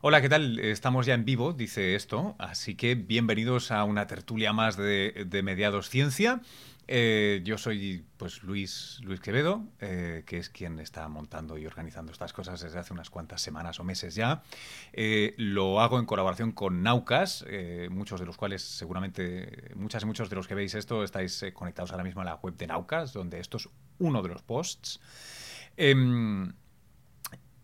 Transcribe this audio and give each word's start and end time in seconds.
Hola, 0.00 0.22
¿qué 0.22 0.28
tal? 0.28 0.60
Estamos 0.60 1.06
ya 1.06 1.14
en 1.14 1.24
vivo, 1.24 1.52
dice 1.52 1.96
esto, 1.96 2.36
así 2.38 2.76
que 2.76 2.94
bienvenidos 2.94 3.72
a 3.72 3.82
una 3.82 4.06
tertulia 4.06 4.52
más 4.52 4.76
de, 4.76 5.40
Mediados 5.42 5.90
Ciencia. 5.90 6.40
Eh, 6.86 7.40
yo 7.42 7.58
soy 7.58 8.04
pues 8.16 8.44
Luis, 8.44 9.00
Luis 9.02 9.18
Quevedo, 9.18 9.64
eh, 9.80 10.22
que 10.24 10.38
es 10.38 10.50
quien 10.50 10.78
está 10.78 11.08
montando 11.08 11.58
y 11.58 11.66
organizando 11.66 12.12
estas 12.12 12.32
cosas 12.32 12.60
desde 12.60 12.78
hace 12.78 12.92
unas 12.92 13.10
cuantas 13.10 13.42
semanas 13.42 13.80
o 13.80 13.84
meses 13.84 14.14
ya. 14.14 14.44
Eh, 14.92 15.34
lo 15.36 15.80
hago 15.80 15.98
en 15.98 16.06
colaboración 16.06 16.52
con 16.52 16.84
Naucas, 16.84 17.44
muchos 17.90 18.20
de 18.20 18.26
los 18.26 18.36
cuales 18.36 18.62
seguramente, 18.62 19.72
muchas 19.74 20.04
y 20.04 20.06
muchos 20.06 20.30
de 20.30 20.36
los 20.36 20.46
que 20.46 20.54
veis 20.54 20.76
esto 20.76 21.02
estáis 21.02 21.44
conectados 21.54 21.90
ahora 21.90 22.04
mismo 22.04 22.20
a 22.20 22.24
la 22.24 22.36
web 22.36 22.56
de 22.56 22.68
Naucas, 22.68 23.12
donde 23.12 23.40
esto 23.40 23.56
es 23.56 23.68
uno 23.98 24.22
de 24.22 24.28
los 24.28 24.42
posts. 24.42 25.00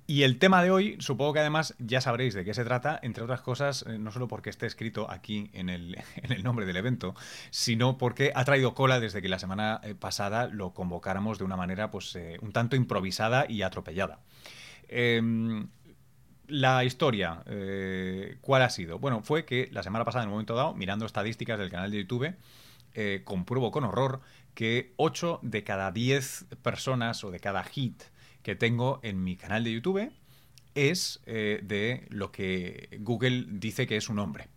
Y 0.06 0.24
el 0.24 0.38
tema 0.38 0.62
de 0.62 0.70
hoy, 0.70 0.96
supongo 0.98 1.32
que 1.32 1.40
además 1.40 1.74
ya 1.78 2.02
sabréis 2.02 2.34
de 2.34 2.44
qué 2.44 2.52
se 2.52 2.62
trata, 2.64 3.00
entre 3.02 3.24
otras 3.24 3.40
cosas, 3.40 3.86
eh, 3.88 3.96
no 3.98 4.12
solo 4.12 4.28
porque 4.28 4.50
esté 4.50 4.66
escrito 4.66 5.10
aquí 5.10 5.50
en 5.54 5.70
el, 5.70 5.96
nombre 6.42 6.66
del 6.66 6.76
evento, 6.76 7.14
sino 7.50 7.96
porque 7.96 8.30
ha 8.34 8.44
traído 8.44 8.74
cola 8.74 9.00
desde 9.00 9.22
que 9.22 9.28
la 9.30 9.38
semana 9.38 9.80
eh, 9.82 9.94
pasada 9.94 10.48
lo 10.48 10.74
convocáramos 10.74 11.38
de 11.38 11.44
una 11.44 11.56
manera 11.56 11.90
pues 11.90 12.14
eh, 12.16 12.36
un 12.42 12.52
tanto 12.52 12.76
improvisada 12.76 13.46
y 13.48 13.62
atropellada. 13.62 14.18
Em, 14.88 15.68
la 16.48 16.84
historia, 16.84 17.42
¿cuál 18.42 18.60
ha 18.60 18.68
sido? 18.68 18.98
Bueno, 18.98 19.22
fue 19.22 19.46
que 19.46 19.70
la 19.72 19.82
semana 19.82 20.04
pasada, 20.04 20.24
en 20.24 20.28
un 20.28 20.34
momento 20.34 20.54
dado, 20.54 20.74
mirando 20.74 21.06
estadísticas 21.06 21.58
del 21.58 21.70
canal 21.70 21.90
de 21.90 21.96
YouTube, 21.96 22.34
compruebo 23.24 23.70
con 23.70 23.84
horror 23.84 24.20
que 24.54 24.92
8 24.96 25.40
de 25.40 25.64
cada 25.64 25.90
10 25.90 26.44
personas 26.62 27.24
o 27.24 27.30
de 27.30 27.40
cada 27.40 27.64
hit 27.64 28.02
que 28.44 28.54
tengo 28.54 29.00
en 29.02 29.24
mi 29.24 29.36
canal 29.36 29.64
de 29.64 29.72
YouTube 29.72 30.12
es 30.76 31.20
eh, 31.26 31.60
de 31.64 32.06
lo 32.10 32.30
que 32.30 32.88
Google 33.00 33.46
dice 33.48 33.88
que 33.88 33.96
es 33.96 34.08
un 34.08 34.20
hombre. 34.20 34.48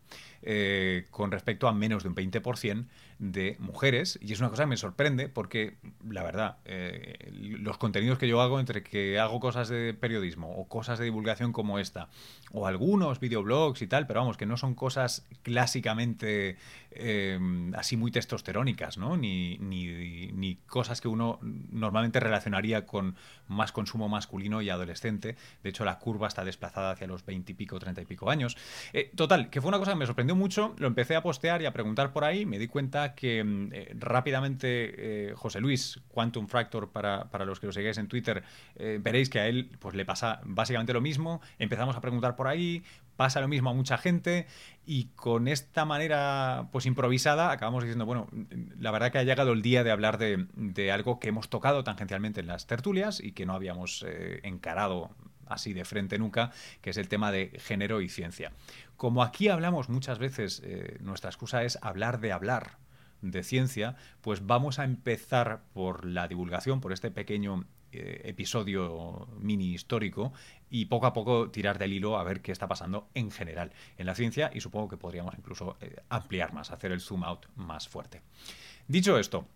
Eh, 0.43 1.07
con 1.09 1.31
respecto 1.31 1.67
a 1.67 1.73
menos 1.73 2.03
de 2.03 2.09
un 2.09 2.15
20% 2.15 2.85
de 3.19 3.57
mujeres. 3.59 4.19
Y 4.21 4.31
es 4.31 4.39
una 4.39 4.49
cosa 4.49 4.63
que 4.63 4.67
me 4.67 4.77
sorprende 4.77 5.29
porque, 5.29 5.77
la 6.07 6.23
verdad, 6.23 6.57
eh, 6.65 7.31
los 7.31 7.77
contenidos 7.77 8.19
que 8.19 8.27
yo 8.27 8.39
hago, 8.39 8.59
entre 8.59 8.83
que 8.83 9.19
hago 9.19 9.39
cosas 9.39 9.67
de 9.67 9.93
periodismo 9.93 10.55
o 10.55 10.67
cosas 10.67 10.99
de 10.99 11.05
divulgación 11.05 11.51
como 11.51 11.79
esta, 11.79 12.09
o 12.51 12.67
algunos 12.67 13.19
videoblogs 13.19 13.81
y 13.81 13.87
tal, 13.87 14.07
pero 14.07 14.21
vamos, 14.21 14.37
que 14.37 14.45
no 14.45 14.57
son 14.57 14.75
cosas 14.75 15.27
clásicamente 15.43 16.57
eh, 16.91 17.39
así 17.75 17.97
muy 17.97 18.11
testosterónicas, 18.11 18.97
¿no? 18.97 19.17
Ni, 19.17 19.57
ni, 19.57 20.31
ni, 20.31 20.55
cosas 20.67 21.01
que 21.01 21.07
uno 21.07 21.39
normalmente 21.41 22.19
relacionaría 22.19 22.85
con 22.85 23.15
más 23.47 23.71
consumo 23.71 24.09
masculino 24.09 24.61
y 24.61 24.69
adolescente. 24.69 25.35
De 25.63 25.69
hecho, 25.69 25.85
la 25.85 25.99
curva 25.99 26.27
está 26.27 26.43
desplazada 26.43 26.91
hacia 26.91 27.07
los 27.07 27.25
20 27.25 27.51
y 27.51 27.55
pico, 27.55 27.79
30 27.79 28.01
y 28.01 28.05
pico 28.05 28.29
años. 28.29 28.57
total, 29.15 29.49
que 29.49 29.61
fue 29.61 29.69
una 29.69 29.79
cosa 29.79 29.91
que 29.91 29.97
me 29.97 30.05
sorprendió 30.05 30.35
mucho, 30.35 30.75
lo 30.77 30.87
empecé 30.87 31.15
a 31.15 31.21
postear 31.21 31.61
y 31.61 31.65
a 31.65 31.73
preguntar 31.73 32.11
por 32.11 32.23
ahí, 32.23 32.45
me 32.45 32.59
di 32.59 32.67
cuenta 32.67 33.13
que 33.13 33.43
mm, 33.43 33.69
eh, 33.73 33.95
rápidamente 33.99 35.29
eh, 35.29 35.33
José 35.35 35.59
Luis, 35.59 35.99
Quantum 36.09 36.47
Fractor, 36.47 36.89
para, 36.89 37.25
para, 37.25 37.45
los 37.45 37.59
que 37.59 37.67
lo 37.67 37.73
sigáis 37.73 37.97
en 37.97 38.07
Twitter, 38.07 38.43
eh, 38.75 38.99
veréis 39.01 39.29
que 39.29 39.39
a 39.39 39.47
él 39.47 39.69
pues, 39.79 39.95
le 39.95 40.05
pasa 40.05 40.41
básicamente 40.43 40.93
lo 40.93 41.01
mismo, 41.01 41.41
empezamos 41.59 41.95
a 41.95 42.01
preguntar 42.01 42.35
por 42.37 42.47
ahí, 42.47 42.83
pasa 43.17 43.41
lo 43.41 43.49
mismo 43.49 43.71
a 43.71 43.73
mucha 43.73 43.97
gente 43.97 44.47
y 44.85 45.05
con 45.15 45.49
esta 45.49 45.83
manera 45.83 46.69
pues 46.71 46.85
improvisada 46.85 47.51
acabamos 47.51 47.83
diciendo, 47.83 48.05
bueno, 48.05 48.29
la 48.79 48.91
verdad 48.91 49.11
que 49.11 49.17
ha 49.17 49.23
llegado 49.23 49.51
el 49.51 49.61
día 49.61 49.83
de 49.83 49.91
hablar 49.91 50.17
de, 50.17 50.47
de 50.53 50.91
algo 50.93 51.19
que 51.19 51.27
hemos 51.29 51.49
tocado 51.49 51.83
tangencialmente 51.83 52.39
en 52.39 52.47
las 52.47 52.67
tertulias 52.67 53.19
y 53.19 53.33
que 53.33 53.45
no 53.45 53.53
habíamos 53.53 54.05
encarado 54.43 55.09
así 55.49 55.73
de 55.73 55.85
frente 55.85 56.17
nunca, 56.17 56.51
que 56.81 56.91
es 56.91 56.97
el 56.97 57.07
tema 57.07 57.31
de 57.31 57.51
género 57.59 58.01
y 58.01 58.09
ciencia. 58.09 58.51
Como 58.95 59.23
aquí 59.23 59.49
hablamos 59.49 59.89
muchas 59.89 60.19
veces, 60.19 60.61
eh, 60.63 60.97
nuestra 61.01 61.29
excusa 61.29 61.63
es 61.63 61.77
hablar 61.81 62.19
de 62.19 62.31
hablar 62.31 62.77
de 63.21 63.43
ciencia, 63.43 63.95
pues 64.21 64.45
vamos 64.45 64.79
a 64.79 64.83
empezar 64.83 65.63
por 65.73 66.05
la 66.05 66.27
divulgación, 66.27 66.81
por 66.81 66.93
este 66.93 67.11
pequeño 67.11 67.65
eh, 67.91 68.21
episodio 68.25 69.27
mini 69.39 69.73
histórico 69.73 70.33
y 70.69 70.85
poco 70.85 71.05
a 71.05 71.13
poco 71.13 71.49
tirar 71.49 71.77
del 71.77 71.93
hilo 71.93 72.17
a 72.17 72.23
ver 72.23 72.41
qué 72.41 72.51
está 72.51 72.67
pasando 72.67 73.07
en 73.13 73.31
general 73.31 73.71
en 73.97 74.05
la 74.05 74.15
ciencia 74.15 74.51
y 74.53 74.61
supongo 74.61 74.87
que 74.89 74.97
podríamos 74.97 75.35
incluso 75.37 75.77
eh, 75.81 75.95
ampliar 76.09 76.53
más, 76.53 76.71
hacer 76.71 76.91
el 76.91 77.01
zoom 77.01 77.23
out 77.23 77.45
más 77.55 77.87
fuerte. 77.87 78.21
Dicho 78.87 79.17
esto, 79.17 79.47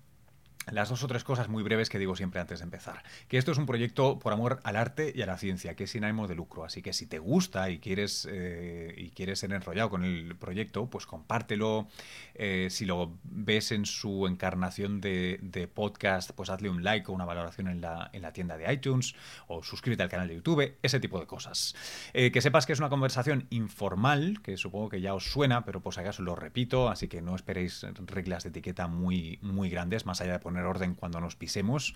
las 0.70 0.90
dos 0.90 1.04
o 1.04 1.08
tres 1.08 1.24
cosas 1.24 1.50
muy 1.50 1.64
breves 1.64 1.90
que 1.90 1.98
digo 1.98 2.16
siempre 2.16 2.40
antes 2.40 2.60
de 2.60 2.66
empezar. 2.66 3.04
Que 3.28 3.38
esto 3.38 3.52
es 3.52 3.58
un 3.58 3.66
proyecto 3.66 4.20
por 4.20 4.32
amor 4.32 4.60
al 4.64 4.76
arte 4.76 5.12
y 5.16 5.22
a 5.22 5.26
la 5.26 5.38
ciencia, 5.38 5.76
que 5.76 5.86
es 5.86 5.92
sin 5.92 6.04
ánimo 6.04 6.28
de 6.28 6.36
lucro. 6.36 6.64
Así 6.64 6.82
que 6.82 6.94
si 6.94 7.08
te 7.08 7.20
gusta 7.20 7.70
y 7.70 7.80
quieres, 7.80 8.28
eh, 8.30 8.94
y 8.96 9.10
quieres 9.10 9.40
ser 9.40 9.52
enrollado 9.54 9.90
con 9.90 10.04
el 10.04 10.36
proyecto, 10.36 10.88
pues 10.90 11.06
compártelo. 11.06 11.88
Eh, 12.36 12.68
si 12.70 12.86
lo 12.86 13.18
ves 13.24 13.72
en 13.72 13.86
su 13.86 14.28
encarnación 14.28 15.02
de, 15.02 15.70
podcast, 15.74 16.32
pues 16.32 16.50
hazle 16.50 16.70
un 16.70 16.84
like 16.84 17.10
o 17.10 17.14
una 17.14 17.26
valoración 17.26 17.68
en 17.68 17.82
la, 17.82 18.10
en 18.14 18.22
la, 18.22 18.34
tienda 18.34 18.58
de 18.58 18.72
iTunes 18.72 19.16
o 19.48 19.64
suscríbete 19.64 20.04
al 20.04 20.10
canal 20.10 20.28
de 20.28 20.36
YouTube, 20.36 20.76
ese 20.82 21.00
tipo 21.00 21.20
de 21.20 21.26
cosas. 21.26 21.76
Eh, 22.14 22.32
que 22.32 22.42
sepas 22.42 22.66
que 22.66 22.74
es 22.74 22.80
una 22.80 22.90
conversación 22.90 23.48
informal, 23.50 24.42
que 24.42 24.58
supongo 24.58 24.90
que 24.90 25.02
ya 25.02 25.14
os 25.14 25.32
suena, 25.32 25.66
pero 25.66 25.82
por 25.82 25.94
si 25.94 26.00
acaso 26.00 26.24
lo 26.24 26.36
repito, 26.36 26.90
así 26.90 27.08
que 27.08 27.22
no 27.22 27.36
esperéis 27.36 27.86
reglas 28.06 28.44
de 28.44 28.50
etiqueta 28.50 28.88
muy, 28.88 29.40
muy 29.42 29.70
grandes, 29.70 30.06
más 30.06 30.22
allá 30.22 30.34
de 30.34 30.40
poner 30.40 30.51
orden 30.58 30.96
cuando 30.96 31.20
nos 31.20 31.36
pisemos. 31.36 31.96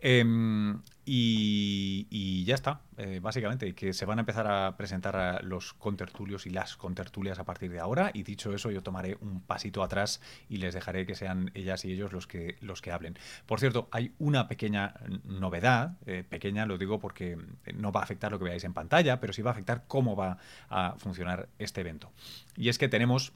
Em, 0.00 0.80
y, 1.04 2.44
ya 2.44 2.54
está, 2.54 2.80
eh, 2.96 3.18
básicamente, 3.20 3.74
que 3.74 3.92
se 3.92 4.04
van 4.04 4.18
a 4.18 4.22
empezar 4.22 4.46
a 4.46 4.76
presentar 4.76 5.16
a 5.16 5.42
los 5.42 5.72
contertulios 5.72 6.46
y 6.46 6.50
las 6.50 6.76
contertulias 6.76 7.38
a 7.38 7.44
partir 7.44 7.72
de 7.72 7.80
ahora. 7.80 8.10
Y 8.14 8.22
dicho 8.22 8.54
eso, 8.54 8.70
yo 8.70 8.82
tomaré 8.82 9.16
un 9.20 9.40
pasito 9.40 9.82
atrás 9.82 10.20
y 10.48 10.58
les 10.58 10.74
dejaré 10.74 11.06
que 11.06 11.14
sean 11.14 11.50
ellas 11.54 11.84
y 11.84 11.92
ellos 11.92 12.12
los 12.12 12.26
que, 12.26 12.56
los 12.60 12.82
que 12.82 12.92
hablen. 12.92 13.18
Por 13.46 13.58
cierto, 13.58 13.88
hay 13.90 14.12
una 14.18 14.46
pequeña 14.46 14.94
novedad, 15.24 15.96
eh, 16.06 16.24
pequeña 16.28 16.66
lo 16.66 16.78
digo 16.78 17.00
porque 17.00 17.36
no 17.74 17.90
va 17.90 18.00
a 18.00 18.04
afectar 18.04 18.30
lo 18.30 18.38
que 18.38 18.44
veáis 18.44 18.64
en 18.64 18.72
pantalla, 18.72 19.18
pero 19.20 19.32
sí 19.32 19.42
va 19.42 19.50
a 19.50 19.54
afectar 19.54 19.84
cómo 19.88 20.14
va 20.14 20.38
a 20.68 20.94
funcionar 20.98 21.48
este 21.58 21.80
evento. 21.80 22.12
Y 22.56 22.68
es 22.68 22.78
que 22.78 22.88
tenemos 22.88 23.32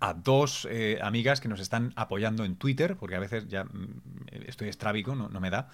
a 0.00 0.14
dos 0.14 0.66
eh, 0.70 0.98
amigas 1.02 1.40
que 1.40 1.48
nos 1.48 1.60
están 1.60 1.92
apoyando 1.96 2.44
en 2.44 2.56
Twitter, 2.56 2.96
porque 2.96 3.16
a 3.16 3.20
veces 3.20 3.48
ya 3.48 3.64
mm, 3.64 4.00
estoy 4.46 4.68
estrábico, 4.68 5.14
no, 5.14 5.28
me 5.40 5.50
da. 5.50 5.68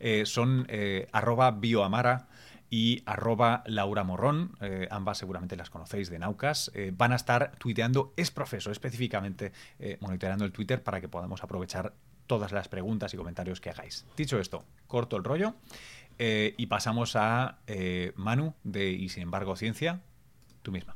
Eh, 0.00 0.26
son 0.26 0.66
eh, 0.68 1.08
arroba 1.12 1.50
bioamara 1.50 2.28
y 2.70 3.02
arroba 3.06 3.62
Laura 3.64 4.04
Morrón, 4.04 4.54
ambas 4.90 5.16
seguramente 5.16 5.56
las 5.56 5.70
conocéis 5.70 6.10
de 6.10 6.18
Naucas, 6.18 6.70
van 6.92 7.12
a 7.12 7.16
estar 7.16 7.52
tuiteando 7.56 8.12
es 8.14 8.30
profeso, 8.30 8.70
específicamente 8.70 9.52
monitoreando 10.00 10.44
el 10.44 10.52
Twitter 10.52 10.82
para 10.82 11.00
que 11.00 11.08
podamos 11.08 11.42
aprovechar 11.42 11.94
todas 12.26 12.52
las 12.52 12.68
preguntas 12.68 13.14
y 13.14 13.16
comentarios 13.16 13.62
que 13.62 13.70
hagáis. 13.70 14.04
Dicho 14.18 14.38
esto, 14.38 14.66
corto 14.86 15.16
el 15.16 15.24
rollo 15.24 15.54
y 16.18 16.66
pasamos 16.66 17.16
a 17.16 17.60
Manu 18.16 18.52
de 18.64 18.90
Y 18.90 19.08
sin 19.08 19.22
embargo 19.22 19.56
Ciencia, 19.56 20.02
tú 20.60 20.70
misma. 20.70 20.94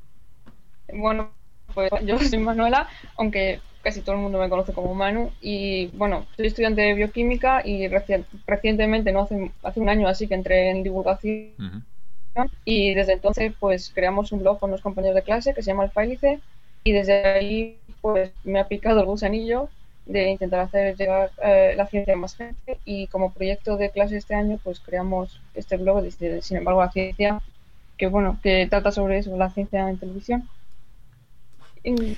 Bueno, 0.93 1.33
pues 1.75 1.91
yo 2.07 2.19
soy 2.19 2.39
Manuela, 2.39 2.89
aunque 3.17 3.61
casi 3.83 4.01
todo 4.01 4.15
el 4.15 4.23
mundo 4.23 4.39
me 4.39 4.49
conoce 4.49 4.73
como 4.73 4.95
Manu. 4.95 5.31
Y 5.41 5.89
bueno, 5.89 6.27
soy 6.37 6.47
estudiante 6.47 6.81
de 6.83 6.95
bioquímica 6.95 7.63
y 7.65 7.89
recientemente, 7.89 9.13
no 9.13 9.23
hace, 9.23 9.51
hace 9.63 9.81
un 9.81 9.89
año 9.89 10.09
así 10.09 10.29
que 10.29 10.35
entré 10.35 10.71
en 10.71 10.83
divulgación. 10.83 11.85
Y 12.65 12.95
desde 12.95 13.15
entonces, 13.15 13.53
pues 13.59 13.91
creamos 13.95 14.33
un 14.33 14.41
blog 14.41 14.59
con 14.59 14.71
unos 14.71 14.81
compañeros 14.81 15.17
de 15.17 15.23
clase 15.23 15.53
que 15.53 15.63
se 15.63 15.71
llama 15.71 15.85
Alfailice. 15.85 16.41
Y 16.85 16.93
desde 16.93 17.25
ahí, 17.27 17.79
pues 18.01 18.33
me 18.45 18.61
ha 18.61 18.69
picado 18.69 19.01
el 19.01 19.07
gusanillo 19.07 19.69
de 20.07 20.31
intentar 20.31 20.61
hacer 20.61 20.97
llegar 20.97 21.31
eh, 21.43 21.75
la 21.77 21.87
ciencia 21.87 22.15
a 22.15 22.17
más 22.17 22.37
gente. 22.37 22.79
Y 22.85 23.09
como 23.09 23.33
proyecto 23.33 23.77
de 23.77 23.91
clase 23.91 24.17
este 24.17 24.35
año, 24.35 24.59
pues 24.63 24.81
creamos 24.81 25.41
este 25.55 25.77
blog, 25.77 26.03
de, 26.03 26.43
sin 26.43 26.57
embargo, 26.57 26.81
la 26.81 26.91
ciencia, 26.91 27.41
que 27.99 28.07
bueno, 28.07 28.39
que 28.43 28.67
trata 28.69 28.91
sobre 28.91 29.19
eso, 29.19 29.37
la 29.37 29.51
ciencia 29.51 29.89
en 29.89 29.99
televisión. 29.99 30.49
Em, 31.85 32.17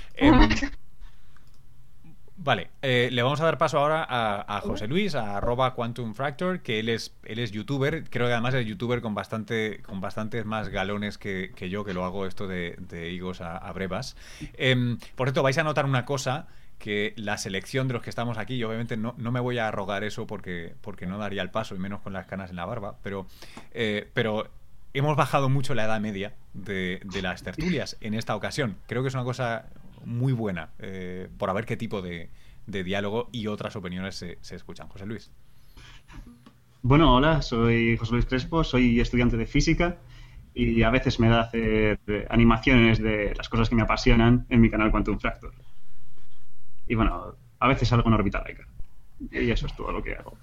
vale, 2.37 2.70
eh, 2.82 3.08
le 3.11 3.22
vamos 3.22 3.40
a 3.40 3.44
dar 3.44 3.58
paso 3.58 3.78
ahora 3.78 4.06
a, 4.08 4.61
José 4.61 4.87
Luis, 4.87 5.14
a 5.14 5.37
arroba 5.37 5.75
Quantum 5.75 6.14
Fractor, 6.14 6.61
que 6.61 6.81
él 6.81 6.88
es, 6.88 7.14
él 7.25 7.38
es 7.38 7.50
youtuber, 7.52 8.05
creo 8.11 8.26
que 8.26 8.32
además 8.32 8.55
es 8.55 8.66
youtuber 8.66 9.00
con 9.00 9.14
bastante 9.14 9.82
con 9.82 10.00
bastantes 10.00 10.44
más 10.44 10.69
galones 10.69 11.19
que, 11.19 11.52
yo, 11.70 11.84
que 11.84 11.94
lo 11.94 12.05
hago 12.05 12.26
esto 12.26 12.46
de, 12.46 12.76
higos 13.12 13.40
a, 13.40 13.72
brevas. 13.72 14.16
Em, 14.55 14.99
por 15.14 15.28
cierto, 15.28 15.43
vais 15.43 15.58
a 15.58 15.64
notar 15.64 15.87
una 15.87 16.05
cosa, 16.05 16.46
que 16.78 17.14
la 17.17 17.38
selección 17.38 17.88
de 17.88 17.94
los 17.94 18.02
que 18.02 18.10
estamos 18.10 18.37
aquí, 18.37 18.62
obviamente 18.62 18.96
no, 18.96 19.14
no 19.17 19.32
me 19.32 19.40
voy 19.40 19.58
a 19.58 19.69
arrogar 19.69 20.05
eso 20.05 20.26
porque, 20.26 20.75
porque 20.81 21.06
no 21.06 21.19
daría 21.19 21.40
el 21.40 21.50
paso, 21.50 21.75
y 21.75 21.78
menos 21.78 22.00
con 22.02 22.12
las 22.12 22.26
canas 22.26 22.50
en 22.50 22.56
la 22.56 22.67
barba, 22.67 22.96
pero, 23.02 23.26
eh, 23.72 24.08
pero 24.12 24.50
hemos 24.94 25.17
bajado 25.17 25.49
mucho 25.49 25.75
la 25.75 25.85
edad 25.85 26.00
media 26.00 26.35
de, 26.55 27.00
las 27.20 27.43
tertulias 27.43 27.99
en 28.00 28.14
esta 28.14 28.35
ocasión. 28.35 28.79
Creo 28.87 29.02
que 29.02 29.08
es 29.08 29.14
una 29.14 29.25
cosa 29.25 29.67
muy 30.05 30.32
buena 30.32 30.70
eh, 30.79 31.29
por 31.37 31.52
ver 31.52 31.67
qué 31.67 31.76
tipo 31.76 32.00
de, 32.00 32.31
diálogo 32.67 33.29
y 33.32 33.49
otras 33.49 33.76
opiniones 33.76 34.14
se, 34.14 34.38
escuchan. 34.55 34.88
José 34.88 35.05
Luis. 35.05 35.31
Bueno, 36.81 37.17
hola, 37.17 37.43
soy 37.43 37.96
José 37.96 38.12
Luis 38.12 38.26
Crespo, 38.26 38.62
soy 38.62 39.00
estudiante 39.00 39.37
de 39.37 39.46
física 39.46 39.99
y 40.55 40.82
a 40.82 40.91
veces 40.91 41.19
me 41.19 41.29
da 41.29 41.41
hacer 41.41 41.99
animaciones 42.31 42.99
de 43.00 43.35
las 43.35 43.49
cosas 43.49 43.69
que 43.69 43.75
me 43.75 43.82
apasionan 43.82 44.46
en 44.49 44.61
mi 44.61 44.70
canal 44.70 44.91
Quantum 44.91 45.19
Fracture. 45.19 45.56
Y 46.87 46.94
bueno, 46.94 47.35
a 47.58 47.69
veces 47.69 47.93
algo 47.93 48.08
en 48.08 48.14
órbita 48.14 48.44
Y 49.32 49.50
eso 49.50 49.67
es 49.67 49.75
todo 49.75 49.91
lo 49.91 50.02
que 50.02 50.14
hago. 50.14 50.37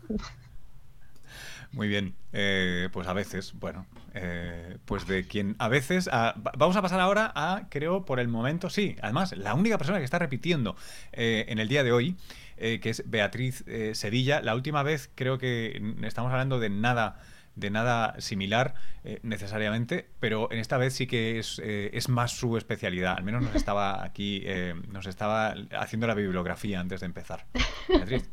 Muy 1.73 1.87
bien, 1.87 2.15
eh, 2.33 2.89
pues 2.91 3.07
a 3.07 3.13
veces, 3.13 3.53
bueno, 3.53 3.85
eh, 4.13 4.77
pues 4.83 5.07
de 5.07 5.25
quien 5.25 5.55
a 5.57 5.69
veces... 5.69 6.09
vamos 6.57 6.75
a 6.75 6.81
pasar 6.81 6.99
ahora 6.99 7.31
a, 7.33 7.67
creo, 7.69 8.03
por 8.03 8.19
el 8.19 8.27
momento, 8.27 8.69
sí, 8.69 8.97
además, 9.01 9.35
la 9.37 9.53
única 9.53 9.77
persona 9.77 9.99
que 9.99 10.03
está 10.03 10.19
repitiendo 10.19 10.75
eh, 11.13 11.45
en 11.47 11.59
el 11.59 11.69
día 11.69 11.83
de 11.83 11.93
hoy, 11.93 12.17
que 12.57 12.91
es 12.91 13.09
Beatriz 13.09 13.65
Sevilla. 13.93 14.39
La 14.39 14.53
última 14.53 14.83
vez 14.83 15.09
creo 15.15 15.39
que 15.39 15.81
estamos 16.03 16.31
hablando 16.31 16.59
de 16.59 16.69
nada 16.69 17.19
de 17.55 17.71
nada 17.71 18.15
similar 18.19 18.75
necesariamente, 19.23 20.07
pero 20.19 20.47
en 20.51 20.59
esta 20.59 20.77
vez 20.77 20.93
sí 20.93 21.07
que 21.07 21.39
es, 21.39 21.59
es, 21.59 22.07
más 22.07 22.33
su 22.33 22.57
especialidad. 22.57 23.17
Al 23.17 23.23
menos 23.23 23.41
nos 23.41 23.55
estaba 23.55 24.03
aquí, 24.03 24.45
nos 24.89 25.07
estaba 25.07 25.55
haciendo 25.71 26.05
la 26.05 26.13
bibliografía 26.13 26.79
antes 26.79 26.99
de 26.99 27.07
empezar. 27.07 27.47
Beatriz. 27.89 28.29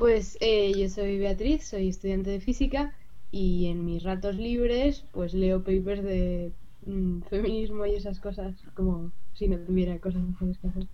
Pues 0.00 0.38
eh, 0.40 0.72
yo 0.72 0.88
soy 0.88 1.18
Beatriz, 1.18 1.68
soy 1.68 1.90
estudiante 1.90 2.30
de 2.30 2.40
física 2.40 2.94
y 3.30 3.66
en 3.66 3.84
mis 3.84 4.02
ratos 4.02 4.36
libres 4.36 5.04
pues 5.12 5.34
leo 5.34 5.58
papers 5.62 6.02
de 6.02 6.54
mm, 6.86 7.20
feminismo 7.28 7.84
y 7.84 7.96
esas 7.96 8.18
cosas, 8.18 8.56
como 8.72 9.12
si 9.34 9.46
no 9.46 9.58
tuviera 9.58 9.98
cosas 9.98 10.22
mejores 10.22 10.56
que 10.56 10.68
hacer. 10.68 10.86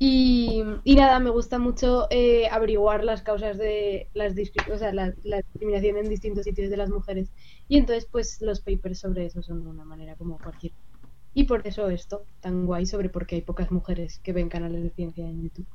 Y, 0.00 0.64
nada, 0.96 1.20
me 1.20 1.30
gusta 1.30 1.60
mucho 1.60 2.08
eh, 2.10 2.48
averiguar 2.50 3.04
las 3.04 3.22
causas 3.22 3.58
de 3.58 4.08
las 4.12 4.34
o 4.72 4.76
sea, 4.76 4.92
la, 4.92 5.12
discriminación 5.52 5.98
en 5.98 6.08
distintos 6.08 6.46
sitios 6.46 6.68
de 6.68 6.78
las 6.78 6.90
mujeres. 6.90 7.30
Y 7.68 7.78
entonces, 7.78 8.08
pues 8.10 8.42
los 8.42 8.58
papers 8.58 8.98
sobre 8.98 9.26
eso 9.26 9.40
son 9.40 9.62
de 9.62 9.70
una 9.70 9.84
manera 9.84 10.16
como 10.16 10.36
cualquier. 10.38 10.72
Y 11.32 11.44
por 11.44 11.64
eso 11.64 11.88
esto, 11.90 12.24
tan 12.40 12.66
guay 12.66 12.86
sobre 12.86 13.08
por 13.08 13.24
qué 13.24 13.36
hay 13.36 13.42
pocas 13.42 13.70
mujeres 13.70 14.18
que 14.18 14.32
ven 14.32 14.48
canales 14.48 14.82
de 14.82 14.90
ciencia 14.90 15.24
en 15.24 15.44
YouTube. 15.44 15.66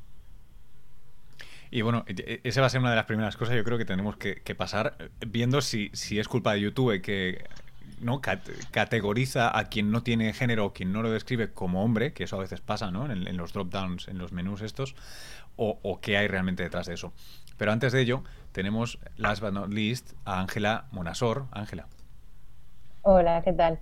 Y 1.71 1.81
bueno, 1.81 2.03
e, 2.06 2.13
e, 2.44 2.47
esa 2.47 2.62
va 2.62 2.68
a 2.68 2.69
ser 2.69 2.81
una 2.81 2.89
de 2.89 2.97
las 2.97 3.06
primeras 3.06 3.38
cosas 3.38 3.56
yo 3.56 3.63
creo 3.63 3.77
que 3.77 3.85
tenemos 3.85 4.18
que, 4.18 4.56
pasar 4.56 4.95
viendo 5.25 5.62
si, 5.62 5.89
si, 5.94 6.19
es 6.19 6.27
culpa 6.27 6.53
de 6.53 6.62
YouTube 6.62 7.01
que 7.01 7.45
no 8.01 8.19
categoriza 8.19 9.57
a 9.57 9.65
quien 9.65 9.91
no 9.91 10.03
tiene 10.03 10.33
género 10.33 10.65
o 10.65 10.73
quien 10.73 10.91
no 10.91 11.01
lo 11.01 11.12
describe 11.12 11.53
como 11.53 11.83
hombre, 11.83 12.13
que 12.13 12.25
eso 12.25 12.35
a 12.35 12.39
veces 12.39 12.59
pasa 12.59 12.91
¿no? 12.91 13.09
en, 13.09 13.38
los 13.38 13.53
drop-downs, 13.53 14.07
en 14.09 14.18
los 14.18 14.33
menús 14.33 14.62
estos, 14.62 14.95
o, 15.56 15.79
o, 15.81 16.00
qué 16.01 16.18
hay 16.18 16.27
realmente 16.27 16.63
detrás 16.63 16.88
de 16.88 16.95
eso. 16.95 17.13
Pero 17.57 17.71
antes 17.71 17.94
de 17.94 18.01
ello, 18.01 18.23
tenemos, 18.51 19.00
last 19.18 19.41
but 19.41 19.53
not 19.53 19.71
least, 19.71 20.13
a 20.25 20.39
Ángela 20.39 20.85
Monasor. 20.91 21.45
Ángela. 21.51 21.88
Hola, 23.03 23.41
¿qué 23.44 23.53
tal? 23.53 23.79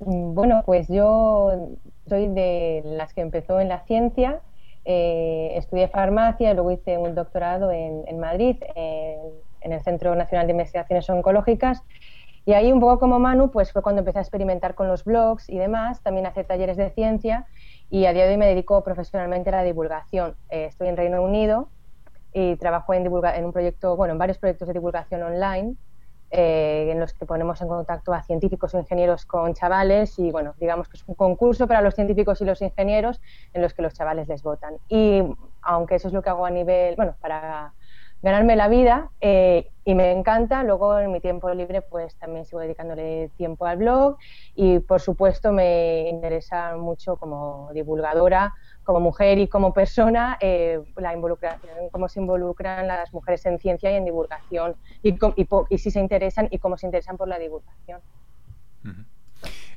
Mm, 0.00 0.34
bueno, 0.34 0.62
pues 0.66 0.86
yo 0.88 1.76
soy 2.08 2.28
de 2.28 2.82
las 2.84 3.14
que 3.14 3.22
empezó 3.22 3.58
en 3.60 3.68
la 3.68 3.80
ciencia 3.86 4.40
eh, 4.88 5.52
estudié 5.56 5.88
farmacia, 5.88 6.54
luego 6.54 6.70
hice 6.70 6.96
un 6.96 7.16
doctorado 7.16 7.72
en, 7.72 8.18
Madrid, 8.20 8.56
en, 8.76 9.72
el 9.72 9.82
Centro 9.82 10.14
Nacional 10.14 10.46
de 10.46 10.52
Investigaciones 10.52 11.10
Oncológicas. 11.10 11.82
Y 12.44 12.52
ahí, 12.52 12.70
un 12.70 12.78
poco 12.78 13.00
como 13.00 13.18
Manu, 13.18 13.50
pues 13.50 13.72
fue 13.72 13.82
cuando 13.82 14.00
empecé 14.00 14.18
a 14.18 14.22
experimentar 14.22 14.76
con 14.76 14.86
los 14.86 15.04
blogs 15.04 15.48
y 15.48 15.58
demás, 15.58 16.00
también 16.02 16.26
hacer 16.26 16.46
talleres 16.46 16.76
de 16.76 16.90
ciencia 16.90 17.46
y 17.90 18.06
a 18.06 18.12
día 18.12 18.24
de 18.26 18.30
hoy 18.30 18.36
me 18.36 18.46
dedico 18.46 18.84
profesionalmente 18.84 19.50
a 19.50 19.56
la 19.56 19.62
divulgación. 19.64 20.36
Eh, 20.50 20.66
estoy 20.66 20.86
en 20.86 20.96
Reino 20.96 21.20
Unido 21.20 21.68
y 22.32 22.54
trabajo 22.54 22.94
en, 22.94 23.06
en 23.06 23.44
un 23.44 23.52
proyecto, 23.52 23.96
bueno, 23.96 24.12
en 24.12 24.18
varios 24.18 24.38
proyectos 24.38 24.68
de 24.68 24.74
divulgación 24.74 25.24
online 25.24 25.74
eh, 26.30 26.88
en 26.90 27.00
los 27.00 27.14
que 27.14 27.24
ponemos 27.24 27.60
en 27.60 27.68
contacto 27.68 28.12
a 28.12 28.22
científicos 28.22 28.74
o 28.74 28.78
ingenieros 28.78 29.24
con 29.26 29.54
chavales 29.54 30.18
y 30.18 30.30
bueno, 30.30 30.54
digamos 30.58 30.88
que 30.88 30.96
es 30.96 31.04
un 31.06 31.14
concurso 31.14 31.66
para 31.66 31.82
los 31.82 31.94
científicos 31.94 32.40
y 32.40 32.44
los 32.44 32.60
ingenieros 32.62 33.20
en 33.52 33.62
los 33.62 33.74
que 33.74 33.82
los 33.82 33.94
chavales 33.94 34.26
les 34.28 34.42
votan. 34.42 34.76
Y 34.88 35.22
aunque 35.62 35.96
eso 35.96 36.08
es 36.08 36.14
lo 36.14 36.22
que 36.22 36.30
hago 36.30 36.46
a 36.46 36.50
nivel, 36.50 36.96
bueno, 36.96 37.14
para 37.20 37.72
ganarme 38.22 38.56
la 38.56 38.68
vida 38.68 39.10
eh, 39.20 39.70
y 39.84 39.94
me 39.94 40.10
encanta, 40.10 40.64
luego 40.64 40.98
en 40.98 41.12
mi 41.12 41.20
tiempo 41.20 41.52
libre 41.54 41.82
pues 41.82 42.16
también 42.16 42.44
sigo 42.44 42.60
dedicándole 42.60 43.30
tiempo 43.36 43.66
al 43.66 43.76
blog 43.76 44.16
y 44.54 44.80
por 44.80 45.00
supuesto 45.00 45.52
me 45.52 46.08
interesa 46.08 46.76
mucho 46.76 47.16
como 47.16 47.70
divulgadora 47.72 48.54
como 48.86 49.00
mujer 49.00 49.38
y 49.38 49.48
como 49.48 49.74
persona 49.74 50.38
eh, 50.40 50.80
la 50.96 51.12
involucración, 51.12 51.90
cómo 51.90 52.08
se 52.08 52.20
involucran 52.20 52.86
las 52.86 53.12
mujeres 53.12 53.44
en 53.44 53.58
ciencia 53.58 53.90
y 53.90 53.96
en 53.96 54.04
divulgación 54.04 54.76
y, 55.02 55.18
si 55.76 55.90
se 55.90 56.00
interesan 56.00 56.48
y 56.50 56.58
cómo 56.58 56.78
se 56.78 56.86
interesan 56.86 57.16
por 57.16 57.28
la 57.28 57.38
divulgación. 57.38 58.00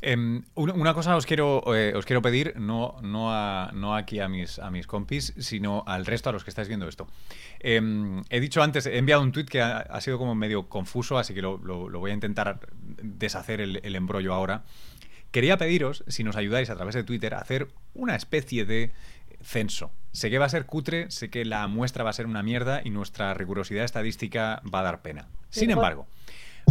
Em, 0.02 0.44
una 0.56 0.94
cosa 0.94 1.18
os 1.18 1.26
quiero, 1.26 1.76
eh, 1.76 1.92
os 1.94 2.06
quiero 2.06 2.22
pedir, 2.22 2.54
no, 2.58 2.96
no, 3.02 3.72
no 3.74 3.96
aquí 3.96 4.20
a 4.20 4.30
mis, 4.30 4.60
a 4.60 4.70
mis 4.70 4.88
compis, 4.88 5.34
sino 5.40 5.84
al 5.88 6.06
resto, 6.06 6.30
a 6.30 6.32
los 6.32 6.44
que 6.44 6.52
estáis 6.52 6.70
viendo 6.70 6.88
esto. 6.88 7.08
Em, 7.60 8.24
he 8.30 8.40
dicho 8.40 8.62
antes, 8.62 8.86
he 8.86 8.98
enviado 8.98 9.24
un 9.24 9.32
tuit 9.32 9.50
que 9.50 9.62
ha, 9.62 10.00
sido 10.00 10.18
como 10.20 10.36
medio 10.36 10.70
confuso, 10.70 11.18
así 11.18 11.34
que 11.34 11.42
lo, 11.42 11.58
voy 11.58 12.12
a 12.12 12.14
intentar 12.14 12.60
deshacer 13.02 13.60
el 13.60 13.96
embrollo 13.96 14.34
ahora. 14.34 14.64
Quería 15.32 15.58
pediros, 15.58 16.04
si 16.08 16.24
nos 16.24 16.36
ayudáis 16.36 16.70
a 16.70 16.76
través 16.76 16.96
de 16.96 17.04
Twitter, 17.04 17.34
a 17.34 17.40
hacer 17.40 17.68
una 17.94 18.16
especie 18.16 18.66
de 18.66 18.92
censo. 19.42 19.92
Sé 20.12 20.30
que 20.30 20.40
va 20.40 20.46
a 20.46 20.50
ser 20.50 20.66
cutre, 20.66 21.12
sé 21.12 21.30
que 21.30 21.46
la 21.46 21.68
muestra 21.68 22.04
va 22.04 22.10
a 22.10 22.14
ser 22.14 22.26
una 22.26 22.44
mierda 22.44 22.82
y 22.84 22.90
nuestra 22.90 23.34
rigurosidad 23.34 23.86
estadística 23.86 24.62
va 24.74 24.80
a 24.80 24.84
dar 24.84 25.02
pena. 25.02 25.28
Sin 25.50 25.70
embargo, 25.70 26.08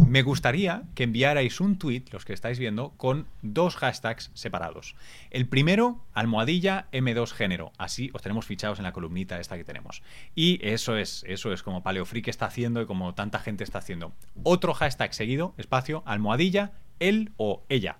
me 0.06 0.22
gustaría 0.22 0.82
que 0.94 1.04
enviarais 1.04 1.60
un 1.60 1.78
tweet, 1.78 2.04
los 2.12 2.24
que 2.24 2.32
estáis 2.32 2.58
viendo, 2.58 2.90
con 2.96 3.26
dos 3.42 3.76
hashtags 3.76 4.30
separados. 4.34 4.96
El 5.30 5.46
primero, 5.46 6.04
almohadilla 6.14 6.86
M2 6.92 7.32
género. 7.32 7.72
Así 7.78 8.10
os 8.12 8.22
tenemos 8.22 8.46
fichados 8.46 8.78
en 8.78 8.84
la 8.84 8.92
columnita 8.92 9.38
esta 9.38 9.56
que 9.56 9.64
tenemos. 9.64 10.02
Y 10.34 10.58
eso 10.66 10.96
es, 10.96 11.24
eso 11.28 11.52
es 11.52 11.62
como 11.62 11.82
Paleofree 11.82 12.22
está 12.26 12.46
haciendo 12.46 12.80
y 12.80 12.86
como 12.86 13.14
tanta 13.14 13.38
gente 13.38 13.64
está 13.64 13.78
haciendo. 13.78 14.12
Otro 14.42 14.74
hashtag 14.74 15.14
seguido, 15.14 15.54
espacio, 15.58 16.02
almohadilla, 16.06 16.72
él 17.00 17.32
o 17.36 17.64
ella. 17.68 17.98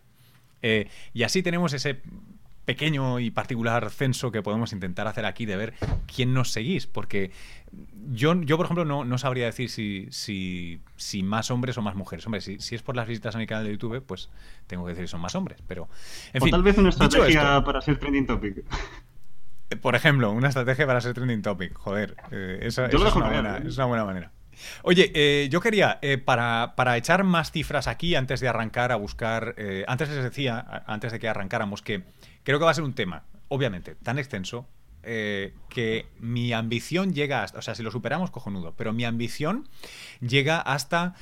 Eh, 0.62 0.88
y 1.12 1.22
así 1.22 1.42
tenemos 1.42 1.72
ese 1.72 2.00
pequeño 2.68 3.18
y 3.18 3.30
particular 3.30 3.88
censo 3.88 4.30
que 4.30 4.42
podemos 4.42 4.74
intentar 4.74 5.06
hacer 5.06 5.24
aquí 5.24 5.46
de 5.46 5.56
ver 5.56 5.74
quién 6.06 6.34
nos 6.34 6.52
seguís, 6.52 6.86
porque 6.86 7.30
yo, 8.10 8.38
yo 8.42 8.58
por 8.58 8.66
ejemplo, 8.66 8.84
no, 8.84 9.06
no 9.06 9.16
sabría 9.16 9.46
decir 9.46 9.70
si, 9.70 10.06
si, 10.10 10.82
si, 10.96 11.22
más 11.22 11.50
hombres 11.50 11.78
o 11.78 11.82
más 11.82 11.94
mujeres. 11.94 12.26
Hombre, 12.26 12.42
si, 12.42 12.58
si, 12.58 12.74
es 12.74 12.82
por 12.82 12.94
las 12.94 13.08
visitas 13.08 13.34
a 13.34 13.38
mi 13.38 13.46
canal 13.46 13.64
de 13.64 13.72
YouTube, 13.72 14.02
pues 14.04 14.28
tengo 14.66 14.84
que 14.84 14.90
decir 14.90 15.04
que 15.04 15.08
son 15.08 15.22
más 15.22 15.34
hombres, 15.34 15.62
pero... 15.66 15.88
En 16.34 16.42
o 16.42 16.46
tal 16.46 16.62
vez 16.62 16.76
una 16.76 16.90
estrategia 16.90 17.64
para 17.64 17.80
ser 17.80 17.96
trending 17.96 18.26
topic. 18.26 18.62
Eh, 19.70 19.76
por 19.76 19.94
ejemplo, 19.94 20.30
una 20.30 20.48
estrategia 20.48 20.86
para 20.86 21.00
ser 21.00 21.14
trending 21.14 21.40
topic. 21.40 21.74
Joder, 21.74 22.16
eh, 22.30 22.58
esa, 22.62 22.86
es, 22.86 22.94
una 22.94 23.28
buena, 23.28 23.58
es 23.58 23.76
una 23.76 23.86
buena 23.86 24.04
manera. 24.04 24.32
Oye, 24.82 25.10
eh, 25.14 25.48
yo 25.50 25.60
quería, 25.60 25.98
eh, 26.02 26.18
para, 26.18 26.96
echar 26.96 27.24
más 27.24 27.50
cifras 27.50 27.86
aquí, 27.86 28.14
antes 28.14 28.40
de 28.40 28.48
arrancar 28.48 28.92
a 28.92 28.96
buscar, 28.96 29.54
eh, 29.58 29.84
antes 29.88 30.08
les 30.08 30.22
decía, 30.22 30.84
antes 30.86 31.12
de 31.12 31.18
que 31.18 31.28
arrancáramos, 31.28 31.82
que 31.82 32.04
creo 32.44 32.58
que 32.58 32.64
va 32.64 32.70
a 32.70 32.74
ser 32.74 32.84
un 32.84 32.94
tema, 32.94 33.24
obviamente, 33.48 33.94
tan 33.94 34.18
extenso, 34.18 34.68
que 35.70 36.06
mi 36.18 36.52
ambición 36.52 37.14
llega 37.14 37.42
hasta, 37.42 37.60
o 37.60 37.62
sea, 37.62 37.74
si 37.74 37.82
lo 37.82 37.90
superamos, 37.90 38.30
cojonudo, 38.30 38.74
pero 38.76 38.92
mi 38.92 39.06
ambición 39.06 39.66
llega 40.20 40.60
hasta 40.60 41.14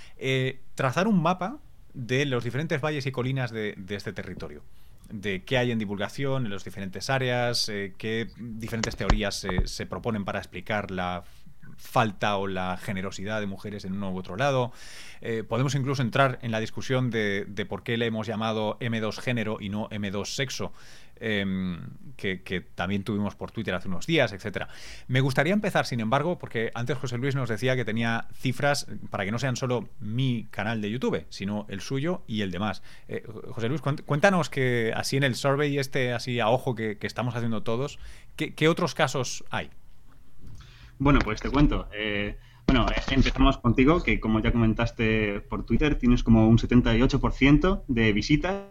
trazar 0.75 1.07
un 1.07 1.23
mapa 1.23 1.59
de 1.95 2.27
los 2.27 2.43
diferentes 2.43 2.81
valles 2.81 3.07
y 3.07 3.13
colinas 3.13 3.53
de, 3.53 3.77
este 3.91 4.13
territorio 4.13 4.65
de 5.09 5.45
qué 5.45 5.59
hay 5.59 5.71
en 5.71 5.79
divulgación 5.79 6.47
en 6.47 6.51
las 6.51 6.65
diferentes 6.65 7.11
áreas, 7.11 7.67
qué 7.97 8.29
diferentes 8.37 8.97
teorías 8.97 9.47
se 9.67 9.87
proponen 9.87 10.25
para 10.25 10.41
explicar 10.41 10.91
la 10.91 11.23
falta 11.77 12.37
o 12.37 12.47
la 12.47 12.77
generosidad 12.77 13.41
de 13.41 13.47
mujeres 13.47 13.85
en 13.85 13.95
uno 13.95 14.13
u 14.13 14.19
otro 14.19 14.37
lado. 14.37 14.73
Eh, 15.21 15.45
podemos 15.49 15.75
incluso 15.75 16.03
entrar 16.03 16.39
en 16.43 16.51
la 16.51 16.61
discusión 16.61 17.11
de, 17.11 17.67
por 17.69 17.83
qué 17.83 17.97
le 17.97 18.07
hemos 18.07 18.27
llamado 18.27 18.79
M2 18.81 19.19
género 19.19 19.59
y 19.61 19.69
no 19.69 19.89
M2 19.91 20.27
sexo, 20.27 20.73
em, 21.19 21.81
que, 22.17 22.67
también 22.75 23.05
tuvimos 23.05 23.35
por 23.35 23.51
Twitter 23.51 23.75
hace 23.75 23.89
unos 23.89 24.07
días, 24.07 24.33
etcétera. 24.33 24.69
Me 25.09 25.21
gustaría 25.21 25.53
empezar, 25.53 25.87
sin 25.87 26.01
embargo, 26.01 26.39
porque 26.39 26.71
antes 26.75 26.99
José 26.99 27.19
Luis 27.19 27.35
nos 27.35 27.49
decía 27.49 27.77
que 27.77 27.85
tenía 27.85 28.29
cifras 28.35 28.87
para 29.11 29.25
que 29.25 29.33
no 29.33 29.39
sean 29.39 29.57
solo 29.57 29.89
mi 30.01 30.47
canal 30.51 30.81
de 30.81 30.91
YouTube, 30.91 31.25
sino 31.31 31.67
el 31.69 31.81
suyo 31.81 32.23
y 32.27 32.43
el 32.43 32.51
demás. 32.51 32.83
Eh, 33.09 33.25
José 33.51 33.69
Luis, 33.69 33.81
cuéntanos 33.81 34.51
que 34.51 34.93
así 34.95 35.17
en 35.17 35.23
el 35.23 35.35
survey 35.35 35.79
este, 35.79 36.13
así 36.13 36.41
a 36.41 36.49
ojo 36.49 36.75
que, 36.75 36.99
estamos 37.01 37.37
haciendo 37.37 37.63
todos, 37.63 37.99
¿qué 38.37 38.69
otros 38.69 38.95
casos 38.95 39.45
hay? 39.51 39.71
Bueno, 40.99 41.19
pues 41.25 41.41
te 41.41 41.51
cuento. 41.51 41.89
Eh, 41.95 42.37
bueno, 42.67 42.87
eh, 42.89 43.01
empezamos 43.11 43.59
contigo, 43.59 44.03
que 44.03 44.19
como 44.21 44.41
ya 44.41 44.53
comentaste 44.53 45.41
por 45.41 45.65
Twitter, 45.65 45.97
tienes 45.97 46.23
como 46.23 46.49
un 46.49 46.59
78% 46.59 47.85
de 47.89 48.13
visitas 48.13 48.65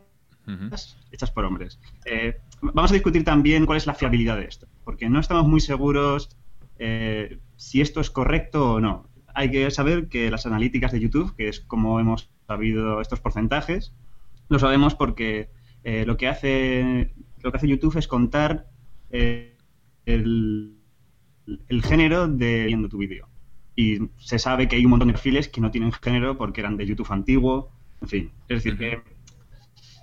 hechas 1.12 1.32
por 1.32 1.46
hombres. 1.46 1.80
Eh, 2.06 2.38
vamos 2.62 2.92
a 2.92 2.94
discutir 2.94 3.24
también 3.24 3.66
cuál 3.66 3.78
es 3.78 3.88
la 3.88 3.96
fiabilidad 3.96 4.38
de 4.38 4.46
esto, 4.46 4.68
porque 4.84 5.10
no 5.10 5.20
estamos 5.20 5.48
muy 5.48 5.60
seguros 5.60 6.38
si 7.56 7.82
esto 7.82 8.02
es 8.02 8.12
correcto 8.12 8.74
o 8.74 8.82
no. 8.82 9.08
Hay 9.34 9.50
que 9.50 9.72
saber 9.72 10.08
que 10.08 10.30
las 10.30 10.46
analíticas 10.46 10.92
de 10.92 11.00
YouTube, 11.00 11.36
que 11.36 11.48
es 11.48 11.62
como 11.62 12.00
hemos 12.00 12.30
sabido 12.48 13.02
estos 13.02 13.20
porcentajes, 13.20 13.94
Lo 14.48 14.60
sabemos 14.60 14.94
porque 14.94 15.50
eh, 15.84 16.04
lo 16.06 16.18
que 16.18 16.28
hace 16.28 17.14
lo 17.42 17.52
que 17.52 17.58
hace 17.58 17.68
YouTube 17.68 17.96
es 17.98 18.08
contar 18.08 18.68
eh, 19.12 19.56
el, 20.06 20.78
el, 21.68 21.84
género 21.84 22.28
de 22.28 22.66
viendo 22.66 22.90
tu 22.90 22.98
vídeo. 22.98 23.28
Y 23.76 24.10
se 24.18 24.40
sabe 24.40 24.68
que 24.68 24.78
hay 24.78 24.86
un 24.86 24.92
montón 24.92 25.10
de 25.10 25.14
perfiles 25.14 25.50
que 25.50 25.62
no 25.62 25.72
tienen 25.72 25.92
género 25.92 26.38
porque 26.38 26.62
eran 26.62 26.78
de 26.78 26.86
YouTube 26.86 27.12
antiguo, 27.12 27.72
en 28.02 28.08
fin. 28.08 28.32
Es 28.48 28.64
decir, 28.64 28.78
que 28.78 29.02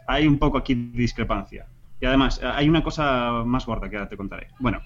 hay 0.06 0.26
un 0.26 0.38
poco 0.38 0.58
aquí 0.58 0.74
discrepancia. 0.74 1.66
Y 2.00 2.06
además, 2.06 2.40
hay 2.42 2.68
una 2.68 2.82
cosa 2.82 3.44
más 3.46 3.64
gorda 3.64 3.88
que 3.88 3.96
ahora 3.96 4.08
te 4.08 4.16
contaré. 4.16 4.48
Bueno, 4.58 4.80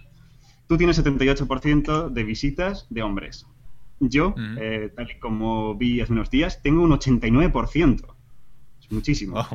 tú 0.68 0.76
tienes 0.76 1.02
78% 1.02 2.10
de 2.10 2.24
visitas 2.24 2.86
de 2.90 3.02
hombres. 3.02 3.46
Yo, 3.98 4.34
eh, 4.58 4.92
tal 4.94 5.10
y 5.10 5.18
como 5.18 5.74
vi 5.74 6.00
hace 6.00 6.12
unos 6.12 6.30
días, 6.30 6.62
tengo 6.62 6.82
un 6.82 6.90
89%. 6.90 8.14
Es 8.80 8.92
muchísimo. 8.92 9.46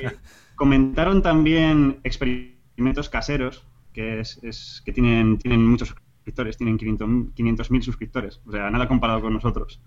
Eh, 0.00 0.12
comentaron 0.54 1.22
también 1.22 1.98
experimentos 2.04 3.08
caseros, 3.08 3.66
que, 3.92 4.20
es, 4.20 4.82
que 4.84 4.92
tienen, 4.92 5.38
tienen 5.38 5.66
muchos 5.66 5.94
suscriptores, 6.22 6.56
tienen 6.56 6.78
500.000 6.78 7.82
suscriptores, 7.82 8.40
o 8.46 8.52
sea, 8.52 8.70
nada 8.70 8.86
comparado 8.86 9.20
con 9.20 9.32
nosotros. 9.32 9.80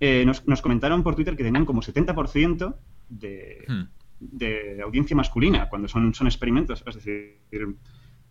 Eh, 0.00 0.24
nos, 0.24 0.46
nos, 0.48 0.62
comentaron 0.62 1.02
por 1.02 1.14
Twitter 1.14 1.36
que 1.36 1.44
tenían 1.44 1.66
como 1.66 1.82
70% 1.82 2.74
de, 3.10 3.64
hmm. 3.68 3.82
de 4.20 4.80
audiencia 4.82 5.14
masculina 5.14 5.68
cuando 5.68 5.88
son, 5.88 6.14
son 6.14 6.26
experimentos. 6.26 6.82
Es 6.86 6.94
decir, 6.94 7.76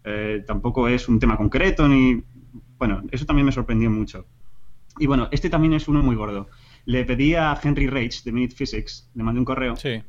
eh, 0.03 0.43
tampoco 0.47 0.87
es 0.87 1.07
un 1.07 1.19
tema 1.19 1.37
concreto 1.37 1.87
ni... 1.87 2.23
Bueno, 2.79 3.03
eso 3.11 3.25
también 3.25 3.45
me 3.45 3.51
sorprendió 3.51 3.91
mucho. 3.91 4.25
Y 4.97 5.05
bueno, 5.05 5.27
este 5.31 5.51
también 5.51 5.73
es 5.73 5.87
uno 5.87 6.01
muy 6.01 6.15
gordo. 6.15 6.49
Le 6.85 7.05
pedí 7.05 7.35
a 7.35 7.55
Henry 7.61 7.85
Rage 7.85 8.21
de 8.25 8.31
Minute 8.31 8.55
Physics, 8.55 9.11
le 9.13 9.23
mandé 9.23 9.39
un 9.39 9.45
correo. 9.45 9.75
Sí. 9.75 10.01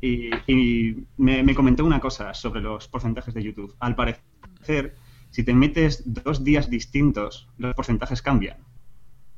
Y, 0.00 0.30
y 0.46 1.06
me, 1.16 1.42
me, 1.42 1.54
comentó 1.54 1.84
una 1.84 1.98
cosa 1.98 2.32
sobre 2.34 2.60
los 2.60 2.86
porcentajes 2.86 3.34
de 3.34 3.42
YouTube. 3.42 3.74
Al 3.80 3.96
parecer, 3.96 4.94
si 5.30 5.44
te 5.44 5.54
metes 5.54 6.02
dos 6.06 6.44
días 6.44 6.70
distintos, 6.70 7.48
los 7.58 7.74
porcentajes 7.74 8.22
cambian. 8.22 8.58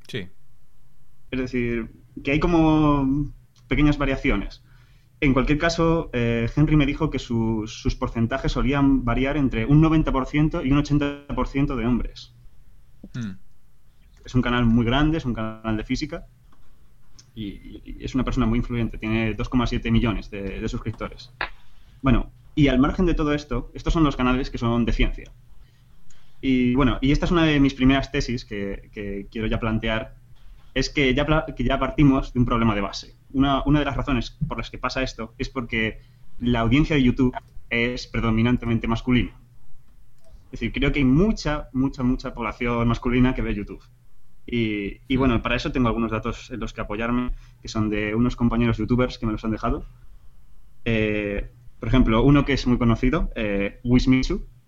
Sí. 0.09 0.29
Es 1.31 1.39
decir, 1.39 1.93
que 2.23 2.33
hay 2.33 2.41
como 2.41 3.33
pequeñas 3.69 3.99
variaciones. 3.99 4.63
En 5.21 5.35
cualquier 5.35 5.59
caso, 5.59 6.11
eh, 6.13 6.51
Henry 6.55 6.77
me 6.77 6.85
dijo 6.85 7.09
que 7.09 7.19
sus, 7.19 7.81
sus, 7.81 7.95
porcentajes 7.95 8.53
solían 8.53 9.05
variar 9.05 9.37
entre 9.37 9.67
un 9.67 9.81
90% 9.81 10.67
y 10.67 10.73
un 10.73 10.83
80% 10.83 11.77
de 11.77 11.87
hombres. 11.87 12.35
Hmm. 13.15 13.37
Es 14.25 14.35
un 14.35 14.43
canal 14.43 14.67
muy 14.67 14.85
grande, 14.85 15.19
es 15.19 15.25
un 15.25 15.35
canal 15.35 15.77
de 15.77 15.85
física 15.85 16.27
y, 17.35 17.81
y 17.85 17.99
es 18.01 18.15
una 18.15 18.25
persona 18.25 18.47
muy 18.47 18.59
influyente, 18.59 18.99
tiene 18.99 19.37
2,7 19.37 19.91
millones 19.91 20.31
de, 20.31 20.61
de, 20.61 20.69
suscriptores. 20.69 21.33
Bueno, 22.03 22.33
y 22.55 22.69
al 22.69 22.79
margen 22.79 23.07
de 23.07 23.15
todo 23.15 23.33
esto, 23.33 23.71
estos 23.75 23.93
son 23.93 24.05
los 24.05 24.17
canales 24.17 24.51
que 24.51 24.59
son 24.59 24.85
de 24.85 24.93
ciencia. 24.93 25.33
Y 26.45 26.75
bueno, 26.75 26.99
y 27.01 27.13
esta 27.13 27.25
es 27.25 27.31
una 27.31 27.45
de 27.45 27.61
mis 27.61 27.73
primeras 27.73 28.11
tesis 28.11 28.45
que, 28.45 29.29
quiero 29.31 29.47
ya 29.47 29.61
plantear, 29.61 30.17
es 30.75 30.91
que 30.91 31.15
ya, 31.15 31.25
que 31.57 31.65
ya 31.65 31.79
partimos 31.79 32.33
de 32.35 32.41
un 32.41 32.47
problema 32.47 32.75
de 32.75 32.81
base. 32.81 33.15
Una, 33.33 33.63
una 33.65 33.79
de 33.79 33.85
las 33.85 33.97
razones 33.97 34.37
por 34.49 34.59
las 34.59 34.69
que 34.69 34.77
pasa 34.77 35.03
esto 35.03 35.35
es 35.39 35.49
porque 35.49 36.01
la 36.41 36.61
audiencia 36.61 36.97
de 36.97 37.05
YouTube 37.05 37.35
es 37.71 38.09
predominantemente 38.09 38.89
masculina. 38.89 39.31
Es 40.47 40.61
decir, 40.61 40.73
creo 40.73 40.91
que 40.91 40.99
hay 40.99 41.05
mucha, 41.05 41.69
mucha, 41.73 42.03
mucha 42.03 42.35
población 42.35 42.89
masculina 42.89 43.35
que 43.35 43.43
ve 43.43 43.55
YouTube. 43.55 43.83
Y, 44.45 45.17
bueno, 45.17 45.41
para 45.41 45.55
eso 45.55 45.71
tengo 45.71 45.87
algunos 45.87 46.11
datos 46.11 46.51
en 46.51 46.59
los 46.59 46.73
que 46.73 46.81
apoyarme, 46.81 47.31
que 47.63 47.69
son 47.69 47.89
de 47.89 48.17
unos 48.17 48.35
compañeros 48.35 48.77
youtubers 48.79 49.17
que 49.17 49.27
me 49.27 49.33
los 49.33 49.45
han 49.45 49.53
dejado. 49.53 49.87
Eh, 50.85 51.53
por 51.79 51.89
ejemplo, 51.89 52.23
uno 52.25 52.45
que 52.45 52.53
es 52.53 52.67
muy 52.67 52.79
conocido, 52.79 53.31
eh, 53.37 53.79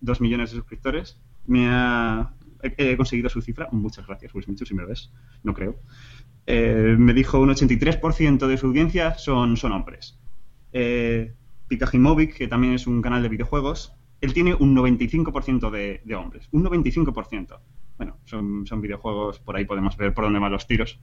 2 0.04 0.20
millones 0.20 0.50
de 0.50 0.56
suscriptores, 0.56 1.20
me 1.46 1.68
ha, 1.68 2.34
he, 2.62 2.96
conseguido 2.96 3.28
su 3.28 3.40
cifra. 3.40 3.68
Muchas 3.72 4.06
gracias, 4.06 4.34
Wismichu, 4.34 4.64
si 4.64 4.74
me 4.74 4.82
lo 4.82 4.88
ves. 4.88 5.10
No 5.42 5.54
creo. 5.54 5.76
Eh, 6.46 6.96
me 6.98 7.14
dijo 7.14 7.40
un 7.40 7.50
83% 7.50 8.46
de 8.46 8.56
su 8.58 8.66
audiencia 8.66 9.14
son, 9.14 9.56
son 9.56 9.72
hombres. 9.72 10.18
Eh, 10.72 11.34
que 11.68 12.46
también 12.46 12.74
es 12.74 12.86
un 12.86 13.02
canal 13.02 13.22
de 13.22 13.28
videojuegos, 13.28 13.94
él 14.20 14.32
tiene 14.32 14.54
un 14.54 14.76
95% 14.76 15.70
de, 15.70 16.02
de, 16.04 16.14
hombres. 16.14 16.48
Un 16.52 16.64
95%. 16.64 17.58
Bueno, 17.96 18.18
son, 18.24 18.66
son, 18.66 18.80
videojuegos, 18.80 19.40
por 19.40 19.56
ahí 19.56 19.64
podemos 19.64 19.96
ver 19.96 20.14
por 20.14 20.24
dónde 20.24 20.38
van 20.38 20.52
los 20.52 20.66
tiros. 20.66 21.00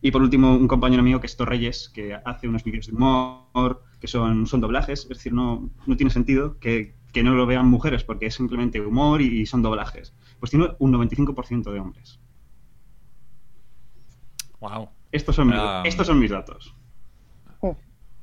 Y 0.00 0.10
por 0.10 0.22
último, 0.22 0.56
un 0.56 0.66
compañero 0.66 1.02
mío 1.02 1.20
que 1.20 1.26
es 1.26 1.36
Torreyes, 1.36 1.90
que 1.92 2.14
hace 2.24 2.48
unos 2.48 2.64
vídeos 2.64 2.86
de 2.86 2.94
humor, 2.94 3.82
que 4.00 4.06
son, 4.06 4.46
son 4.46 4.60
doblajes, 4.60 5.02
es 5.02 5.08
decir, 5.08 5.32
no, 5.34 5.70
no 5.86 5.96
tiene 5.96 6.10
sentido 6.10 6.58
que 6.58 6.94
que 7.12 7.22
no 7.22 7.34
lo 7.34 7.46
vean 7.46 7.66
mujeres 7.66 8.04
porque 8.04 8.26
es 8.26 8.34
simplemente 8.34 8.80
humor 8.80 9.20
y, 9.22 9.40
y 9.40 9.46
son 9.46 9.62
doblajes 9.62 10.14
pues 10.40 10.50
tiene 10.50 10.74
un 10.78 10.92
95% 10.92 11.70
de 11.70 11.78
hombres. 11.78 12.18
Wow. 14.58 14.88
Estos 15.12 15.36
son, 15.36 15.52
uh, 15.52 15.82
estos 15.84 16.06
son 16.06 16.18
mis 16.18 16.30
datos. 16.30 16.74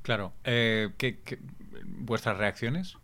Claro. 0.02 0.34
Eh, 0.46 0.94
¿qué, 0.98 1.20
qué, 1.20 1.38
vuestras 1.86 2.38
reacciones? 2.38 2.98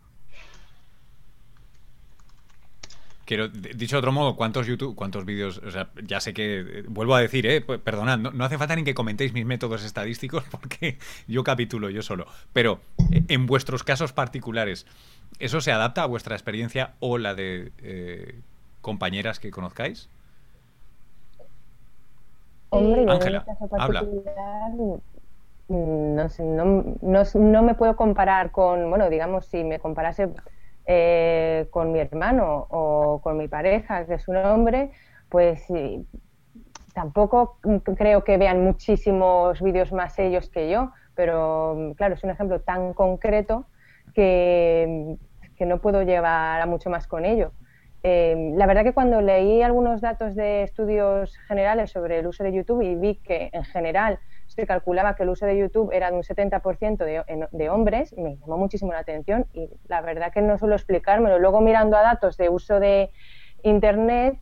Quiero, 3.26 3.48
dicho 3.48 3.96
de 3.96 3.98
otro 3.98 4.12
modo, 4.12 4.36
¿cuántos 4.36 4.66
YouTube, 4.66 4.94
cuántos 4.94 5.24
vídeos? 5.24 5.58
O 5.58 5.70
sea, 5.70 5.90
ya 6.02 6.20
sé 6.20 6.34
que, 6.34 6.84
vuelvo 6.88 7.14
a 7.14 7.20
decir, 7.20 7.46
eh, 7.46 7.60
perdonad, 7.60 8.18
no, 8.18 8.30
no, 8.30 8.44
hace 8.44 8.58
falta 8.58 8.74
ni 8.76 8.84
que 8.84 8.94
comentéis 8.94 9.32
mis 9.32 9.46
métodos 9.46 9.84
estadísticos 9.84 10.44
porque 10.50 10.98
yo 11.26 11.44
capitulo 11.44 11.90
yo 11.90 12.02
solo. 12.02 12.26
Pero 12.52 12.80
en 13.12 13.46
vuestros 13.46 13.82
casos 13.82 14.12
particulares, 14.12 14.86
¿eso 15.38 15.60
se 15.60 15.72
adapta 15.72 16.02
a 16.02 16.06
vuestra 16.06 16.34
experiencia 16.34 16.94
o 17.00 17.18
la 17.18 17.34
de 17.34 17.72
eh, 17.82 18.40
compañeras 18.80 19.40
que 19.40 19.50
conozcáis? 19.50 20.08
Hombre, 22.70 23.04
Ángela, 23.08 23.44
habla. 23.78 24.02
Mm, 25.68 26.14
no, 26.14 26.28
sé, 26.28 26.44
no, 26.44 26.84
no, 27.00 27.22
no, 27.34 27.62
me 27.62 27.74
puedo 27.74 27.96
comparar 27.96 28.50
con, 28.50 28.90
bueno, 28.90 29.08
digamos, 29.08 29.46
si 29.46 29.64
me 29.64 29.78
comparase 29.78 30.28
eh, 30.86 31.68
con 31.70 31.92
mi 31.92 32.00
hermano 32.00 32.66
o 32.68 33.20
con 33.22 33.38
mi 33.38 33.48
pareja, 33.48 34.04
que 34.04 34.14
es 34.14 34.28
un 34.28 34.36
hombre, 34.36 34.90
pues 35.30 35.66
tampoco 36.92 37.58
creo 37.96 38.24
que 38.24 38.36
vean 38.36 38.62
muchísimos 38.62 39.60
vídeos 39.62 39.92
más 39.92 40.18
ellos 40.18 40.50
que 40.50 40.70
yo, 40.70 40.92
pero 41.14 41.94
claro, 41.96 42.14
es 42.14 42.24
un 42.24 42.30
ejemplo 42.30 42.60
tan 42.60 42.92
concreto 42.92 43.66
que, 44.14 45.16
no 45.60 45.80
puedo 45.80 46.02
llevar 46.02 46.60
a 46.60 46.66
mucho 46.66 46.90
más 46.90 47.06
con 47.06 47.24
ello. 47.24 47.52
Eh, 48.02 48.52
la 48.54 48.66
verdad 48.66 48.84
que 48.84 48.92
cuando 48.92 49.22
leí 49.22 49.62
algunos 49.62 50.02
datos 50.02 50.34
de 50.34 50.62
estudios 50.62 51.38
generales 51.48 51.90
sobre 51.90 52.18
el 52.18 52.26
uso 52.26 52.44
de 52.44 52.52
YouTube 52.52 52.82
y 52.82 52.94
vi 52.96 53.14
que 53.16 53.48
en 53.52 53.64
general 53.64 54.18
se 54.46 54.66
calculaba 54.66 55.16
que 55.16 55.22
el 55.22 55.30
uso 55.30 55.46
de 55.46 55.56
YouTube 55.56 55.90
era 55.90 56.10
de 56.10 56.16
un 56.16 56.22
70% 56.22 56.98
de, 56.98 57.48
de, 57.50 57.68
hombres, 57.70 58.14
me 58.18 58.36
llamó 58.36 58.58
muchísimo 58.58 58.92
la 58.92 58.98
atención 58.98 59.46
y 59.54 59.70
la 59.88 60.02
verdad 60.02 60.32
que 60.32 60.42
no 60.42 60.58
suelo 60.58 60.74
explicármelo. 60.74 61.38
Luego 61.38 61.62
mirando 61.62 61.96
a 61.96 62.02
datos 62.02 62.36
de 62.36 62.50
uso 62.50 62.78
de 62.78 63.10
Internet, 63.62 64.38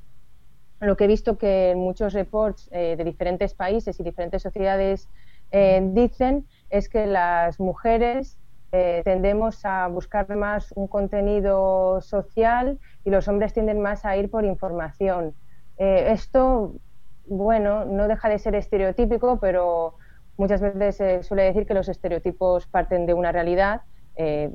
lo 0.81 0.97
que 0.97 1.05
he 1.05 1.07
visto 1.07 1.38
que 1.38 1.71
en 1.71 1.79
muchos 1.79 2.12
reports 2.12 2.69
eh, 2.73 2.97
de 2.97 3.05
diferentes 3.05 3.55
países 3.55 4.00
y 4.00 4.02
diferentes 4.02 4.43
sociedades 4.43 5.09
eh, 5.52 5.81
dicen 5.93 6.47
es 6.71 6.88
que 6.88 7.07
las 7.07 7.61
mujeres 7.61 8.38
eh, 8.73 9.02
tendemos 9.05 9.64
a 9.64 9.87
buscar 9.88 10.35
más 10.35 10.73
un 10.73 10.88
contenido 10.88 12.00
social 12.00 12.79
y 13.05 13.11
los 13.11 13.29
hombres 13.29 13.52
tienden 13.52 13.81
más 13.81 14.05
a 14.05 14.17
ir 14.17 14.31
por 14.31 14.45
información. 14.45 15.35
Eh, 15.76 16.07
esto, 16.09 16.75
bueno, 17.26 17.85
no 17.85 18.09
deja 18.09 18.29
de 18.29 18.38
ser 18.38 18.55
estereotípico, 18.55 19.38
pero 19.38 19.97
muchas 20.37 20.61
veces 20.61 20.97
se 20.97 21.23
suele 21.23 21.45
decir 21.45 21.67
que 21.67 21.75
los 21.75 21.88
estereotipos 21.88 22.67
parten 22.67 23.05
de 23.07 23.14
una 23.14 23.31
realidad 23.31 23.83
eh, 24.17 24.50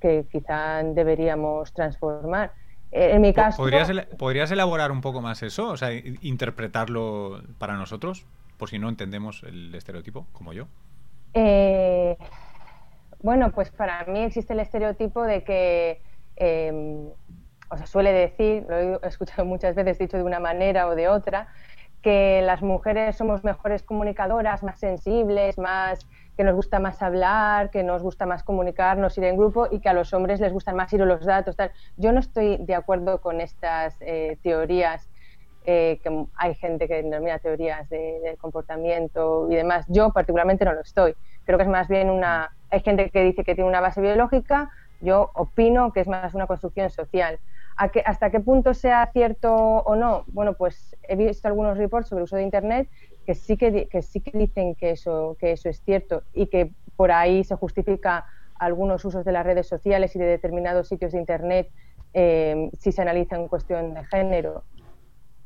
que 0.00 0.26
quizá 0.30 0.82
deberíamos 0.82 1.72
transformar. 1.72 2.52
Eh, 2.92 3.10
en 3.14 3.20
mi 3.20 3.32
caso... 3.32 3.58
¿Podrías, 3.58 3.90
¿Podrías 4.16 4.50
elaborar 4.50 4.90
un 4.92 5.00
poco 5.00 5.20
más 5.20 5.42
eso? 5.42 5.68
O 5.68 5.76
sea, 5.76 5.92
interpretarlo 5.92 7.42
para 7.58 7.76
nosotros, 7.76 8.26
por 8.56 8.68
si 8.68 8.78
no 8.78 8.88
entendemos 8.88 9.42
el 9.42 9.74
estereotipo, 9.74 10.26
como 10.32 10.52
yo. 10.52 10.66
Eh, 11.34 12.16
bueno, 13.22 13.52
pues 13.52 13.70
para 13.70 14.04
mí 14.04 14.20
existe 14.20 14.52
el 14.52 14.60
estereotipo 14.60 15.22
de 15.22 15.44
que, 15.44 16.02
eh, 16.36 17.08
o 17.70 17.76
sea, 17.76 17.86
suele 17.86 18.12
decir, 18.12 18.66
lo 18.68 18.76
he 19.02 19.08
escuchado 19.08 19.44
muchas 19.44 19.74
veces 19.74 19.98
dicho 19.98 20.16
de 20.16 20.22
una 20.22 20.40
manera 20.40 20.86
o 20.86 20.94
de 20.94 21.08
otra, 21.08 21.48
que 22.02 22.40
las 22.42 22.62
mujeres 22.62 23.16
somos 23.16 23.44
mejores 23.44 23.82
comunicadoras, 23.82 24.62
más 24.62 24.80
sensibles, 24.80 25.58
más 25.58 26.06
que 26.36 26.44
nos 26.44 26.54
gusta 26.54 26.78
más 26.78 27.02
hablar, 27.02 27.70
que 27.70 27.82
nos 27.82 28.02
gusta 28.02 28.24
más 28.24 28.42
comunicarnos, 28.42 29.18
ir 29.18 29.24
en 29.24 29.36
grupo 29.36 29.68
y 29.70 29.80
que 29.80 29.90
a 29.90 29.92
los 29.92 30.14
hombres 30.14 30.40
les 30.40 30.52
gustan 30.52 30.76
más 30.76 30.90
ir 30.94 31.02
a 31.02 31.04
los 31.04 31.26
datos. 31.26 31.56
Tal. 31.56 31.72
Yo 31.96 32.12
no 32.12 32.20
estoy 32.20 32.56
de 32.56 32.74
acuerdo 32.74 33.20
con 33.20 33.42
estas 33.42 33.96
eh, 34.00 34.38
teorías 34.42 35.09
eh, 35.64 36.00
que 36.02 36.26
hay 36.36 36.54
gente 36.54 36.88
que 36.88 37.02
denomina 37.02 37.38
teorías 37.38 37.88
de, 37.90 38.20
del 38.20 38.38
comportamiento 38.38 39.46
y 39.50 39.56
demás. 39.56 39.84
Yo 39.88 40.10
particularmente 40.10 40.64
no 40.64 40.72
lo 40.72 40.80
estoy. 40.80 41.14
Creo 41.44 41.58
que 41.58 41.64
es 41.64 41.70
más 41.70 41.88
bien 41.88 42.10
una... 42.10 42.54
Hay 42.70 42.80
gente 42.80 43.10
que 43.10 43.22
dice 43.22 43.44
que 43.44 43.54
tiene 43.54 43.68
una 43.68 43.80
base 43.80 44.00
biológica, 44.00 44.70
yo 45.00 45.30
opino 45.34 45.92
que 45.92 46.00
es 46.00 46.08
más 46.08 46.34
una 46.34 46.46
construcción 46.46 46.90
social. 46.90 47.38
¿Hasta 47.76 48.30
qué 48.30 48.40
punto 48.40 48.74
sea 48.74 49.08
cierto 49.12 49.54
o 49.54 49.96
no? 49.96 50.24
Bueno, 50.28 50.52
pues 50.52 50.96
he 51.08 51.16
visto 51.16 51.48
algunos 51.48 51.78
reports 51.78 52.08
sobre 52.08 52.20
el 52.20 52.24
uso 52.24 52.36
de 52.36 52.42
Internet 52.42 52.88
que 53.24 53.34
sí 53.34 53.56
que, 53.56 53.86
que 53.86 54.02
sí 54.02 54.20
que 54.20 54.36
dicen 54.36 54.74
que 54.74 54.90
eso, 54.90 55.36
que 55.38 55.52
eso 55.52 55.68
es 55.68 55.82
cierto 55.82 56.22
y 56.34 56.46
que 56.46 56.72
por 56.96 57.10
ahí 57.10 57.44
se 57.44 57.54
justifica 57.54 58.26
algunos 58.58 59.04
usos 59.04 59.24
de 59.24 59.32
las 59.32 59.46
redes 59.46 59.66
sociales 59.66 60.14
y 60.14 60.18
de 60.18 60.26
determinados 60.26 60.88
sitios 60.88 61.12
de 61.12 61.18
Internet 61.18 61.70
eh, 62.12 62.70
si 62.78 62.92
se 62.92 63.00
analiza 63.00 63.36
en 63.36 63.48
cuestión 63.48 63.94
de 63.94 64.04
género. 64.04 64.64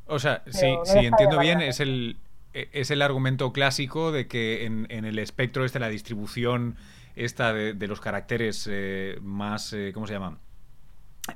O 0.07 0.19
sea, 0.19 0.43
si, 0.47 0.65
entiendo 0.93 1.39
bien, 1.39 1.61
es 1.61 1.79
el, 1.79 2.17
es 2.53 2.91
el 2.91 3.01
argumento 3.01 3.51
clásico 3.51 4.11
de 4.11 4.27
que 4.27 4.65
en, 4.65 4.87
en 4.89 5.05
el 5.05 5.19
espectro 5.19 5.65
este, 5.65 5.79
la 5.79 5.89
distribución 5.89 6.75
esta 7.15 7.53
de, 7.53 7.87
los 7.87 8.01
caracteres 8.01 8.67
eh, 8.69 9.17
más, 9.21 9.73
eh, 9.73 9.91
¿cómo 9.93 10.05
se 10.05 10.13
llama? 10.13 10.37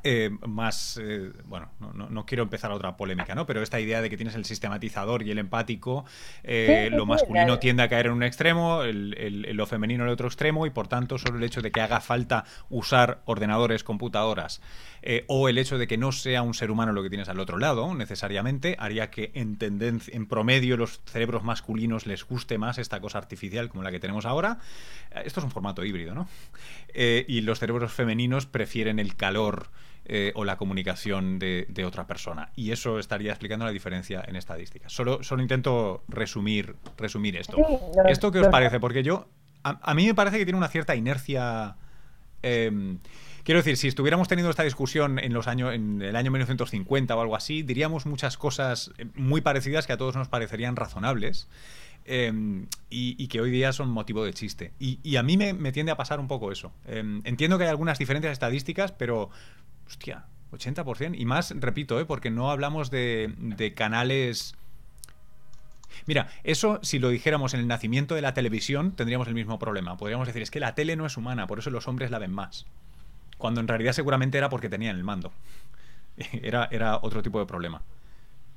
Eh, 0.03 0.29
más, 0.45 0.99
eh, 1.01 1.31
bueno, 1.45 1.71
no, 1.79 2.09
no, 2.09 2.25
quiero 2.25 2.43
empezar 2.43 2.71
otra 2.71 2.95
polémica, 2.95 3.33
¿no? 3.33 3.47
Pero 3.47 3.63
esta 3.63 3.79
idea 3.79 4.03
de 4.03 4.09
que 4.11 4.17
tienes 4.17 4.35
el 4.35 4.45
sistematizador 4.45 5.23
y 5.23 5.31
el 5.31 5.39
empático, 5.39 6.05
eh, 6.43 6.89
lo 6.91 7.07
masculino 7.07 7.57
tiende 7.57 7.81
a 7.81 7.89
caer 7.89 8.05
en 8.05 8.11
un 8.11 8.21
extremo, 8.21 8.83
el, 8.83 9.47
lo 9.51 9.65
femenino 9.65 10.03
en 10.03 10.09
el 10.09 10.13
otro 10.13 10.27
extremo, 10.27 10.67
y 10.67 10.69
por 10.69 10.88
tanto 10.88 11.17
solo 11.17 11.39
el 11.39 11.43
hecho 11.43 11.63
de 11.63 11.71
que 11.71 11.81
haga 11.81 12.01
falta 12.01 12.45
usar 12.69 13.21
ordenadores, 13.25 13.83
computadoras, 13.83 14.61
o 15.27 15.49
el 15.49 15.57
hecho 15.57 15.77
de 15.77 15.87
que 15.87 15.97
no 15.97 16.11
sea 16.11 16.41
un 16.41 16.53
ser 16.53 16.71
humano 16.71 16.91
lo 16.91 17.03
que 17.03 17.09
tienes 17.09 17.29
al 17.29 17.39
otro 17.39 17.57
lado, 17.57 17.93
necesariamente, 17.95 18.75
haría 18.79 19.09
que 19.09 19.31
en 19.33 19.57
tendencia, 19.57 20.15
en 20.15 20.25
promedio 20.25 20.77
los 20.77 21.01
cerebros 21.05 21.43
masculinos 21.43 22.05
les 22.05 22.25
guste 22.25 22.57
más 22.57 22.77
esta 22.77 22.99
cosa 22.99 23.17
artificial 23.17 23.69
como 23.69 23.83
la 23.83 23.91
que 23.91 23.99
tenemos 23.99 24.25
ahora. 24.25 24.59
Esto 25.23 25.39
es 25.39 25.43
un 25.43 25.51
formato 25.51 25.83
híbrido, 25.83 26.13
¿no? 26.13 26.27
y 26.93 27.41
los 27.41 27.59
cerebros 27.59 27.91
femeninos 27.91 28.45
prefieren 28.45 28.99
el 28.99 29.15
calor 29.15 29.69
eh, 30.11 30.31
o 30.33 30.43
la 30.43 30.57
comunicación 30.57 31.37
de, 31.37 31.83
otra 31.85 32.07
persona. 32.07 32.49
Y 32.55 32.71
eso 32.71 32.97
estaría 32.97 33.29
explicando 33.29 33.65
la 33.65 33.71
diferencia 33.71 34.23
en 34.27 34.37
estadísticas. 34.37 34.91
Solo, 34.91 35.21
solo 35.21 35.43
intento 35.43 36.03
resumir, 36.07 36.77
resumir 36.97 37.35
esto. 37.35 37.57
¿Esto 38.07 38.31
qué 38.31 38.39
os 38.39 38.47
parece? 38.47 38.79
Porque 38.79 39.03
yo, 39.03 39.27
a, 39.61 39.93
mí 39.93 40.07
me 40.07 40.15
parece 40.15 40.39
que 40.39 40.45
tiene 40.45 40.57
una 40.57 40.69
cierta 40.69 40.95
inercia. 40.95 41.75
Em, 42.41 42.97
quiero 43.43 43.60
decir, 43.60 43.77
si 43.77 43.88
estuviéramos 43.88 44.27
teniendo 44.27 44.50
esta 44.50 44.63
discusión 44.63 45.19
en 45.19 45.34
los 45.34 45.48
años, 45.48 45.74
en 45.74 46.01
el 46.01 46.15
año 46.15 46.31
1950 46.31 47.15
o 47.15 47.22
algo 47.22 47.36
así, 47.36 47.63
diríamos 47.63 48.05
muchas 48.05 48.38
cosas 48.38 48.91
eh, 48.98 49.05
muy 49.15 49.41
parecidas 49.41 49.88
que 49.88 49.93
a 49.93 49.98
todos 49.98 50.15
nos 50.15 50.27
parecerían 50.27 50.75
razonables. 50.75 51.48
Em, 52.05 52.65
y, 52.89 53.27
que 53.27 53.39
hoy 53.39 53.51
día 53.51 53.72
son 53.72 53.89
motivo 53.89 54.25
de 54.25 54.34
chiste. 54.34 54.72
Y, 54.79 55.15
a 55.17 55.22
mí 55.22 55.38
me, 55.38 55.72
tiende 55.72 55.91
a 55.91 55.98
pasar 55.98 56.19
un 56.19 56.27
poco 56.27 56.51
eso. 56.51 56.72
Em, 56.88 57.22
entiendo 57.24 57.60
que 57.60 57.65
hay 57.65 57.69
algunas 57.69 58.00
diferencias 58.00 58.34
estadísticas, 58.34 58.91
pero 58.91 59.29
Hostia, 59.89 60.25
80%. 60.51 61.15
Y 61.17 61.25
más, 61.25 61.53
repito, 61.60 62.00
¿eh? 62.00 62.05
porque 62.05 62.29
no 62.31 62.51
hablamos 62.51 62.89
de 62.91 63.74
canales... 63.75 64.55
Mira, 66.05 66.29
eso 66.43 66.79
si 66.84 67.00
lo 67.00 67.10
dijéramos 67.10 67.53
en 67.53 67.62
el 67.62 67.67
nacimiento 67.67 68.15
de 68.15 68.22
la 68.22 68.34
televisión 68.34 68.91
tendríamos 68.93 69.27
el 69.27 69.34
mismo 69.34 69.60
problema. 69.60 69.98
Podríamos 69.98 70.27
decir, 70.27 70.41
es 70.41 70.51
que 70.51 70.60
la 70.60 70.75
tele 70.75 70.96
no 70.96 71.05
es 71.05 71.17
humana, 71.17 71.48
por 71.48 71.60
eso 71.60 71.69
los 71.69 71.88
hombres 71.88 72.12
la 72.12 72.19
ven 72.19 72.31
más. 72.31 72.65
Cuando 73.39 73.62
en 73.62 73.67
realidad 73.67 73.93
seguramente 73.93 74.38
era 74.38 74.50
porque 74.50 74.69
tenían 74.69 74.96
el 74.96 75.03
mando. 75.03 75.31
Era, 76.43 76.67
era 76.69 77.00
otro 77.01 77.24
tipo 77.24 77.39
de 77.39 77.46
problema. 77.46 77.81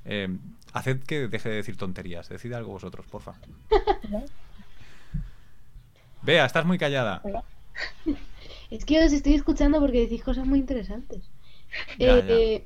Eh, 0.03 0.27
haced 0.73 1.01
que 1.03 1.29
deje 1.29 1.47
de 1.47 1.55
decir 1.55 1.77
tonterías. 1.77 2.27
Decid 2.27 2.51
algo 2.51 2.73
vosotros, 2.73 3.05
porfa. 3.07 3.35
Vea, 6.21 6.45
estás 6.45 6.65
muy 6.65 6.77
callada. 6.77 7.23
Es 8.69 8.85
que 8.85 9.05
os 9.05 9.13
estoy 9.13 9.35
escuchando 9.35 9.79
porque 9.79 9.99
decís 9.99 10.23
cosas 10.23 10.47
muy 10.47 10.57
interesantes. 10.57 11.29
Eh, 11.99 12.65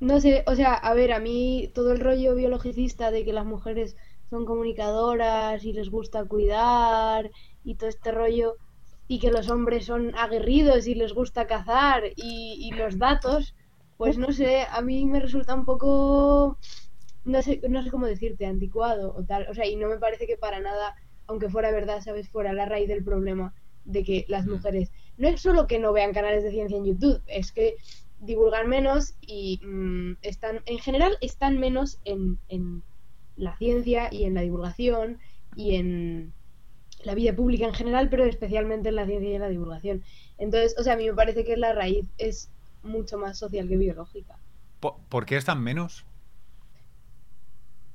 no 0.00 0.18
sé, 0.18 0.42
o 0.46 0.54
sea, 0.54 0.72
a 0.72 0.94
ver, 0.94 1.12
a 1.12 1.20
mí 1.20 1.70
todo 1.74 1.92
el 1.92 2.00
rollo 2.00 2.34
biologicista 2.34 3.10
de 3.10 3.26
que 3.26 3.34
las 3.34 3.44
mujeres 3.44 3.94
son 4.30 4.46
comunicadoras 4.46 5.62
y 5.64 5.74
les 5.74 5.90
gusta 5.90 6.24
cuidar 6.24 7.30
y 7.62 7.74
todo 7.74 7.90
este 7.90 8.10
rollo 8.10 8.56
y 9.06 9.18
que 9.18 9.30
los 9.30 9.50
hombres 9.50 9.86
son 9.86 10.14
aguerridos 10.16 10.86
y 10.86 10.94
les 10.94 11.12
gusta 11.12 11.46
cazar 11.46 12.04
y, 12.16 12.70
los 12.76 12.98
datos, 12.98 13.54
pues 13.96 14.18
no 14.18 14.32
sé, 14.32 14.62
a 14.70 14.80
mí 14.80 15.04
me 15.04 15.20
resulta 15.20 15.54
un 15.54 15.64
poco, 15.64 16.58
no 17.24 17.42
sé, 17.42 17.60
no 17.68 17.82
sé 17.82 17.90
cómo 17.90 18.06
decirte, 18.06 18.46
anticuado 18.46 19.14
o 19.16 19.22
tal, 19.22 19.46
o 19.48 19.54
sea, 19.54 19.66
y 19.66 19.76
no 19.76 19.88
me 19.88 19.98
parece 19.98 20.26
que 20.26 20.36
para 20.36 20.60
nada, 20.60 20.96
aunque 21.26 21.50
fuera 21.50 21.70
verdad, 21.70 22.00
sabes, 22.00 22.28
fuera 22.28 22.52
la 22.52 22.66
raíz 22.66 22.88
del 22.88 23.04
problema 23.04 23.54
de 23.84 24.02
que 24.02 24.24
las 24.28 24.46
mm. 24.46 24.50
mujeres 24.50 24.90
no 25.18 25.28
es 25.28 25.40
solo 25.40 25.66
que 25.66 25.78
no 25.78 25.92
vean 25.92 26.14
canales 26.14 26.42
de 26.42 26.50
ciencia 26.50 26.76
en 26.76 26.86
YouTube, 26.86 27.22
es 27.26 27.52
que 27.52 27.76
divulgan 28.20 28.68
menos 28.68 29.14
y 29.20 29.60
mm, 29.62 30.16
están, 30.22 30.60
en 30.64 30.78
general, 30.78 31.18
están 31.20 31.58
menos 31.58 31.98
en, 32.04 32.38
en 32.48 32.82
la 33.36 33.56
ciencia 33.58 34.08
y 34.10 34.24
en 34.24 34.34
la 34.34 34.40
divulgación 34.40 35.18
y 35.56 35.76
en 35.76 36.32
la 37.04 37.14
vida 37.14 37.34
pública 37.34 37.66
en 37.66 37.74
general, 37.74 38.08
pero 38.08 38.24
especialmente 38.24 38.88
en 38.88 38.96
la 38.96 39.06
ciencia 39.06 39.30
y 39.30 39.34
en 39.34 39.40
la 39.40 39.48
divulgación. 39.48 40.02
Entonces, 40.38 40.74
o 40.78 40.82
sea, 40.82 40.94
a 40.94 40.96
mí 40.96 41.06
me 41.06 41.14
parece 41.14 41.44
que 41.44 41.56
la 41.56 41.72
raíz 41.72 42.06
es 42.18 42.50
mucho 42.82 43.18
más 43.18 43.38
social 43.38 43.68
que 43.68 43.76
biológica. 43.76 44.38
¿Por, 44.80 45.24
qué 45.24 45.36
están 45.36 45.62
menos? 45.62 46.04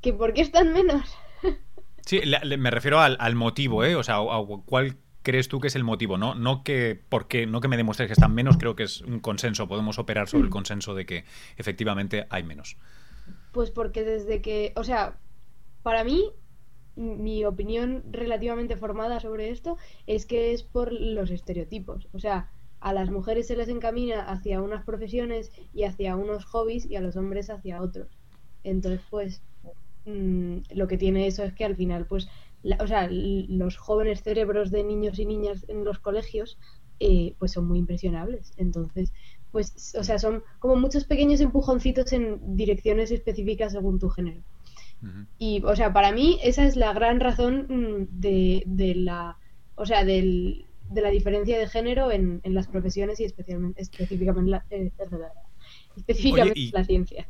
¿Que 0.01 0.13
por 0.13 0.33
qué 0.33 0.41
están 0.41 0.73
menos? 0.73 1.03
sí, 2.05 2.21
me 2.57 2.71
refiero 2.71 2.99
al, 2.99 3.15
al 3.19 3.35
motivo, 3.35 3.83
¿eh? 3.83 3.95
O 3.95 4.03
sea, 4.03 4.17
a, 4.17 4.45
cuál 4.65 4.97
crees 5.21 5.47
tú 5.47 5.59
que 5.59 5.67
es 5.67 5.75
el 5.75 5.83
motivo? 5.83 6.17
No, 6.17 6.35
no 6.35 6.63
que 6.63 6.99
porque, 7.09 7.45
no 7.45 7.61
que 7.61 7.67
me 7.67 7.77
demuestres 7.77 8.07
que 8.07 8.13
están 8.13 8.33
menos, 8.33 8.57
creo 8.57 8.75
que 8.75 8.83
es 8.83 9.01
un 9.01 9.19
consenso. 9.19 9.67
Podemos 9.67 9.99
operar 9.99 10.27
sobre 10.27 10.45
el 10.45 10.49
consenso 10.59 10.95
de 10.95 11.05
que 11.05 11.25
efectivamente 11.57 12.25
hay 12.29 12.43
menos. 12.43 12.77
Pues 13.51 13.71
porque 13.71 14.03
desde 14.03 14.41
que, 14.41 14.73
o 14.75 14.83
sea, 14.83 15.17
para 15.83 16.03
mí, 16.03 16.31
mi 16.99 17.45
opinión 17.45 18.03
relativamente 18.11 18.75
formada 18.75 19.19
sobre 19.19 19.49
esto 19.49 19.77
es 20.05 20.25
que 20.25 20.51
es 20.53 20.63
por 20.63 20.91
los 20.91 21.31
estereotipos. 21.31 22.09
O 22.13 22.19
sea, 22.19 22.51
a 22.81 22.93
las 22.93 23.09
mujeres 23.09 23.47
se 23.47 23.55
les 23.55 23.69
encamina 23.69 24.23
hacia 24.29 24.61
unas 24.61 24.83
profesiones 24.85 25.51
y 25.73 25.83
hacia 25.83 26.15
unos 26.15 26.45
hobbies 26.45 26.85
y 26.85 26.95
a 26.95 27.01
los 27.01 27.15
hombres 27.15 27.49
hacia 27.49 27.81
otros. 27.81 28.19
Entonces, 28.63 29.01
pues, 29.09 29.43
mm, 30.05 30.57
lo 30.75 30.87
que 30.87 30.97
tiene 30.97 31.27
eso 31.27 31.43
es 31.43 31.53
que 31.53 31.65
al 31.65 31.75
final, 31.75 32.05
pues, 32.07 32.27
o 32.79 32.87
sea, 32.87 33.07
los 33.11 33.77
jóvenes 33.77 34.21
cerebros 34.23 34.71
de 34.71 34.83
niños 34.83 35.19
y 35.19 35.25
niñas 35.25 35.65
en 35.69 35.85
los 35.85 35.99
colegios, 35.99 36.59
eh, 36.99 37.35
pues 37.39 37.53
son 37.53 37.67
muy 37.67 37.79
impresionables. 37.79 38.51
Entonces, 38.57 39.13
pues, 39.51 39.95
o 39.97 40.03
sea, 40.03 40.19
son 40.19 40.43
como 40.59 40.75
muchos 40.75 41.05
pequeños 41.05 41.41
empujoncitos 41.41 42.11
en 42.13 42.57
direcciones 42.57 43.11
específicas 43.11 43.71
según 43.73 43.99
tu 43.99 44.09
género. 44.09 44.43
Y, 45.37 45.61
o 45.63 45.75
sea, 45.75 45.93
para 45.93 46.11
mí 46.11 46.39
esa 46.43 46.65
es 46.65 46.75
la 46.75 46.93
gran 46.93 47.19
razón 47.19 47.67
mm, 47.69 48.19
de, 48.19 48.63
de 48.65 48.95
la, 48.95 49.37
o 49.75 49.85
sea, 49.85 50.03
del, 50.03 50.65
de 50.89 51.01
la 51.01 51.09
diferencia 51.09 51.57
de 51.57 51.67
género 51.67 52.11
en, 52.11 52.41
en 52.43 52.53
las 52.53 52.67
profesiones 52.67 53.19
y 53.19 53.23
especialmente, 53.23 53.81
específicamente, 53.81 54.51
la, 54.51 54.65
eh, 54.69 54.91
específicamente 55.95 56.71
la 56.73 56.83
ciencia. 56.83 57.27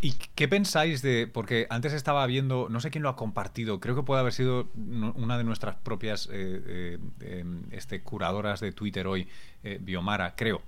¿Y 0.00 0.12
qué 0.34 0.48
pensáis 0.48 1.02
de.? 1.02 1.26
Porque 1.26 1.66
antes 1.70 1.92
estaba 1.92 2.26
viendo, 2.26 2.68
no 2.68 2.80
sé 2.80 2.90
quién 2.90 3.02
lo 3.02 3.08
ha 3.08 3.16
compartido, 3.16 3.80
creo 3.80 3.96
que 3.96 4.02
puede 4.02 4.20
haber 4.20 4.32
sido 4.32 4.68
una 4.74 5.38
de 5.38 5.44
nuestras 5.44 5.76
propias 5.76 6.28
eh, 6.32 6.62
eh, 6.66 6.98
em, 7.20 7.64
este, 7.70 8.02
curadoras 8.02 8.60
de 8.60 8.72
Twitter 8.72 9.06
hoy, 9.06 9.26
eh, 9.64 9.78
Biomara, 9.80 10.34
creo. 10.36 10.62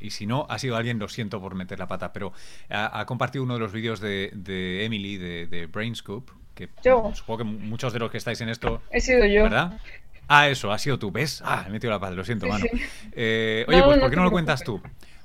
Y 0.00 0.10
si 0.10 0.26
no, 0.26 0.46
ha 0.48 0.58
sido 0.58 0.76
alguien, 0.76 0.98
lo 0.98 1.08
siento 1.08 1.40
por 1.40 1.54
meter 1.54 1.78
la 1.78 1.86
pata, 1.86 2.12
pero 2.12 2.32
ha, 2.68 3.04
compartido 3.06 3.44
uno 3.44 3.54
de 3.54 3.60
los 3.60 3.72
vídeos 3.72 4.00
de, 4.00 4.84
Emily 4.84 5.16
de, 5.16 5.46
de 5.46 5.66
Brainscoop, 5.66 6.30
que 6.54 6.68
supongo 7.14 7.38
que 7.38 7.44
muchos 7.44 7.92
de 7.92 7.98
los 7.98 8.10
que 8.10 8.18
estáis 8.18 8.40
en 8.40 8.48
esto. 8.48 8.82
He 8.90 9.00
sido 9.00 9.24
yo. 9.26 9.44
¿Verdad? 9.44 9.80
Ah, 10.28 10.48
eso, 10.48 10.70
ha 10.72 10.78
sido 10.78 10.98
tú, 10.98 11.10
¿ves? 11.10 11.42
Ah, 11.44 11.64
he 11.66 11.70
metido 11.70 11.90
la 11.90 11.98
pata, 11.98 12.14
lo 12.14 12.24
siento, 12.24 12.46
mano. 12.46 12.64
oye, 12.64 13.64
pues 13.66 13.98
¿por 13.98 14.10
qué 14.10 14.16
no 14.16 14.24
lo 14.24 14.30
cuentas 14.30 14.62
tú? 14.62 14.80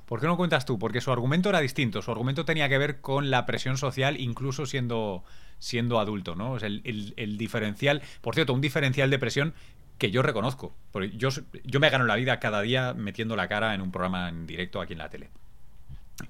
¿Por 0.06 0.20
qué 0.20 0.28
no 0.28 0.38
cuentas 0.38 0.66
tú? 0.66 0.78
Porque 0.78 1.02
su 1.02 1.12
argumento 1.12 1.50
era 1.50 1.60
distinto. 1.60 2.02
Su 2.02 2.12
argumento 2.12 2.46
tenía 2.46 2.70
que 2.70 2.78
ver 2.78 3.02
con 3.02 3.32
la 3.32 3.46
presión 3.46 3.78
social, 3.78 4.20
incluso 4.20 4.66
siendo, 4.66 5.24
siendo 5.60 6.00
adulto, 6.00 6.36
¿no? 6.36 6.58
el, 6.58 7.38
diferencial. 7.38 8.02
Por 8.22 8.36
cierto, 8.36 8.54
un 8.54 8.62
diferencial 8.62 9.10
de 9.10 9.18
presión 9.18 9.54
que 9.98 10.12
yo 10.12 10.22
reconozco. 10.22 10.76
Porque 10.92 11.12
yo, 11.16 11.30
yo 11.64 11.80
me 11.80 11.90
gano 11.90 12.06
la 12.06 12.16
vida 12.16 12.40
cada 12.40 12.62
día 12.62 12.94
metiendo 12.94 13.36
la 13.36 13.48
cara 13.48 13.74
en 13.74 13.82
un 13.82 13.92
programa 13.92 14.30
en 14.30 14.46
directo 14.48 14.82
aquí 14.82 14.94
en 14.94 15.00
la 15.00 15.10
tele. 15.10 15.30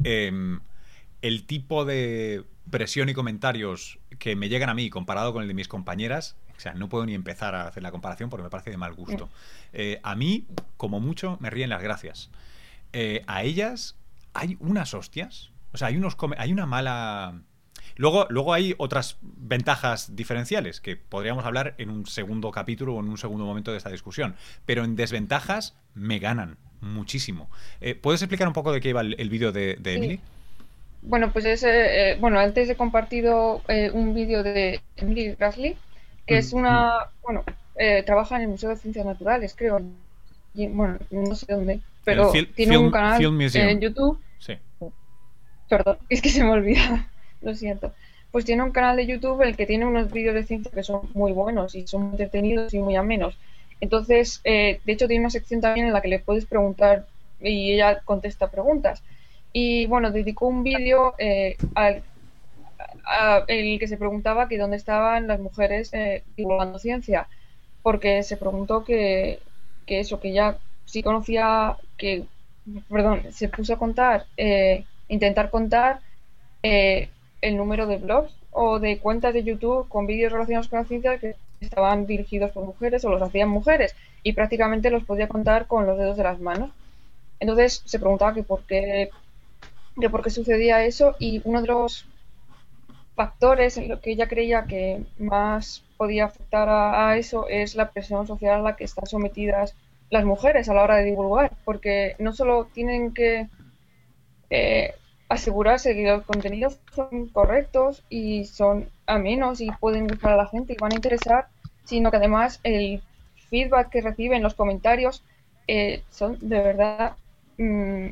Em, 0.03 0.59
el 1.21 1.45
tipo 1.45 1.85
de 1.85 2.43
presión 2.69 3.09
y 3.09 3.13
comentarios 3.13 3.99
que 4.19 4.35
me 4.35 4.49
llegan 4.49 4.69
a 4.69 4.73
mí 4.73 4.89
comparado 4.89 5.33
con 5.33 5.41
el 5.41 5.47
de 5.47 5.53
mis 5.53 5.67
compañeras, 5.67 6.35
o 6.55 6.59
sea, 6.59 6.73
no 6.73 6.89
puedo 6.89 7.05
ni 7.05 7.13
empezar 7.13 7.55
a 7.55 7.67
hacer 7.67 7.83
la 7.83 7.91
comparación 7.91 8.29
porque 8.29 8.43
me 8.43 8.49
parece 8.49 8.71
de 8.71 8.77
mal 8.77 8.93
gusto. 8.93 9.27
Mm. 9.27 9.29
Eh, 9.73 9.99
a 10.03 10.15
mí, 10.15 10.45
como 10.77 10.99
mucho, 10.99 11.37
me 11.41 11.49
ríen 11.49 11.69
las 11.69 11.81
gracias. 11.81 12.29
Eh, 12.93 13.23
a 13.27 13.43
ellas 13.43 13.95
hay 14.33 14.57
unas 14.59 14.93
hostias. 14.93 15.51
O 15.73 15.77
sea, 15.77 15.87
hay, 15.87 15.97
unos 15.97 16.15
hay 16.37 16.53
una 16.53 16.65
mala... 16.65 17.41
Luego, 17.95 18.25
luego 18.29 18.53
hay 18.53 18.75
otras 18.77 19.17
ventajas 19.21 20.15
diferenciales 20.15 20.81
que 20.81 20.95
podríamos 20.95 21.45
hablar 21.45 21.75
en 21.77 21.89
un 21.89 22.05
segundo 22.05 22.51
capítulo 22.51 22.95
o 22.95 22.99
en 22.99 23.09
un 23.09 23.17
segundo 23.17 23.45
momento 23.45 23.71
de 23.71 23.77
esta 23.77 23.89
discusión. 23.89 24.35
Pero 24.65 24.83
en 24.83 24.95
desventajas 24.95 25.75
me 25.93 26.19
ganan 26.19 26.57
muchísimo. 26.83 27.49
Eh, 27.81 27.95
¿Puedes 27.95 28.21
explicar 28.21 28.47
un 28.47 28.53
poco 28.53 28.71
de 28.71 28.81
qué 28.81 28.89
iba 28.89 29.01
el, 29.01 29.29
vídeo 29.29 29.51
de, 29.51 29.79
Emily? 29.83 30.19
Bueno, 31.01 31.31
pues 31.31 31.45
es, 31.45 31.63
eh, 31.63 32.17
bueno, 32.19 32.39
antes 32.39 32.69
he 32.69 32.75
compartido 32.75 33.61
eh, 33.67 33.91
un 33.91 34.13
vídeo 34.13 34.43
de 34.43 34.81
Emily 34.95 35.35
Grassley, 35.35 35.75
que 36.25 36.37
es 36.37 36.53
una, 36.53 37.09
bueno, 37.23 37.43
trabaja 38.05 38.37
en 38.37 38.43
el 38.43 38.47
Museo 38.49 38.69
de 38.69 38.77
Ciencias 38.77 39.05
Naturales, 39.05 39.55
creo. 39.57 39.81
bueno, 40.53 40.97
no 41.11 41.35
sé 41.35 41.53
dónde, 41.53 41.81
pero 42.03 42.31
tiene 42.55 42.77
un 42.77 42.91
canal 42.91 43.21
en 43.21 43.81
YouTube. 43.81 44.19
Sí. 44.39 44.57
Perdón, 45.67 45.97
es 46.09 46.21
que 46.21 46.29
se 46.29 46.43
me 46.43 46.51
olvida, 46.51 47.09
lo 47.43 47.55
siento. 47.55 47.93
Pues 48.31 48.45
tiene 48.45 48.63
un 48.63 48.71
canal 48.71 48.95
de 48.95 49.05
YouTube 49.05 49.41
en 49.41 49.49
el 49.49 49.57
que 49.57 49.65
tiene 49.65 49.85
unos 49.85 50.11
vídeos 50.11 50.33
de 50.33 50.43
ciencia 50.43 50.71
que 50.71 50.83
son 50.83 51.09
muy 51.13 51.31
buenos 51.31 51.75
y 51.75 51.85
son 51.87 52.11
entretenidos 52.11 52.73
y 52.73 52.79
muy 52.79 52.95
amenos. 52.95 53.37
Entonces, 53.79 54.41
eh, 54.43 54.79
de 54.83 54.93
hecho, 54.93 55.07
tiene 55.07 55.21
una 55.21 55.29
sección 55.29 55.61
también 55.61 55.87
en 55.87 55.93
la 55.93 56.01
que 56.01 56.07
le 56.07 56.19
puedes 56.19 56.45
preguntar 56.45 57.05
y 57.41 57.73
ella 57.73 57.99
contesta 58.05 58.49
preguntas. 58.49 59.03
Y 59.51 59.85
bueno, 59.85 60.11
dedicó 60.11 60.47
un 60.47 60.63
vídeo 60.63 61.13
eh, 61.19 61.57
al 61.75 62.03
el 63.47 63.79
que 63.79 63.87
se 63.87 63.97
preguntaba 63.97 64.47
que 64.47 64.57
dónde 64.57 64.77
estaban 64.77 65.27
las 65.27 65.39
mujeres 65.39 65.93
eh, 65.93 66.23
divulgando 66.37 66.79
ciencia, 66.79 67.27
porque 67.81 68.23
se 68.23 68.37
preguntó 68.37 68.83
que, 68.83 69.39
que, 69.85 69.99
eso, 69.99 70.19
que 70.19 70.31
ya 70.31 70.57
sí 70.85 71.03
conocía, 71.03 71.77
que, 71.97 72.25
perdón, 72.89 73.23
se 73.31 73.49
puso 73.49 73.73
a 73.73 73.79
contar, 73.79 74.25
eh, 74.37 74.85
intentar 75.09 75.49
contar 75.49 75.99
el 77.43 77.57
número 77.57 77.85
de 77.87 77.97
blogs 77.97 78.33
o 78.51 78.79
de 78.79 78.99
cuentas 78.99 79.33
de 79.33 79.43
YouTube 79.43 79.87
con 79.89 80.07
vídeos 80.07 80.31
relacionados 80.31 80.69
con 80.69 80.79
la 80.79 80.85
ciencia 80.85 81.17
que 81.17 81.35
estaban 81.59 82.05
dirigidos 82.05 82.51
por 82.51 82.65
mujeres 82.65 83.03
o 83.03 83.09
los 83.09 83.21
hacían 83.21 83.49
mujeres 83.49 83.95
y 84.23 84.31
prácticamente 84.31 84.89
los 84.89 85.03
podía 85.03 85.27
contar 85.27 85.67
con 85.67 85.85
los 85.85 85.97
dedos 85.97 86.15
de 86.15 86.23
las 86.23 86.39
manos. 86.39 86.71
Entonces 87.41 87.83
se 87.85 87.99
preguntaba 87.99 88.33
que 88.33 88.43
por 88.43 88.63
qué, 88.63 89.09
que 89.99 90.09
por 90.09 90.23
qué 90.23 90.29
sucedía 90.29 90.85
eso 90.85 91.15
y 91.19 91.41
uno 91.43 91.61
de 91.61 91.67
los 91.67 92.05
factores 93.15 93.77
en 93.77 93.89
lo 93.89 93.99
que 93.99 94.11
ella 94.11 94.29
creía 94.29 94.63
que 94.63 95.03
más 95.19 95.83
podía 95.97 96.25
afectar 96.25 96.69
a, 96.69 97.17
eso 97.17 97.47
es 97.49 97.75
la 97.75 97.91
presión 97.91 98.25
social 98.25 98.61
a 98.61 98.63
la 98.63 98.75
que 98.77 98.85
están 98.85 99.05
sometidas 99.05 99.75
las 100.09 100.23
mujeres 100.23 100.69
a 100.69 100.73
la 100.73 100.83
hora 100.83 100.95
de 100.95 101.05
divulgar, 101.05 101.51
porque 101.65 102.15
no 102.19 102.31
solo 102.31 102.69
tienen 102.73 103.13
que 103.13 103.47
eh, 104.49 104.93
asegurarse 105.33 105.95
que 105.95 106.03
los 106.03 106.23
contenidos 106.23 106.79
son 106.93 107.27
correctos 107.29 108.03
y 108.09 108.45
son 108.45 108.89
amenos 109.05 109.61
y 109.61 109.69
pueden 109.79 110.07
gustar 110.07 110.33
a 110.33 110.37
la 110.37 110.47
gente 110.47 110.73
y 110.73 110.77
van 110.77 110.93
a 110.93 110.95
interesar, 110.95 111.47
sino 111.83 112.11
que 112.11 112.17
además 112.17 112.59
el 112.63 113.01
feedback 113.49 113.89
que 113.89 114.01
reciben, 114.01 114.43
los 114.43 114.53
comentarios, 114.53 115.23
eh, 115.67 116.03
son 116.09 116.37
de 116.41 116.59
verdad 116.59 117.13
mm, 117.57 118.07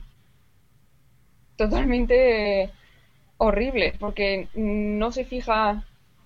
totalmente 1.55 2.69
horribles, 3.37 3.97
porque 3.97 4.47
no 4.53 5.11
se 5.11 5.25
fija 5.25 5.83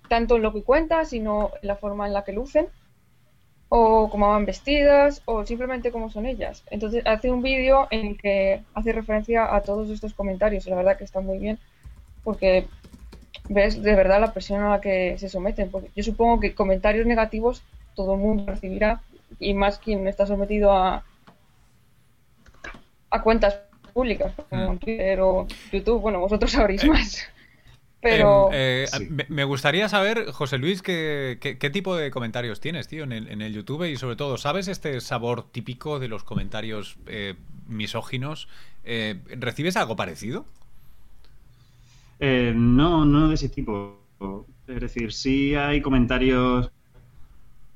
tanto 0.08 0.36
en 0.36 0.42
lo 0.42 0.52
que 0.52 0.62
cuenta, 0.62 1.04
sino 1.04 1.50
en 1.62 1.68
la 1.68 1.76
forma 1.76 2.06
en 2.06 2.12
la 2.12 2.24
que 2.24 2.32
lucen 2.32 2.68
o 3.68 4.08
cómo 4.10 4.28
van 4.28 4.46
vestidas 4.46 5.22
o 5.24 5.44
simplemente 5.44 5.90
cómo 5.90 6.10
son 6.10 6.26
ellas. 6.26 6.62
Entonces 6.70 7.04
hace 7.06 7.30
un 7.30 7.42
vídeo 7.42 7.88
en 7.90 8.06
el 8.06 8.18
que 8.18 8.62
hace 8.74 8.92
referencia 8.92 9.54
a 9.54 9.62
todos 9.62 9.90
estos 9.90 10.14
comentarios 10.14 10.66
y 10.66 10.70
la 10.70 10.76
verdad 10.76 10.96
que 10.96 11.04
está 11.04 11.20
muy 11.20 11.38
bien 11.38 11.58
porque 12.22 12.66
ves 13.48 13.82
de 13.82 13.94
verdad 13.94 14.20
la 14.20 14.32
presión 14.32 14.62
a 14.62 14.70
la 14.70 14.80
que 14.80 15.18
se 15.18 15.28
someten. 15.28 15.70
Porque 15.70 15.90
yo 15.94 16.02
supongo 16.02 16.40
que 16.40 16.54
comentarios 16.54 17.06
negativos 17.06 17.62
todo 17.94 18.14
el 18.14 18.20
mundo 18.20 18.44
recibirá 18.46 19.00
y 19.40 19.54
más 19.54 19.78
quien 19.78 20.06
está 20.06 20.26
sometido 20.26 20.72
a, 20.72 21.04
a 23.10 23.22
cuentas 23.22 23.60
públicas 23.92 24.32
como 24.50 24.74
mm. 24.74 24.78
Twitter 24.78 25.20
o 25.20 25.46
YouTube. 25.72 26.00
Bueno, 26.00 26.20
vosotros 26.20 26.52
sabréis 26.52 26.84
eh, 26.84 26.88
más. 26.88 27.26
Pero... 28.10 28.48
Em, 28.52 28.54
eh, 28.54 29.26
me 29.28 29.44
gustaría 29.44 29.88
saber, 29.88 30.30
José 30.32 30.58
Luis, 30.58 30.82
¿qué, 30.82 31.38
qué, 31.40 31.70
tipo 31.70 31.96
de 31.96 32.10
comentarios 32.10 32.60
tienes, 32.60 32.88
tío, 32.88 33.04
en 33.04 33.12
el, 33.12 33.28
en 33.28 33.42
el, 33.42 33.52
YouTube? 33.52 33.84
Y 33.84 33.96
sobre 33.96 34.16
todo, 34.16 34.38
¿sabes 34.38 34.68
este 34.68 35.00
sabor 35.00 35.50
típico 35.50 35.98
de 35.98 36.08
los 36.08 36.24
comentarios 36.24 36.96
eh, 37.06 37.34
misóginos? 37.66 38.48
Eh, 38.84 39.20
¿Recibes 39.38 39.76
algo 39.76 39.96
parecido? 39.96 40.46
no, 42.20 43.04
no 43.04 43.28
de 43.28 43.34
ese 43.34 43.48
tipo. 43.48 44.00
Es 44.66 44.80
decir, 44.80 45.12
sí 45.12 45.54
hay 45.54 45.82
comentarios, 45.82 46.70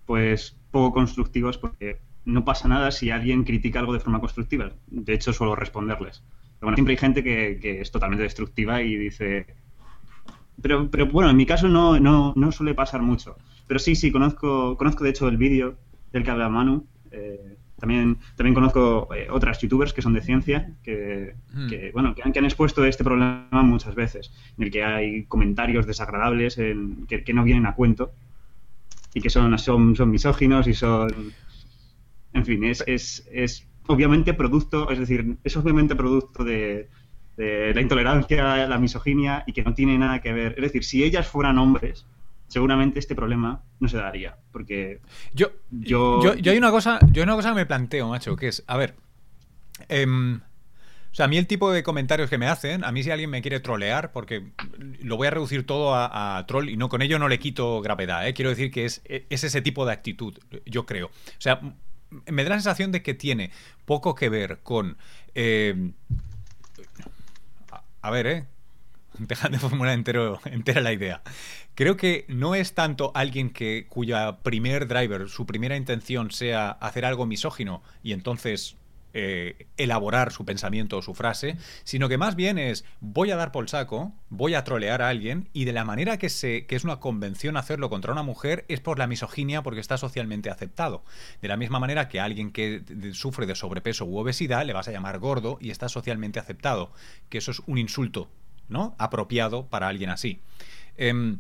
pues, 0.07 0.57
poco 0.71 0.93
constructivos 0.95 1.59
porque 1.59 1.99
no 2.25 2.45
pasa 2.45 2.69
nada 2.69 2.91
si 2.91 3.11
alguien 3.11 3.45
critica 3.45 3.81
algo 3.81 3.93
de 3.93 4.01
forma 4.01 4.21
constructiva. 4.21 4.73
De 4.87 5.13
hecho, 5.13 5.33
suelo 5.33 5.57
responderles. 5.57 6.23
Pero 6.59 6.69
bueno, 6.69 6.77
siempre 6.77 6.93
hay 6.93 6.99
gente 6.99 7.23
que, 7.23 7.59
que 7.61 7.81
es 7.81 7.91
totalmente 7.91 8.23
destructiva 8.23 8.81
y 8.83 8.97
dice 8.97 9.47
pero, 10.63 10.91
pero 10.91 11.07
bueno, 11.07 11.31
en 11.31 11.37
mi 11.37 11.47
caso 11.47 11.69
no, 11.69 11.99
no, 11.99 12.33
no 12.37 12.53
suele 12.53 12.75
pasar 12.75 13.03
mucho. 13.03 13.37
Pero 13.67 13.79
sí, 13.79 13.95
sí, 13.95 14.11
conozco, 14.11 14.77
conozco 14.77 15.05
de 15.05 15.11
hecho 15.11 15.29
el 15.29 15.37
vídeo 15.37 15.77
del 16.13 16.25
que 16.25 16.31
habla 16.31 16.49
Manu. 16.49 16.87
Eh, 17.11 17.57
también, 17.79 18.19
también 18.37 18.55
conozco 18.55 19.09
eh, 19.15 19.29
otras 19.31 19.59
youtubers 19.61 19.95
que 19.95 20.03
son 20.03 20.13
de 20.13 20.21
ciencia, 20.21 20.75
que, 20.83 21.35
hmm. 21.53 21.69
que 21.69 21.91
bueno, 21.93 22.15
que 22.15 22.23
han, 22.23 22.33
que 22.33 22.39
han, 22.39 22.45
expuesto 22.45 22.85
este 22.85 23.05
problema 23.05 23.49
muchas 23.63 23.95
veces, 23.95 24.33
en 24.59 24.65
el 24.65 24.71
que 24.71 24.85
hay 24.85 25.25
comentarios 25.25 25.87
desagradables 25.87 26.59
en, 26.59 27.07
que, 27.07 27.25
que, 27.25 27.33
no 27.33 27.43
vienen 27.43 27.65
a 27.65 27.75
cuento 27.75 28.13
y 29.15 29.23
que 29.23 29.31
son, 29.31 29.59
son, 29.59 29.97
son 29.97 30.11
misóginos 30.11 30.67
y 30.67 30.75
son... 30.75 31.33
En 32.33 32.45
fin, 32.45 32.63
es, 32.65 32.85
es, 32.87 33.27
es 33.33 33.67
obviamente 33.87 34.35
producto, 34.35 34.91
es 34.91 34.99
decir, 34.99 35.39
es 35.43 35.57
obviamente 35.57 35.97
producto 35.97 36.45
de, 36.45 36.91
la 37.41 37.81
intolerancia, 37.81 38.67
la 38.67 38.79
misoginia 38.79 39.45
y 39.47 39.53
que 39.53 39.63
no 39.63 39.75
tiene 39.75 39.99
nada 39.99 40.21
que 40.21 40.33
ver. 40.33 40.55
Es 40.57 40.63
decir, 40.63 40.85
si 40.85 41.05
ellas 41.05 41.27
fueran 41.27 41.59
hombres, 41.59 42.07
seguramente 42.49 42.99
este 42.99 43.15
problema 43.15 43.63
no 43.79 43.89
se 43.89 43.97
daría. 43.97 44.37
Porque 44.53 45.01
yo, 45.33 45.53
yo, 45.71 46.35
yo, 46.35 46.53
hay 46.53 46.59
una 46.59 46.71
cosa, 46.71 46.99
yo 47.13 47.23
hay 47.23 47.25
una 47.25 47.37
cosa 47.37 47.51
que 47.51 47.57
me 47.57 47.67
planteo, 47.67 48.09
macho, 48.09 48.37
que 48.37 48.49
es, 48.49 48.65
a 48.67 48.77
ver, 48.77 48.97
em, 49.89 50.41
o 51.13 51.15
sea, 51.15 51.25
a 51.25 51.29
mí 51.29 51.39
el 51.39 51.47
tipo 51.47 51.73
de 51.73 51.83
comentarios 51.83 52.29
que 52.29 52.39
me 52.39 52.47
hacen, 52.47 52.85
a 52.85 52.93
mí 52.93 53.03
si 53.03 53.11
alguien 53.11 53.31
me 53.31 53.43
quiere 53.43 53.61
trolear, 53.61 54.13
porque 54.13 54.51
lo 55.01 55.17
voy 55.17 55.27
a 55.27 55.31
reducir 55.31 55.65
todo 55.65 55.95
a, 55.95 56.45
troll 56.47 56.69
y 56.69 56.77
no 56.77 56.89
con 56.89 57.03
ello 57.03 57.19
no 57.19 57.29
le 57.29 57.39
quito 57.39 57.81
gravedad, 57.81 58.27
¿eh? 58.29 58.35
quiero 58.35 58.51
decir 58.51 58.71
que 58.71 58.85
es, 58.85 59.03
es 59.05 59.45
ese 59.45 59.63
tipo 59.63 59.87
de 59.87 59.93
actitud, 59.93 60.39
yo 60.67 60.87
creo. 60.87 61.07
O 61.07 61.41
sea, 61.41 61.61
me 62.27 62.45
da 62.45 62.51
la 62.51 62.57
sensación 62.57 62.93
de 62.93 63.03
que 63.03 63.15
tiene 63.15 63.51
poco 63.85 64.15
que 64.15 64.29
ver 64.29 64.59
con 64.63 64.97
eh, 65.35 65.93
a 68.03 68.11
ver, 68.11 68.27
¿eh? 68.27 68.47
Dejad 69.19 69.51
de 69.51 69.59
formular 69.59 69.95
entero, 69.95 70.41
entera 70.45 70.81
la 70.81 70.93
idea. 70.93 71.23
Creo 71.75 71.97
que 71.97 72.25
no 72.29 72.55
es 72.55 72.75
tanto 72.75 73.13
alguien 73.15 73.51
que 73.51 73.87
cuya 73.89 74.39
primer 74.39 74.87
driver, 74.87 75.29
su 75.29 75.47
primera 75.47 75.77
intención 75.77 76.31
sea 76.31 76.71
hacer 76.71 77.05
algo 77.05 77.27
misógino 77.27 77.83
y 78.03 78.13
entonces 78.13 78.77
eh, 79.13 79.67
elaborar 79.77 80.33
su 80.33 80.45
pensamiento 80.45 80.99
o 80.99 81.03
su 81.03 81.15
frase, 81.15 81.57
sino 81.85 82.09
que 82.09 82.19
más 82.19 82.37
bien 82.37 82.59
es 82.59 82.85
voy 83.01 83.31
a 83.31 83.37
dar 83.37 83.53
por 83.53 83.69
saco, 83.69 84.13
voy 84.29 84.55
a 84.55 84.65
trolear 84.65 85.03
a 85.03 85.09
alguien 85.09 85.49
y 85.53 85.65
de 85.65 85.73
la 85.73 85.85
manera 85.85 86.19
que, 86.19 86.29
que 86.29 86.77
es 86.77 86.85
una 86.85 87.01
convención 87.01 87.57
hacerlo 87.57 87.91
contra 87.91 88.13
una 88.13 88.23
mujer 88.23 88.65
es 88.69 88.81
por 88.81 88.99
la 88.99 89.07
misoginia 89.07 89.63
porque 89.63 89.81
está 89.81 89.99
socialmente 89.99 90.51
aceptado. 90.51 91.05
De 91.43 91.49
la 91.49 91.57
misma 91.57 91.81
manera 91.81 92.09
que 92.09 92.21
a 92.21 92.25
alguien 92.25 92.53
que 92.53 92.83
sufre 93.13 93.47
de 93.47 93.55
sobrepeso 93.55 94.05
u 94.05 94.17
obesidad 94.19 94.65
le 94.65 94.73
vas 94.73 94.89
a 94.89 94.93
llamar 94.93 95.19
gordo 95.19 95.59
y 95.61 95.71
está 95.71 95.89
socialmente 95.89 96.39
aceptado, 96.39 96.93
que 97.29 97.39
eso 97.39 97.51
es 97.51 97.61
un 97.67 97.79
insulto, 97.79 98.31
¿no? 98.69 98.95
Apropiado 98.99 99.67
para 99.67 99.89
alguien 99.89 100.11
así. 100.11 100.41
Em, 100.97 101.39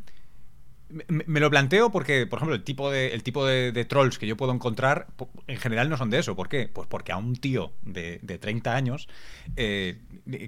me, 1.09 1.40
lo 1.40 1.50
planteo 1.50 1.90
porque, 1.90 2.26
por 2.26 2.38
ejemplo, 2.38 2.55
el 2.55 2.64
tipo, 2.64 2.90
de, 2.90 3.14
el 3.14 3.22
tipo 3.22 3.46
de, 3.46 3.85
trolls 3.85 4.18
que 4.18 4.26
yo 4.26 4.37
puedo 4.37 4.53
encontrar 4.53 5.07
en 5.46 5.57
general 5.57 5.88
no 5.88 5.96
son 5.96 6.11
de 6.11 6.18
eso. 6.18 6.37
¿Por 6.37 6.48
qué? 6.48 6.68
Pues 6.72 6.88
porque 6.88 7.12
a 7.12 7.16
un 7.16 7.37
tío 7.37 7.72
de, 7.83 8.18
de 8.22 8.38
30 8.38 8.74
años, 8.74 9.09
eh, 9.57 10.00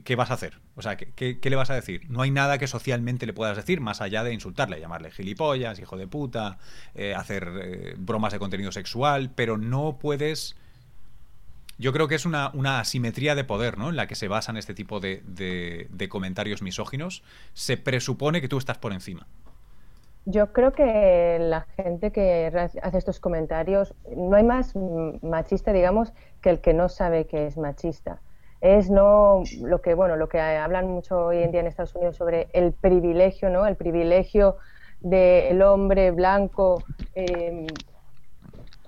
¿qué 0.04 0.16
vas 0.16 0.30
a 0.30 0.34
hacer? 0.34 0.58
O 0.74 0.82
sea, 0.82 0.96
¿qué, 0.96 1.38
¿qué, 1.38 1.50
le 1.50 1.56
vas 1.56 1.70
a 1.70 1.74
decir? 1.74 2.02
No 2.08 2.22
hay 2.22 2.30
nada 2.30 2.58
que 2.58 2.66
socialmente 2.66 3.26
le 3.26 3.32
puedas 3.32 3.56
decir 3.56 3.80
más 3.80 4.00
allá 4.00 4.24
de 4.24 4.32
insultarle, 4.32 4.80
llamarle 4.80 5.10
gilipollas, 5.10 5.78
hijo 5.78 5.96
de 5.96 6.06
puta, 6.06 6.58
eh, 6.94 7.14
hacer 7.14 7.48
eh, 7.62 7.94
bromas 7.98 8.32
de 8.32 8.38
contenido 8.38 8.72
sexual, 8.72 9.30
pero 9.34 9.58
no 9.58 9.98
puedes... 10.00 10.56
Yo 11.78 11.92
creo 11.92 12.06
que 12.06 12.14
es 12.14 12.26
una, 12.26 12.52
asimetría 12.78 13.34
de 13.34 13.44
poder, 13.44 13.76
¿no? 13.76 13.88
En 13.90 13.96
la 13.96 14.06
que 14.06 14.14
se 14.14 14.28
basan 14.28 14.56
este 14.56 14.72
tipo 14.72 15.00
de 15.00 16.06
comentarios 16.08 16.62
misóginos. 16.62 17.24
Se 17.54 17.76
presupone 17.76 18.40
que 18.40 18.48
tú 18.48 18.58
estás 18.58 18.78
por 18.78 18.92
encima. 18.92 19.26
Yo 20.24 20.52
creo 20.52 20.72
que 20.72 21.38
la 21.40 21.66
gente 21.76 22.12
que 22.12 22.46
hace 22.82 22.98
estos 22.98 23.18
comentarios, 23.18 23.96
no 24.16 24.36
hay 24.36 24.44
más 24.44 24.72
machista, 25.22 25.72
digamos, 25.72 26.12
que 26.40 26.50
el 26.50 26.60
que 26.60 26.74
no 26.74 26.88
sabe 26.88 27.26
que 27.26 27.46
es 27.46 27.56
machista. 27.58 28.22
es 28.60 28.88
no 28.90 29.50
lo 29.60 29.80
que 29.82 29.94
bueno 29.94 30.16
lo 30.16 30.28
que 30.28 30.38
hablan 30.40 30.86
mucho 30.88 31.16
hoy 31.26 31.38
en 31.42 31.50
día 31.50 31.60
en 31.62 31.66
Estados 31.66 31.96
Unidos 31.96 32.16
sobre 32.16 32.48
el 32.52 32.74
privilegio 32.74 33.50
no 33.50 33.66
el 33.66 33.76
privilegio 33.76 34.56
del 35.00 35.60
hombre 35.62 36.12
blanco 36.12 36.86
em, 37.14 37.82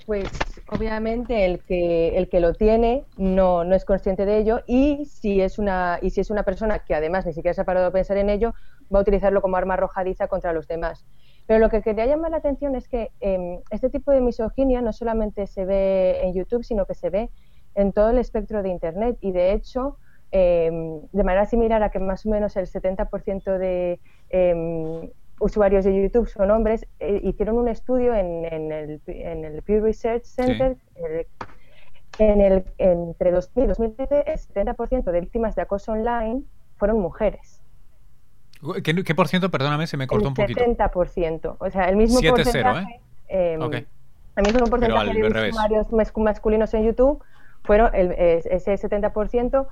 pues 0.04 0.60
obviamente 0.66 1.46
el 1.46 1.64
que 1.64 2.18
el 2.18 2.28
que 2.28 2.40
lo 2.40 2.56
tiene 2.56 3.06
no, 3.16 3.64
no 3.64 3.74
es 3.74 3.84
consciente 3.86 4.26
de 4.26 4.38
ello 4.38 4.60
y 4.66 5.06
si 5.06 5.40
es 5.40 5.58
una 5.58 5.98
y 6.02 6.10
si 6.10 6.20
es 6.20 6.30
una 6.30 6.42
persona 6.44 6.80
que 6.80 6.94
además 6.94 7.24
ni 7.26 7.32
siquiera 7.32 7.54
se 7.54 7.62
ha 7.62 7.64
parado 7.64 7.86
a 7.86 7.92
pensar 7.92 8.18
en 8.18 8.28
ello 8.30 8.52
va 8.94 8.98
a 8.98 9.02
utilizarlo 9.02 9.40
como 9.40 9.56
arma 9.56 9.74
arrojadiza 9.74 10.28
contra 10.28 10.52
los 10.52 10.66
demás 10.68 11.06
pero 11.46 11.60
lo 11.60 11.68
que 11.68 11.82
quería 11.82 12.06
llamar 12.06 12.30
la 12.30 12.38
atención 12.38 12.74
es 12.74 12.88
que 12.88 13.10
em, 13.20 13.60
este 13.70 13.90
tipo 13.90 14.12
de 14.12 14.20
misoginia 14.20 14.80
no 14.80 14.92
solamente 14.92 15.46
se 15.46 15.64
ve 15.64 16.20
en 16.22 16.34
YouTube 16.34 16.64
sino 16.64 16.86
que 16.86 16.94
se 16.94 17.10
ve 17.10 17.30
en 17.74 17.92
todo 17.92 18.10
el 18.10 18.18
espectro 18.18 18.62
de 18.62 18.68
Internet 18.70 19.18
y 19.20 19.32
de 19.32 19.52
hecho, 19.52 19.98
em, 20.30 21.00
de 21.12 21.24
manera 21.24 21.46
similar 21.46 21.82
a 21.82 21.90
que 21.90 21.98
más 21.98 22.24
o 22.26 22.30
menos 22.30 22.56
el 22.56 22.66
70% 22.66 23.58
de 23.58 24.00
em, 24.30 25.10
usuarios 25.40 25.84
de 25.84 25.94
YouTube 25.94 26.28
son 26.28 26.50
hombres, 26.50 26.86
eh, 27.00 27.20
hicieron 27.22 27.58
un 27.58 27.68
estudio 27.68 28.14
en, 28.14 28.44
el, 28.44 29.00
en, 29.06 29.62
Pew 29.62 29.82
Research 29.82 30.24
Center. 30.24 30.76
en 32.18 32.40
el, 32.40 32.64
entre 32.78 33.32
2000 33.32 33.64
y 33.64 33.66
2013, 33.66 34.24
el 34.26 34.38
70% 34.38 35.10
de 35.10 35.20
víctimas 35.20 35.56
de 35.56 35.62
acoso 35.62 35.92
online 35.92 36.44
fueron 36.76 37.00
mujeres. 37.00 37.53
¿Qué, 38.82 39.14
por 39.14 39.28
ciento? 39.28 39.50
Perdóname, 39.50 39.86
se 39.86 39.96
me 39.96 40.06
cortó 40.06 40.28
un 40.28 40.34
poquito. 40.34 40.60
70%. 40.64 41.56
O 41.58 41.70
sea, 41.70 41.88
el 41.88 41.96
mismo 41.96 42.20
porcentaje. 42.20 43.00
¿eh? 43.28 43.86
El 44.36 44.44
mismo 44.44 44.66
porcentaje 44.66 45.12
de 45.12 45.48
usuarios 45.50 45.86
masculinos 46.16 46.74
en 46.74 46.84
YouTube 46.84 47.22
fueron 47.62 47.90
ese 47.94 48.74
70% 48.74 49.66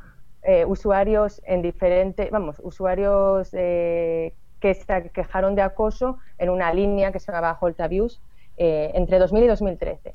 eh, 0.44 0.64
usuarios 0.64 1.40
en 1.44 1.62
diferentes, 1.62 2.28
vamos, 2.32 2.56
usuarios 2.64 3.50
eh, 3.52 4.34
que 4.58 4.74
se 4.74 5.10
quejaron 5.10 5.54
de 5.54 5.62
acoso 5.62 6.18
en 6.38 6.50
una 6.50 6.74
línea 6.74 7.12
que 7.12 7.20
se 7.20 7.30
llamaba 7.30 7.56
Holt 7.60 7.80
Abuse 7.80 8.20
eh, 8.56 8.90
entre 8.94 9.20
2000 9.20 9.44
y 9.44 9.46
2013. 9.46 10.14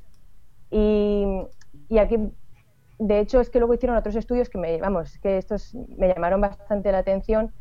Y, 0.72 1.26
y, 1.88 1.98
aquí, 1.98 2.18
de 3.00 3.20
hecho, 3.20 3.40
es 3.40 3.50
que 3.50 3.60
luego 3.60 3.74
hicieron 3.74 3.96
otros 3.96 4.16
estudios 4.16 4.50
que 4.50 4.58
me, 4.58 4.78
vamos, 4.80 5.18
que 5.20 5.38
estos 5.38 5.74
me 5.98 6.10
llamaron 6.10 6.42
bastante 6.42 6.92
la 6.92 6.98
atención. 6.98 7.54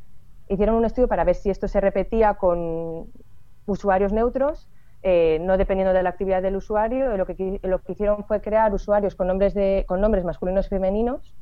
Hicieron 0.49 0.77
un 0.77 0.85
estudio 0.85 1.09
para 1.09 1.25
ver 1.25 1.35
si 1.35 1.51
esto 1.51 1.69
se 1.69 1.81
repetía 1.81 2.35
con 2.35 3.07
usuarios 3.67 4.13
neutros 4.13 4.69
eh, 5.09 5.39
no 5.41 5.57
dependiendo 5.57 5.93
de 5.93 6.03
la 6.03 6.11
actividad 6.11 6.43
del 6.43 6.57
usuario, 6.57 7.17
lo 7.17 7.27
que, 7.27 7.61
lo 7.63 7.81
que 7.81 7.93
hicieron 7.93 8.25
fue 8.25 8.41
crear 8.41 8.75
usuarios 8.75 9.15
con 9.15 9.29
nombres, 9.29 9.55
de, 9.55 9.85
con 9.87 10.01
nombres 10.01 10.25
masculinos 10.25 10.67
y 10.67 10.69
femeninos, 10.71 11.33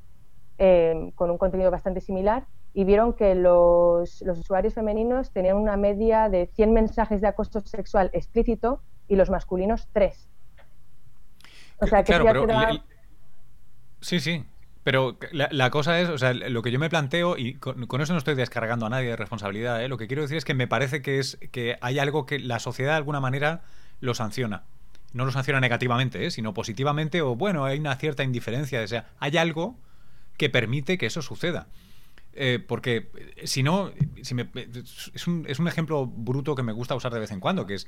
eh, 0.58 1.12
con 1.14 1.30
un 1.30 1.38
contenido 1.38 1.70
bastante 1.70 2.02
similar, 2.02 2.44
y 2.74 2.84
vieron 2.84 3.14
que 3.14 3.34
los, 3.34 4.20
los, 4.20 4.38
usuarios 4.38 4.74
femeninos 4.74 5.30
tenían 5.30 5.56
una 5.56 5.78
media 5.78 6.28
de 6.28 6.50
100 6.54 6.72
mensajes 6.74 7.22
de 7.22 7.28
acoso 7.28 7.60
sexual 7.60 8.10
explícito 8.12 8.82
y 9.08 9.16
los 9.16 9.30
masculinos 9.30 9.88
3. 9.94 10.28
O 11.80 11.86
sea, 11.86 12.02
que 12.02 12.12
claro, 12.12 12.46
Sí, 14.02 14.20
sí. 14.20 14.44
Pero 14.84 15.18
la, 15.32 15.70
cosa 15.70 15.98
es, 15.98 16.10
o 16.10 16.18
sea, 16.18 16.34
lo 16.34 16.60
que 16.60 16.70
yo 16.70 16.78
me 16.78 16.90
planteo, 16.90 17.38
y 17.38 17.54
con, 17.54 18.00
eso 18.02 18.12
no 18.12 18.18
estoy 18.18 18.34
descargando 18.34 18.84
a 18.84 18.90
nadie 18.90 19.08
de 19.08 19.16
responsabilidad, 19.16 19.82
¿eh? 19.82 19.88
lo 19.88 19.96
que 19.96 20.06
quiero 20.06 20.20
decir 20.20 20.36
es 20.36 20.44
que 20.44 20.52
me 20.52 20.68
parece 20.68 21.00
que 21.00 21.18
es 21.18 21.38
que 21.52 21.78
hay 21.80 21.98
algo 21.98 22.26
que 22.26 22.38
la 22.38 22.60
sociedad 22.60 22.92
de 22.92 22.98
alguna 22.98 23.18
manera 23.18 23.62
lo 24.00 24.12
sanciona. 24.12 24.64
No 25.14 25.24
lo 25.24 25.32
sanciona 25.32 25.58
negativamente, 25.58 26.26
¿eh? 26.26 26.30
sino 26.30 26.52
positivamente, 26.52 27.22
o 27.22 27.34
bueno, 27.34 27.64
hay 27.64 27.78
una 27.78 27.96
cierta 27.96 28.24
indiferencia. 28.24 28.82
O 28.82 28.86
sea, 28.86 29.06
hay 29.20 29.38
algo 29.38 29.78
que 30.36 30.50
permite 30.50 30.98
que 30.98 31.06
eso 31.06 31.22
suceda. 31.22 31.66
Eh, 32.36 32.58
porque 32.66 33.10
eh, 33.36 33.46
si 33.46 33.62
no, 33.62 33.92
es, 34.16 34.32
un, 35.26 35.46
es, 35.46 35.58
un, 35.58 35.68
ejemplo 35.68 36.06
bruto 36.06 36.56
que 36.56 36.64
me 36.64 36.72
gusta 36.72 36.96
usar 36.96 37.12
de 37.12 37.20
vez 37.20 37.30
en 37.30 37.38
cuando, 37.38 37.64
que 37.64 37.74
es 37.74 37.86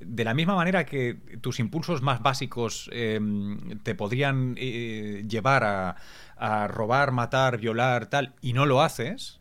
de 0.00 0.24
la 0.24 0.32
misma 0.32 0.54
manera 0.54 0.86
que 0.86 1.14
tus 1.42 1.60
impulsos 1.60 2.00
más 2.00 2.22
básicos 2.22 2.88
em, 2.92 3.78
te 3.80 3.94
podrían 3.94 4.54
eh, 4.56 5.24
llevar 5.28 5.64
a, 5.64 5.96
a, 6.36 6.68
robar, 6.68 7.12
matar, 7.12 7.58
violar, 7.58 8.06
tal, 8.06 8.34
y 8.40 8.54
no 8.54 8.64
lo 8.64 8.80
haces, 8.80 9.40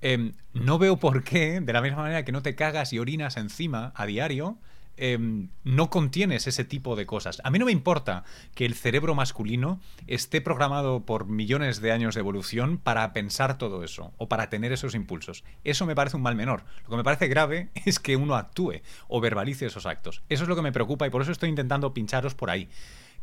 em, 0.00 0.32
no 0.52 0.78
veo 0.78 0.98
por 0.98 1.24
qué, 1.24 1.60
de 1.60 1.72
la 1.72 1.82
misma 1.82 2.02
manera 2.02 2.24
que 2.24 2.32
no 2.32 2.42
te 2.42 2.54
cagas 2.54 2.92
y 2.92 3.00
orinas 3.00 3.36
encima 3.36 3.92
a 3.96 4.06
diario, 4.06 4.58
Em, 5.00 5.50
no 5.62 5.90
contienes 5.90 6.48
ese 6.48 6.64
tipo 6.64 6.96
de 6.96 7.06
cosas. 7.06 7.40
A 7.44 7.50
mí 7.50 7.60
no 7.60 7.66
me 7.66 7.72
importa 7.72 8.24
que 8.56 8.66
el 8.66 8.74
cerebro 8.74 9.14
masculino 9.14 9.80
esté 10.08 10.40
programado 10.40 11.06
por 11.06 11.26
millones 11.26 11.80
de 11.80 11.92
años 11.92 12.16
de 12.16 12.20
evolución 12.20 12.78
para 12.78 13.12
pensar 13.12 13.58
todo 13.58 13.84
eso 13.84 14.12
o 14.16 14.28
para 14.28 14.50
tener 14.50 14.72
esos 14.72 14.96
impulsos. 14.96 15.44
Eso 15.62 15.86
me 15.86 15.94
parece 15.94 16.16
un 16.16 16.24
mal 16.24 16.34
menor. 16.34 16.64
Lo 16.82 16.90
que 16.90 16.96
me 16.96 17.04
parece 17.04 17.28
grave 17.28 17.68
es 17.86 18.00
que 18.00 18.16
uno 18.16 18.34
actúe 18.34 18.82
o 19.06 19.20
verbalice 19.20 19.66
esos 19.66 19.86
actos. 19.86 20.22
Eso 20.28 20.42
es 20.42 20.48
lo 20.48 20.56
que 20.56 20.62
me 20.62 20.72
preocupa 20.72 21.06
y 21.06 21.10
por 21.10 21.22
eso 21.22 21.30
estoy 21.30 21.48
intentando 21.48 21.94
pincharos 21.94 22.34
por 22.34 22.50
ahí. 22.50 22.68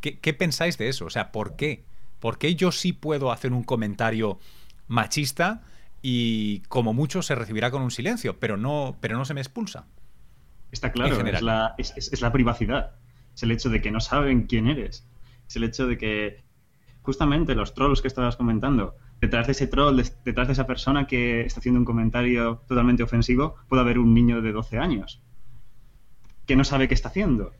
¿Qué, 0.00 0.18
qué 0.18 0.32
pensáis 0.32 0.78
de 0.78 0.88
eso? 0.88 1.04
O 1.04 1.10
sea, 1.10 1.30
¿por 1.30 1.56
qué? 1.56 1.84
¿Por 2.20 2.38
qué 2.38 2.54
yo 2.54 2.72
sí 2.72 2.94
puedo 2.94 3.30
hacer 3.30 3.52
un 3.52 3.64
comentario 3.64 4.38
machista 4.88 5.62
y 6.00 6.60
como 6.68 6.94
mucho 6.94 7.20
se 7.20 7.34
recibirá 7.34 7.70
con 7.70 7.82
un 7.82 7.90
silencio, 7.90 8.40
pero 8.40 8.56
no, 8.56 8.96
pero 9.02 9.18
no 9.18 9.26
se 9.26 9.34
me 9.34 9.42
expulsa? 9.42 9.84
Está 10.72 10.92
claro, 10.92 11.24
es 11.26 11.42
la, 11.42 11.74
es, 11.78 12.20
la 12.20 12.32
privacidad. 12.32 12.92
Es 13.34 13.42
el 13.42 13.50
hecho 13.50 13.70
de 13.70 13.80
que 13.80 13.90
no 13.90 14.00
saben 14.00 14.46
quién 14.46 14.66
eres. 14.66 15.06
Es 15.48 15.56
el 15.56 15.64
hecho 15.64 15.86
de 15.86 15.96
que 15.96 16.44
justamente 17.02 17.54
los 17.54 17.74
trolls 17.74 18.02
que 18.02 18.08
estabas 18.08 18.36
comentando, 18.36 18.96
detrás 19.20 19.46
de 19.46 19.52
ese 19.52 19.66
troll, 19.66 20.02
detrás 20.24 20.48
de 20.48 20.52
esa 20.52 20.66
persona 20.66 21.06
que 21.06 21.42
está 21.42 21.60
haciendo 21.60 21.78
un 21.78 21.84
comentario 21.84 22.62
totalmente 22.66 23.02
ofensivo, 23.02 23.56
puede 23.68 23.82
haber 23.82 23.98
un 23.98 24.12
niño 24.12 24.42
de 24.42 24.52
12 24.52 24.78
años 24.78 25.22
que 26.46 26.56
no 26.56 26.64
sabe 26.64 26.88
qué 26.88 26.94
está 26.94 27.08
haciendo. 27.08 27.52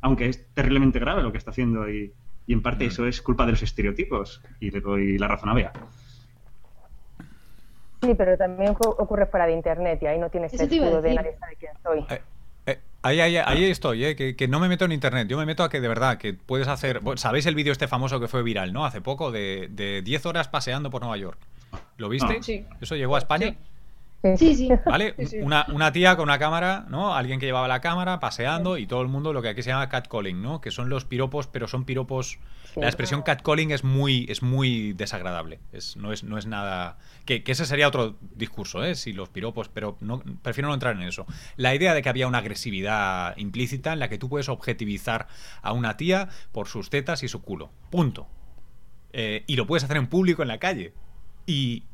Aunque 0.00 0.28
es 0.28 0.52
terriblemente 0.54 0.98
grave 0.98 1.22
lo 1.22 1.32
que 1.32 1.38
está 1.38 1.50
haciendo 1.50 1.88
y, 1.90 2.12
en 2.48 2.62
parte 2.62 2.84
mm. 2.84 2.88
eso 2.88 3.06
es 3.06 3.22
culpa 3.22 3.46
de 3.46 3.52
los 3.52 3.62
estereotipos 3.62 4.42
y 4.58 4.70
le 4.70 4.80
doy 4.80 5.18
la 5.18 5.28
razón 5.28 5.48
a 5.48 5.54
Bea. 5.54 5.72
Sí, 8.02 8.14
pero 8.14 8.36
también 8.36 8.74
ocurre 8.78 9.26
fuera 9.26 9.46
de 9.46 9.52
internet 9.52 9.98
y 10.02 10.06
ahí 10.06 10.18
no 10.18 10.30
tienes 10.30 10.54
escudo 10.54 11.02
de 11.02 11.14
nadie 11.14 11.36
sabe 11.38 11.56
quién 11.56 11.72
soy. 11.82 12.06
Eh, 12.08 12.22
eh, 12.66 12.78
ahí, 13.02 13.20
ahí, 13.20 13.36
ahí, 13.36 13.64
estoy, 13.64 14.04
eh, 14.04 14.36
que, 14.36 14.48
no 14.48 14.58
me 14.58 14.68
meto 14.68 14.86
en 14.86 14.92
internet. 14.92 15.28
Yo 15.28 15.36
me 15.36 15.44
meto 15.44 15.64
a 15.64 15.68
que 15.68 15.80
de 15.80 15.88
verdad, 15.88 16.16
que 16.16 16.32
puedes 16.32 16.68
hacer. 16.68 17.02
¿Sabéis 17.16 17.46
el 17.46 17.54
vídeo 17.54 17.72
este 17.72 17.88
famoso 17.88 18.18
que 18.18 18.28
fue 18.28 18.42
viral, 18.42 18.72
no? 18.72 18.86
Hace 18.86 19.00
poco, 19.00 19.30
de, 19.30 19.68
de 19.70 20.02
10 20.02 20.26
horas 20.26 20.48
paseando 20.48 20.90
por 20.90 21.02
Nueva 21.02 21.16
York. 21.18 21.38
¿Lo 21.98 22.08
viste? 22.08 22.36
Ah. 22.38 22.42
Sí. 22.42 22.66
¿Eso 22.80 22.96
llegó 22.96 23.16
a 23.16 23.18
España? 23.18 23.54
Sí, 24.36 24.54
sí. 24.54 24.68
¿Vale? 24.84 25.14
Una, 25.42 25.66
una, 25.72 25.92
tía 25.92 26.14
con 26.16 26.24
una 26.24 26.38
cámara, 26.38 26.84
¿no? 26.88 27.14
Alguien 27.14 27.40
que 27.40 27.46
llevaba 27.46 27.68
la 27.68 27.80
cámara 27.80 28.20
paseando 28.20 28.76
y 28.76 28.86
todo 28.86 29.00
el 29.00 29.08
mundo 29.08 29.32
lo 29.32 29.40
que 29.40 29.48
aquí 29.48 29.62
se 29.62 29.70
llama 29.70 29.88
catcalling, 29.88 30.42
¿no? 30.42 30.60
Que 30.60 30.70
son 30.70 30.90
los 30.90 31.06
piropos, 31.06 31.46
pero 31.46 31.68
son 31.68 31.84
piropos. 31.84 32.38
La 32.76 32.86
expresión 32.86 33.22
catcalling 33.22 33.70
es 33.70 33.84
muy, 33.84 34.26
es 34.28 34.42
muy 34.42 34.92
desagradable. 34.92 35.60
Es, 35.72 35.96
no, 35.96 36.12
es, 36.12 36.24
no 36.24 36.38
es 36.38 36.46
nada. 36.46 36.98
Que, 37.24 37.42
ese 37.46 37.66
sería 37.66 37.88
otro 37.88 38.16
discurso, 38.34 38.84
¿eh? 38.84 38.94
Si 38.94 39.12
los 39.12 39.28
piropos, 39.28 39.68
pero 39.68 39.96
no, 40.00 40.22
prefiero 40.42 40.68
no 40.68 40.74
entrar 40.74 40.96
en 40.96 41.02
eso. 41.02 41.26
La 41.56 41.74
idea 41.74 41.94
de 41.94 42.02
que 42.02 42.08
había 42.08 42.26
una 42.26 42.38
agresividad 42.38 43.36
implícita 43.36 43.92
en 43.92 43.98
la 43.98 44.08
que 44.08 44.18
tú 44.18 44.28
puedes 44.28 44.48
objetivizar 44.48 45.28
a 45.62 45.72
una 45.72 45.96
tía 45.96 46.28
por 46.52 46.68
sus 46.68 46.90
tetas 46.90 47.22
y 47.22 47.28
su 47.28 47.42
culo. 47.42 47.70
Punto. 47.90 48.28
Eh, 49.12 49.44
y 49.46 49.56
lo 49.56 49.66
puedes 49.66 49.84
hacer 49.84 49.96
en 49.96 50.06
público 50.06 50.42
en 50.42 50.48
la 50.48 50.58
calle. 50.58 50.94
Y, 51.46 51.84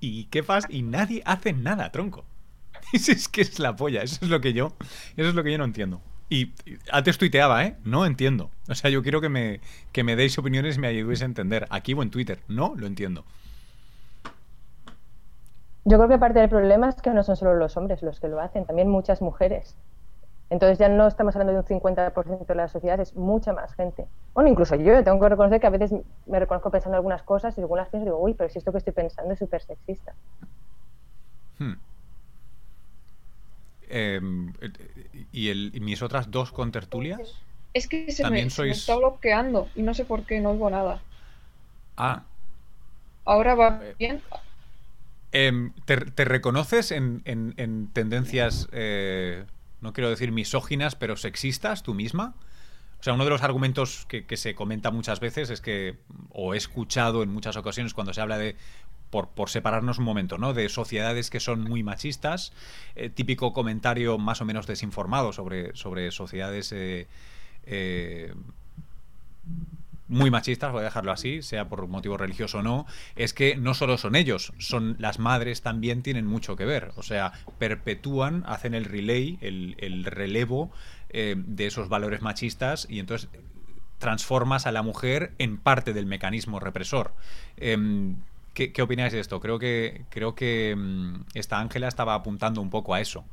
¿Y 0.00 0.24
qué 0.24 0.42
pasa? 0.42 0.68
Y 0.70 0.82
nadie 0.82 1.22
hace 1.26 1.52
nada, 1.52 1.92
tronco. 1.92 2.24
es 2.92 3.28
que 3.28 3.42
es 3.42 3.58
la 3.58 3.76
polla, 3.76 4.02
eso 4.02 4.18
es 4.22 4.30
lo 4.30 4.40
que 4.40 4.52
yo, 4.52 4.76
eso 5.16 5.28
es 5.28 5.34
lo 5.34 5.42
que 5.42 5.52
yo 5.52 5.58
no 5.58 5.64
entiendo. 5.64 6.02
Y 6.32 6.50
antes 6.90 7.18
tuiteaba, 7.18 7.62
¿eh? 7.66 7.76
No 7.84 8.06
entiendo. 8.06 8.48
O 8.66 8.74
sea, 8.74 8.88
yo 8.88 9.02
quiero 9.02 9.20
que 9.20 9.28
me, 9.28 9.60
que 9.92 10.02
me 10.02 10.16
deis 10.16 10.38
opiniones 10.38 10.78
y 10.78 10.80
me 10.80 10.86
ayudéis 10.88 11.20
a 11.20 11.26
entender. 11.26 11.66
Aquí 11.68 11.92
o 11.92 12.02
en 12.02 12.10
Twitter. 12.10 12.38
No 12.48 12.72
lo 12.74 12.86
entiendo. 12.86 13.22
Yo 15.84 15.98
creo 15.98 16.08
que 16.08 16.16
parte 16.16 16.38
del 16.38 16.48
problema 16.48 16.88
es 16.88 17.02
que 17.02 17.10
no 17.10 17.22
son 17.22 17.36
solo 17.36 17.54
los 17.54 17.76
hombres 17.76 18.02
los 18.02 18.18
que 18.18 18.28
lo 18.28 18.40
hacen, 18.40 18.64
también 18.64 18.88
muchas 18.88 19.20
mujeres. 19.20 19.76
Entonces 20.48 20.78
ya 20.78 20.88
no 20.88 21.06
estamos 21.06 21.36
hablando 21.36 21.52
de 21.52 21.58
un 21.58 21.80
50% 21.80 22.46
de 22.46 22.54
la 22.54 22.68
sociedad, 22.68 22.98
es 22.98 23.14
mucha 23.14 23.52
más 23.52 23.74
gente. 23.74 24.06
Bueno, 24.32 24.48
incluso 24.48 24.74
yo 24.76 25.04
tengo 25.04 25.20
que 25.20 25.28
reconocer 25.28 25.60
que 25.60 25.66
a 25.66 25.70
veces 25.70 25.92
me 26.24 26.40
reconozco 26.40 26.70
pensando 26.70 26.96
algunas 26.96 27.22
cosas 27.24 27.58
y 27.58 27.60
algunas 27.60 27.90
pienso 27.90 28.04
y 28.04 28.08
digo, 28.08 28.18
uy, 28.18 28.32
pero 28.32 28.48
si 28.48 28.58
esto 28.58 28.72
que 28.72 28.78
estoy 28.78 28.94
pensando 28.94 29.34
es 29.34 29.38
súper 29.38 29.60
sexista. 29.60 30.14
Hmm. 31.58 31.74
Em, 33.94 34.54
¿Y, 35.32 35.50
el, 35.50 35.78
mis 35.82 36.00
otras 36.00 36.30
dos 36.30 36.50
contertulias? 36.50 37.34
Es 37.74 37.86
que 37.86 38.10
se, 38.10 38.28
me, 38.30 38.40
está 38.40 38.96
bloqueando 38.96 39.68
y 39.74 39.82
no 39.82 39.92
sé 39.92 40.06
por 40.06 40.24
qué, 40.24 40.40
no 40.40 40.50
oigo 40.52 40.70
nada. 40.70 41.02
Ah. 41.98 42.22
¿Ahora 43.26 43.54
va 43.54 43.80
eh, 43.82 43.94
bien? 43.98 44.22
Em, 45.32 45.74
¿te, 45.84 46.24
reconoces 46.24 46.90
en, 46.90 47.90
tendencias... 47.92 48.66
Eh, 48.72 49.44
no 49.82 49.92
quiero 49.92 50.08
decir 50.08 50.32
misóginas, 50.32 50.94
pero 50.94 51.16
sexistas 51.16 51.82
tú 51.82 51.92
misma. 51.92 52.34
O 52.98 53.02
sea, 53.02 53.12
uno 53.12 53.24
de 53.24 53.30
los 53.30 53.42
argumentos 53.42 54.06
que, 54.08 54.24
que 54.24 54.38
se 54.38 54.54
comenta 54.54 54.90
muchas 54.90 55.20
veces 55.20 55.50
es 55.50 55.60
que, 55.60 55.98
o 56.30 56.54
he 56.54 56.56
escuchado 56.56 57.22
en 57.22 57.28
muchas 57.28 57.56
ocasiones 57.56 57.92
cuando 57.92 58.14
se 58.14 58.22
habla 58.22 58.38
de 58.38 58.56
por, 59.12 59.50
separarnos 59.50 59.98
un 59.98 60.04
momento, 60.04 60.38
¿no? 60.38 60.54
De 60.54 60.68
sociedades 60.70 61.28
que 61.28 61.38
son 61.38 61.62
muy 61.62 61.82
machistas, 61.82 62.52
eh, 62.96 63.10
típico 63.10 63.52
comentario 63.52 64.16
más 64.16 64.40
o 64.40 64.46
menos 64.46 64.66
desinformado 64.66 65.32
sobre, 65.32 65.76
sobre 65.76 66.10
sociedades 66.10 66.72
eh, 66.72 67.06
eh, 67.66 68.32
muy 70.08 70.30
machistas, 70.30 70.72
voy 70.72 70.80
a 70.80 70.84
dejarlo 70.84 71.12
así, 71.12 71.42
sea 71.42 71.68
por 71.68 71.86
motivo 71.88 72.16
religioso 72.16 72.58
o 72.58 72.62
no, 72.62 72.86
es 73.14 73.34
que 73.34 73.54
no 73.56 73.74
solo 73.74 73.98
son 73.98 74.16
ellos, 74.16 74.54
son 74.58 74.96
las 74.98 75.18
madres 75.18 75.60
también 75.60 76.02
tienen 76.02 76.26
mucho 76.26 76.56
que 76.56 76.64
ver. 76.64 76.92
O 76.96 77.02
sea, 77.02 77.32
perpetúan, 77.58 78.44
hacen 78.46 78.74
el 78.74 78.86
relay, 78.86 79.38
el, 79.42 79.76
el 79.78 80.04
relevo 80.04 80.70
de 81.12 81.66
esos 81.66 81.90
valores 81.90 82.22
machistas 82.22 82.86
y 82.88 82.98
entonces 82.98 83.28
transformas 84.02 84.66
a 84.66 84.72
la 84.72 84.82
mujer 84.82 85.32
en 85.38 85.58
parte 85.58 85.92
del 85.92 86.06
mecanismo 86.06 86.58
represor. 86.58 87.12
Eh, 87.56 87.76
¿Qué, 88.54 88.72
¿Qué, 88.72 88.82
opináis 88.82 89.12
de 89.12 89.20
esto? 89.20 89.40
Creo 89.40 89.58
que, 89.58 90.04
creo 90.10 90.34
que 90.34 90.74
um, 90.76 91.24
esta 91.34 91.58
Ángela 91.58 91.88
estaba 91.88 92.14
apuntando 92.14 92.60
un 92.60 92.70
poco 92.70 92.94
a 92.94 93.00
eso. 93.00 93.24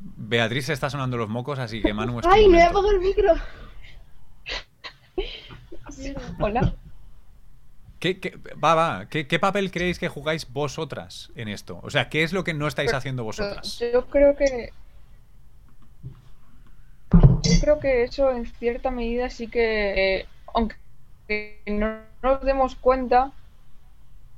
Beatriz 0.00 0.66
se 0.66 0.72
está 0.72 0.88
sonando 0.88 1.16
los 1.16 1.28
mocos, 1.28 1.58
así 1.58 1.82
que 1.82 1.92
Manu... 1.92 2.20
Es 2.20 2.26
¡Ay, 2.26 2.48
no 2.48 2.56
he 2.56 2.62
apagado 2.62 2.90
el 2.90 3.00
micro! 3.00 3.34
Hola. 6.40 6.74
¿Qué, 8.00 8.20
qué, 8.20 8.38
va, 8.62 8.74
va. 8.74 9.06
¿Qué, 9.08 9.26
¿Qué, 9.26 9.38
papel 9.38 9.70
creéis 9.70 9.98
que 9.98 10.08
jugáis 10.08 10.50
vosotras 10.50 11.30
en 11.36 11.48
esto? 11.48 11.80
O 11.82 11.90
sea, 11.90 12.08
¿qué 12.08 12.22
es 12.22 12.32
lo 12.32 12.44
que 12.44 12.54
no 12.54 12.66
estáis 12.66 12.92
haciendo 12.92 13.24
vosotras? 13.24 13.78
Yo 13.92 14.06
creo 14.06 14.36
que... 14.36 14.72
Yo 17.12 17.60
creo 17.60 17.78
que 17.78 18.04
eso 18.04 18.30
en 18.30 18.46
cierta 18.46 18.90
medida 18.90 19.28
sí 19.30 19.48
que... 19.48 20.16
Eh, 20.20 20.26
aunque 20.52 20.76
no 21.66 21.98
nos 22.22 22.42
demos 22.42 22.76
cuenta, 22.76 23.32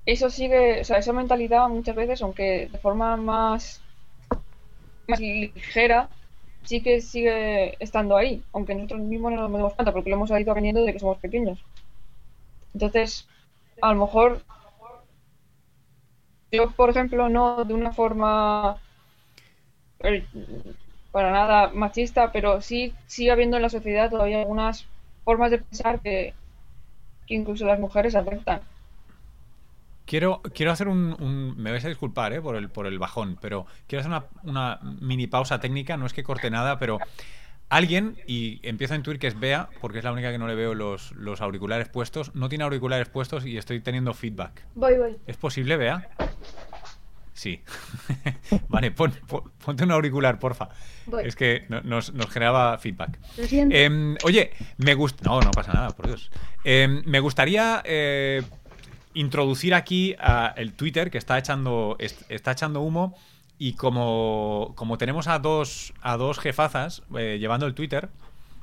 eso 0.04 0.30
sigue, 0.30 0.80
o 0.80 0.84
sea, 0.84 0.98
esa 0.98 1.12
mentalidad 1.12 1.68
muchas 1.68 1.96
veces, 1.96 2.22
aunque 2.22 2.68
de 2.70 2.78
forma 2.78 3.16
más, 3.16 3.82
más 5.08 5.20
ligera, 5.20 6.08
sí 6.62 6.82
que 6.82 7.00
sigue 7.00 7.76
estando 7.82 8.16
ahí, 8.16 8.42
aunque 8.52 8.74
nosotros 8.74 9.00
mismos 9.00 9.32
no 9.32 9.42
nos 9.42 9.52
demos 9.52 9.74
cuenta, 9.74 9.92
porque 9.92 10.10
lo 10.10 10.16
hemos 10.16 10.30
ido 10.30 10.50
aprendiendo 10.50 10.80
desde 10.80 10.92
que 10.92 11.00
somos 11.00 11.18
pequeños. 11.18 11.58
Entonces, 12.74 13.26
a 13.80 13.92
lo 13.92 14.00
mejor, 14.00 14.42
yo, 16.52 16.70
por 16.70 16.90
ejemplo, 16.90 17.28
no 17.28 17.64
de 17.64 17.74
una 17.74 17.92
forma 17.92 18.78
para 21.10 21.32
nada 21.32 21.70
machista, 21.70 22.30
pero 22.32 22.60
sí 22.60 22.94
sigue 23.06 23.30
habiendo 23.30 23.56
en 23.56 23.62
la 23.62 23.70
sociedad 23.70 24.10
todavía 24.10 24.40
algunas 24.40 24.86
formas 25.24 25.50
de 25.50 25.58
pensar 25.58 26.00
que 26.00 26.34
que 27.26 27.34
incluso 27.34 27.66
las 27.66 27.78
mujeres 27.78 28.14
aceptan. 28.14 28.60
Quiero, 30.04 30.40
quiero 30.54 30.70
hacer 30.70 30.86
un, 30.86 31.16
un, 31.18 31.56
Me 31.56 31.72
vais 31.72 31.84
a 31.84 31.88
disculpar 31.88 32.32
¿eh? 32.32 32.40
por, 32.40 32.54
el, 32.54 32.68
por 32.68 32.86
el 32.86 32.98
bajón, 32.98 33.38
pero 33.40 33.66
quiero 33.88 34.00
hacer 34.00 34.10
una, 34.10 34.24
una, 34.44 34.78
mini 35.00 35.26
pausa 35.26 35.58
técnica. 35.58 35.96
No 35.96 36.06
es 36.06 36.12
que 36.12 36.22
corte 36.22 36.48
nada, 36.48 36.78
pero 36.78 36.98
alguien, 37.68 38.16
y 38.26 38.60
empiezo 38.62 38.94
a 38.94 38.96
intuir 38.96 39.18
que 39.18 39.26
es 39.26 39.38
Bea, 39.38 39.68
porque 39.80 39.98
es 39.98 40.04
la 40.04 40.12
única 40.12 40.30
que 40.30 40.38
no 40.38 40.46
le 40.46 40.54
veo 40.54 40.74
los, 40.74 41.12
los 41.12 41.40
auriculares 41.40 41.88
puestos, 41.88 42.34
no 42.36 42.48
tiene 42.48 42.64
auriculares 42.64 43.08
puestos 43.08 43.44
y 43.44 43.56
estoy 43.58 43.80
teniendo 43.80 44.14
feedback. 44.14 44.62
Voy, 44.74 44.96
voy. 44.96 45.16
¿Es 45.26 45.36
posible, 45.36 45.76
Bea? 45.76 46.08
Sí. 47.36 47.60
vale, 48.68 48.90
pon, 48.92 49.12
pon, 49.28 49.52
ponte 49.62 49.84
un 49.84 49.90
auricular, 49.90 50.38
porfa. 50.38 50.70
Voy. 51.04 51.24
Es 51.26 51.36
que 51.36 51.66
nos, 51.68 52.14
nos, 52.14 52.30
generaba 52.30 52.78
feedback. 52.78 53.18
Lo 53.36 53.44
siento. 53.44 53.76
Eh, 53.76 54.16
oye, 54.24 54.52
me 54.78 54.94
gusta. 54.94 55.22
No, 55.24 55.42
no 55.42 55.50
pasa 55.50 55.74
nada, 55.74 55.90
por 55.90 56.06
Dios. 56.06 56.30
Eh, 56.64 57.02
me 57.04 57.20
gustaría 57.20 57.82
eh, 57.84 58.42
introducir 59.12 59.74
aquí 59.74 60.16
a 60.18 60.54
el 60.56 60.72
Twitter 60.72 61.10
que 61.10 61.18
está 61.18 61.36
echando, 61.36 61.98
está 62.00 62.52
echando 62.52 62.80
humo. 62.80 63.14
Y 63.58 63.74
como, 63.74 64.72
como 64.74 64.96
tenemos 64.96 65.28
a 65.28 65.38
dos, 65.38 65.92
a 66.00 66.16
dos 66.16 66.38
jefazas 66.38 67.02
eh, 67.18 67.36
llevando 67.38 67.66
el 67.66 67.74
Twitter, 67.74 68.08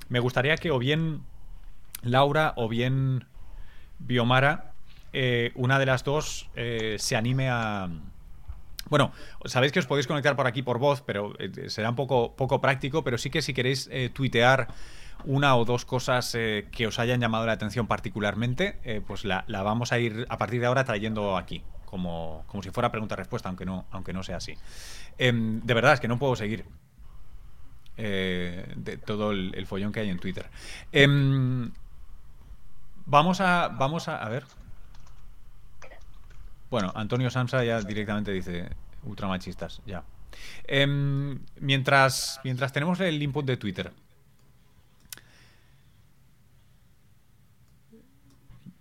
me 0.09 0.19
gustaría 0.19 0.57
que 0.57 0.71
o 0.71 0.79
bien 0.79 1.21
Laura 2.01 2.53
o 2.57 2.67
bien 2.69 3.25
Biomara, 3.99 4.73
eh, 5.13 5.51
una 5.55 5.77
de 5.77 5.85
las 5.85 6.03
dos, 6.03 6.49
se 6.97 7.15
anime 7.15 7.49
a 7.49 7.89
bueno, 8.89 9.11
sabéis 9.45 9.71
que 9.71 9.79
os 9.79 9.87
podéis 9.87 10.07
conectar 10.07 10.35
por 10.35 10.47
aquí 10.47 10.61
por 10.61 10.77
voz, 10.77 11.01
pero 11.01 11.33
eh, 11.39 11.69
será 11.69 11.89
un 11.89 11.95
poco, 11.95 12.35
poco 12.35 12.61
práctico, 12.61 13.03
pero 13.03 13.17
sí 13.17 13.29
que 13.29 13.41
si 13.41 13.53
queréis 13.53 13.89
eh, 13.91 14.09
tuitear 14.09 14.67
una 15.25 15.55
o 15.55 15.65
dos 15.65 15.85
cosas 15.85 16.35
eh, 16.35 16.67
que 16.71 16.87
os 16.87 16.99
hayan 16.99 17.21
llamado 17.21 17.45
la 17.45 17.53
atención 17.53 17.87
particularmente, 17.87 19.01
pues 19.07 19.23
la, 19.25 19.45
la, 19.47 19.63
vamos 19.63 19.91
a 19.91 19.99
ir 19.99 20.25
a 20.27 20.37
partir 20.37 20.59
de 20.59 20.67
ahora 20.67 20.83
trayendo 20.83 21.37
aquí, 21.37 21.63
como, 21.85 22.43
como 22.47 22.61
si 22.61 22.71
fuera 22.71 22.91
pregunta-respuesta, 22.91 23.47
aunque 23.47 23.65
no, 23.65 23.85
aunque 23.91 24.11
no 24.11 24.23
sea 24.23 24.37
así. 24.37 24.55
Em, 25.17 25.61
de 25.61 25.73
verdad, 25.73 25.93
es 25.93 25.99
que 25.99 26.07
no 26.07 26.19
puedo 26.19 26.35
seguir. 26.35 26.65
de 27.95 28.99
todo 29.05 29.31
el, 29.31 29.53
el, 29.55 29.65
follón 29.65 29.91
que 29.91 30.01
hay 30.01 30.09
en 30.09 30.19
Twitter. 30.19 30.49
Em, 30.91 31.71
vamos 33.05 33.39
a. 33.39 33.69
Vamos 33.69 34.09
a. 34.09 34.17
A 34.17 34.29
ver. 34.29 34.43
Bueno, 36.73 36.91
Antonio 36.95 37.29
Samsa 37.29 37.63
ya 37.63 37.79
directamente 37.81 38.31
dice 38.31 38.67
ultramachistas, 39.03 39.83
ya. 39.85 40.03
Eh, 40.67 40.87
mientras, 41.59 42.39
mientras 42.43 42.73
tenemos 42.73 42.99
el 42.99 43.21
input 43.21 43.45
de 43.45 43.57
Twitter. 43.57 43.91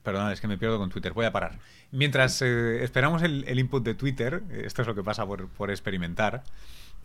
Perdón, 0.02 0.32
es 0.32 0.40
que 0.40 0.48
me 0.48 0.56
pierdo 0.56 0.78
con 0.78 0.88
Twitter, 0.88 1.12
voy 1.12 1.26
a 1.26 1.32
parar. 1.32 1.58
Mientras 1.90 2.40
eh, 2.40 2.82
esperamos 2.82 3.20
el, 3.20 3.58
input 3.58 3.84
de 3.84 3.92
Twitter, 3.92 4.42
esto 4.50 4.80
es 4.80 4.88
lo 4.88 4.94
que 4.94 5.04
pasa 5.04 5.26
por 5.26 5.70
experimentar, 5.70 6.44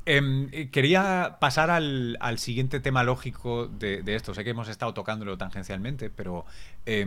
eh, 0.05 0.69
quería 0.71 1.37
pasar 1.41 1.69
al, 1.69 2.17
siguiente 2.37 2.79
tema 2.79 3.03
lógico 3.03 3.67
de, 3.67 4.03
esto. 4.07 4.33
Sé 4.33 4.43
que 4.43 4.51
hemos 4.51 4.69
estado 4.69 4.93
tocándolo 4.93 5.37
tangencialmente, 5.37 6.09
pero 6.09 6.45
eh, 6.85 7.05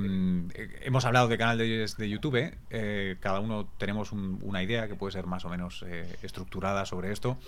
hemos 0.82 1.04
hablado 1.04 1.28
de 1.28 1.38
canales 1.38 1.96
de, 1.96 2.08
YouTube. 2.08 2.54
Eh, 2.70 3.16
cada 3.20 3.40
uno 3.40 3.68
tenemos 3.78 4.12
un, 4.12 4.38
una 4.42 4.62
idea 4.62 4.86
que 4.88 4.94
puede 4.94 5.12
ser 5.12 5.26
más 5.26 5.44
o 5.44 5.48
menos 5.48 5.84
estructurada 6.22 6.84
sobre 6.84 7.12
esto. 7.12 7.38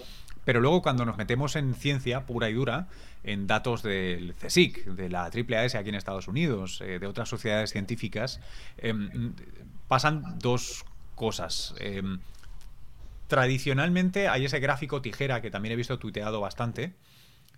Pero 0.45 0.61
luego 0.61 0.83
cuando 0.83 1.05
nos 1.05 1.19
metemos 1.19 1.55
en 1.57 1.75
ciencia 1.75 2.27
pura 2.27 2.49
y 2.49 2.55
dura, 2.55 2.89
en 3.23 3.47
datos 3.47 3.83
del 3.83 4.35
CSIC, 4.35 4.87
de 4.87 5.09
la 5.09 5.25
AAAS 5.25 5.75
aquí 5.75 5.91
en 5.91 5.95
Estados 5.95 6.29
Unidos, 6.29 6.81
de 6.81 7.07
otras 7.07 7.29
sociedades 7.29 7.71
científicas, 7.71 8.41
em, 8.79 9.35
pasan 9.87 10.39
dos 10.39 10.85
cosas 11.15 11.75
em, 11.79 12.19
tradicionalmente 13.33 14.29
hay 14.29 14.45
ese 14.45 14.61
gráfico 14.61 15.01
tijera 15.01 15.41
que 15.41 15.51
también 15.51 15.73
he 15.73 15.77
visto 15.77 15.99
tuiteado 15.99 16.43
bastante, 16.43 16.93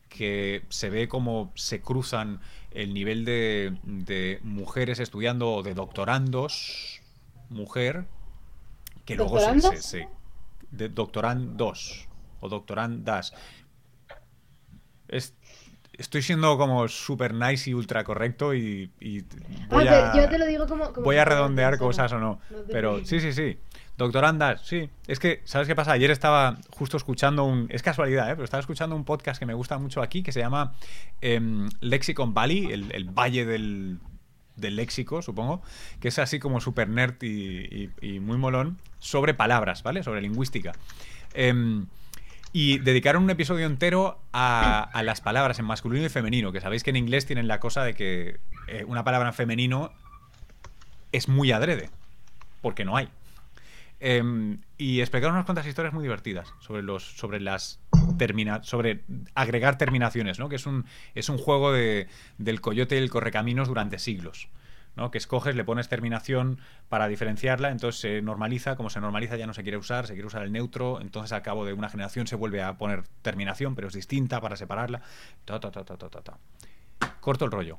que 0.09 0.63
se 0.69 0.89
ve 0.89 1.09
como 1.09 1.51
se 1.57 1.81
cruzan 1.81 2.39
el 2.71 2.95
nivel 2.95 3.25
de, 3.25 3.77
de 3.83 4.39
mujeres 4.45 5.01
estudiando 5.01 5.51
o 5.51 5.63
de 5.65 5.75
doctorandos, 5.75 7.03
mujer, 7.49 8.05
que 9.05 9.17
luego 9.17 9.41
se, 9.41 9.61
se, 9.61 9.83
se, 9.83 10.09
de 10.71 10.91
doctorandos 10.91 12.07
o 12.39 12.49
doctorandas. 12.49 13.35
Es, 15.09 15.35
estoy 15.95 16.23
siendo 16.23 16.57
como 16.57 16.87
super 16.87 17.35
nice 17.35 17.71
y 17.71 17.75
ultra 17.75 18.05
correcto 18.05 18.55
y, 18.55 18.93
y 19.01 19.25
voy, 19.69 19.89
ah, 19.89 20.13
a, 20.13 20.17
yo 20.17 20.29
te 20.29 20.39
lo 20.39 20.47
digo 20.47 20.69
como, 20.69 20.93
como 20.93 21.05
voy 21.05 21.17
a 21.17 21.25
redondear 21.25 21.79
cosas 21.79 22.13
o 22.13 22.21
no. 22.21 22.41
no 22.49 22.59
pero 22.71 23.05
sí, 23.05 23.19
sí, 23.19 23.33
sí. 23.33 23.59
Doctorandas, 23.96 24.62
sí. 24.66 24.90
Es 25.07 25.20
que, 25.20 25.40
¿sabes 25.44 25.68
qué 25.68 25.76
pasa? 25.76 25.92
Ayer 25.92 26.11
estaba 26.11 26.57
justo 26.70 26.96
escuchando 26.96 27.44
un. 27.44 27.66
Es 27.70 27.83
casualidad, 27.83 28.28
¿eh? 28.28 28.33
Pero 28.33 28.44
estaba 28.44 28.61
escuchando 28.61 28.96
un 28.96 29.04
podcast 29.04 29.38
que 29.38 29.46
me 29.46 29.54
gusta 29.54 29.78
mucho 29.78 30.02
aquí 30.02 30.22
que 30.22 30.33
se 30.33 30.40
llama 30.40 30.74
eh, 31.20 31.40
Lexicon 31.80 32.35
Valley, 32.35 32.72
el, 32.72 33.04
valle 33.11 33.44
del, 33.44 34.00
del, 34.57 34.76
léxico, 34.76 35.22
supongo, 35.22 35.62
que 36.00 36.09
es 36.09 36.18
así 36.18 36.40
como 36.40 36.61
super 36.61 36.88
nerd 36.88 37.22
y, 37.22 38.18
muy 38.20 38.37
molón, 38.37 38.78
sobre 38.98 39.33
palabras, 39.33 39.85
¿vale? 39.85 40.02
Sobre 40.02 40.22
lingüística. 40.22 40.72
Eh, 41.35 41.84
y 42.57 42.78
dedicaron 42.78 43.24
un 43.24 43.30
episodio 43.30 43.66
entero 43.66 44.20
a, 44.32 44.80
a, 44.80 45.03
las 45.03 45.20
palabras 45.20 45.59
en 45.59 45.64
masculino 45.64 46.07
y 46.07 46.09
femenino, 46.09 46.53
que 46.53 46.61
sabéis 46.61 46.84
que 46.84 46.90
en 46.90 46.97
inglés 46.97 47.26
tienen 47.26 47.49
la 47.49 47.59
cosa 47.59 47.82
de 47.82 47.95
que 47.95 48.38
eh, 48.68 48.84
una 48.86 49.03
palabra 49.03 49.28
en 49.28 49.34
femenino 49.34 49.92
es 51.11 51.28
muy 51.28 51.51
adrede, 51.51 51.90
porque 52.62 52.84
no 52.84 52.97
hay. 52.97 53.09
Eh, 54.07 54.59
y 54.76 55.00
explicaron 55.00 55.34
unas 55.34 55.46
cuantas 55.46 55.66
historias 55.66 55.94
muy 55.94 56.02
divertidas 56.02 56.52
sobre 56.61 56.82
los 56.82 57.16
sobre 57.16 57.40
las 57.40 57.80
termina 58.18 58.62
sobre 58.62 59.02
agregar 59.34 59.78
terminaciones, 59.78 60.38
¿no? 60.38 60.50
Que 60.50 60.57
es 60.57 60.66
un 60.66 60.84
es 61.14 61.30
un 61.30 61.38
juego 61.38 61.72
de, 61.72 62.07
del 62.36 62.61
coyote 62.61 62.96
y 62.96 62.98
el 62.98 63.09
correcaminos 63.09 63.66
durante 63.66 63.98
siglos. 63.98 64.50
¿no? 64.94 65.11
Que 65.11 65.16
escoges, 65.16 65.57
le 65.57 65.64
pones 65.64 65.88
terminación 65.88 66.61
para 66.90 67.09
diferenciarla, 67.09 67.70
entonces 67.70 68.00
se 68.00 68.20
normaliza, 68.20 68.76
como 68.76 68.90
se 68.90 69.00
normaliza 69.00 69.36
ya 69.36 69.46
no 69.46 69.55
se 69.55 69.62
quiere 69.62 69.78
usar, 69.78 70.07
se 70.07 70.12
quiere 70.12 70.26
usar 70.26 70.42
el 70.42 70.52
neutro, 70.52 71.00
entonces 71.00 71.32
al 71.32 71.42
cabo 71.42 71.64
de 71.64 71.72
una 71.72 71.88
generación 71.88 72.26
se 72.26 72.36
vuelve 72.36 72.62
a 72.62 72.76
poner 72.76 73.05
terminación, 73.22 73.74
pero 73.74 73.88
es 73.88 73.94
distinta 73.94 74.40
para 74.40 74.55
separarla. 74.55 75.00
Corto 77.20 77.46
el 77.46 77.50
rollo. 77.50 77.78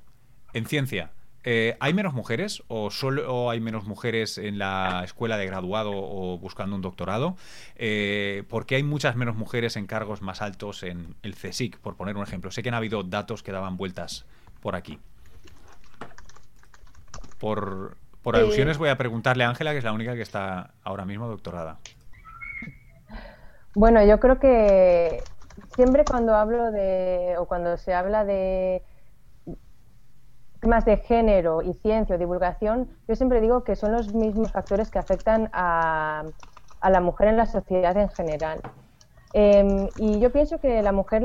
En 0.53 0.65
ciencia, 0.65 1.11
eh, 1.47 1.77
¿hay 1.79 1.93
menos 1.93 2.13
mujeres 2.13 2.63
o 2.67 2.89
solo 2.89 3.51
hay 3.51 3.59
menos 3.59 3.85
mujeres 3.85 4.39
en 4.39 4.57
la 4.57 5.03
escuela 5.05 5.37
de 5.37 5.45
graduado 5.45 5.91
o 5.93 6.39
buscando 6.39 6.75
un 6.75 6.81
doctorado? 6.81 7.37
Eh, 7.75 8.43
¿Por 8.49 8.65
qué 8.65 8.77
hay 8.77 8.83
muchas 8.83 9.15
menos 9.15 9.35
mujeres 9.35 9.77
en 9.77 9.85
cargos 9.85 10.23
más 10.23 10.41
altos 10.41 10.81
en 10.81 11.15
el 11.21 11.35
CSIC, 11.35 11.77
por 11.77 11.95
poner 11.95 12.17
un 12.17 12.23
ejemplo? 12.23 12.49
Sé 12.49 12.63
que 12.63 12.69
han 12.69 12.75
habido 12.75 13.03
datos 13.03 13.43
que 13.43 13.51
daban 13.51 13.77
vueltas 13.77 14.25
por 14.59 14.75
aquí. 14.75 14.99
Por, 17.39 17.95
por 18.23 18.35
alusiones 18.35 18.79
voy 18.79 18.89
a 18.89 18.97
preguntarle 18.97 19.43
a 19.43 19.49
Ángela, 19.49 19.71
que 19.71 19.77
es 19.77 19.83
la 19.83 19.93
única 19.93 20.15
que 20.15 20.23
está 20.23 20.71
ahora 20.83 21.05
mismo 21.05 21.27
doctorada. 21.27 21.77
Bueno, 23.75 24.03
yo 24.03 24.19
creo 24.19 24.39
que 24.39 25.21
siempre 25.75 26.05
cuando 26.05 26.33
hablo 26.33 26.71
de, 26.71 27.35
o 27.37 27.45
cuando 27.45 27.77
se 27.77 27.93
habla 27.93 28.25
de 28.25 28.81
temas 30.65 30.83
de 30.83 30.97
género 30.97 31.61
y 31.61 31.75
ciencia 31.75 32.15
o 32.15 32.17
divulgación, 32.17 32.89
yo 33.07 33.15
siempre 33.15 33.39
digo 33.39 33.63
que 33.63 33.75
son 33.75 33.91
los 33.91 34.09
mismos 34.09 34.51
factores 34.51 34.89
que 34.89 34.97
afectan 34.97 35.47
a, 35.53 36.25
la 36.81 37.01
mujer 37.01 37.27
en 37.27 37.37
la 37.37 37.45
sociedad 37.45 37.95
en 37.97 38.09
general. 38.09 38.61
Em, 39.31 39.89
y 39.95 40.19
yo 40.19 40.31
pienso 40.31 40.59
que 40.59 40.81
la 40.81 40.91
mujer 40.91 41.21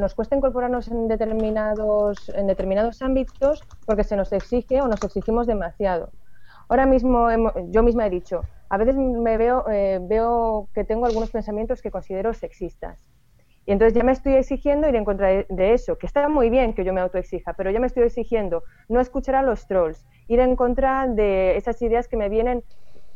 nos 0.00 0.14
cuesta 0.16 0.34
incorporarnos 0.34 0.88
en 0.88 1.06
determinados, 1.06 2.30
en 2.34 2.48
determinados 2.48 3.00
ámbitos 3.00 3.64
porque 3.86 4.02
se 4.02 4.16
nos 4.16 4.32
exige 4.32 4.82
o 4.82 4.88
nos 4.88 5.04
exigimos 5.04 5.46
demasiado. 5.46 6.10
Ahora 6.68 6.84
mismo 6.84 7.28
yo 7.68 7.84
misma 7.84 8.08
he 8.08 8.10
dicho, 8.10 8.44
a 8.70 8.76
veces 8.76 8.96
me 8.96 9.38
veo, 9.38 9.68
eh, 9.70 10.00
veo 10.02 10.68
que 10.74 10.82
tengo 10.82 11.06
algunos 11.06 11.30
pensamientos 11.30 11.80
que 11.80 11.92
considero 11.92 12.34
sexistas. 12.34 12.98
Y 13.70 13.72
entonces 13.72 13.94
ya 13.94 14.02
me 14.02 14.10
estoy 14.10 14.34
exigiendo 14.34 14.88
ir 14.88 14.96
en 14.96 15.04
contra 15.04 15.28
de, 15.48 15.72
eso, 15.72 15.96
que 15.96 16.06
está 16.06 16.28
muy 16.28 16.50
bien 16.50 16.74
que 16.74 16.84
yo 16.84 16.92
me 16.92 17.00
autoexija, 17.00 17.52
pero 17.52 17.70
ya 17.70 17.78
me 17.78 17.86
estoy 17.86 18.02
exigiendo 18.02 18.64
no 18.88 18.98
escuchar 18.98 19.36
a 19.36 19.42
los 19.42 19.64
trolls, 19.68 20.08
ir 20.26 20.40
en 20.40 20.56
contra 20.56 21.06
de 21.06 21.56
esas 21.56 21.80
ideas 21.80 22.08
que 22.08 22.16
me 22.16 22.28
vienen, 22.28 22.64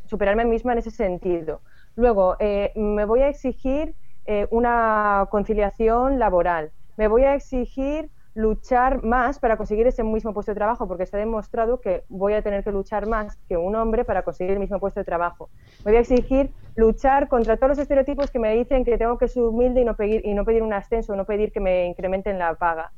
superarme 0.04 0.42
a 0.42 0.44
mí 0.44 0.52
misma 0.52 0.70
en 0.70 0.78
ese 0.78 0.92
sentido. 0.92 1.62
Luego, 1.96 2.36
eh, 2.38 2.70
me 2.76 3.04
voy 3.04 3.22
a 3.22 3.28
exigir 3.30 3.96
eh, 4.26 4.46
una 4.52 5.26
conciliación 5.28 6.20
laboral, 6.20 6.70
me 6.96 7.08
voy 7.08 7.24
a 7.24 7.34
exigir 7.34 8.12
luchar 8.34 9.04
más 9.04 9.38
para 9.38 9.56
conseguir 9.56 9.86
ese 9.86 10.02
mismo 10.02 10.34
puesto 10.34 10.52
de 10.52 10.56
trabajo, 10.56 10.88
porque 10.88 11.04
está 11.04 11.18
demostrado 11.18 11.80
que 11.80 12.04
voy 12.08 12.34
a 12.34 12.42
tener 12.42 12.64
que 12.64 12.72
luchar 12.72 13.06
más 13.06 13.36
que 13.48 13.56
un 13.56 13.76
hombre 13.76 14.04
para 14.04 14.22
conseguir 14.22 14.52
el 14.54 14.58
mismo 14.58 14.80
puesto 14.80 15.00
de 15.00 15.04
trabajo. 15.04 15.50
Me 15.84 15.92
voy 15.92 15.98
a 15.98 16.00
exigir 16.00 16.50
luchar 16.74 17.28
contra 17.28 17.56
todos 17.56 17.70
los 17.70 17.78
estereotipos 17.78 18.30
que 18.30 18.40
me 18.40 18.54
dicen 18.54 18.84
que 18.84 18.98
tengo 18.98 19.18
que 19.18 19.28
ser 19.28 19.44
humilde 19.44 19.80
y 19.80 19.84
no 19.84 19.94
pedir, 19.94 20.22
y 20.24 20.34
no 20.34 20.44
pedir 20.44 20.62
un 20.62 20.72
ascenso, 20.72 21.14
no 21.14 21.24
pedir 21.24 21.52
que 21.52 21.60
me 21.60 21.86
incrementen 21.86 22.38
la 22.38 22.54
paga. 22.54 22.92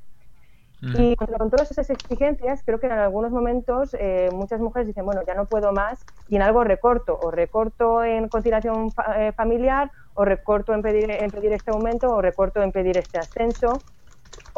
Y 0.83 1.17
con 1.17 1.51
todas 1.51 1.71
esas 1.71 1.89
exigencias, 1.91 2.63
creo 2.65 2.79
que 2.79 2.87
en 2.87 2.93
algunos 2.93 3.33
momentos 3.33 3.97
eh, 3.99 4.29
muchas 4.31 4.61
mujeres 4.61 4.87
dicen, 4.87 5.05
bueno, 5.05 5.23
ya 5.27 5.35
no 5.35 5.47
puedo 5.47 5.73
más 5.73 6.07
y 6.29 6.37
en 6.37 6.43
algo 6.43 6.65
recorto, 6.65 7.19
o 7.21 7.31
recorto 7.31 8.05
en 8.05 8.29
conciliación 8.29 8.93
eh, 9.17 9.33
familiar, 9.33 9.91
o 10.15 10.25
recorto 10.25 10.75
en 10.75 10.83
pedir, 10.83 11.11
en 11.11 11.31
pedir 11.31 11.53
este 11.53 11.71
aumento, 11.71 12.11
o 12.11 12.23
recorto 12.23 12.63
en 12.63 12.73
pedir 12.73 12.99
este 12.99 13.19
ascenso 13.19 13.83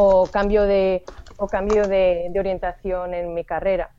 o 0.01 0.27
cambio 0.27 0.63
de, 0.63 1.03
o 1.39 1.49
cambio 1.49 1.89
de, 1.89 2.31
orientación 2.39 3.15
en 3.15 3.35
mi 3.35 3.45
carrera. 3.45 3.91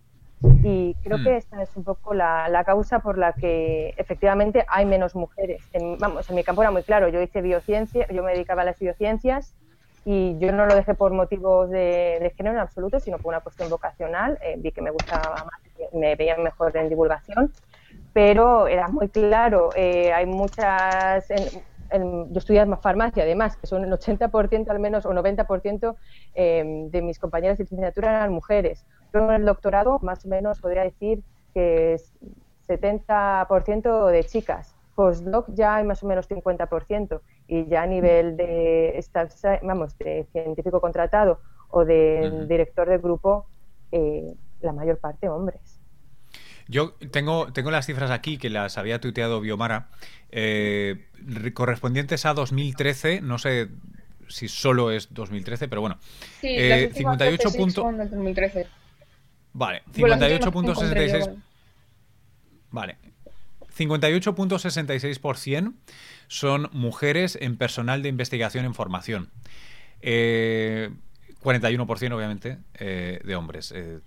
Y 0.64 0.96
creo 1.04 1.18
hmm. 1.18 1.24
que 1.26 1.36
esta 1.36 1.62
es 1.62 1.76
un 1.76 1.84
poco 1.84 2.14
la, 2.14 2.48
la, 2.48 2.64
causa 2.64 3.00
por 3.00 3.18
la 3.18 3.34
que 3.34 3.94
efectivamente 3.98 4.66
hay 4.70 4.86
menos 4.86 5.14
mujeres. 5.14 5.62
En, 5.74 5.98
vamos, 5.98 6.30
en 6.30 6.38
mi 6.38 6.44
campo 6.46 6.62
era 6.62 6.72
muy 6.72 6.84
claro, 6.84 7.10
yo 7.10 7.22
hice 7.22 7.42
biociencia, 7.42 8.08
yo 8.08 8.24
me 8.24 8.32
dedicaba 8.32 8.62
a 8.62 8.66
las 8.66 8.80
biociencias 8.80 9.54
y 10.06 10.38
yo 10.40 10.54
no 10.54 10.66
lo 10.66 10.74
dejé 10.74 10.94
por 10.94 11.12
motivos 11.12 11.70
de, 11.70 12.34
género 12.38 12.56
en 12.56 12.62
absoluto, 12.62 13.02
sino 13.02 13.18
por 13.18 13.34
una 13.34 13.42
cuestión 13.42 13.70
vocacional. 13.70 14.40
Eh, 14.42 14.56
vi 14.58 14.72
que 14.72 14.82
me 14.82 14.92
gustaba 14.92 15.36
más, 15.36 15.92
me 15.92 16.16
veía 16.16 16.38
mejor 16.38 16.78
en 16.78 16.88
divulgación, 16.88 17.52
pero 18.14 18.68
era 18.68 18.88
muy 18.88 19.10
claro, 19.10 19.72
eh, 19.76 20.14
hay 20.14 20.26
muchas, 20.26 21.30
yo 21.92 22.38
estudié 22.38 22.66
farmacia, 22.78 23.24
además, 23.24 23.58
que 23.58 23.68
son 23.68 23.84
el 23.84 23.92
80% 23.92 24.70
al 24.70 24.80
menos 24.80 25.06
o 25.06 25.12
90% 25.12 25.96
eh, 26.36 26.88
de 26.90 27.02
mis 27.02 27.20
compañeras 27.20 27.58
de 27.58 27.64
licenciatura 27.64 28.10
eran 28.10 28.34
mujeres. 28.34 28.86
Yo 29.14 29.22
en 29.22 29.32
el 29.32 29.46
doctorado, 29.46 30.00
más 30.02 30.26
o 30.26 30.30
menos, 30.30 30.60
podría 30.60 30.84
decir 30.84 31.24
que 31.54 31.94
es 31.94 32.14
70% 32.68 34.08
de 34.08 34.24
chicas. 34.24 34.76
Postdoc 34.96 35.48
ya 35.54 35.76
hay 35.76 35.86
más 35.86 36.04
o 36.04 36.08
menos 36.08 36.30
50% 36.30 37.22
y 37.48 37.66
ya 37.68 37.84
a 37.84 37.88
nivel 37.88 38.36
de, 38.36 39.04
vamos, 39.64 39.98
de 39.98 40.28
científico 40.32 40.82
contratado 40.82 41.40
o 41.70 41.86
de 41.86 42.46
director 42.48 42.90
de 42.90 42.98
grupo, 42.98 43.46
eh, 43.92 44.36
la 44.62 44.74
mayor 44.74 44.98
parte 44.98 45.30
hombres. 45.30 45.79
Yo 46.70 46.94
tengo, 47.12 47.52
tengo 47.52 47.72
las 47.72 47.88
cifras 47.88 48.12
aquí 48.12 48.38
que 48.38 48.52
las 48.52 48.78
había 48.78 49.02
tuiteado 49.02 49.42
Biomara, 49.42 49.90
eh, 50.30 51.08
correspondientes 51.54 52.28
a 52.28 52.36
2013, 52.36 53.22
no 53.22 53.40
sé 53.40 53.70
si 54.28 54.48
solo 54.48 54.92
es 54.92 55.12
2013, 55.12 55.68
pero 55.68 55.82
bueno. 55.82 55.98
Sí, 56.40 56.48
eh, 56.50 56.92
58 56.94 57.52
puntos. 57.54 57.84
Vale, 59.54 59.82
58.66. 59.94 61.36
Vale. 62.70 62.98
58.66% 63.76 65.74
son 66.28 66.70
mujeres 66.72 67.38
en 67.42 67.58
personal 67.58 68.04
de 68.04 68.10
investigación 68.10 68.66
en 68.66 68.76
formación. 68.76 69.32
41% 70.02 70.02
eh, 70.02 70.92
obviamente 72.14 72.60
eh, 72.76 73.20
de 73.24 73.36
hombres. 73.36 73.74
Eh, 73.76 74.00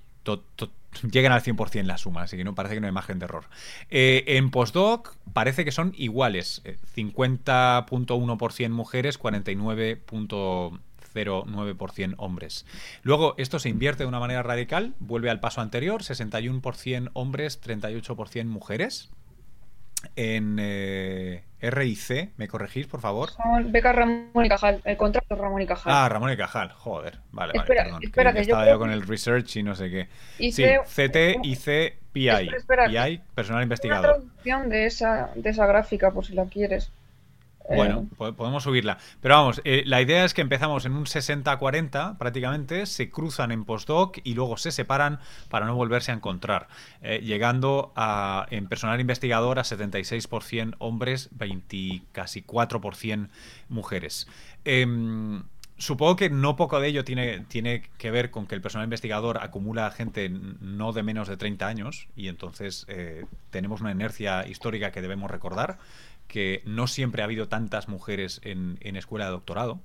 llegan 1.10 1.32
al 1.32 1.42
100% 1.42 1.82
la 1.84 1.98
suma, 1.98 2.22
así 2.22 2.36
que 2.36 2.44
no 2.44 2.54
parece 2.54 2.74
que 2.74 2.80
no 2.80 2.86
hay 2.86 2.92
margen 2.92 3.18
de 3.18 3.24
error. 3.24 3.46
Eh, 3.90 4.22
en 4.26 4.50
postdoc 4.50 5.16
parece 5.32 5.64
que 5.64 5.72
son 5.72 5.92
iguales, 5.96 6.62
50.1% 6.96 8.64
eh, 8.64 8.68
mujeres, 8.68 9.20
49.09% 9.20 12.14
hombres. 12.18 12.66
Luego 13.02 13.34
esto 13.38 13.58
se 13.58 13.68
invierte 13.68 14.04
de 14.04 14.08
una 14.08 14.20
manera 14.20 14.42
radical, 14.42 14.94
vuelve 14.98 15.28
al 15.30 15.40
paso 15.40 15.60
anterior, 15.60 16.02
61% 16.02 17.10
hombres, 17.14 17.60
38% 17.60 18.46
mujeres. 18.46 19.10
En 20.16 20.58
eh, 20.60 21.44
R 21.60 21.86
y 21.86 21.94
C, 21.94 22.30
¿me 22.36 22.48
corregís, 22.48 22.86
por 22.86 23.00
favor? 23.00 23.30
Son 23.30 23.70
beca 23.70 23.92
Ramón 23.92 24.44
y 24.44 24.48
Cajal, 24.48 24.80
el 24.84 24.96
contrato 24.96 25.36
Ramón 25.36 25.62
y 25.62 25.66
Cajal. 25.66 25.92
Ah, 25.94 26.08
Ramón 26.08 26.32
y 26.32 26.36
Cajal, 26.36 26.72
joder. 26.72 27.18
Vale, 27.30 27.52
vale, 27.56 27.66
perdón. 27.66 28.02
Espera, 28.02 28.32
que, 28.32 28.40
estaba 28.40 28.68
yo 28.68 28.78
con 28.78 28.90
el 28.90 29.06
research 29.06 29.56
y 29.56 29.62
no 29.62 29.74
sé 29.74 29.90
qué. 29.90 30.08
sí, 30.50 30.64
CT, 30.84 31.44
IC, 31.44 31.98
PI. 32.12 32.50
PI, 32.88 33.20
personal 33.34 33.62
investigador. 33.62 34.04
Una 34.04 34.14
traducción 34.14 34.68
de 34.68 34.86
esa, 34.86 35.30
de 35.34 35.50
esa 35.50 35.66
gráfica, 35.66 36.10
por 36.10 36.26
si 36.26 36.34
la 36.34 36.46
quieres. 36.46 36.90
Bueno, 37.68 38.08
eh, 38.20 38.32
podemos 38.32 38.62
subirla. 38.62 38.98
Pero 39.20 39.36
vamos, 39.36 39.60
eh, 39.64 39.82
la 39.86 40.00
idea 40.00 40.24
es 40.24 40.34
que 40.34 40.40
empezamos 40.40 40.84
en 40.84 40.92
un 40.92 41.04
60-40 41.04 42.18
prácticamente, 42.18 42.86
se 42.86 43.10
cruzan 43.10 43.52
en 43.52 43.64
postdoc 43.64 44.18
y 44.24 44.34
luego 44.34 44.56
se 44.56 44.72
separan 44.72 45.20
para 45.48 45.66
no 45.66 45.74
volverse 45.74 46.12
a 46.12 46.14
encontrar, 46.14 46.68
eh, 47.02 47.20
llegando 47.22 47.92
a, 47.96 48.46
en 48.50 48.68
personal 48.68 49.00
investigador 49.00 49.58
a 49.58 49.62
76% 49.62 50.74
hombres, 50.78 51.28
20, 51.32 52.02
casi 52.12 52.42
4% 52.42 53.28
mujeres. 53.68 54.28
Supongo 55.82 56.14
que 56.14 56.30
no 56.30 56.54
poco 56.54 56.78
de 56.78 56.86
ello 56.86 57.02
tiene, 57.02 57.44
que 57.98 58.10
ver 58.12 58.30
con 58.30 58.46
que 58.46 58.54
el 58.54 58.60
personal 58.60 58.84
investigador 58.84 59.38
acumula 59.42 59.90
gente 59.90 60.28
no 60.28 60.92
de 60.92 61.02
menos 61.02 61.26
de 61.26 61.36
30 61.36 61.66
años 61.66 62.06
y 62.14 62.28
entonces 62.28 62.86
tenemos 63.50 63.80
una 63.80 63.90
inercia 63.90 64.46
histórica 64.46 64.92
que 64.92 65.02
debemos 65.02 65.28
recordar 65.28 65.78
que 66.28 66.62
no 66.66 66.86
siempre 66.86 67.22
ha 67.22 67.24
habido 67.24 67.48
tantas 67.48 67.88
mujeres 67.88 68.40
en, 68.44 68.78
escuela 68.96 69.24
de 69.24 69.32
doctorado. 69.32 69.80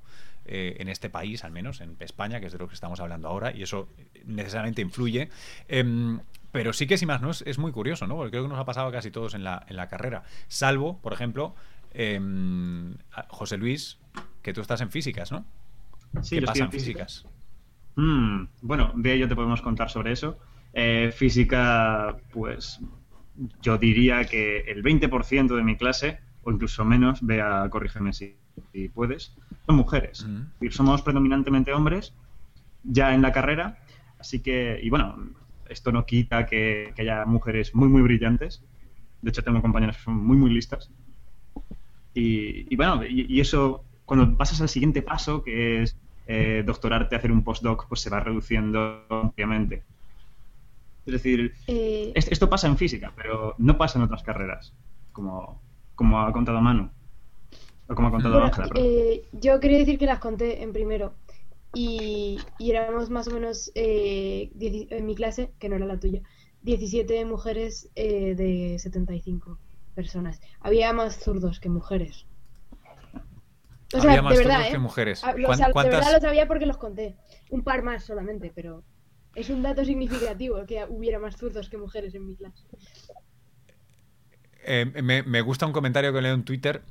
Eh, 0.46 0.78
en 0.80 0.88
este 0.88 1.10
país, 1.10 1.44
al 1.44 1.52
menos, 1.52 1.82
en 1.82 1.98
España, 2.00 2.40
que 2.40 2.46
es 2.46 2.54
de 2.54 2.60
lo 2.60 2.68
que 2.68 2.76
estamos 2.76 3.00
hablando 3.00 3.28
ahora, 3.28 3.52
y 3.54 3.64
eso 3.64 3.90
necesariamente 4.24 4.84
influye. 4.84 5.30
Em, 5.68 6.20
pero 6.52 6.74
sí 6.74 6.86
que, 6.86 6.98
sin 6.98 7.08
más, 7.08 7.22
¿no? 7.22 7.32
Es, 7.32 7.58
muy 7.58 7.72
curioso, 7.72 8.06
¿no? 8.06 8.16
Porque 8.16 8.32
creo 8.32 8.44
que 8.44 8.50
nos 8.50 8.60
ha 8.60 8.64
pasado 8.66 8.90
casi 8.92 9.10
todos 9.12 9.34
en 9.34 9.44
la, 9.44 9.66
en 9.68 9.76
la 9.76 9.90
carrera. 9.90 10.24
Salvo, 10.48 11.00
por 11.00 11.12
ejemplo, 11.12 11.54
em, 11.94 12.96
José 13.28 13.58
Luis, 13.58 13.98
que 14.42 14.54
tú 14.54 14.62
estás 14.62 14.80
en 14.80 14.90
físicas, 14.90 15.34
¿no? 15.34 15.44
Sí, 16.22 16.40
¿Qué 16.40 16.46
pasa 16.46 16.66
en 16.66 16.72
físicas? 16.72 17.26
Mm, 17.96 18.46
bueno, 18.62 18.92
de 18.96 19.14
ello 19.14 19.28
te 19.28 19.36
podemos 19.36 19.62
contar 19.62 19.90
sobre 19.90 20.12
eso. 20.12 20.38
Eh, 20.74 21.12
física, 21.16 22.18
pues 22.32 22.80
yo 23.62 23.78
diría 23.78 24.26
que 24.26 24.60
el 24.60 24.84
20% 24.84 25.56
de 25.56 25.64
mi 25.64 25.78
clase 25.78 26.20
o 26.44 26.52
incluso 26.52 26.86
menos, 26.86 27.20
vea, 27.22 27.68
corrígeme 27.70 28.14
si, 28.14 28.38
puedes, 28.94 29.36
son 29.66 29.76
mujeres. 29.76 30.26
Somos 30.70 31.02
predominantemente 31.02 31.74
hombres 31.74 32.14
ya 32.84 33.14
en 33.14 33.22
la 33.22 33.32
carrera, 33.32 33.80
así 34.18 34.42
que, 34.42 34.80
y 34.82 34.90
bueno, 34.90 35.32
esto 35.70 35.92
no 35.92 36.06
quita 36.06 36.46
que, 36.46 36.94
haya 36.98 37.26
mujeres 37.26 37.76
muy, 37.76 37.90
muy 37.90 38.02
brillantes. 38.02 38.64
De 39.22 39.30
hecho, 39.30 39.44
tengo 39.44 39.62
compañeras 39.62 39.98
que 39.98 40.04
son 40.04 40.16
muy, 40.16 40.38
muy 40.38 40.52
listas. 40.52 40.90
Y, 42.14 42.76
bueno, 42.76 43.02
y, 43.08 43.40
eso, 43.40 43.84
cuando 44.08 44.38
pasas 44.38 44.62
al 44.62 44.70
siguiente 44.70 45.02
paso, 45.02 45.44
que 45.44 45.84
es 45.84 45.98
eh, 46.28 46.64
doctorarte, 46.66 47.18
hacer 47.18 47.32
un 47.32 47.44
postdoc, 47.44 47.88
pues 47.90 48.00
se 48.00 48.10
va 48.10 48.22
reduciendo 48.22 49.04
ampliamente. 49.10 49.84
Es 51.06 51.12
decir, 51.12 51.54
eh, 51.68 52.14
esto 52.16 52.50
pasa 52.50 52.68
en 52.68 52.78
física, 52.78 53.12
pero 53.16 53.54
no 53.58 53.78
pasa 53.78 54.00
en 54.00 54.06
otras 54.06 54.24
carreras, 54.24 54.74
como, 55.12 55.62
como 55.94 56.22
ha 56.22 56.32
contado 56.32 56.62
Manu. 56.62 56.90
O 57.90 57.96
como 57.96 58.08
ha 58.08 58.12
contado 58.12 58.42
Ángela. 58.42 58.70
Eh, 58.76 59.26
yo 59.34 59.60
quería 59.60 59.78
decir 59.78 60.00
que 60.00 60.06
las 60.06 60.20
conté 60.20 60.64
en 60.64 60.72
primero. 60.72 61.14
Y, 61.74 62.40
éramos 62.60 63.10
más 63.10 63.28
o 63.28 63.32
menos, 63.32 63.72
eh, 63.76 64.50
en 64.58 65.06
mi 65.06 65.16
clase, 65.16 65.52
que 65.60 65.68
no 65.68 65.76
era 65.76 65.86
la 65.86 66.00
tuya, 66.00 66.22
17 66.62 67.26
mujeres 67.26 67.90
de 67.94 68.78
75 68.80 69.60
personas. 69.96 70.40
Había 70.62 70.94
más 70.94 71.20
zurdos 71.20 71.60
que 71.60 71.68
mujeres. 71.68 72.26
O 73.94 74.02
sea, 74.02 74.22
de 74.22 74.38
verdad, 74.38 74.70
que 74.70 74.78
mujeres. 74.78 75.24
Ah, 75.24 75.34
de 75.34 75.44
verdad 75.44 76.14
lo 76.14 76.20
sabía 76.20 76.48
porque 76.48 76.66
los 76.66 76.78
conté. 76.78 77.16
Un 77.50 77.64
par 77.64 77.84
más 77.84 78.04
solamente, 78.04 78.52
pero 78.54 78.84
es 79.36 79.50
un 79.50 79.62
dato 79.62 79.86
significativo 79.86 80.66
que 80.66 80.86
hubiera 80.90 81.20
más 81.20 81.38
zurdos 81.38 81.70
que 81.70 81.78
mujeres 81.78 82.14
en 82.16 82.28
mi 82.28 82.36
clase. 82.36 82.64
Eh, 84.64 84.86
me, 85.02 85.42
gusta 85.42 85.66
un 85.66 85.72
comentario 85.72 86.12
que 86.12 86.22
leo 86.22 86.34
en 86.34 86.44
Twitter 86.44 86.82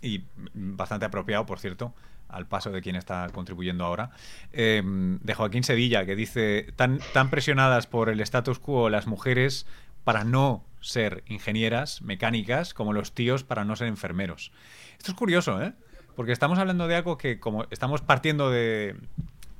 y 0.00 0.24
bastante 0.54 1.04
apropiado, 1.04 1.44
por 1.44 1.58
cierto, 1.58 1.92
al 2.28 2.46
paso 2.46 2.70
de 2.70 2.80
quien 2.80 2.96
está 2.96 3.26
contribuyendo 3.34 3.84
ahora, 3.84 4.10
eh, 4.52 4.82
de 4.84 5.34
Joaquín 5.34 5.64
Sevilla, 5.64 6.06
que 6.06 6.16
dice, 6.16 6.72
tan, 6.76 7.00
tan 7.12 7.28
presionadas 7.28 7.86
por 7.86 8.08
el 8.08 8.20
status 8.20 8.58
quo 8.58 8.88
las 8.88 9.06
mujeres 9.06 9.66
para 10.04 10.24
no 10.24 10.64
ser 10.80 11.24
ingenieras 11.26 12.00
mecánicas 12.00 12.72
como 12.72 12.92
los 12.92 13.12
tíos 13.12 13.44
para 13.44 13.64
no 13.64 13.76
ser 13.76 13.88
enfermeros. 13.88 14.52
Esto 14.96 15.10
es 15.10 15.16
curioso, 15.18 15.60
¿eh? 15.60 15.74
Porque 16.18 16.32
estamos 16.32 16.58
hablando 16.58 16.88
de 16.88 16.96
algo 16.96 17.16
que 17.16 17.38
como 17.38 17.68
estamos 17.70 18.02
partiendo 18.02 18.50
de, 18.50 18.96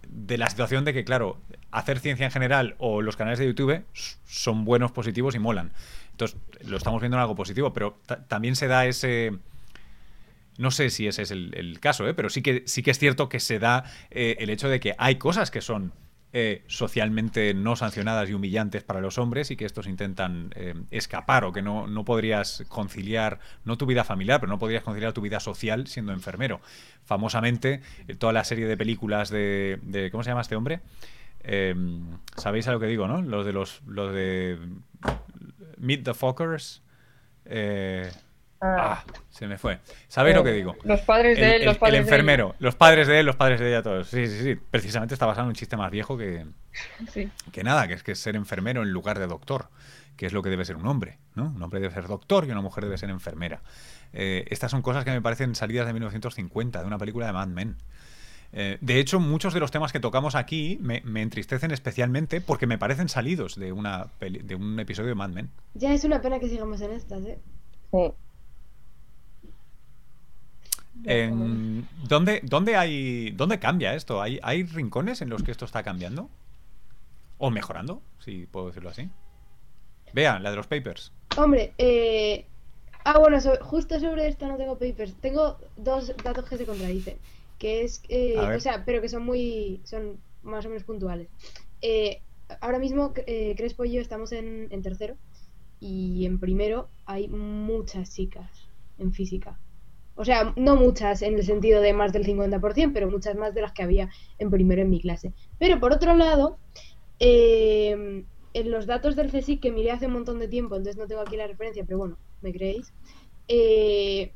de 0.08 0.38
la 0.38 0.50
situación 0.50 0.84
de 0.84 0.92
que, 0.92 1.04
claro, 1.04 1.38
hacer 1.70 2.00
ciencia 2.00 2.26
en 2.26 2.32
general 2.32 2.74
o 2.78 3.00
los 3.00 3.14
canales 3.14 3.38
de 3.38 3.46
YouTube 3.46 3.84
son 4.26 4.64
buenos, 4.64 4.90
positivos 4.90 5.36
y 5.36 5.38
molan. 5.38 5.70
Entonces, 6.10 6.36
lo 6.64 6.76
estamos 6.76 7.00
viendo 7.00 7.16
en 7.16 7.20
algo 7.20 7.36
positivo, 7.36 7.72
pero 7.72 8.00
también 8.26 8.56
se 8.56 8.66
da 8.66 8.86
ese... 8.86 9.38
No 10.56 10.72
sé 10.72 10.90
si 10.90 11.06
ese 11.06 11.22
es 11.22 11.30
el, 11.30 11.78
caso, 11.78 12.08
¿eh? 12.08 12.14
pero 12.14 12.28
sí 12.28 12.42
que, 12.42 12.64
sí 12.66 12.82
que 12.82 12.90
es 12.90 12.98
cierto 12.98 13.28
que 13.28 13.38
se 13.38 13.60
da 13.60 13.84
eh, 14.10 14.38
el 14.40 14.50
hecho 14.50 14.68
de 14.68 14.80
que 14.80 14.96
hay 14.98 15.14
cosas 15.14 15.52
que 15.52 15.60
son 15.60 15.92
eh, 16.34 16.62
socialmente 16.66 17.54
no 17.54 17.74
sancionadas 17.74 18.28
y 18.28 18.34
humillantes 18.34 18.82
para 18.82 19.00
los 19.00 19.16
hombres 19.16 19.50
y 19.50 19.56
que 19.56 19.64
estos 19.64 19.86
intentan 19.86 20.52
eh, 20.56 20.74
escapar 20.90 21.44
o 21.44 21.52
que 21.52 21.62
no, 21.62 21.86
no, 21.86 22.04
podrías 22.04 22.64
conciliar, 22.68 23.40
no 23.64 23.78
tu 23.78 23.86
vida 23.86 24.04
familiar, 24.04 24.38
pero 24.38 24.52
no 24.52 24.58
podrías 24.58 24.82
conciliar 24.82 25.14
tu 25.14 25.22
vida 25.22 25.40
social 25.40 25.86
siendo 25.86 26.12
enfermero. 26.12 26.60
Famosamente, 27.06 27.80
eh, 28.08 28.14
toda 28.14 28.34
la 28.34 28.44
serie 28.44 28.66
de 28.66 28.76
películas 28.76 29.30
de, 29.30 29.78
de 29.82 30.10
¿cómo 30.10 30.22
se 30.22 30.28
llama 30.30 30.42
este 30.42 30.56
hombre? 30.56 30.80
Sabéis 32.36 32.68
a 32.68 32.72
lo 32.72 32.80
que 32.80 32.86
digo, 32.86 33.08
¿no? 33.08 33.22
Los 33.22 33.46
de 33.46 33.54
los, 33.54 33.80
los 33.86 34.12
de 34.12 34.58
Meet 35.78 36.04
the 36.04 36.12
Fuckers. 36.12 36.82
Ah. 38.60 39.04
ah, 39.06 39.12
se 39.30 39.46
me 39.46 39.56
fue. 39.56 39.78
¿Sabéis 40.08 40.36
lo 40.36 40.42
que 40.42 40.52
digo? 40.52 40.76
Los 40.82 41.00
padres 41.02 41.38
de 41.38 41.56
él, 41.56 41.64
los 41.64 41.78
padres 41.78 42.00
El 42.00 42.04
enfermero, 42.04 42.56
los 42.58 42.74
padres 42.74 43.06
de 43.06 43.20
él, 43.20 43.26
los 43.26 43.36
padres 43.36 43.60
de 43.60 43.68
ella, 43.68 43.82
todos. 43.82 44.08
Sí, 44.08 44.26
sí, 44.26 44.42
sí. 44.42 44.54
Precisamente 44.56 45.14
está 45.14 45.26
basado 45.26 45.44
en 45.44 45.50
un 45.50 45.54
chiste 45.54 45.76
más 45.76 45.90
viejo 45.90 46.18
que, 46.18 46.44
que 47.52 47.62
nada, 47.62 47.86
que 47.86 47.94
es 47.94 48.02
que 48.02 48.12
es 48.12 48.18
ser 48.18 48.34
enfermero 48.34 48.82
en 48.82 48.90
lugar 48.90 49.18
de 49.18 49.28
doctor, 49.28 49.68
que 50.16 50.26
es 50.26 50.32
lo 50.32 50.42
que 50.42 50.50
debe 50.50 50.64
ser 50.64 50.76
un 50.76 50.86
hombre, 50.88 51.18
¿no? 51.36 51.52
Un 51.54 51.62
hombre 51.62 51.78
debe 51.78 51.94
ser 51.94 52.08
doctor 52.08 52.46
y 52.46 52.50
una 52.50 52.60
mujer 52.60 52.84
debe 52.84 52.98
ser 52.98 53.10
enfermera. 53.10 53.62
Eh, 54.12 54.44
estas 54.48 54.72
son 54.72 54.82
cosas 54.82 55.04
que 55.04 55.12
me 55.12 55.22
parecen 55.22 55.54
salidas 55.54 55.86
de 55.86 55.92
1950, 55.92 56.80
de 56.80 56.86
una 56.86 56.98
película 56.98 57.26
de 57.26 57.32
Mad 57.32 57.48
Men. 57.48 57.76
Eh, 58.52 58.78
de 58.80 58.98
hecho, 58.98 59.20
muchos 59.20 59.54
de 59.54 59.60
los 59.60 59.70
temas 59.70 59.92
que 59.92 60.00
tocamos 60.00 60.34
aquí 60.34 60.78
me, 60.80 61.02
me, 61.04 61.20
entristecen 61.20 61.70
especialmente 61.70 62.40
porque 62.40 62.66
me 62.66 62.78
parecen 62.78 63.08
salidos 63.10 63.56
de, 63.56 63.72
una 63.72 64.08
de 64.20 64.54
un 64.54 64.80
episodio 64.80 65.10
de 65.10 65.14
Mad 65.14 65.30
Men. 65.30 65.50
Ya 65.74 65.92
es 65.92 66.02
una 66.04 66.20
pena 66.20 66.40
que 66.40 66.48
sigamos 66.48 66.80
en 66.80 66.92
estas, 66.92 67.22
¿eh? 67.24 67.38
Sí. 67.92 68.12
¿Dónde, 71.04 72.40
dónde, 72.42 72.76
hay, 72.76 73.30
¿Dónde 73.30 73.58
cambia 73.58 73.94
esto? 73.94 74.20
¿Hay, 74.20 74.38
¿Hay 74.42 74.64
rincones 74.64 75.22
en 75.22 75.30
los 75.30 75.42
que 75.42 75.50
esto 75.50 75.64
está 75.64 75.82
cambiando? 75.82 76.28
¿O 77.38 77.50
mejorando? 77.50 78.02
Si 78.18 78.46
puedo 78.46 78.66
decirlo 78.66 78.90
así. 78.90 79.08
Vean, 80.12 80.42
la 80.42 80.50
de 80.50 80.56
los 80.56 80.66
papers. 80.66 81.12
Hombre, 81.36 81.72
eh... 81.78 82.46
Ah, 83.04 83.18
bueno, 83.18 83.38
justo 83.62 83.98
sobre 84.00 84.28
esto 84.28 84.46
no 84.48 84.56
tengo 84.56 84.78
papers. 84.78 85.14
Tengo 85.20 85.58
dos 85.76 86.14
datos 86.22 86.44
que 86.48 86.58
se 86.58 86.66
contradicen. 86.66 87.18
Que 87.58 87.84
es... 87.84 88.02
Eh, 88.08 88.38
o 88.38 88.60
sea, 88.60 88.84
pero 88.84 89.00
que 89.00 89.08
son 89.08 89.24
muy... 89.24 89.80
Son 89.84 90.18
más 90.42 90.66
o 90.66 90.68
menos 90.68 90.84
puntuales. 90.84 91.28
Eh, 91.80 92.22
ahora 92.60 92.78
mismo 92.78 93.12
eh, 93.26 93.54
Crespo 93.56 93.84
y 93.84 93.92
yo 93.92 94.00
estamos 94.00 94.32
en, 94.32 94.68
en 94.70 94.82
tercero. 94.82 95.16
Y 95.80 96.26
en 96.26 96.40
primero 96.40 96.88
hay 97.06 97.28
muchas 97.28 98.14
chicas 98.14 98.50
en 98.98 99.12
física. 99.12 99.58
O 100.18 100.24
sea, 100.24 100.52
no 100.56 100.74
muchas 100.74 101.22
en 101.22 101.34
el 101.34 101.44
sentido 101.44 101.80
de 101.80 101.92
más 101.92 102.12
del 102.12 102.26
50%, 102.26 102.90
pero 102.92 103.08
muchas 103.08 103.36
más 103.36 103.54
de 103.54 103.62
las 103.62 103.72
que 103.72 103.84
había 103.84 104.10
en 104.40 104.50
primero 104.50 104.82
en 104.82 104.90
mi 104.90 105.00
clase. 105.00 105.32
Pero 105.60 105.78
por 105.78 105.92
otro 105.92 106.16
lado, 106.16 106.58
eh, 107.20 108.24
en 108.52 108.70
los 108.72 108.86
datos 108.86 109.14
del 109.14 109.30
CSIC 109.30 109.60
que 109.60 109.70
miré 109.70 109.92
hace 109.92 110.06
un 110.06 110.14
montón 110.14 110.40
de 110.40 110.48
tiempo, 110.48 110.74
entonces 110.74 110.96
no 110.96 111.06
tengo 111.06 111.20
aquí 111.20 111.36
la 111.36 111.46
referencia, 111.46 111.84
pero 111.84 111.98
bueno, 111.98 112.18
me 112.42 112.52
creéis, 112.52 112.92
eh, 113.46 114.32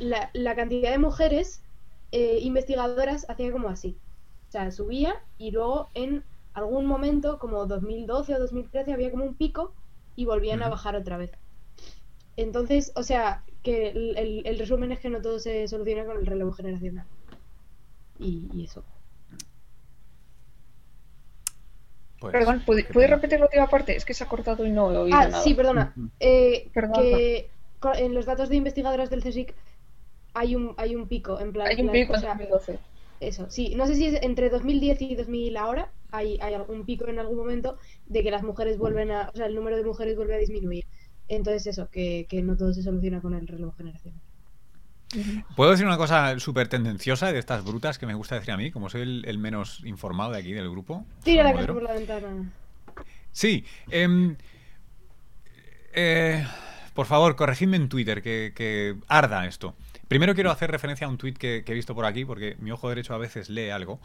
la, 0.00 0.54
cantidad 0.56 0.90
de 0.90 0.98
mujeres 0.98 1.62
eh, 2.12 2.38
investigadoras 2.40 3.28
hacía 3.28 3.52
como 3.52 3.68
así. 3.68 3.98
O 4.48 4.52
sea, 4.52 4.70
subía 4.70 5.22
y 5.36 5.50
luego 5.50 5.90
en 5.92 6.24
algún 6.54 6.86
momento, 6.86 7.38
como 7.38 7.66
2012 7.66 8.34
o 8.34 8.38
2013, 8.38 8.90
había 8.90 9.10
como 9.10 9.24
un 9.24 9.34
pico 9.34 9.74
y 10.14 10.24
volvían 10.24 10.62
a 10.62 10.70
bajar 10.70 10.96
otra 10.96 11.18
vez. 11.18 11.32
Entonces, 12.38 12.92
o 12.96 13.02
sea, 13.02 13.44
que 13.66 13.88
el, 14.44 14.58
resumen 14.60 14.92
es 14.92 15.00
que 15.00 15.10
no 15.10 15.20
todo 15.20 15.40
se 15.40 15.66
soluciona 15.66 16.04
con 16.04 16.18
el 16.18 16.24
relevo 16.24 16.52
generacional. 16.52 17.04
Y, 18.20 18.64
eso. 18.64 18.84
Pues, 22.20 22.32
Perdón, 22.32 22.62
¿puedes 22.64 23.10
repetir 23.10 23.40
la 23.40 23.46
última 23.46 23.66
parte? 23.66 23.96
Es 23.96 24.04
que 24.04 24.14
se 24.14 24.22
ha 24.22 24.28
cortado 24.28 24.64
y 24.64 24.70
no 24.70 24.92
he 24.92 24.96
oído 24.96 25.16
ah, 25.18 25.42
sí, 25.42 25.52
perdona. 25.52 25.92
Eh, 26.20 26.70
que 26.72 27.50
en 27.96 28.14
los 28.14 28.24
datos 28.24 28.48
de 28.48 28.54
investigadoras 28.54 29.10
del 29.10 29.24
CSIC 29.24 29.52
hay 30.34 30.54
un, 30.54 30.74
hay 30.76 30.94
un 30.94 31.08
pico, 31.08 31.40
en 31.40 31.52
plan... 31.52 31.66
Hay 31.66 31.80
un 31.80 31.90
pico 31.90 32.14
en 32.14 32.22
2012. 32.22 32.78
Eso, 33.18 33.50
sí. 33.50 33.74
No 33.74 33.88
sé 33.88 33.96
si 33.96 34.06
es 34.06 34.22
entre 34.22 34.48
2010 34.48 35.02
y 35.02 35.16
2000 35.16 35.56
ahora 35.56 35.90
hay, 36.12 36.38
hay 36.40 36.54
algún 36.54 36.84
pico 36.84 37.06
en 37.08 37.18
algún 37.18 37.36
momento 37.36 37.78
de 38.06 38.22
que 38.22 38.30
las 38.30 38.44
mujeres 38.44 38.78
vuelven 38.78 39.10
a... 39.10 39.30
O 39.34 39.36
sea, 39.36 39.46
el 39.46 39.56
número 39.56 39.76
de 39.76 39.82
mujeres 39.82 40.14
vuelve 40.14 40.36
a 40.36 40.38
disminuir. 40.38 40.86
Entonces 41.28 41.66
eso, 41.66 41.88
que, 41.90 42.26
no 42.42 42.56
todo 42.56 42.72
se 42.72 42.82
soluciona 42.82 43.20
con 43.20 43.34
el 43.34 43.46
reloj 43.46 43.76
generacional. 43.76 44.20
¿Puedo 45.54 45.70
decir 45.70 45.86
una 45.86 45.96
cosa 45.96 46.38
súper 46.38 46.68
tendenciosa 46.68 47.32
de 47.32 47.38
estas 47.38 47.64
brutas 47.64 47.98
que 47.98 48.06
me 48.06 48.14
gusta 48.14 48.34
decir 48.34 48.52
a 48.52 48.56
mí, 48.56 48.70
como 48.70 48.90
soy 48.90 49.22
el, 49.24 49.38
menos 49.38 49.82
informado 49.84 50.32
de 50.32 50.38
aquí 50.38 50.52
del 50.52 50.68
grupo? 50.68 51.06
Tira 51.22 51.44
la 51.44 51.66
por 51.66 51.82
la 51.82 51.92
ventana. 51.92 52.52
Sí. 53.32 53.64
Em, 53.90 54.36
eh, 55.94 56.44
por 56.94 57.06
favor, 57.06 57.36
corregidme 57.36 57.76
en 57.76 57.88
Twitter, 57.88 58.22
que, 58.22 58.96
arda 59.08 59.46
esto. 59.46 59.74
Primero 60.08 60.34
quiero 60.34 60.50
hacer 60.50 60.70
referencia 60.70 61.06
a 61.06 61.10
un 61.10 61.18
tuit 61.18 61.36
que, 61.36 61.62
he 61.66 61.74
visto 61.74 61.94
por 61.94 62.04
aquí, 62.04 62.24
porque 62.24 62.56
mi 62.60 62.70
ojo 62.70 62.88
derecho 62.88 63.14
a 63.14 63.18
veces 63.18 63.48
lee 63.48 63.70
algo, 63.70 64.00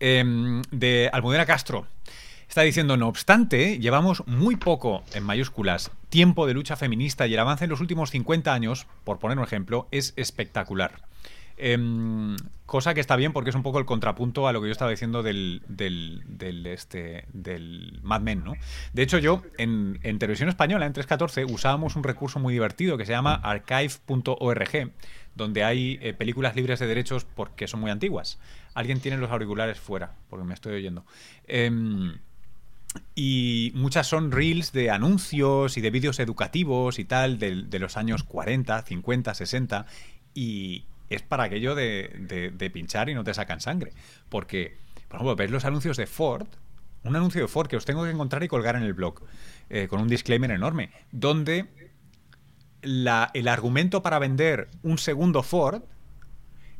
em, 0.00 0.62
de 0.70 1.10
Almudena 1.12 1.46
Castro. 1.46 1.86
Está 2.48 2.62
diciendo, 2.62 2.96
no 2.96 3.08
obstante, 3.08 3.78
llevamos 3.78 4.22
muy 4.26 4.56
poco, 4.56 5.02
en 5.14 5.24
mayúsculas, 5.24 5.90
tiempo 6.08 6.46
de 6.46 6.54
lucha 6.54 6.76
feminista 6.76 7.26
y 7.26 7.34
el 7.34 7.40
avance 7.40 7.64
en 7.64 7.70
los 7.70 7.80
últimos 7.80 8.10
50 8.10 8.52
años, 8.52 8.86
por 9.04 9.18
poner 9.18 9.38
un 9.38 9.44
ejemplo, 9.44 9.88
es 9.90 10.14
espectacular. 10.16 11.02
Em, 11.58 12.36
cosa 12.66 12.92
que 12.92 13.00
está 13.00 13.16
bien 13.16 13.32
porque 13.32 13.50
es 13.50 13.56
un 13.56 13.62
poco 13.62 13.78
el 13.78 13.86
contrapunto 13.86 14.46
a 14.46 14.52
lo 14.52 14.60
que 14.60 14.68
yo 14.68 14.72
estaba 14.72 14.90
diciendo 14.90 15.22
del, 15.22 15.62
del, 15.68 16.66
este, 16.66 17.24
del 17.32 17.98
Mad 18.02 18.20
Men, 18.20 18.44
¿no? 18.44 18.54
De 18.92 19.02
hecho, 19.02 19.18
yo 19.18 19.42
en, 19.56 19.98
televisión 20.18 20.48
española, 20.48 20.84
en 20.84 20.92
314, 20.92 21.44
usábamos 21.46 21.96
un 21.96 22.04
recurso 22.04 22.38
muy 22.38 22.52
divertido 22.52 22.98
que 22.98 23.06
se 23.06 23.12
llama 23.12 23.34
archive.org, 23.34 24.92
donde 25.34 25.64
hay 25.64 25.98
eh, 26.02 26.12
películas 26.12 26.56
libres 26.56 26.78
de 26.78 26.86
derechos 26.86 27.24
porque 27.24 27.68
son 27.68 27.80
muy 27.80 27.90
antiguas. 27.90 28.38
Alguien 28.74 29.00
tiene 29.00 29.16
los 29.16 29.30
auriculares 29.30 29.80
fuera, 29.80 30.12
porque 30.28 30.44
me 30.44 30.52
estoy 30.52 30.74
oyendo. 30.74 31.06
Em, 31.46 32.18
y 33.14 33.72
muchas 33.74 34.06
son 34.06 34.30
reels 34.30 34.72
de 34.72 34.90
anuncios 34.90 35.76
y 35.76 35.80
de 35.80 35.90
vídeos 35.90 36.18
educativos 36.18 36.98
y 36.98 37.04
tal 37.04 37.38
de, 37.38 37.78
los 37.78 37.96
años 37.96 38.22
40, 38.22 38.82
50, 38.82 39.34
60 39.34 39.86
y 40.34 40.84
es 41.08 41.22
para 41.22 41.44
aquello 41.44 41.74
de, 41.74 42.70
pinchar 42.72 43.08
y 43.08 43.14
no 43.14 43.24
te 43.24 43.34
sacan 43.34 43.60
sangre. 43.60 43.92
Porque, 44.28 44.76
por 45.08 45.16
ejemplo, 45.16 45.36
ves 45.36 45.50
los 45.50 45.64
anuncios 45.64 45.96
de 45.96 46.06
Ford, 46.06 46.46
un 47.04 47.16
anuncio 47.16 47.40
de 47.40 47.48
Ford 47.48 47.68
que 47.68 47.76
os 47.76 47.84
tengo 47.84 48.04
que 48.04 48.10
encontrar 48.10 48.42
y 48.42 48.48
colgar 48.48 48.76
en 48.76 48.82
el 48.82 48.92
blog, 48.92 49.22
eh, 49.70 49.86
con 49.88 50.00
un 50.00 50.08
disclaimer 50.08 50.50
enorme, 50.50 50.90
donde 51.12 51.66
la, 52.82 53.30
el 53.34 53.48
argumento 53.48 54.02
para 54.02 54.18
vender 54.18 54.68
un 54.82 54.98
segundo 54.98 55.42
Ford 55.42 55.82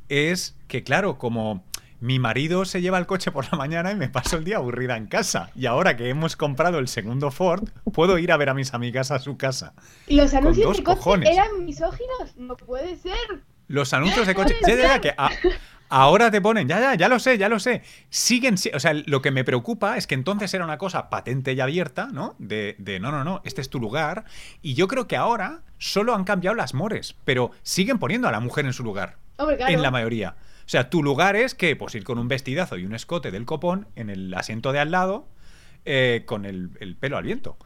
es 0.09 0.55
que, 0.69 0.83
claro, 0.85 1.19
como 1.19 1.65
mi 2.01 2.19
marido 2.19 2.65
se 2.65 2.81
lleva 2.81 2.99
el 2.99 3.07
coche 3.07 3.31
por 3.31 3.51
la 3.51 3.59
mañana 3.59 3.93
y 3.93 3.97
me 3.97 4.09
paso 4.09 4.37
el 4.37 4.45
día 4.45 4.57
aburrida 4.57 4.97
en 4.97 5.07
casa. 5.07 5.51
Y 5.55 5.67
ahora 5.67 5.97
que 5.97 6.09
hemos 6.09 6.37
comprado 6.37 6.79
el 6.79 6.89
segundo 6.89 7.31
Ford, 7.31 7.69
puedo 7.93 8.19
ir 8.19 8.33
a 8.33 8.37
ver 8.37 8.51
a 8.51 8.55
mis 8.55 8.75
amigas 8.75 9.11
a 9.11 9.19
su 9.19 9.37
casa. 9.37 9.75
¿Y 10.07 10.17
los 10.17 10.35
anuncios 10.35 10.77
de 10.77 10.83
coche 10.83 11.31
eran 11.31 11.65
misóginos? 11.65 12.37
No 12.37 12.57
puede 12.57 12.97
ser. 12.97 13.17
Los 13.69 13.93
anuncios 13.93 14.27
de 14.27 14.35
coche. 14.35 14.55
que 15.01 15.15
ahora 15.89 16.31
te 16.31 16.41
ponen, 16.41 16.69
ya, 16.69 16.81
ya, 16.81 16.95
ya 16.95 17.09
lo 17.09 17.19
sé, 17.19 17.39
ya 17.39 17.49
lo 17.49 17.59
sé. 17.59 17.83
Siguen, 18.11 18.57
o 18.75 18.81
sea, 18.81 18.93
lo 18.95 19.23
que 19.23 19.31
me 19.31 19.45
preocupa 19.45 19.97
es 19.97 20.07
que 20.07 20.15
entonces 20.15 20.53
era 20.55 20.65
una 20.65 20.79
cosa 20.79 21.11
patente 21.11 21.53
y 21.53 21.61
abierta, 21.61 22.09
¿no? 22.13 22.35
De, 22.39 22.77
de 22.79 23.01
no, 23.01 23.11
no, 23.11 23.25
no, 23.25 23.41
este 23.45 23.61
es 23.61 23.71
tu 23.71 23.81
lugar. 23.81 24.25
Y 24.63 24.75
yo 24.75 24.89
creo 24.89 25.09
que 25.09 25.17
ahora 25.17 25.63
solo 25.79 26.15
han 26.15 26.25
cambiado 26.25 26.55
las 26.55 26.75
mores, 26.75 27.17
pero 27.25 27.51
siguen 27.63 27.99
poniendo 27.99 28.29
a 28.29 28.33
la 28.33 28.41
mujer 28.41 28.67
en 28.67 28.73
su 28.73 28.85
lugar. 28.85 29.17
En 29.39 29.83
la 29.83 29.91
mayoría. 29.91 30.37
O 30.67 30.69
sea, 30.69 30.91
tu 30.91 31.03
lugar 31.03 31.37
es 31.37 31.55
que, 31.55 31.77
pues 31.77 31.95
ir 31.95 32.03
con 32.03 32.19
un 32.19 32.27
vestidazo 32.27 32.77
y 32.77 32.85
un 32.85 32.93
escote 32.93 33.31
del 33.31 33.45
copón 33.45 33.87
en 33.95 34.11
el 34.11 34.35
asiento 34.35 34.73
de 34.73 34.81
al 34.81 34.91
lado, 34.91 35.29
eh, 35.85 36.25
con 36.27 36.45
el, 36.45 36.97
pelo 36.99 37.17
al 37.17 37.23
viento. 37.23 37.57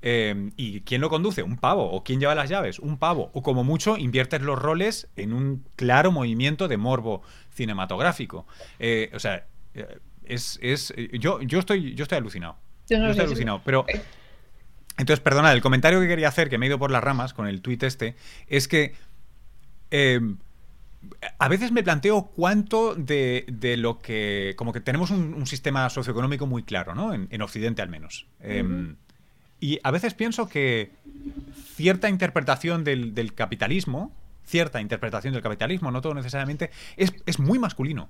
Eh, 0.00 0.52
¿Y 0.56 0.80
quién 0.80 1.02
lo 1.02 1.10
conduce? 1.10 1.42
Un 1.42 1.58
pavo. 1.58 1.90
¿O 1.90 2.02
quién 2.02 2.18
lleva 2.18 2.34
las 2.34 2.48
llaves? 2.48 2.78
Un 2.78 2.96
pavo. 2.96 3.30
O 3.34 3.42
como 3.42 3.62
mucho, 3.62 3.98
inviertes 3.98 4.40
los 4.40 4.58
roles 4.58 5.08
en 5.16 5.34
un 5.34 5.66
claro 5.76 6.12
movimiento 6.12 6.66
de 6.66 6.78
morbo 6.78 7.20
cinematográfico. 7.50 8.46
Eh, 8.78 9.10
o 9.12 9.18
sea, 9.18 9.46
es, 10.24 10.58
es, 10.62 10.94
yo, 11.12 11.42
yo, 11.42 11.58
estoy, 11.58 11.94
yo 11.94 12.04
estoy 12.04 12.16
alucinado. 12.16 12.56
Yo, 12.88 13.04
estoy 13.06 13.26
alucinado. 13.26 13.60
Pero. 13.66 13.84
Entonces, 14.96 15.20
perdona, 15.20 15.52
el 15.52 15.60
comentario 15.60 16.00
que 16.00 16.08
quería 16.08 16.28
hacer, 16.28 16.48
que 16.48 16.56
me 16.56 16.64
he 16.64 16.68
ido 16.70 16.78
por 16.78 16.90
las 16.90 17.04
ramas 17.04 17.34
con 17.34 17.46
el 17.46 17.60
tuit 17.60 17.82
este, 17.82 18.16
es 18.46 18.66
que 18.66 18.94
a 21.38 21.48
veces 21.48 21.72
me 21.72 21.82
planteo 21.82 22.30
cuánto 22.34 22.94
de, 22.94 23.44
lo 23.78 23.98
que. 23.98 24.54
Como 24.56 24.72
que 24.72 24.80
tenemos 24.80 25.10
un, 25.10 25.46
sistema 25.46 25.88
socioeconómico 25.90 26.46
muy 26.46 26.62
claro, 26.62 26.94
¿no? 26.94 27.12
En, 27.14 27.42
Occidente 27.42 27.82
al 27.82 27.88
menos. 27.88 28.26
Em, 28.40 28.96
y 29.60 29.78
a 29.82 29.90
veces 29.90 30.14
pienso 30.14 30.48
que 30.48 30.92
cierta 31.74 32.08
interpretación 32.08 32.84
del, 32.84 33.32
capitalismo, 33.34 34.12
cierta 34.44 34.80
interpretación 34.80 35.32
del 35.34 35.42
capitalismo, 35.42 35.90
no 35.90 36.00
todo 36.00 36.14
necesariamente, 36.14 36.70
es, 36.96 37.14
es 37.26 37.38
muy 37.38 37.58
masculino. 37.58 38.08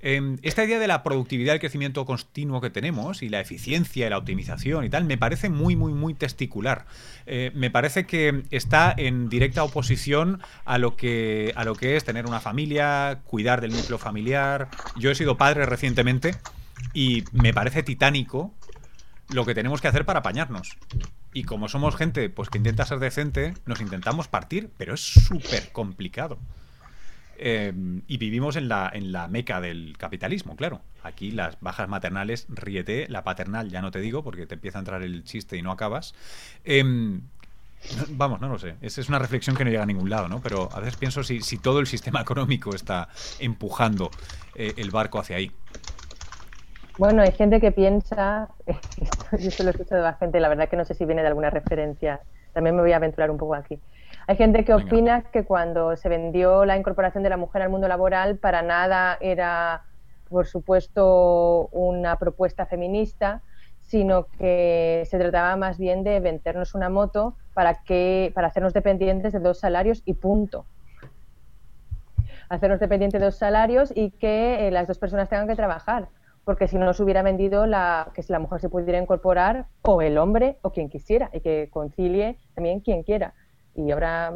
Em, 0.00 0.38
esta 0.42 0.64
idea 0.64 0.78
de 0.78 0.86
la 0.86 1.02
productividad, 1.02 1.54
el 1.54 1.60
crecimiento 1.60 2.04
continuo 2.04 2.60
que 2.60 2.70
tenemos 2.70 3.22
y 3.22 3.28
la 3.28 3.40
eficiencia 3.40 4.06
y 4.06 4.10
la 4.10 4.18
optimización 4.18 4.84
y 4.84 4.90
tal, 4.90 5.04
me 5.04 5.18
parece 5.18 5.48
muy, 5.48 5.74
muy, 5.74 5.92
muy 5.92 6.14
testicular. 6.14 6.86
Eh, 7.26 7.50
me 7.54 7.70
parece 7.70 8.06
que 8.06 8.44
está 8.50 8.94
en 8.96 9.28
directa 9.28 9.64
oposición 9.64 10.40
a 10.64 10.78
lo, 10.78 10.96
que, 10.96 11.52
a 11.56 11.64
lo 11.64 11.74
que 11.74 11.96
es 11.96 12.04
tener 12.04 12.26
una 12.26 12.40
familia, 12.40 13.20
cuidar 13.24 13.60
del 13.60 13.72
núcleo 13.72 13.98
familiar. 13.98 14.68
Yo 14.96 15.10
he 15.10 15.14
sido 15.16 15.36
padre 15.36 15.66
recientemente 15.66 16.36
y 16.94 17.24
me 17.32 17.52
parece 17.52 17.82
titánico 17.82 18.54
lo 19.30 19.44
que 19.44 19.54
tenemos 19.54 19.80
que 19.80 19.88
hacer 19.88 20.04
para 20.04 20.20
apañarnos. 20.20 20.78
Y 21.32 21.42
como 21.42 21.68
somos 21.68 21.96
gente 21.96 22.30
pues 22.30 22.50
que 22.50 22.58
intenta 22.58 22.86
ser 22.86 23.00
decente, 23.00 23.54
nos 23.66 23.80
intentamos 23.80 24.28
partir, 24.28 24.70
pero 24.78 24.94
es 24.94 25.00
súper 25.00 25.72
complicado. 25.72 26.38
Em, 27.40 28.02
y 28.08 28.18
vivimos 28.18 28.56
en 28.56 28.68
la, 28.68 28.90
en 28.92 29.12
la 29.12 29.28
meca 29.28 29.60
del 29.60 29.96
capitalismo, 29.96 30.56
claro. 30.56 30.80
Aquí 31.04 31.30
las 31.30 31.60
bajas 31.60 31.88
maternales, 31.88 32.46
ríete, 32.48 33.06
la 33.08 33.22
paternal 33.22 33.70
ya 33.70 33.80
no 33.80 33.92
te 33.92 34.00
digo 34.00 34.24
porque 34.24 34.46
te 34.46 34.54
empieza 34.54 34.78
a 34.78 34.80
entrar 34.80 35.02
el 35.02 35.22
chiste 35.22 35.56
y 35.56 35.62
no 35.62 35.70
acabas. 35.70 36.14
Em, 36.64 37.22
vamos, 38.10 38.40
no 38.40 38.48
lo 38.48 38.58
sé. 38.58 38.74
Esa 38.80 39.00
es 39.00 39.08
una 39.08 39.20
reflexión 39.20 39.54
que 39.54 39.64
no 39.64 39.70
llega 39.70 39.84
a 39.84 39.86
ningún 39.86 40.10
lado, 40.10 40.28
¿no? 40.28 40.40
Pero 40.40 40.68
a 40.72 40.80
veces 40.80 40.96
pienso 40.96 41.22
si, 41.22 41.40
si 41.40 41.58
todo 41.58 41.78
el 41.78 41.86
sistema 41.86 42.20
económico 42.22 42.74
está 42.74 43.08
empujando 43.38 44.10
eh, 44.56 44.74
el 44.76 44.90
barco 44.90 45.20
hacia 45.20 45.36
ahí. 45.36 45.52
Bueno, 46.98 47.22
hay 47.22 47.30
gente 47.30 47.60
que 47.60 47.70
piensa, 47.70 48.48
yo 48.66 49.48
esto 49.48 49.62
lo 49.62 49.68
he 49.68 49.72
escuchado 49.72 50.02
de 50.02 50.08
la 50.08 50.14
gente, 50.14 50.40
la 50.40 50.48
verdad 50.48 50.68
que 50.68 50.76
no 50.76 50.84
sé 50.84 50.94
si 50.94 51.04
viene 51.04 51.22
de 51.22 51.28
alguna 51.28 51.50
referencia, 51.50 52.20
también 52.52 52.74
me 52.74 52.82
voy 52.82 52.90
a 52.90 52.96
aventurar 52.96 53.30
un 53.30 53.38
poco 53.38 53.54
aquí. 53.54 53.78
Hay 54.28 54.36
gente 54.36 54.62
que 54.62 54.74
opina 54.74 55.22
que 55.22 55.46
cuando 55.46 55.96
se 55.96 56.10
vendió 56.10 56.66
la 56.66 56.76
incorporación 56.76 57.22
de 57.22 57.30
la 57.30 57.38
mujer 57.38 57.62
al 57.62 57.70
mundo 57.70 57.88
laboral, 57.88 58.36
para 58.36 58.60
nada 58.60 59.16
era, 59.22 59.84
por 60.28 60.46
supuesto, 60.46 61.68
una 61.72 62.18
propuesta 62.18 62.66
feminista, 62.66 63.40
sino 63.80 64.26
que 64.26 65.04
se 65.06 65.18
trataba 65.18 65.56
más 65.56 65.78
bien 65.78 66.04
de 66.04 66.20
vendernos 66.20 66.74
una 66.74 66.90
moto 66.90 67.38
para, 67.54 67.82
que, 67.84 68.30
para 68.34 68.48
hacernos 68.48 68.74
dependientes 68.74 69.32
de 69.32 69.38
dos 69.38 69.60
salarios 69.60 70.02
y 70.04 70.12
punto. 70.12 70.66
Hacernos 72.50 72.80
dependientes 72.80 73.18
de 73.18 73.24
dos 73.24 73.36
salarios 73.36 73.94
y 73.96 74.10
que 74.10 74.68
eh, 74.68 74.70
las 74.70 74.86
dos 74.86 74.98
personas 74.98 75.30
tengan 75.30 75.48
que 75.48 75.56
trabajar 75.56 76.08
porque 76.44 76.68
si 76.68 76.76
no 76.76 76.84
nos 76.84 77.00
hubiera 77.00 77.22
vendido 77.22 77.64
la, 77.64 78.10
que 78.14 78.22
si 78.22 78.32
la 78.32 78.38
mujer 78.38 78.60
se 78.60 78.68
pudiera 78.68 78.98
incorporar 78.98 79.66
o 79.82 80.02
el 80.02 80.18
hombre 80.18 80.58
o 80.60 80.70
quien 80.70 80.90
quisiera 80.90 81.30
y 81.32 81.40
que 81.40 81.68
concilie 81.70 82.38
también 82.54 82.80
quien 82.80 83.02
quiera 83.02 83.34
y 83.78 83.90
ahora 83.92 84.34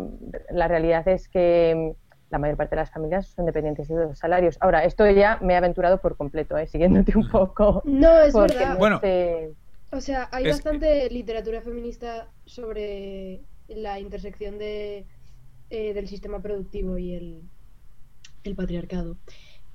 la 0.51 0.69
realidad 0.69 1.07
es 1.09 1.29
que 1.29 1.95
la 2.31 2.39
mayor 2.39 2.57
parte 2.57 2.77
de 2.77 2.83
las 2.83 2.91
familias 2.91 3.27
son 3.27 3.45
dependientes 3.45 3.89
de 3.89 3.97
los 3.97 4.19
salarios. 4.19 4.57
Ahora, 4.61 4.85
esto 4.85 5.09
ya 5.11 5.39
me 5.43 5.55
he 5.55 5.57
aventurado 5.57 6.01
por 6.01 6.17
completo, 6.17 6.57
¿eh? 6.57 6.67
siguiéndote 6.67 7.17
un 7.19 7.29
poco. 7.29 7.83
No, 7.85 8.21
es 8.21 8.33
verdad. 8.33 8.79
bueno, 8.79 9.01
O 9.91 10.01
sea, 10.01 10.29
hay 10.31 10.49
bastante 10.49 11.11
literatura 11.11 11.61
feminista 11.61 12.29
sobre 12.47 13.41
la 13.69 13.99
intersección 13.99 14.59
de, 14.59 15.05
eh, 15.71 15.93
del 15.93 16.09
sistema 16.09 16.41
productivo 16.41 16.97
y 16.97 17.15
el, 17.15 17.43
el 18.45 18.55
patriarcado. 18.55 19.17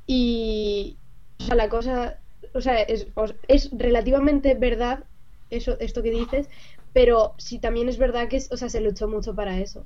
Y 0.08 0.98
o 1.40 1.44
sea, 1.44 1.56
la 1.56 1.70
cosa, 1.70 2.20
o 2.54 2.62
sea, 2.62 2.82
es, 2.82 3.08
es 3.48 3.70
relativamente 3.78 4.56
verdad 4.56 5.04
eso, 5.50 5.78
esto 5.80 6.04
que 6.04 6.12
dices, 6.12 6.50
pero 6.98 7.36
sí 7.38 7.60
también 7.60 7.90
es 7.90 8.00
verdad 8.00 8.28
que 8.28 8.42
o 8.50 8.58
sea, 8.58 8.70
se 8.70 8.82
luchó 8.82 9.08
mucho 9.08 9.36
para 9.36 9.60
eso. 9.60 9.86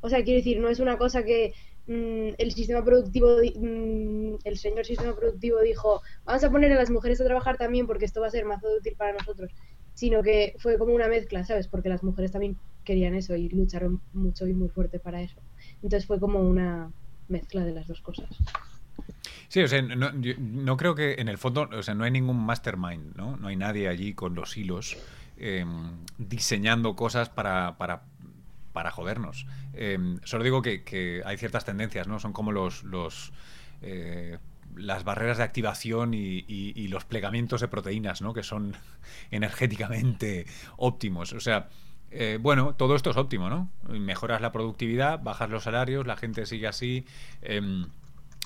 O 0.00 0.08
sea, 0.08 0.22
quiero 0.22 0.38
decir, 0.38 0.60
no 0.60 0.68
es 0.68 0.78
una 0.78 0.96
cosa 0.96 1.24
que 1.24 1.54
mm, 1.88 2.34
el 2.38 2.52
sistema 2.52 2.84
productivo, 2.84 3.30
mm, 3.36 4.36
el 4.44 4.56
señor 4.56 4.86
sistema 4.86 5.12
productivo 5.16 5.60
dijo, 5.60 6.02
vamos 6.24 6.44
a 6.44 6.52
poner 6.52 6.70
a 6.70 6.76
las 6.76 6.88
mujeres 6.88 7.20
a 7.20 7.24
trabajar 7.24 7.56
también 7.56 7.88
porque 7.88 8.04
esto 8.04 8.20
va 8.20 8.28
a 8.28 8.30
ser 8.30 8.44
más 8.44 8.62
útil 8.62 8.94
para 8.96 9.12
nosotros, 9.12 9.50
sino 9.94 10.22
que 10.22 10.54
fue 10.60 10.78
como 10.78 10.94
una 10.94 11.08
mezcla, 11.08 11.44
¿sabes? 11.44 11.66
Porque 11.66 11.88
las 11.88 12.04
mujeres 12.04 12.30
también 12.30 12.56
querían 12.84 13.16
eso 13.16 13.34
y 13.34 13.48
lucharon 13.48 14.00
mucho 14.12 14.46
y 14.46 14.52
muy 14.52 14.68
fuerte 14.68 15.00
para 15.00 15.20
eso. 15.20 15.40
Entonces 15.82 16.06
fue 16.06 16.20
como 16.20 16.42
una 16.42 16.92
mezcla 17.26 17.64
de 17.64 17.72
las 17.72 17.88
dos 17.88 18.00
cosas. 18.02 18.28
Sí, 19.48 19.60
o 19.62 19.66
sea, 19.66 19.82
no, 19.82 20.12
no 20.12 20.76
creo 20.76 20.94
que 20.94 21.14
en 21.14 21.26
el 21.26 21.38
fondo, 21.38 21.68
o 21.72 21.82
sea, 21.82 21.94
no 21.94 22.04
hay 22.04 22.12
ningún 22.12 22.38
mastermind, 22.38 23.16
¿no? 23.16 23.36
No 23.36 23.48
hay 23.48 23.56
nadie 23.56 23.88
allí 23.88 24.14
con 24.14 24.36
los 24.36 24.56
hilos 24.56 24.96
Em, 25.44 25.90
diseñando 26.18 26.94
cosas 26.94 27.28
para, 27.28 27.76
para, 27.76 28.04
para 28.72 28.92
jodernos. 28.92 29.44
Em, 29.72 30.20
solo 30.22 30.44
digo 30.44 30.62
que, 30.62 31.20
hay 31.26 31.36
ciertas 31.36 31.64
tendencias, 31.64 32.06
¿no? 32.06 32.20
Son 32.20 32.32
como 32.32 32.52
los... 32.52 32.84
los 32.84 33.32
eh, 33.82 34.38
las 34.76 35.04
barreras 35.04 35.36
de 35.36 35.44
activación 35.44 36.14
y, 36.14 36.88
los 36.88 37.04
plegamientos 37.04 37.60
de 37.60 37.68
proteínas, 37.68 38.22
¿no? 38.22 38.32
Que 38.32 38.42
son 38.42 38.74
energéticamente 39.32 40.46
óptimos. 40.76 41.32
O 41.34 41.40
sea, 41.40 41.68
eh, 42.12 42.38
bueno, 42.40 42.74
todo 42.76 42.94
esto 42.94 43.10
es 43.10 43.16
óptimo, 43.16 43.50
¿no? 43.50 43.68
Mejoras 43.88 44.40
la 44.40 44.52
productividad, 44.52 45.22
bajas 45.22 45.50
los 45.50 45.64
salarios, 45.64 46.06
la 46.06 46.16
gente 46.16 46.46
sigue 46.46 46.68
así. 46.68 47.04
Em, 47.42 47.88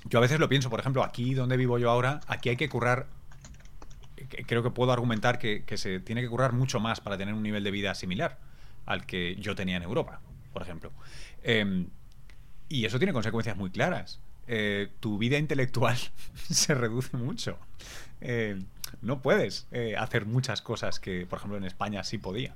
yo 0.06 0.18
a 0.18 0.22
veces 0.22 0.40
lo 0.40 0.48
pienso, 0.48 0.70
por 0.70 0.80
ejemplo, 0.80 1.04
aquí 1.04 1.34
donde 1.34 1.58
vivo 1.58 1.78
yo 1.78 1.90
ahora, 1.90 2.20
aquí 2.26 2.48
hay 2.48 2.56
que 2.56 2.70
currar 2.70 3.06
creo 4.46 4.62
que 4.62 4.70
puedo 4.70 4.92
argumentar 4.92 5.38
que, 5.38 5.64
se 5.76 6.00
tiene 6.00 6.22
que 6.22 6.28
currar 6.28 6.52
mucho 6.52 6.80
más 6.80 7.00
para 7.00 7.16
tener 7.18 7.34
un 7.34 7.42
nivel 7.42 7.64
de 7.64 7.70
vida 7.70 7.94
similar 7.94 8.38
al 8.84 9.06
que 9.06 9.36
yo 9.36 9.54
tenía 9.54 9.76
en 9.76 9.82
Europa, 9.82 10.20
por 10.52 10.62
ejemplo. 10.62 10.92
Em, 11.42 11.88
y 12.68 12.84
eso 12.84 12.98
tiene 12.98 13.12
consecuencias 13.12 13.56
muy 13.56 13.70
claras. 13.70 14.20
Eh, 14.48 14.88
tu 15.00 15.18
vida 15.18 15.38
intelectual 15.38 15.96
se 16.50 16.74
reduce 16.74 17.16
mucho. 17.16 17.58
Eh, 18.20 18.62
no 19.02 19.20
puedes 19.22 19.66
eh, 19.72 19.96
hacer 19.96 20.26
muchas 20.26 20.62
cosas 20.62 21.00
que, 21.00 21.26
por 21.26 21.38
ejemplo, 21.38 21.58
en 21.58 21.64
España 21.64 22.04
sí 22.04 22.18
podía 22.18 22.54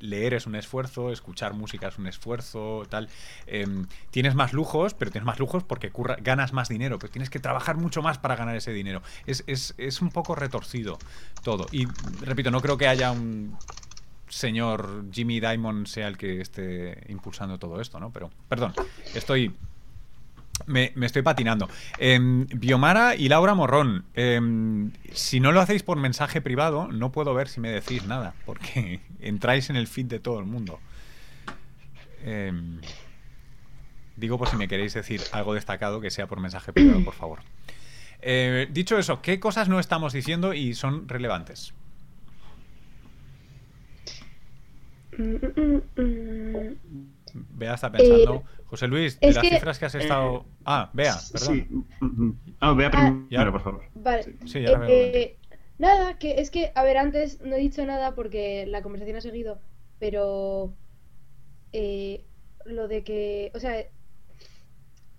leer 0.00 0.34
es 0.34 0.46
un 0.46 0.54
esfuerzo, 0.54 1.10
escuchar 1.10 1.54
música 1.54 1.88
es 1.88 1.98
un 1.98 2.06
esfuerzo, 2.06 2.84
tal. 2.88 3.08
Em, 3.46 3.86
tienes 4.10 4.34
más 4.34 4.52
lujos, 4.52 4.94
pero 4.94 5.10
tienes 5.10 5.26
más 5.26 5.38
lujos 5.38 5.64
porque 5.64 5.92
ganas 6.20 6.52
más 6.52 6.68
dinero, 6.68 6.98
pero 6.98 7.10
tienes 7.12 7.30
que 7.30 7.38
trabajar 7.38 7.76
mucho 7.76 8.02
más 8.02 8.18
para 8.18 8.36
ganar 8.36 8.56
ese 8.56 8.72
dinero. 8.72 9.02
Es, 9.26 9.44
es, 9.46 10.00
un 10.00 10.10
poco 10.10 10.34
retorcido 10.34 10.98
todo. 11.42 11.66
Y 11.72 11.86
repito, 12.20 12.50
no 12.50 12.60
creo 12.60 12.78
que 12.78 12.86
haya 12.86 13.10
un 13.10 13.56
señor 14.28 15.06
Jimmy 15.10 15.40
Diamond 15.40 15.86
sea 15.86 16.06
el 16.08 16.16
que 16.16 16.40
esté 16.40 17.04
impulsando 17.08 17.58
todo 17.58 17.80
esto, 17.80 17.98
¿no? 17.98 18.12
Pero, 18.12 18.30
perdón, 18.48 18.74
estoy 19.14 19.54
Me, 20.66 20.92
estoy 21.02 21.22
patinando. 21.22 21.68
Em, 21.98 22.46
Biomara 22.46 23.14
y 23.16 23.28
Laura 23.28 23.54
Morrón, 23.54 24.04
em, 24.14 24.92
si 25.12 25.40
no 25.40 25.52
lo 25.52 25.60
hacéis 25.60 25.82
por 25.82 25.98
mensaje 25.98 26.40
privado, 26.40 26.88
no 26.88 27.12
puedo 27.12 27.34
ver 27.34 27.48
si 27.48 27.60
me 27.60 27.70
decís 27.70 28.04
nada, 28.04 28.34
porque 28.44 29.00
entráis 29.20 29.70
en 29.70 29.76
el 29.76 29.86
feed 29.86 30.06
de 30.06 30.20
todo 30.20 30.38
el 30.38 30.46
mundo. 30.46 30.80
Em, 32.24 32.80
digo 34.16 34.38
por 34.38 34.48
si 34.48 34.56
me 34.56 34.68
queréis 34.68 34.94
decir 34.94 35.22
algo 35.32 35.54
destacado 35.54 36.00
que 36.00 36.10
sea 36.10 36.26
por 36.26 36.40
mensaje 36.40 36.72
privado, 36.72 37.04
por 37.04 37.14
favor. 37.14 37.40
Eh, 38.20 38.66
dicho 38.70 38.98
eso, 38.98 39.22
¿qué 39.22 39.38
cosas 39.38 39.68
no 39.68 39.78
estamos 39.78 40.12
diciendo 40.12 40.52
y 40.54 40.74
son 40.74 41.08
relevantes? 41.08 41.72
Bea 47.32 47.74
está 47.74 47.90
pensando. 47.90 48.44
Eh, 48.68 48.70
José 48.70 48.86
Luis, 48.86 49.18
de 49.20 49.32
las 49.32 49.46
cifras 49.46 49.78
que 49.78 49.86
has 49.86 49.94
estado. 49.94 50.44
Eh, 50.46 50.62
ah, 50.64 50.90
Bea, 50.92 51.16
perdón. 51.32 51.56
Sí. 51.56 51.68
Ah, 52.60 52.72
Bea 52.72 52.90
primero, 52.90 53.52
por 53.52 53.62
favor. 53.62 53.82
Vale. 53.94 54.36
Sí, 54.44 54.62
ya 54.62 54.80
eh, 54.88 55.36
nada, 55.78 56.18
que 56.18 56.40
es 56.40 56.50
que, 56.50 56.70
a 56.74 56.82
ver, 56.82 56.98
antes 56.98 57.40
no 57.40 57.56
he 57.56 57.60
dicho 57.60 57.84
nada 57.86 58.14
porque 58.14 58.66
la 58.66 58.82
conversación 58.82 59.16
ha 59.16 59.20
seguido, 59.20 59.60
pero. 59.98 60.74
lo 62.64 62.88
de 62.88 63.04
que. 63.04 63.50
O 63.54 63.60
sea, 63.60 63.86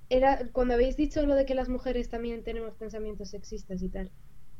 era 0.10 0.47
cuando 0.52 0.76
habéis 0.76 0.95
dicho 0.95 1.26
lo 1.26 1.36
de 1.36 1.45
que 1.45 1.56
las 1.56 1.70
mujeres 1.70 2.10
también 2.10 2.43
tenemos 2.43 2.76
pensamientos 2.76 3.30
sexistas 3.30 3.82
y 3.82 3.89
tal. 3.89 4.12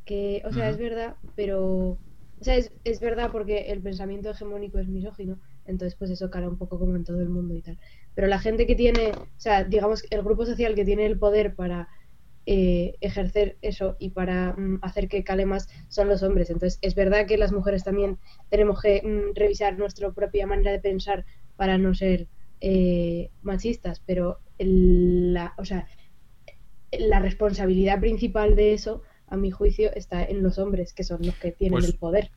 Que, 0.06 0.42
o 0.46 0.52
sea, 0.52 0.70
es 0.70 0.78
verdad, 0.78 1.16
pero. 1.36 1.98
O 2.40 2.44
sea, 2.44 2.56
es, 2.56 2.72
es 2.86 3.02
verdad 3.02 3.32
porque 3.32 3.72
el 3.72 3.82
pensamiento 3.82 4.30
hegemónico 4.30 4.80
es 4.80 4.88
misógino 4.88 5.38
entonces, 5.70 5.96
pues 5.96 6.10
eso 6.10 6.32
cala 6.32 6.50
un 6.50 6.58
poco 6.58 6.80
como 6.80 6.96
en 6.96 7.04
todo 7.04 7.22
el 7.22 7.30
mundo 7.30 7.54
y 7.54 7.62
tal. 7.62 7.78
Pero 8.16 8.28
la 8.28 8.40
gente 8.40 8.68
que 8.68 8.76
tiene, 8.76 9.12
o 9.12 9.28
sea, 9.38 9.64
digamos, 9.64 10.04
el 10.10 10.24
grupo 10.24 10.46
social 10.46 10.76
que 10.76 10.86
tiene 10.86 11.06
el 11.06 11.18
poder 11.18 11.56
para 11.56 11.90
eh, 12.46 12.96
ejercer 13.02 13.58
eso 13.62 13.96
y 14.00 14.10
para 14.10 14.54
mm, 14.54 14.80
hacer 14.82 15.08
que 15.08 15.24
cale 15.24 15.46
más 15.46 15.70
son 15.88 16.08
los 16.08 16.24
hombres. 16.24 16.50
Entonces, 16.50 16.80
es 16.82 16.96
verdad 16.96 17.28
que 17.28 17.38
las 17.38 17.52
mujeres 17.52 17.84
también 17.84 18.18
tenemos 18.50 18.82
que 18.82 19.02
mm, 19.04 19.36
revisar 19.36 19.78
nuestra 19.78 20.12
propia 20.12 20.48
manera 20.48 20.72
de 20.72 20.80
pensar 20.80 21.26
para 21.56 21.78
no 21.78 21.94
ser 21.94 22.28
eh, 22.62 23.30
machistas, 23.42 24.02
pero 24.06 24.40
la, 24.58 25.54
o 25.58 25.66
sea, 25.66 25.88
la 26.92 27.20
responsabilidad 27.20 28.00
principal 28.00 28.56
de 28.56 28.74
eso, 28.74 29.04
a 29.28 29.38
mi 29.38 29.52
juicio, 29.52 29.94
está 29.94 30.24
en 30.24 30.42
los 30.42 30.58
hombres, 30.58 30.94
que 30.94 31.04
son 31.04 31.20
los 31.22 31.36
que 31.36 31.52
tienen 31.52 31.80
pues 31.80 31.86
el 31.86 32.00
poder. 32.00 32.32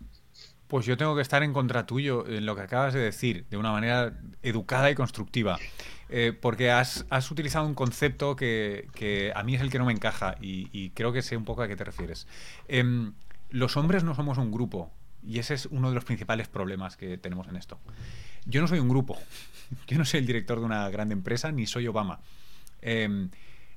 Pues 0.72 0.86
yo 0.86 0.96
tengo 0.96 1.14
que 1.14 1.20
estar 1.20 1.42
en 1.42 1.52
contra 1.52 1.84
tuyo 1.84 2.26
en 2.26 2.46
lo 2.46 2.56
que 2.56 2.62
acabas 2.62 2.94
de 2.94 3.00
decir, 3.00 3.44
de 3.50 3.58
una 3.58 3.72
manera 3.72 4.14
educada 4.42 4.90
y 4.90 4.94
constructiva. 4.94 5.58
Eh, 6.08 6.32
porque 6.32 6.70
has, 6.70 7.04
utilizado 7.30 7.66
un 7.66 7.74
concepto 7.74 8.36
que, 8.36 9.32
a 9.36 9.42
mí 9.42 9.54
es 9.54 9.60
el 9.60 9.70
que 9.70 9.78
no 9.78 9.84
me 9.84 9.92
encaja 9.92 10.34
y, 10.40 10.88
creo 10.94 11.12
que 11.12 11.20
sé 11.20 11.36
un 11.36 11.44
poco 11.44 11.60
a 11.60 11.68
qué 11.68 11.76
te 11.76 11.84
refieres. 11.84 12.26
Em, 12.68 13.12
los 13.50 13.76
hombres 13.76 14.02
no 14.02 14.14
somos 14.14 14.38
un 14.38 14.50
grupo 14.50 14.90
y 15.22 15.40
ese 15.40 15.52
es 15.52 15.66
uno 15.66 15.90
de 15.90 15.94
los 15.94 16.06
principales 16.06 16.48
problemas 16.48 16.96
que 16.96 17.18
tenemos 17.18 17.48
en 17.48 17.56
esto. 17.56 17.78
Yo 18.46 18.62
no 18.62 18.66
soy 18.66 18.78
un 18.78 18.88
grupo, 18.88 19.18
yo 19.88 19.98
no 19.98 20.06
soy 20.06 20.20
el 20.20 20.26
director 20.26 20.58
de 20.58 20.64
una 20.64 20.88
gran 20.88 21.12
empresa 21.12 21.52
ni 21.52 21.66
soy 21.66 21.86
Obama. 21.86 22.20
Em, 22.80 23.28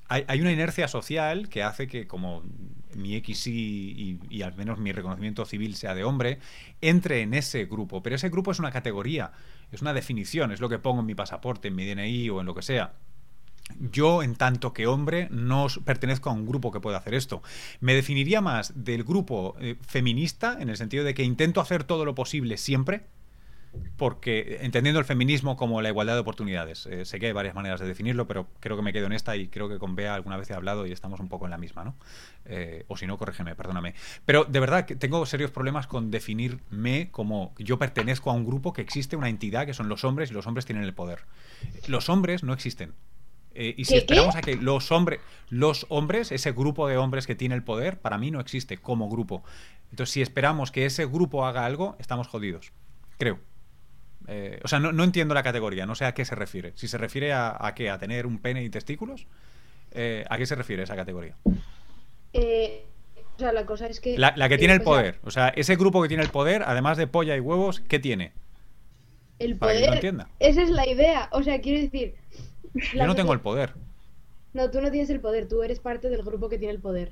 hay, 0.07 0.41
una 0.41 0.51
inercia 0.51 0.87
social 0.87 1.49
que 1.49 1.63
hace 1.63 1.87
que 1.87 2.07
como 2.07 2.43
mi 2.95 3.15
X 3.15 3.47
y, 3.47 4.19
y, 4.29 4.41
al 4.41 4.55
menos 4.55 4.79
mi 4.79 4.91
reconocimiento 4.91 5.45
civil 5.45 5.75
sea 5.75 5.95
de 5.95 6.03
hombre, 6.03 6.39
entre 6.81 7.21
en 7.21 7.33
ese 7.33 7.65
grupo. 7.65 8.01
Pero 8.01 8.15
ese 8.15 8.29
grupo 8.29 8.51
es 8.51 8.59
una 8.59 8.71
categoría, 8.71 9.31
es 9.71 9.81
una 9.81 9.93
definición, 9.93 10.51
es 10.51 10.61
lo 10.61 10.69
que 10.69 10.79
pongo 10.79 11.01
en 11.01 11.05
mi 11.05 11.15
pasaporte, 11.15 11.67
en 11.67 11.75
mi 11.75 11.85
DNI 11.85 12.29
o 12.29 12.39
en 12.39 12.45
lo 12.45 12.55
que 12.55 12.61
sea. 12.61 12.93
Yo, 13.79 14.21
en 14.21 14.35
tanto 14.35 14.73
que 14.73 14.85
hombre, 14.85 15.27
no 15.31 15.67
pertenezco 15.83 16.29
a 16.29 16.33
un 16.33 16.45
grupo 16.45 16.71
que 16.71 16.79
pueda 16.79 16.99
hacer 16.99 17.15
esto. 17.15 17.41
Me 17.79 17.95
definiría 17.95 18.39
más 18.39 18.73
del 18.75 19.03
grupo 19.03 19.55
eh, 19.59 19.75
feminista, 19.81 20.57
en 20.59 20.69
el 20.69 20.77
sentido 20.77 21.03
de 21.03 21.15
que 21.15 21.23
intento 21.23 21.61
hacer 21.61 21.83
todo 21.83 22.05
lo 22.05 22.13
posible 22.13 22.57
siempre, 22.57 23.07
porque 23.97 24.59
entendiendo 24.61 24.99
el 24.99 25.05
feminismo 25.05 25.55
como 25.55 25.81
la 25.81 25.89
igualdad 25.89 26.13
de 26.13 26.19
oportunidades. 26.19 26.85
Eh, 26.85 27.05
sé 27.05 27.19
que 27.19 27.27
hay 27.27 27.31
varias 27.31 27.55
maneras 27.55 27.79
de 27.79 27.87
definirlo, 27.87 28.27
pero 28.27 28.47
creo 28.59 28.75
que 28.75 28.83
me 28.83 28.93
quedo 28.93 29.05
en 29.05 29.13
esta 29.13 29.35
y 29.35 29.47
creo 29.47 29.69
que 29.69 29.79
con 29.79 29.95
Bea 29.95 30.15
alguna 30.15 30.37
vez 30.37 30.49
he 30.49 30.53
hablado 30.53 30.85
y 30.85 30.91
estamos 30.91 31.19
un 31.19 31.29
poco 31.29 31.45
en 31.45 31.51
la 31.51 31.57
misma, 31.57 31.83
¿no? 31.83 31.95
Eh, 32.45 32.85
o 32.87 32.97
si 32.97 33.07
no, 33.07 33.17
corrígeme, 33.17 33.55
perdóname. 33.55 33.95
Pero 34.25 34.45
de 34.45 34.59
verdad 34.59 34.85
que 34.85 34.95
tengo 34.95 35.25
serios 35.25 35.51
problemas 35.51 35.87
con 35.87 36.11
definirme 36.11 37.09
como 37.11 37.53
yo 37.57 37.79
pertenezco 37.79 38.31
a 38.31 38.33
un 38.33 38.45
grupo 38.45 38.73
que 38.73 38.81
existe 38.81 39.15
una 39.15 39.29
entidad 39.29 39.65
que 39.65 39.73
son 39.73 39.89
los 39.89 40.03
hombres 40.03 40.31
y 40.31 40.33
los 40.33 40.45
hombres 40.47 40.65
tienen 40.65 40.83
el 40.83 40.93
poder. 40.93 41.19
Los 41.87 42.09
hombres 42.09 42.43
no 42.43 42.53
existen. 42.53 42.93
Eh, 43.55 43.73
y 43.77 43.85
si 43.85 43.95
esperamos 43.95 44.35
a 44.35 44.41
que 44.41 44.57
los 44.57 44.91
hombres, 44.91 45.21
los 45.49 45.85
hombres, 45.87 46.33
ese 46.33 46.51
grupo 46.51 46.89
de 46.89 46.97
hombres 46.97 47.25
que 47.25 47.35
tiene 47.35 47.55
el 47.55 47.63
poder, 47.63 47.99
para 47.99 48.17
mí 48.17 48.29
no 48.29 48.41
existe 48.41 48.77
como 48.77 49.09
grupo. 49.09 49.43
Entonces, 49.91 50.13
si 50.13 50.21
esperamos 50.21 50.71
que 50.71 50.85
ese 50.85 51.05
grupo 51.05 51.45
haga 51.45 51.65
algo, 51.65 51.95
estamos 51.99 52.27
jodidos. 52.27 52.73
Creo. 53.17 53.39
Eh, 54.27 54.59
o 54.63 54.67
sea, 54.67 54.79
no, 54.79 55.03
entiendo 55.03 55.33
la 55.33 55.43
categoría, 55.43 55.85
no 55.85 55.95
sé 55.95 56.05
a 56.05 56.13
qué 56.13 56.25
se 56.25 56.35
refiere. 56.35 56.73
Si 56.75 56.87
se 56.87 56.97
refiere 56.97 57.33
a, 57.33 57.73
qué, 57.75 57.89
a 57.89 57.97
tener 57.97 58.25
un 58.25 58.39
pene 58.39 58.63
y 58.63 58.69
testículos, 58.69 59.27
eh, 59.91 60.25
¿a 60.29 60.37
qué 60.37 60.45
se 60.45 60.55
refiere 60.55 60.83
esa 60.83 60.95
categoría? 60.95 61.35
Eh, 62.33 62.85
o 63.35 63.39
sea, 63.39 63.51
la 63.51 63.65
cosa 63.65 63.87
es 63.87 63.99
que... 63.99 64.17
La, 64.17 64.33
que 64.49 64.57
tiene 64.57 64.73
el 64.73 64.81
poder. 64.81 65.19
O 65.23 65.31
sea, 65.31 65.49
ese 65.49 65.75
grupo 65.75 66.01
que 66.01 66.07
tiene 66.07 66.23
el 66.23 66.29
poder, 66.29 66.63
además 66.65 66.97
de 66.97 67.07
polla 67.07 67.35
y 67.35 67.39
huevos, 67.39 67.81
¿qué 67.81 67.99
tiene? 67.99 68.31
El 69.39 69.57
poder... 69.57 69.93
entienda. 69.93 70.29
Esa 70.39 70.61
es 70.63 70.69
la 70.69 70.87
idea. 70.87 71.29
O 71.31 71.43
sea, 71.43 71.59
quiero 71.61 71.81
decir... 71.81 72.15
Yo 72.93 73.05
no 73.05 73.15
tengo 73.15 73.33
el 73.33 73.39
poder. 73.39 73.73
No, 74.53 74.71
tú 74.71 74.81
no 74.81 74.89
tienes 74.89 75.09
el 75.09 75.19
poder, 75.19 75.47
tú 75.47 75.63
eres 75.63 75.79
parte 75.79 76.09
del 76.09 76.23
grupo 76.23 76.49
que 76.49 76.57
tiene 76.57 76.73
el 76.73 76.79
poder. 76.79 77.11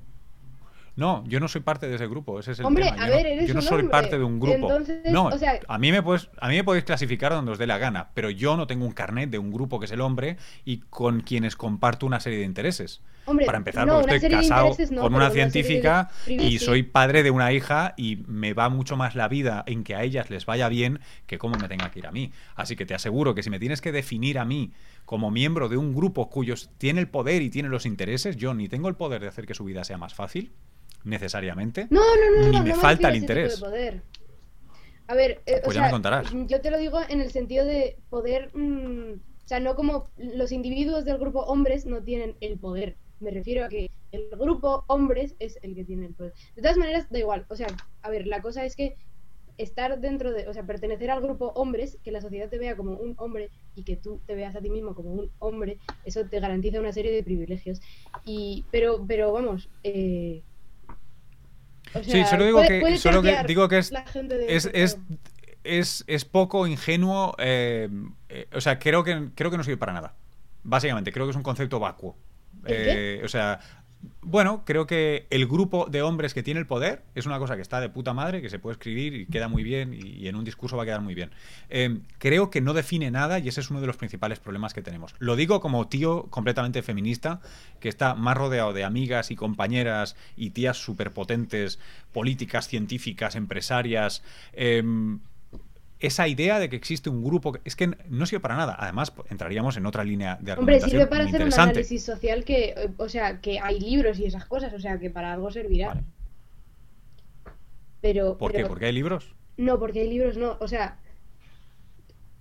No, 0.96 1.24
yo 1.28 1.40
no 1.40 1.48
soy 1.48 1.62
parte 1.62 1.88
de 1.88 1.96
ese 1.96 2.08
grupo, 2.08 2.40
ese 2.40 2.52
es 2.52 2.60
el 2.60 2.66
hombre, 2.66 2.86
tema. 2.86 3.04
A 3.04 3.08
yo, 3.08 3.16
ver, 3.16 3.26
eres 3.26 3.48
yo 3.48 3.56
no 3.56 3.62
soy 3.62 3.84
parte 3.84 4.18
de 4.18 4.24
un 4.24 4.40
grupo. 4.40 4.70
no, 5.10 5.30
a 5.68 5.78
mí 5.80 5.92
me 5.92 6.04
puedes, 6.04 6.30
a 6.40 6.48
mí 6.50 6.56
me 6.56 6.64
podéis 6.64 6.86
clasificar 6.86 7.32
donde 7.32 7.52
os 7.52 7.58
dé 7.58 7.66
la 7.66 7.80
gana, 7.80 8.10
pero 8.14 8.30
yo 8.30 8.56
no 8.58 8.68
tengo 8.68 8.86
un 8.86 8.92
carnet 8.92 9.30
de 9.30 9.40
un 9.40 9.52
grupo 9.52 9.80
que 9.80 9.86
es 9.86 9.92
el 9.92 10.02
hombre 10.02 10.38
y 10.66 10.78
con 10.90 11.22
quienes 11.22 11.56
comparto 11.56 12.06
una 12.06 12.20
serie 12.20 12.40
de 12.40 12.46
intereses. 12.46 13.02
Para 13.26 13.58
empezar, 13.58 13.88
porque 13.88 14.16
estoy 14.16 14.30
casado 14.30 14.76
con 15.00 15.16
una 15.16 15.30
científica 15.30 16.10
y 16.28 16.60
soy 16.60 16.84
padre 16.84 17.24
de 17.24 17.32
una 17.32 17.54
hija 17.54 17.94
y 17.96 18.18
me 18.28 18.54
va 18.54 18.68
mucho 18.68 18.98
más 18.98 19.16
la 19.16 19.30
vida 19.30 19.64
en 19.66 19.86
que 19.86 19.96
a 19.96 20.04
ellas 20.04 20.30
les 20.30 20.46
vaya 20.46 20.68
bien 20.68 21.00
que 21.26 21.38
cómo 21.38 21.58
me 21.58 21.70
tenga 21.70 21.90
que 21.90 22.00
ir 22.00 22.08
a 22.08 22.12
mí. 22.12 22.34
Así 22.56 22.76
que 22.76 22.86
te 22.86 22.94
aseguro 22.94 23.34
que 23.34 23.42
si 23.42 23.50
me 23.50 23.60
tienes 23.60 23.80
que 23.80 23.94
definir 23.94 24.40
a 24.40 24.46
mí 24.46 24.74
como 25.06 25.32
miembro 25.32 25.70
de 25.70 25.78
un 25.78 25.96
grupo 25.96 26.30
cuyos 26.30 26.70
tiene 26.78 27.00
el 27.00 27.08
poder 27.08 27.42
y 27.42 27.50
tiene 27.50 27.70
los 27.70 27.86
intereses, 27.86 28.36
yo 28.36 28.54
ni 28.54 28.68
tengo 28.68 28.90
el 28.90 28.96
poder 28.96 29.22
de 29.22 29.30
hacer 29.30 29.46
que 29.46 29.54
su 29.54 29.64
vida 29.64 29.86
sea 29.86 29.98
más 29.98 30.14
fácil, 30.14 30.52
necesariamente. 31.04 31.88
No, 31.90 32.02
no, 32.02 32.42
no, 32.42 32.48
ni 32.48 32.58
no, 32.58 32.64
me 32.64 32.76
falta 32.76 33.10
el 33.10 33.18
interés. 33.18 33.62
A 35.08 35.16
ver, 35.16 35.42
eh, 35.46 35.62
pues 35.64 35.76
ya 35.76 35.84
me 35.84 35.92
contarás. 35.92 36.32
yo 36.48 36.62
te 36.62 36.72
lo 36.72 36.78
digo 36.78 37.00
en 37.10 37.20
el 37.20 37.32
sentido 37.32 37.66
de 37.66 37.98
poder, 38.10 38.52
mm, 38.56 39.14
o 39.14 39.48
sea, 39.48 39.60
no 39.60 39.76
como 39.76 40.08
los 40.18 40.52
individuos 40.52 41.04
del 41.04 41.18
grupo 41.18 41.42
hombres 41.42 41.86
no 41.86 42.02
tienen 42.02 42.36
el 42.40 42.58
poder. 42.58 42.96
Me 43.20 43.32
refiero 43.32 43.66
a 43.66 43.70
que 43.70 43.90
el 44.12 44.30
grupo 44.32 44.86
hombres 44.88 45.36
es 45.40 45.60
el 45.62 45.76
que 45.76 45.84
tiene 45.84 46.06
el 46.08 46.14
poder. 46.14 46.34
De 46.56 46.62
todas 46.62 46.78
maneras, 46.78 47.08
da 47.10 47.20
igual. 47.20 47.46
O 47.50 47.56
sea, 47.56 47.68
a 48.02 48.10
ver, 48.10 48.28
la 48.28 48.42
cosa 48.42 48.66
es 48.66 48.76
que 48.76 48.96
estar 49.58 50.00
dentro 50.00 50.32
de, 50.32 50.48
o 50.48 50.54
sea, 50.54 50.66
pertenecer 50.66 51.12
al 51.12 51.22
grupo 51.22 51.52
hombres, 51.56 51.98
que 52.04 52.12
la 52.12 52.22
sociedad 52.22 52.50
te 52.50 52.58
vea 52.58 52.76
como 52.76 52.94
un 52.94 53.16
hombre 53.18 53.50
y 53.76 53.84
que 53.84 53.96
tú 53.96 54.20
te 54.26 54.36
veas 54.36 54.56
a 54.56 54.62
ti 54.62 54.70
mismo 54.70 54.96
como 54.96 55.12
un 55.12 55.32
hombre, 55.40 55.78
eso 56.06 56.26
te 56.26 56.40
garantiza 56.40 56.80
una 56.80 56.92
serie 56.92 57.12
de 57.12 57.24
privilegios. 57.24 57.82
Y, 58.26 58.66
pero, 58.72 59.06
pero 59.08 59.32
vamos, 59.32 59.70
eh, 59.84 60.44
sí, 62.02 62.24
solo 62.26 62.46
digo 62.46 62.62
que, 62.62 62.98
solo 62.98 63.22
digo 63.22 63.68
que 63.68 63.78
es, 63.78 63.94
es, 64.74 64.98
es, 65.64 66.04
es, 66.08 66.26
poco 66.26 66.68
ingenuo. 66.68 67.36
Eh, 67.38 67.90
eh, 68.30 68.48
o 68.54 68.62
sea, 68.62 68.80
creo 68.80 69.04
que, 69.04 69.30
creo 69.36 69.52
que 69.52 69.58
no 69.58 69.64
sirve 69.64 69.78
para 69.78 69.94
nada. 69.94 70.14
Básicamente, 70.64 71.12
creo 71.12 71.26
que 71.26 71.32
es 71.32 71.38
un 71.38 71.44
concepto 71.44 71.80
vacuo. 71.80 72.16
Eh, 72.66 73.22
o 73.24 73.28
sea, 73.28 73.60
bueno, 74.22 74.64
creo 74.66 74.88
que 74.88 75.28
el 75.30 75.48
grupo 75.48 75.88
de 75.90 76.02
hombres 76.02 76.34
que 76.34 76.44
tiene 76.44 76.60
el 76.60 76.68
poder 76.68 77.04
es 77.16 77.26
una 77.26 77.40
cosa 77.40 77.56
que 77.56 77.62
está 77.62 77.80
de 77.80 77.90
puta 77.90 78.14
madre, 78.14 78.42
que 78.42 78.50
se 78.50 78.60
puede 78.60 78.74
escribir 78.74 79.14
y 79.14 79.26
queda 79.26 79.48
muy 79.48 79.64
bien 79.64 79.94
y, 79.94 80.28
en 80.28 80.36
un 80.36 80.44
discurso 80.44 80.78
va 80.78 80.84
a 80.84 80.86
quedar 80.86 81.02
muy 81.02 81.14
bien. 81.14 81.32
Eh, 81.70 82.00
creo 82.18 82.50
que 82.50 82.62
no 82.62 82.74
define 82.74 83.12
nada 83.12 83.40
y 83.40 83.48
ese 83.48 83.62
es 83.62 83.70
uno 83.70 83.82
de 83.82 83.88
los 83.88 83.98
principales 83.98 84.40
problemas 84.40 84.74
que 84.74 84.82
tenemos. 84.82 85.16
Lo 85.20 85.36
digo 85.36 85.62
como 85.62 85.88
tío 85.88 86.28
completamente 86.30 86.82
feminista, 86.82 87.42
que 87.80 87.90
está 87.90 88.16
más 88.16 88.38
rodeado 88.38 88.74
de 88.74 88.84
amigas 88.84 89.32
y 89.32 89.36
compañeras 89.36 90.16
y 90.36 90.52
tías 90.52 90.78
superpotentes, 90.78 91.80
políticas, 92.12 92.68
científicas, 92.68 93.36
empresarias. 93.36 94.24
Em, 94.54 95.20
esa 96.04 96.28
idea 96.28 96.60
de 96.60 96.68
que 96.68 96.76
existe 96.76 97.10
un 97.10 97.24
grupo 97.24 97.54
es 97.64 97.78
que 97.78 97.96
no 98.10 98.26
sirve 98.26 98.42
para 98.42 98.58
nada. 98.58 98.76
Además, 98.78 99.14
entraríamos 99.30 99.78
en 99.78 99.86
otra 99.86 100.04
línea 100.04 100.38
de 100.42 100.52
argumentación 100.52 100.84
Hombre, 100.84 100.90
sirve 100.90 101.08
para 101.08 101.24
hacer 101.24 101.44
un 101.44 101.54
análisis 101.54 102.04
social 102.04 102.44
que, 102.44 102.92
o 102.98 103.08
sea, 103.08 103.40
que 103.40 103.62
hay 103.62 103.80
libros 103.80 104.20
y 104.20 104.26
esas 104.26 104.46
cosas, 104.46 104.74
o 104.74 104.80
sea, 104.80 105.00
que 105.00 105.10
para 105.10 105.32
algo 105.32 105.50
servirá. 105.50 106.04
Pero, 108.02 108.38
¿Por 108.38 108.52
qué? 108.52 108.66
¿Porque 108.66 108.88
hay 108.88 108.92
libros? 108.92 109.34
No, 109.56 109.80
porque 109.80 110.02
hay 110.02 110.10
libros 110.10 110.36
no, 110.36 110.58
o 110.60 110.68
sea, 110.68 111.00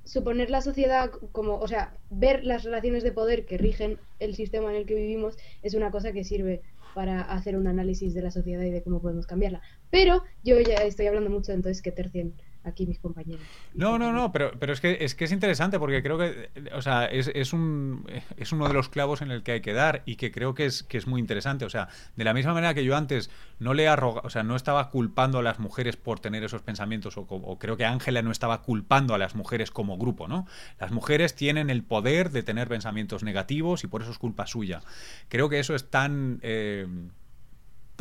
suponer 0.03 0.51
la 0.51 0.61
sociedad 0.61 1.13
como, 1.31 1.61
o 1.61 1.69
sea, 1.69 1.95
ver 2.11 2.45
las 2.45 2.65
relaciones 2.65 3.05
de 3.05 3.13
poder 3.13 3.47
que 3.47 3.59
rigen 3.59 4.01
el 4.19 4.35
sistema 4.35 4.71
en 4.71 4.77
el 4.77 4.87
que 4.87 4.97
vivimos 4.97 5.37
es 5.63 5.75
una 5.75 5.93
cosa 5.93 6.13
que 6.13 6.25
sirve 6.25 6.63
para 6.97 7.21
hacer 7.21 7.57
un 7.57 7.69
análisis 7.69 8.13
de 8.13 8.23
la 8.23 8.33
sociedad 8.33 8.65
y 8.65 8.71
de 8.71 8.83
cómo 8.83 9.01
podemos 9.01 9.29
cambiarla. 9.29 9.63
Pero 9.89 10.25
yo 10.43 10.61
ya 10.61 10.79
estoy 10.79 11.07
hablando 11.07 11.31
mucho, 11.31 11.53
entonces 11.53 11.81
que 11.81 11.93
tercien 11.93 12.35
aquí 12.65 12.87
mis 12.87 12.99
compañeros. 12.99 13.45
No, 13.75 13.99
no, 13.99 14.13
no, 14.13 14.33
pero, 14.33 14.53
pero 14.59 14.73
es, 14.73 14.81
que, 14.81 14.99
es 15.01 15.15
que 15.15 15.25
es 15.25 15.33
interesante 15.33 15.79
porque 15.79 16.03
creo 16.03 16.19
que, 16.19 16.51
o 16.75 16.83
sea, 16.83 17.07
es, 17.07 17.31
es, 17.35 17.53
un, 17.53 18.07
es 18.37 18.53
uno 18.53 18.69
de 18.69 18.75
los 18.75 18.89
clavos 18.89 19.23
en 19.23 19.31
el 19.31 19.43
que 19.43 19.53
hay 19.53 19.61
que 19.61 19.73
dar 19.73 20.03
y 20.07 20.17
que 20.17 20.31
creo 20.31 20.55
que 20.55 20.67
es, 20.67 20.83
que 20.83 20.99
es 20.99 21.07
muy 21.07 21.21
interesante. 21.21 21.65
O 21.65 21.71
sea, 21.71 21.89
de 22.17 22.25
la 22.25 22.35
misma 22.35 22.55
manera 22.55 22.75
que 22.75 22.85
yo 22.85 22.97
antes 22.97 23.31
no 23.59 23.75
le 23.75 23.89
arroga, 23.89 24.23
o 24.25 24.31
sea, 24.31 24.43
no 24.43 24.57
estaba 24.57 24.91
culpando 24.91 25.39
a 25.39 25.43
las 25.43 25.59
mujeres 25.59 25.97
por 25.97 26.21
tener 26.21 26.45
esos 26.45 26.63
pensamientos 26.63 27.17
o, 27.17 27.23
o 27.23 27.59
creo 27.59 27.77
que 27.77 27.85
Ángela 27.85 28.23
no 28.23 28.31
estaba 28.31 28.63
culpando 28.63 29.15
a 29.15 29.19
las 29.19 29.35
mujeres 29.35 29.71
como 29.71 29.99
grupo, 29.99 30.29
¿no? 30.29 30.47
Las 30.79 30.93
mujeres 30.93 31.35
tienen 31.35 31.71
el 31.71 31.83
poder 31.83 32.31
de 32.31 32.43
tener 32.43 32.69
pensamientos 32.69 33.23
negativos 33.23 33.85
y 33.85 33.87
por 33.87 34.03
eso 34.03 34.11
es 34.11 34.19
culpa 34.19 34.47
suya. 34.47 34.83
Creo 35.29 35.49
que 35.49 35.59
eso 35.59 35.75
es 35.75 35.91
tan... 35.91 36.39
Eh, 36.43 36.87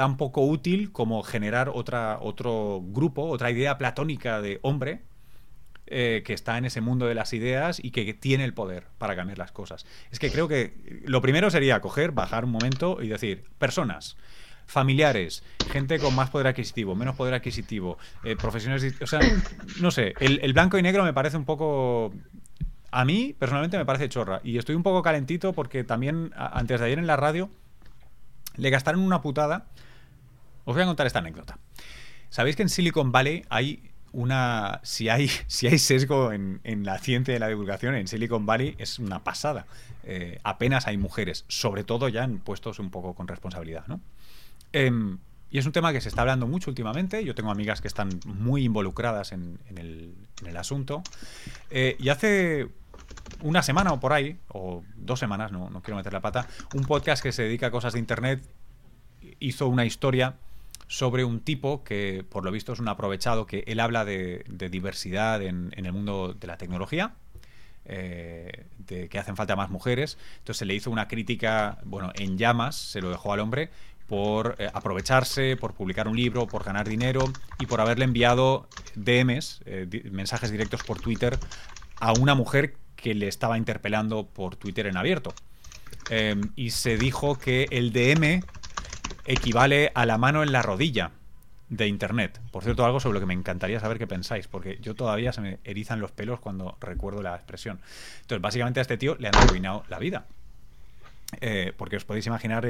tan 0.02 0.18
poco 0.18 0.42
útil 0.42 0.92
como 0.92 1.22
generar 1.22 1.70
otra, 1.72 2.18
otro 2.20 2.82
grupo, 2.84 3.28
otra 3.28 3.52
idea 3.52 3.78
platónica 3.78 4.42
de 4.42 4.58
hombre 4.64 5.04
eh, 5.86 6.24
que 6.26 6.34
está 6.34 6.58
en 6.58 6.66
ese 6.66 6.82
mundo 6.82 7.06
de 7.06 7.14
las 7.14 7.34
ideas 7.34 7.80
y 7.80 7.92
que 7.92 8.12
tiene 8.16 8.44
el 8.46 8.56
poder 8.56 8.88
para 8.98 9.16
cambiar 9.16 9.38
las 9.38 9.52
cosas. 9.52 9.86
Es 10.10 10.18
que 10.18 10.32
creo 10.32 10.48
que 10.48 11.04
lo 11.06 11.22
primero 11.22 11.52
sería 11.52 11.82
coger, 11.82 12.14
bajar 12.14 12.46
un 12.46 12.52
momento 12.52 12.98
y 13.00 13.10
decir, 13.10 13.44
personas, 13.60 14.18
familiares, 14.66 15.44
gente 15.70 16.00
con 16.00 16.16
más 16.16 16.32
poder 16.32 16.48
adquisitivo, 16.48 16.96
menos 16.96 17.16
poder 17.16 17.36
adquisitivo, 17.36 18.00
eh, 18.24 18.36
profesiones... 18.36 19.00
O 19.04 19.06
sea, 19.06 19.20
no 19.82 19.92
sé, 19.92 20.16
el, 20.20 20.40
el 20.42 20.54
blanco 20.54 20.80
y 20.80 20.82
negro 20.82 21.04
me 21.04 21.14
parece 21.14 21.38
un 21.38 21.46
poco 21.46 22.12
a 22.90 23.06
mí 23.06 23.36
personalmente 23.38 23.78
me 23.78 23.86
parece 23.86 24.10
chorra 24.10 24.42
y 24.44 24.58
estoy 24.58 24.74
un 24.74 24.82
poco 24.82 25.04
calentito 25.04 25.54
porque 25.54 25.84
también 25.84 26.32
antes 26.36 26.80
de 26.80 26.88
ayer 26.88 26.98
en 26.98 27.06
la 27.06 27.18
radio 27.18 27.52
le 28.56 28.70
gastaron 28.72 29.02
una 29.02 29.22
putada 29.22 29.68
os 30.66 30.76
voy 30.76 30.84
a 30.84 30.86
contar 30.86 31.08
esta 31.08 31.20
anécdota. 31.20 31.58
Sabéis 32.30 32.56
que 32.56 32.62
en 32.64 32.70
Silicon 32.70 33.12
Valley 33.12 33.44
hay 33.50 33.92
una. 34.12 34.80
Si 34.84 35.10
hay, 35.10 35.30
si 35.48 35.68
hay 35.68 35.78
sesgo 35.78 36.32
en, 36.32 36.60
la 36.84 36.98
ciencia 37.00 37.34
de 37.34 37.40
la 37.40 37.48
divulgación, 37.48 37.96
en 37.96 38.08
Silicon 38.08 38.46
Valley 38.46 38.76
es 38.78 39.00
una 39.00 39.24
pasada. 39.24 39.66
Eh, 40.04 40.40
apenas 40.44 40.88
hay 40.88 40.98
mujeres, 40.98 41.46
sobre 41.48 41.84
todo 41.84 42.10
ya 42.10 42.24
en 42.24 42.40
puestos 42.40 42.80
un 42.80 42.90
poco 42.90 43.14
con 43.14 43.28
responsabilidad, 43.28 43.86
¿no? 43.88 44.02
Em, 44.74 45.20
y 45.50 45.58
es 45.58 45.66
un 45.66 45.74
tema 45.74 45.92
que 45.92 46.00
se 46.00 46.08
está 46.08 46.22
hablando 46.22 46.48
mucho 46.48 46.72
últimamente. 46.72 47.24
Yo 47.26 47.36
tengo 47.36 47.52
amigas 47.52 47.82
que 47.82 47.88
están 47.90 48.10
muy 48.26 48.64
involucradas 48.64 49.34
en, 49.34 49.60
el, 49.76 50.58
asunto. 50.58 51.04
Eh, 51.70 51.98
y 52.00 52.08
hace 52.08 52.70
una 53.42 53.62
semana 53.62 53.92
o 53.92 54.00
por 54.00 54.14
ahí, 54.14 54.38
o 54.48 54.84
dos 54.96 55.20
semanas, 55.20 55.52
no, 55.52 55.70
no 55.70 55.82
quiero 55.82 55.98
meter 55.98 56.14
la 56.14 56.22
pata, 56.22 56.48
un 56.74 56.86
podcast 56.86 57.22
que 57.22 57.34
se 57.34 57.44
dedica 57.44 57.68
a 57.68 57.72
cosas 57.72 57.94
de 57.94 58.00
Internet 58.00 58.42
hizo 59.40 59.68
una 59.68 59.86
historia 59.86 60.36
sobre 60.92 61.24
un 61.24 61.40
tipo 61.40 61.86
que 61.86 62.26
por 62.30 62.44
lo 62.44 62.52
visto 62.52 62.74
es 62.74 62.80
un 62.80 62.90
aprovechado, 62.90 63.46
que 63.48 63.64
él 63.66 63.80
habla 63.80 64.04
de, 64.04 64.44
diversidad 64.50 65.42
en, 65.42 65.72
el 65.74 65.94
mundo 65.94 66.36
de 66.38 66.48
la 66.48 66.58
tecnología, 66.58 67.14
eh, 67.86 68.66
de 68.78 69.08
que 69.08 69.18
hacen 69.18 69.38
falta 69.38 69.56
más 69.56 69.70
mujeres. 69.70 70.18
Entonces 70.40 70.58
se 70.58 70.66
le 70.66 70.76
hizo 70.76 70.92
una 70.92 71.08
crítica, 71.08 71.78
bueno, 71.86 72.12
en 72.16 72.38
llamas, 72.38 72.76
se 72.76 73.00
lo 73.00 73.10
dejó 73.10 73.32
al 73.32 73.40
hombre 73.40 73.70
por 74.08 74.58
eh, 74.60 74.70
aprovecharse, 74.74 75.56
por 75.56 75.76
publicar 75.76 76.10
un 76.10 76.18
libro, 76.18 76.46
por 76.46 76.66
ganar 76.66 76.90
dinero 76.90 77.24
y 77.58 77.68
por 77.68 77.80
haberle 77.80 78.04
enviado 78.04 78.68
DMs, 78.96 79.62
eh, 79.66 79.88
mensajes 80.12 80.52
directos 80.52 80.84
por 80.84 81.00
Twitter, 81.00 81.40
a 82.02 82.12
una 82.12 82.36
mujer 82.36 82.76
que 82.98 83.16
le 83.16 83.30
estaba 83.30 83.58
interpelando 83.58 84.28
por 84.28 84.58
Twitter 84.58 84.88
en 84.88 84.98
abierto. 84.98 85.34
y 86.58 86.72
se 86.72 86.98
dijo 86.98 87.38
que 87.38 87.68
el 87.72 87.94
DM 87.94 88.44
equivale 89.26 89.92
a 89.96 90.06
la 90.06 90.18
mano 90.18 90.44
en 90.44 90.52
la 90.52 90.62
rodilla 90.62 91.12
de 91.70 91.88
Internet. 91.88 92.42
Por 92.52 92.64
cierto, 92.64 92.86
algo 92.86 93.00
sobre 93.00 93.16
lo 93.16 93.20
que 93.22 93.26
me 93.26 93.34
encantaría 93.34 93.80
saber 93.80 93.98
qué 93.98 94.06
pensáis, 94.06 94.48
porque 94.48 94.78
yo 94.82 94.94
todavía 94.94 95.32
se 95.32 95.42
me 95.42 95.60
erizan 95.64 96.02
los 96.02 96.12
pelos 96.12 96.40
cuando 96.40 96.78
recuerdo 96.82 97.22
la 97.22 97.36
expresión. 97.36 97.80
Entonces, 98.22 98.42
básicamente 98.42 98.80
a 98.80 98.84
este 98.84 98.98
tío 98.98 99.16
le 99.16 99.30
han 99.30 99.36
arruinado 99.36 99.86
la 99.88 99.98
vida. 99.98 100.26
Eh, 101.40 101.74
porque 101.78 101.96
os 101.96 102.04
podéis 102.04 102.28
imaginar 102.28 102.68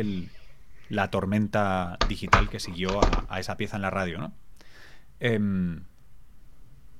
la 0.90 1.10
tormenta 1.10 1.98
digital 2.08 2.48
que 2.48 2.60
siguió 2.60 3.00
a, 3.28 3.40
esa 3.40 3.58
pieza 3.58 3.76
en 3.78 3.82
la 3.82 3.90
radio, 3.90 4.20
¿no? 4.20 4.34
Em, 5.20 5.84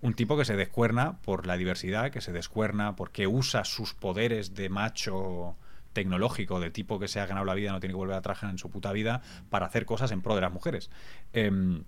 un 0.02 0.14
tipo 0.16 0.38
que 0.38 0.46
se 0.46 0.56
descuerna 0.56 1.18
por 1.22 1.46
la 1.46 1.58
diversidad, 1.58 2.10
que 2.10 2.22
se 2.22 2.32
descuerna 2.32 2.96
porque 2.96 3.28
usa 3.28 3.64
sus 3.64 3.94
poderes 3.94 4.56
de 4.56 4.70
macho 4.70 5.56
tecnológico 5.94 6.60
de 6.60 6.72
tipo 6.72 7.00
que 7.00 7.08
se 7.08 7.20
ha 7.20 7.26
ganado 7.26 7.46
la 7.46 7.54
vida, 7.54 7.72
no 7.72 7.80
tiene 7.80 7.94
que 7.94 7.98
volver 7.98 8.16
a 8.16 8.22
trabajar 8.22 8.50
en 8.50 8.58
su 8.58 8.70
puta 8.70 8.92
vida 8.92 9.22
para 9.50 9.66
hacer 9.66 9.86
cosas 9.86 10.12
en 10.12 10.22
pro 10.22 10.36
de 10.36 10.42
las 10.42 10.52
mujeres. 10.52 10.90
Em, 11.34 11.84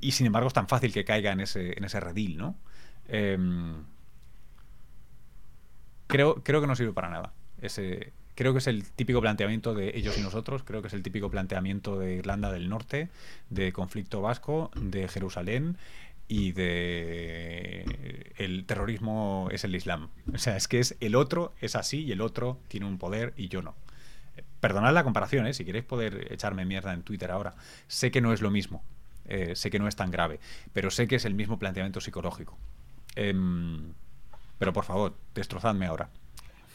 y 0.00 0.12
sin 0.12 0.26
embargo 0.26 0.48
es 0.48 0.54
tan 0.54 0.68
fácil 0.68 0.92
que 0.92 1.04
caiga 1.04 1.32
en 1.32 1.40
ese, 1.40 1.76
en 1.76 1.84
ese 1.84 2.00
redil, 2.00 2.36
¿no? 2.36 2.56
Em, 3.08 3.84
creo, 6.06 6.42
creo 6.42 6.60
que 6.60 6.66
no 6.66 6.76
sirve 6.76 6.92
para 6.92 7.08
nada. 7.08 7.32
Ese, 7.60 8.12
creo 8.34 8.52
que 8.52 8.58
es 8.58 8.66
el 8.66 8.84
típico 8.92 9.20
planteamiento 9.20 9.74
de 9.74 9.96
ellos 9.96 10.16
y 10.18 10.20
nosotros, 10.20 10.62
creo 10.62 10.82
que 10.82 10.88
es 10.88 10.94
el 10.94 11.02
típico 11.02 11.30
planteamiento 11.30 11.98
de 11.98 12.14
Irlanda 12.16 12.52
del 12.52 12.68
Norte, 12.68 13.08
de 13.50 13.72
conflicto 13.72 14.20
vasco, 14.20 14.70
de 14.76 15.08
Jerusalén 15.08 15.78
y 16.28 16.52
de 16.52 18.32
el 18.36 18.64
terrorismo 18.66 19.48
es 19.50 19.64
el 19.64 19.74
Islam. 19.74 20.10
O 20.32 20.38
sea, 20.38 20.56
es 20.56 20.68
que 20.68 20.80
es 20.80 20.96
el 21.00 21.14
otro 21.14 21.54
es 21.60 21.76
así 21.76 22.04
y 22.04 22.12
el 22.12 22.20
otro 22.20 22.60
tiene 22.68 22.86
un 22.86 22.98
poder 22.98 23.32
y 23.36 23.48
yo 23.48 23.62
no. 23.62 23.74
Perdonad 24.60 24.92
la 24.92 25.04
comparación, 25.04 25.46
¿eh? 25.46 25.54
si 25.54 25.64
queréis 25.64 25.84
poder 25.84 26.32
echarme 26.32 26.64
mierda 26.64 26.92
en 26.92 27.02
Twitter 27.02 27.30
ahora. 27.30 27.54
Sé 27.88 28.10
que 28.10 28.20
no 28.20 28.32
es 28.32 28.40
lo 28.40 28.50
mismo, 28.50 28.84
eh, 29.26 29.54
sé 29.54 29.70
que 29.70 29.78
no 29.78 29.88
es 29.88 29.96
tan 29.96 30.10
grave, 30.10 30.40
pero 30.72 30.90
sé 30.90 31.06
que 31.06 31.16
es 31.16 31.24
el 31.24 31.34
mismo 31.34 31.58
planteamiento 31.58 32.00
psicológico. 32.00 32.58
Em, 33.14 33.92
pero 34.58 34.72
por 34.72 34.84
favor, 34.84 35.16
destrozadme 35.34 35.86
ahora. 35.86 36.10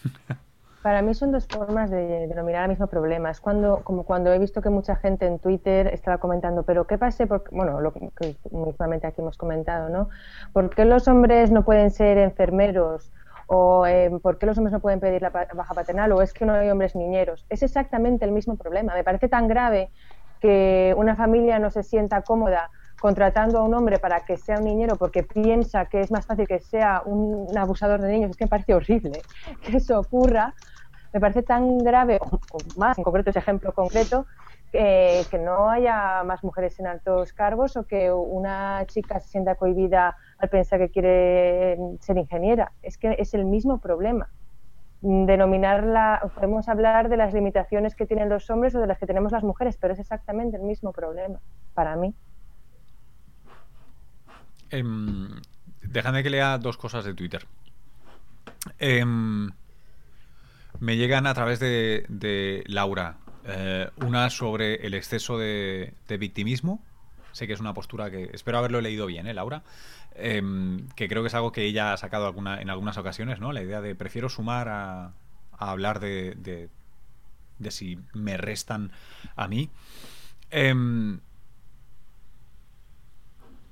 Para 0.81 1.03
mí 1.03 1.13
son 1.13 1.31
dos 1.31 1.47
formas 1.47 1.91
de 1.91 2.27
denominar 2.27 2.63
el 2.63 2.69
mismo 2.69 2.87
problema. 2.87 3.29
Es 3.29 3.39
cuando, 3.39 3.81
como 3.83 4.03
cuando 4.03 4.33
he 4.33 4.39
visto 4.39 4.61
que 4.61 4.69
mucha 4.69 4.95
gente 4.95 5.27
en 5.27 5.37
Twitter 5.37 5.87
estaba 5.87 6.17
comentando, 6.17 6.63
pero 6.63 6.87
¿qué 6.87 6.97
pasa? 6.97 7.27
Porque, 7.27 7.55
bueno, 7.55 7.79
lo 7.81 7.93
que 7.93 8.09
mismamente 8.51 9.05
aquí 9.05 9.21
hemos 9.21 9.37
comentado, 9.37 9.89
¿no? 9.89 10.09
¿Por 10.53 10.71
qué 10.71 10.85
los 10.85 11.07
hombres 11.07 11.51
no 11.51 11.63
pueden 11.63 11.91
ser 11.91 12.17
enfermeros? 12.17 13.11
¿O 13.45 13.85
eh, 13.85 14.09
por 14.23 14.39
qué 14.39 14.45
los 14.45 14.57
hombres 14.57 14.71
no 14.71 14.79
pueden 14.79 14.99
pedir 14.99 15.21
la 15.21 15.29
baja 15.29 15.73
paternal? 15.73 16.11
¿O 16.13 16.21
es 16.21 16.33
que 16.33 16.45
no 16.45 16.53
hay 16.53 16.69
hombres 16.69 16.95
niñeros? 16.95 17.45
Es 17.49 17.61
exactamente 17.61 18.25
el 18.25 18.31
mismo 18.31 18.55
problema. 18.55 18.95
Me 18.95 19.03
parece 19.03 19.27
tan 19.27 19.47
grave 19.47 19.91
que 20.39 20.95
una 20.97 21.15
familia 21.15 21.59
no 21.59 21.69
se 21.69 21.83
sienta 21.83 22.21
cómoda 22.23 22.71
contratando 23.01 23.57
a 23.57 23.63
un 23.63 23.73
hombre 23.73 23.97
para 23.97 24.25
que 24.25 24.37
sea 24.37 24.59
un 24.59 24.65
niñero 24.65 24.95
porque 24.95 25.23
piensa 25.23 25.85
que 25.87 26.01
es 26.01 26.11
más 26.11 26.25
fácil 26.27 26.47
que 26.47 26.59
sea 26.59 27.01
un, 27.03 27.57
abusador 27.57 27.99
de 27.99 28.11
niños, 28.11 28.29
es 28.29 28.37
que 28.37 28.45
me 28.45 28.49
parece 28.49 28.75
horrible 28.75 29.23
que 29.61 29.77
eso 29.77 29.99
ocurra. 29.99 30.53
Me 31.13 31.19
parece 31.19 31.43
tan 31.43 31.77
grave, 31.79 32.19
o, 32.21 32.57
más 32.77 32.97
en 32.97 33.03
concreto 33.03 33.29
ese 33.29 33.39
ejemplo 33.39 33.73
concreto, 33.73 34.25
que 34.71 35.39
no 35.43 35.69
haya 35.69 36.23
más 36.23 36.43
mujeres 36.43 36.79
en 36.79 36.87
altos 36.87 37.33
cargos 37.33 37.75
o 37.75 37.85
que 37.85 38.11
una 38.11 38.85
chica 38.87 39.19
se 39.19 39.27
sienta 39.27 39.55
cohibida 39.55 40.15
al 40.37 40.49
pensar 40.49 40.79
que 40.79 40.89
quiere 40.89 41.77
ser 41.99 42.17
ingeniera. 42.17 42.71
Es 42.81 42.97
que 42.97 43.15
es 43.19 43.33
el 43.33 43.45
mismo 43.45 43.79
problema. 43.79 44.29
Denominarla, 45.01 46.31
podemos 46.35 46.69
hablar 46.69 47.09
de 47.09 47.17
las 47.17 47.33
limitaciones 47.33 47.95
que 47.95 48.05
tienen 48.05 48.29
los 48.29 48.49
hombres 48.49 48.73
o 48.75 48.79
de 48.79 48.87
las 48.87 48.97
que 48.97 49.07
tenemos 49.07 49.31
las 49.31 49.43
mujeres, 49.43 49.77
pero 49.77 49.93
es 49.93 49.99
exactamente 49.99 50.57
el 50.57 50.63
mismo 50.63 50.93
problema 50.93 51.39
para 51.73 51.95
mí. 51.95 52.13
Eh, 54.69 54.83
déjame 55.81 56.23
que 56.23 56.29
lea 56.29 56.57
dos 56.57 56.77
cosas 56.77 57.03
de 57.03 57.13
Twitter. 57.13 57.45
Em, 58.79 59.49
me 60.81 60.97
llegan 60.97 61.27
a 61.27 61.33
través 61.33 61.59
de, 61.59 62.63
Laura. 62.65 63.17
Eh, 63.45 63.89
una 63.97 64.29
sobre 64.29 64.85
el 64.85 64.95
exceso 64.95 65.37
de, 65.37 65.93
victimismo. 66.19 66.83
Sé 67.31 67.47
que 67.47 67.53
es 67.53 67.59
una 67.59 67.73
postura 67.73 68.11
que 68.11 68.31
espero 68.33 68.57
haberlo 68.57 68.81
leído 68.81 69.05
bien, 69.05 69.27
¿eh, 69.27 69.33
Laura? 69.33 69.63
Em, 70.15 70.89
que 70.95 71.07
creo 71.07 71.21
que 71.21 71.27
es 71.27 71.35
algo 71.35 71.51
que 71.53 71.63
ella 71.63 71.93
ha 71.93 71.97
sacado 71.97 72.35
en 72.35 72.69
algunas 72.69 72.97
ocasiones, 72.97 73.39
¿no? 73.39 73.53
La 73.53 73.61
idea 73.61 73.79
de 73.79 73.95
prefiero 73.95 74.27
sumar 74.27 74.67
a, 74.67 75.13
hablar 75.57 75.99
de, 75.99 76.33
de, 76.35 76.67
de, 77.59 77.71
si 77.71 77.99
me 78.13 78.35
restan 78.37 78.91
a 79.35 79.47
mí. 79.47 79.69
Em, 80.49 81.19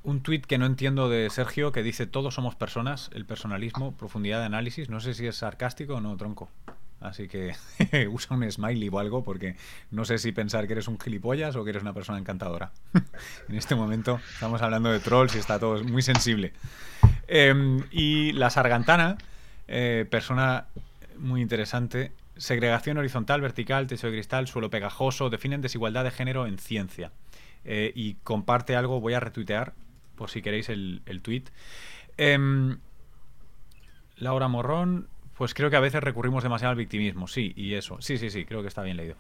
un 0.03 0.21
tuit 0.21 0.45
que 0.45 0.59
no 0.59 0.67
entiendo 0.67 1.09
de 1.09 1.29
Sergio 1.31 1.71
que 1.71 1.81
dice 1.83 2.05
todos 2.05 2.35
somos 2.35 2.55
personas, 2.55 3.09
el 3.13 3.25
personalismo, 3.25 3.97
profundidad 3.97 4.39
de 4.39 4.45
análisis. 4.45 4.89
No 4.89 4.99
sé 4.99 5.15
si 5.15 5.25
es 5.25 5.37
sarcástico 5.37 5.95
o 5.95 6.01
no, 6.01 6.15
tronco. 6.15 6.49
Así 7.01 7.27
que 7.27 7.55
usa 8.11 8.35
un 8.35 8.49
smiley 8.51 8.89
o 8.89 8.99
algo 8.99 9.23
porque 9.23 9.55
no 9.91 10.05
sé 10.05 10.17
si 10.17 10.31
pensar 10.31 10.67
que 10.67 10.73
eres 10.73 10.87
un 10.87 10.99
gilipollas 10.99 11.55
o 11.55 11.63
que 11.63 11.69
eres 11.69 11.81
una 11.81 11.93
persona 11.93 12.19
encantadora. 12.19 12.71
en 13.49 13.55
este 13.55 13.75
momento 13.75 14.19
estamos 14.33 14.61
hablando 14.61 14.91
de 14.91 14.99
trolls 14.99 15.35
y 15.35 15.39
está 15.39 15.59
todo 15.59 15.83
muy 15.83 16.01
sensible. 16.01 16.53
Em, 17.27 17.83
y 17.91 18.33
la 18.33 18.49
Sargantana, 18.49 19.17
eh, 19.67 20.05
persona 20.09 20.65
muy 21.17 21.41
interesante. 21.41 22.11
Segregación 22.37 22.97
horizontal, 22.97 23.41
vertical, 23.41 23.87
techo 23.87 24.07
de 24.07 24.13
cristal, 24.13 24.47
suelo 24.47 24.69
pegajoso, 24.69 25.29
definen 25.29 25.61
desigualdad 25.61 26.03
de 26.03 26.11
género 26.11 26.47
en 26.47 26.57
ciencia. 26.57 27.11
Eh, 27.65 27.91
y 27.93 28.15
comparte 28.23 28.75
algo, 28.75 29.01
voy 29.01 29.13
a 29.13 29.19
retuitear, 29.19 29.73
por 30.15 30.29
si 30.29 30.41
queréis 30.41 30.69
el, 30.69 31.01
el 31.05 31.21
tweet. 31.21 31.43
Em, 32.17 32.79
Laura 34.17 34.47
Morrón, 34.47 35.07
pues 35.39 35.53
creo 35.53 35.69
que 35.69 35.77
a 35.77 35.79
veces 35.79 36.03
recurrimos 36.03 36.43
demasiado 36.43 36.71
al 36.71 36.75
victimismo, 36.75 37.25
sí, 37.25 37.53
y 37.55 37.75
eso. 37.75 37.95
Sí, 38.01 38.17
sí, 38.17 38.29
sí, 38.29 38.43
creo 38.43 38.61
que 38.61 38.67
está 38.67 38.81
bien 38.81 38.97
leído. 38.97 39.15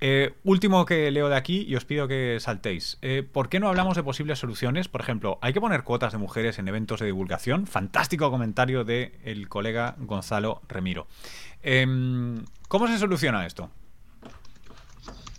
Eh, 0.00 0.32
último 0.44 0.86
que 0.86 1.10
leo 1.10 1.28
de 1.28 1.34
aquí 1.34 1.64
y 1.66 1.74
os 1.74 1.84
pido 1.84 2.06
que 2.06 2.38
saltéis. 2.38 2.96
Eh, 3.02 3.24
¿Por 3.24 3.48
qué 3.48 3.58
no 3.58 3.68
hablamos 3.68 3.96
de 3.96 4.04
posibles 4.04 4.38
soluciones? 4.38 4.86
Por 4.86 5.00
ejemplo, 5.00 5.40
¿hay 5.42 5.52
que 5.52 5.60
poner 5.60 5.82
cuotas 5.82 6.12
de 6.12 6.18
mujeres 6.18 6.60
en 6.60 6.68
eventos 6.68 7.00
de 7.00 7.06
divulgación? 7.06 7.66
Fantástico 7.66 8.30
comentario 8.30 8.84
del 8.84 9.14
el 9.24 9.48
colega 9.48 9.96
Gonzalo 9.98 10.62
Remiro. 10.68 11.08
Em, 11.64 12.44
¿Cómo 12.68 12.86
se 12.86 12.96
soluciona 12.96 13.44
esto? 13.44 13.68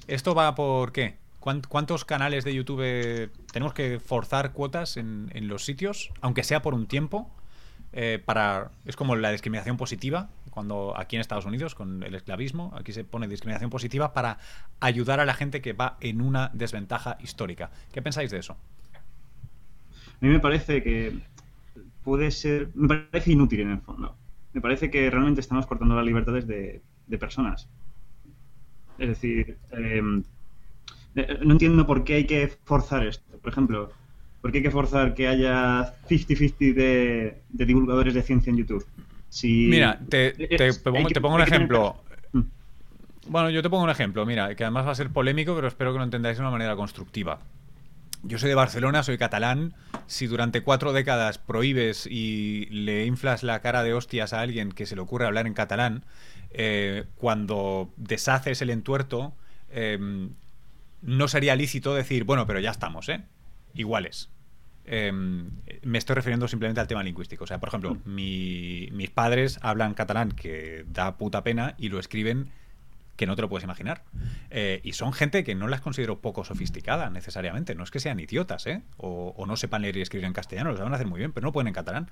¿Esto 0.05 0.36
va 0.36 0.53
por 0.53 0.91
qué? 0.91 1.15
¿Cuántos 1.39 2.03
canales 2.03 2.43
de 2.43 2.53
YouTube 2.53 3.32
tenemos 3.53 3.74
que 3.74 4.01
forzar 4.01 4.51
cuotas 4.51 4.97
en, 4.97 5.32
en 5.34 5.47
los 5.47 5.63
sitios, 5.63 6.11
aunque 6.20 6.43
sea 6.43 6.61
por 6.61 6.74
un 6.74 6.88
tiempo? 6.88 7.32
Eh, 7.92 8.22
para 8.24 8.70
es 8.86 8.96
como 8.96 9.16
la 9.16 9.32
discriminación 9.32 9.76
positiva 9.76 10.30
cuando 10.52 10.94
aquí 10.96 11.16
en 11.16 11.22
Estados 11.22 11.46
Unidos 11.46 11.74
con 11.74 12.04
el 12.04 12.14
esclavismo 12.14 12.72
aquí 12.76 12.94
se 12.94 13.04
pone 13.04 13.28
discriminación 13.28 13.72
positiva 13.72 14.14
para 14.14 14.38
ayudar 14.80 15.20
a 15.20 15.26
la 15.26 15.34
gente 15.34 15.60
que 15.62 15.74
va 15.74 15.98
en 16.00 16.22
una 16.22 16.52
desventaja 16.54 17.18
histórica. 17.20 17.72
¿qué 17.92 18.02
pensáis 18.04 18.30
de 18.30 18.38
eso? 18.38 18.54
A 18.54 20.26
mí 20.26 20.30
me 20.30 20.40
parece 20.40 20.84
que 20.84 21.18
puede 22.04 22.30
ser 22.30 22.70
me 22.76 22.88
parece 22.88 23.32
inútil 23.32 23.62
en 23.62 23.72
el 23.72 23.82
fondo. 23.82 24.16
Me 24.54 24.62
parece 24.62 24.92
que 24.92 25.10
realmente 25.10 25.42
estamos 25.42 25.66
cortando 25.66 25.96
las 25.96 26.06
libertades 26.06 26.46
de, 26.46 26.82
personas. 27.20 27.68
Es 29.00 29.10
decir 29.10 29.58
em, 29.72 30.24
eh, 31.16 31.40
no 31.44 31.54
entiendo 31.54 31.88
por 31.88 32.04
qué 32.04 32.16
hay 32.16 32.26
que 32.26 32.48
forzar 32.66 33.08
esto. 33.08 33.38
Por 33.40 33.52
ejemplo 33.52 33.92
¿Por 34.42 34.52
qué 34.52 34.60
hay 34.60 34.64
que 34.64 34.72
forzar 34.72 35.14
que 35.14 35.28
haya 35.28 35.94
50-50 36.10 36.74
de, 36.74 37.42
divulgadores 37.50 38.14
de 38.14 38.22
ciencia 38.22 38.52
en 38.52 38.58
YouTube? 38.58 38.86
Si 39.28 39.68
Mira, 39.68 40.00
te, 40.10 40.34
pongo, 40.84 41.36
un 41.36 41.42
ejemplo. 41.42 42.04
Mm. 42.32 42.42
Bueno, 43.28 43.50
yo 43.50 43.62
te 43.62 43.70
pongo 43.70 43.84
un 43.84 43.90
ejemplo, 43.90 44.26
mira, 44.26 44.56
que 44.56 44.64
además 44.64 44.88
va 44.88 44.92
a 44.92 44.96
ser 44.96 45.10
polémico, 45.10 45.56
pero 45.56 45.68
espero 45.68 45.92
que 45.92 46.00
lo 46.00 46.04
entendáis 46.04 46.38
de 46.38 46.42
una 46.42 46.52
manera 46.52 46.76
constructiva. 46.76 47.40
Yo 48.24 48.38
soy 48.38 48.50
de 48.50 48.56
Barcelona, 48.56 49.04
soy 49.04 49.18
catalán. 49.18 49.74
Si 50.08 50.28
durante 50.28 50.62
cuatro 50.62 50.94
décadas 50.94 51.38
prohíbes 51.38 52.06
y 52.06 52.66
le 52.66 53.06
inflas 53.06 53.44
la 53.44 53.62
cara 53.62 53.84
de 53.84 53.94
hostias 53.94 54.34
a 54.34 54.42
alguien 54.42 54.72
que 54.72 54.86
se 54.86 54.96
le 54.96 55.02
ocurre 55.02 55.26
hablar 55.26 55.48
en 55.48 55.54
catalán, 55.54 56.04
eh, 56.52 57.06
cuando 57.16 57.94
deshaces 57.98 58.62
el 58.62 58.72
entuerto, 58.72 59.34
eh, 59.70 60.30
no 61.02 61.28
sería 61.28 61.56
lícito 61.56 61.94
decir, 61.94 62.24
bueno, 62.24 62.46
pero 62.46 62.60
ya 62.60 62.72
estamos, 62.72 63.08
¿eh? 63.10 63.22
Iguales. 63.74 64.30
Em, 64.86 65.51
me 65.84 65.99
estoy 65.99 66.15
refiriendo 66.15 66.47
simplemente 66.47 66.82
al 66.82 66.88
tema 66.88 67.03
lingüístico. 67.03 67.43
O 67.43 67.47
sea, 67.47 67.59
por 67.59 67.70
ejemplo, 67.70 67.95
mm. 67.95 68.15
mis 68.15 69.09
padres 69.11 69.59
hablan 69.61 69.93
catalán 69.93 70.32
que 70.32 70.86
da 70.89 71.17
puta 71.17 71.43
pena 71.43 71.76
y 71.78 71.89
lo 71.89 71.99
escriben 71.99 72.49
que 73.20 73.28
no 73.28 73.36
te 73.36 73.41
lo 73.41 73.49
puedes 73.49 73.65
imaginar. 73.65 74.03
Eh, 74.49 74.80
y 74.82 74.93
son 74.93 75.11
gente 75.11 75.43
que 75.43 75.53
no 75.53 75.67
las 75.67 75.82
considero 75.82 76.22
poco 76.22 76.45
sofisticada 76.45 77.09
necesariamente. 77.09 77.76
No 77.76 77.84
es 77.84 77.91
que 77.91 77.99
sean 77.99 78.17
idiotas, 78.20 78.65
¿eh? 78.65 78.82
O, 78.95 79.43
no 79.45 79.57
sepan 79.57 79.82
leer 79.82 79.97
y 79.97 80.01
escribir 80.01 80.26
en 80.26 80.32
castellano, 80.32 80.72
lo 80.72 80.78
saben 80.78 80.93
hacer 80.93 81.05
muy 81.05 81.20
bien, 81.20 81.34
pero 81.34 81.45
no 81.45 81.51
pueden 81.51 81.67
en 81.67 81.74
catalán. 81.74 82.09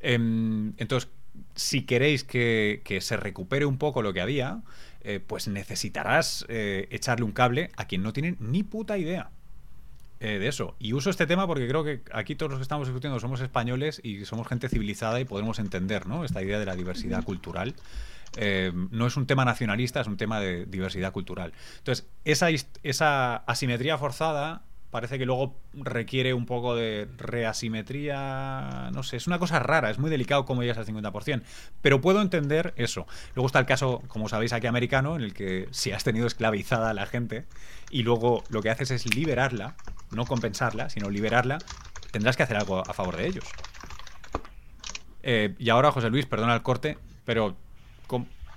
Em, 0.00 0.74
entonces, 0.76 1.10
si 1.54 1.86
queréis 1.86 2.24
que, 2.24 2.82
se 3.00 3.16
recupere 3.16 3.64
un 3.64 3.78
poco 3.78 4.02
lo 4.02 4.12
que 4.12 4.20
había, 4.20 4.60
eh, 5.00 5.18
pues 5.18 5.48
necesitarás 5.48 6.44
eh, 6.48 6.88
echarle 6.90 7.24
un 7.24 7.32
cable 7.32 7.70
a 7.76 7.86
quien 7.86 8.02
no 8.02 8.12
tiene 8.12 8.36
ni 8.38 8.62
puta 8.62 8.98
idea. 8.98 9.30
Eh, 10.24 10.38
de 10.38 10.48
eso. 10.48 10.74
Y 10.78 10.94
uso 10.94 11.10
este 11.10 11.26
tema 11.26 11.46
porque 11.46 11.68
creo 11.68 11.84
que 11.84 12.00
aquí 12.10 12.34
todos 12.34 12.48
los 12.48 12.58
que 12.58 12.62
estamos 12.62 12.88
discutiendo 12.88 13.20
somos 13.20 13.42
españoles 13.42 14.00
y 14.02 14.24
somos 14.24 14.48
gente 14.48 14.70
civilizada 14.70 15.20
y 15.20 15.26
podemos 15.26 15.58
entender 15.58 16.06
¿no? 16.06 16.24
esta 16.24 16.42
idea 16.42 16.58
de 16.58 16.64
la 16.64 16.74
diversidad 16.74 17.22
cultural. 17.24 17.74
Eh, 18.38 18.72
no 18.90 19.06
es 19.06 19.18
un 19.18 19.26
tema 19.26 19.44
nacionalista, 19.44 20.00
es 20.00 20.06
un 20.06 20.16
tema 20.16 20.40
de 20.40 20.64
diversidad 20.64 21.12
cultural. 21.12 21.52
Entonces, 21.76 22.06
esa, 22.24 22.48
esa 22.82 23.36
asimetría 23.36 23.98
forzada 23.98 24.62
parece 24.90 25.18
que 25.18 25.26
luego 25.26 25.56
requiere 25.74 26.32
un 26.32 26.46
poco 26.46 26.74
de 26.74 27.06
reasimetría, 27.18 28.90
no 28.94 29.02
sé, 29.02 29.18
es 29.18 29.26
una 29.26 29.38
cosa 29.38 29.58
rara, 29.58 29.90
es 29.90 29.98
muy 29.98 30.08
delicado 30.08 30.46
cómo 30.46 30.62
llegas 30.62 30.78
al 30.78 30.86
50%, 30.86 31.42
pero 31.82 32.00
puedo 32.00 32.22
entender 32.22 32.72
eso. 32.76 33.06
Luego 33.34 33.48
está 33.48 33.58
el 33.58 33.66
caso, 33.66 34.02
como 34.08 34.28
sabéis, 34.30 34.54
aquí 34.54 34.68
americano, 34.68 35.16
en 35.16 35.22
el 35.22 35.34
que 35.34 35.68
si 35.72 35.92
has 35.92 36.02
tenido 36.02 36.26
esclavizada 36.26 36.88
a 36.90 36.94
la 36.94 37.04
gente 37.04 37.44
y 37.90 38.04
luego 38.04 38.42
lo 38.48 38.62
que 38.62 38.70
haces 38.70 38.90
es 38.92 39.14
liberarla, 39.14 39.74
no 40.10 40.24
compensarla, 40.24 40.88
sino 40.88 41.10
liberarla, 41.10 41.58
tendrás 42.10 42.36
que 42.36 42.42
hacer 42.42 42.56
algo 42.56 42.78
a 42.78 42.92
favor 42.92 43.16
de 43.16 43.26
ellos. 43.26 43.44
Eh, 45.22 45.54
y 45.58 45.70
ahora, 45.70 45.90
José 45.90 46.10
Luis, 46.10 46.26
perdona 46.26 46.54
el 46.54 46.62
corte, 46.62 46.98
pero 47.24 47.56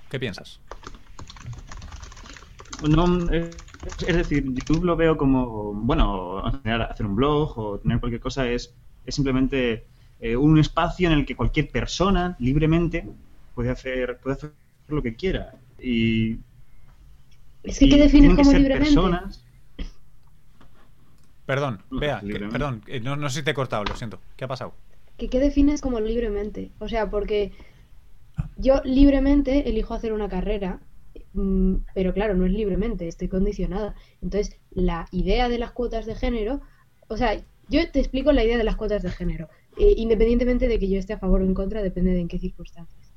¿qué 0.09 0.19
piensas? 0.19 0.59
No, 2.87 3.05
es 3.31 4.15
decir, 4.15 4.43
YouTube 4.53 4.83
lo 4.83 4.95
veo 4.95 5.17
como, 5.17 5.73
bueno, 5.73 6.45
hacer 6.45 7.05
un 7.05 7.15
blog 7.15 7.57
o 7.57 7.79
tener 7.79 7.99
cualquier 7.99 8.21
cosa 8.21 8.47
es, 8.47 8.73
es 9.05 9.15
simplemente 9.15 9.87
eh, 10.19 10.35
un 10.35 10.59
espacio 10.59 11.09
en 11.09 11.19
el 11.19 11.25
que 11.25 11.35
cualquier 11.35 11.69
persona 11.69 12.35
libremente 12.39 13.07
puede 13.55 13.71
hacer, 13.71 14.19
puede 14.21 14.35
hacer 14.35 14.51
lo 14.87 15.01
que 15.01 15.15
quiera. 15.15 15.53
Y. 15.81 16.37
Es 17.63 17.79
que, 17.79 17.89
¿qué 17.89 17.97
defines 17.97 18.35
como 18.35 18.51
libremente? 18.51 18.93
Personas... 18.93 19.43
Perdón, 21.47 21.81
vea, 21.89 22.21
perdón, 22.51 22.83
no, 23.01 23.15
no 23.15 23.29
sé 23.29 23.39
si 23.39 23.45
te 23.45 23.51
he 23.51 23.53
cortado, 23.55 23.83
lo 23.83 23.95
siento. 23.95 24.19
¿Qué 24.35 24.45
ha 24.45 24.47
pasado? 24.47 24.73
¿Qué, 25.17 25.29
¿Qué 25.29 25.39
defines 25.39 25.81
como 25.81 25.99
libremente? 25.99 26.69
O 26.77 26.87
sea, 26.87 27.09
porque 27.09 27.51
yo 28.57 28.81
libremente 28.83 29.67
elijo 29.67 29.95
hacer 29.95 30.13
una 30.13 30.29
carrera 30.29 30.79
Mm, 31.37 31.85
pero 31.93 32.13
claro, 32.13 32.33
no 32.33 32.45
es 32.45 32.51
libremente, 32.51 33.07
estoy 33.07 33.27
condicionada. 33.27 33.95
Entonces, 34.21 34.59
la 34.71 35.07
idea 35.11 35.49
de 35.49 35.59
las 35.59 35.71
cuotas 35.71 36.05
de 36.05 36.15
género, 36.15 36.61
o 37.07 37.17
sea, 37.17 37.39
yo 37.69 37.91
te 37.91 37.99
explico 37.99 38.31
la 38.31 38.43
idea 38.43 38.57
de 38.57 38.63
las 38.63 38.75
cuotas 38.75 39.03
de 39.03 39.11
género, 39.11 39.47
eh, 39.77 39.93
independientemente 39.97 40.67
de 40.67 40.79
que 40.79 40.89
yo 40.89 40.97
esté 40.97 41.13
a 41.13 41.19
favor 41.19 41.41
o 41.41 41.45
en 41.45 41.53
contra, 41.53 41.83
depende 41.83 42.13
de 42.13 42.21
en 42.21 42.27
qué 42.27 42.39
circunstancias. 42.39 43.13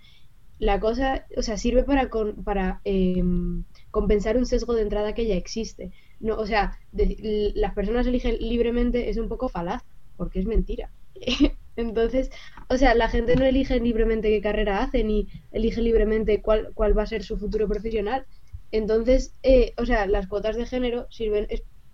La 0.59 0.81
cosa, 0.81 1.27
o 1.37 1.43
sea, 1.43 1.57
sirve 1.57 1.85
para, 1.85 2.11
para 2.45 2.81
em, 2.85 3.65
compensar 3.91 4.37
un 4.37 4.47
sesgo 4.47 4.75
de 4.75 4.83
entrada 4.83 5.15
que 5.15 5.27
ya 5.27 5.35
existe. 5.35 5.93
No, 6.21 6.37
o 6.37 6.47
sea, 6.47 6.79
las 6.93 7.75
personas 7.75 8.07
eligen 8.07 8.37
libremente 8.39 9.11
es 9.11 9.17
un 9.17 9.29
poco 9.29 9.49
falaz, 9.49 9.83
porque 10.17 10.39
es 10.41 10.47
mentira. 10.47 10.91
Entonces, 11.77 12.31
o 12.69 12.77
sea, 12.77 12.95
la 12.95 13.09
gente 13.09 13.37
no 13.37 13.45
elige 13.45 13.81
libremente 13.81 14.29
qué 14.29 14.41
carrera 14.41 14.83
hace, 14.83 15.03
ni 15.05 15.29
elige 15.51 15.81
libremente 15.81 16.43
cuál, 16.43 16.71
cuál 16.75 16.97
va 16.97 17.05
a 17.05 17.07
ser 17.07 17.23
su 17.23 17.39
futuro 17.39 17.69
profesional. 17.69 18.27
Entonces, 18.71 19.35
eh, 19.43 19.73
o 19.79 19.87
sea, 19.87 20.07
las 20.07 20.27
cuotas 20.29 20.57
de 20.57 20.67
género 20.67 21.07
sirven, 21.11 21.49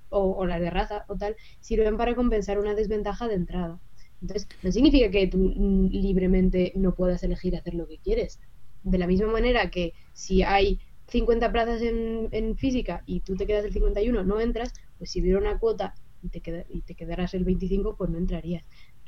o, 0.08 0.44
las 0.46 0.60
de 0.60 0.70
raza 0.70 1.04
o 1.08 1.16
tal, 1.16 1.36
sirven 1.60 1.96
para 1.96 2.14
compensar 2.14 2.58
una 2.58 2.74
desventaja 2.74 3.28
de 3.28 3.34
entrada. 3.34 3.80
Entonces, 4.20 4.48
no 4.62 4.72
significa 4.72 5.10
que 5.10 5.26
tú 5.26 5.38
mm, 5.38 5.88
libremente 5.90 6.72
no 6.74 6.94
puedas 6.94 7.22
elegir 7.22 7.56
hacer 7.56 7.74
lo 7.74 7.86
que 7.86 7.98
quieres. 7.98 8.40
De 8.82 8.98
la 8.98 9.06
misma 9.06 9.28
manera 9.28 9.70
que 9.70 9.92
si 10.12 10.42
hay 10.42 10.80
50 11.08 11.52
plazas 11.52 11.82
en, 11.82 12.28
en 12.32 12.56
física 12.56 13.02
y 13.06 13.20
tú 13.20 13.36
te 13.36 13.46
quedas 13.46 13.64
el 13.64 13.72
51, 13.72 14.24
no 14.24 14.40
entras, 14.40 14.72
pues 14.98 15.10
si 15.10 15.20
hubiera 15.20 15.38
una 15.38 15.58
cuota 15.58 15.94
y 16.22 16.28
te, 16.28 16.40
queda, 16.40 16.64
y 16.68 16.82
te 16.82 16.94
quedarás 16.94 17.34
el 17.34 17.44
25, 17.44 17.96
pues 17.96 18.10
no 18.10 18.18
entrarías. 18.18 18.64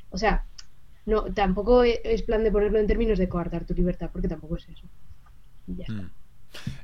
O 0.09 0.17
sea, 0.17 0.45
no, 1.05 1.25
tampoco 1.33 1.83
e, 1.83 2.01
es 2.03 2.23
plan 2.23 2.43
de 2.43 2.51
ponerlo 2.51 2.79
en 2.79 2.87
términos 2.87 3.19
de 3.19 3.29
coartar 3.29 3.65
tu 3.65 3.73
libertad, 3.73 4.09
porque 4.11 4.27
tampoco 4.27 4.57
es 4.57 4.67
eso. 4.69 4.87
Mm. 5.67 6.09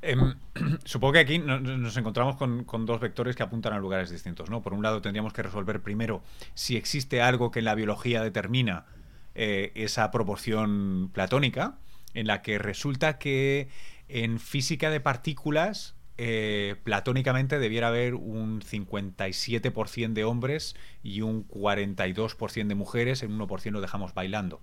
Em, 0.01 0.35
supongo 0.83 1.13
que 1.13 1.19
aquí 1.19 1.39
nos 1.39 1.97
encontramos 1.97 2.35
con, 2.35 2.85
dos 2.85 2.99
vectores 2.99 3.35
que 3.35 3.43
apuntan 3.43 3.73
a 3.73 3.79
lugares 3.79 4.09
distintos. 4.09 4.49
¿no? 4.49 4.61
Por 4.61 4.73
un 4.73 4.83
lado, 4.83 5.01
tendríamos 5.01 5.33
que 5.33 5.43
resolver 5.43 5.81
primero 5.81 6.21
si 6.53 6.75
existe 6.75 7.21
algo 7.21 7.51
que 7.51 7.59
en 7.59 7.65
la 7.65 7.75
biología 7.75 8.21
determina 8.21 8.85
eh, 9.33 9.71
esa 9.75 10.11
proporción 10.11 11.09
platónica, 11.13 11.77
en 12.13 12.27
la 12.27 12.41
que 12.41 12.57
resulta 12.57 13.17
que 13.17 13.67
en 14.07 14.39
física 14.39 14.89
de 14.89 14.99
partículas 14.99 15.95
eh, 16.17 16.77
platónicamente 16.83 17.59
debiera 17.59 17.89
haber 17.89 18.15
un 18.15 18.61
57% 18.61 20.13
de 20.13 20.23
hombres 20.23 20.75
y 21.03 21.21
un 21.21 21.45
42% 21.47 22.67
de 22.67 22.75
mujeres, 22.75 23.21
el 23.21 23.31
1% 23.31 23.71
lo 23.71 23.81
dejamos 23.81 24.13
bailando. 24.13 24.61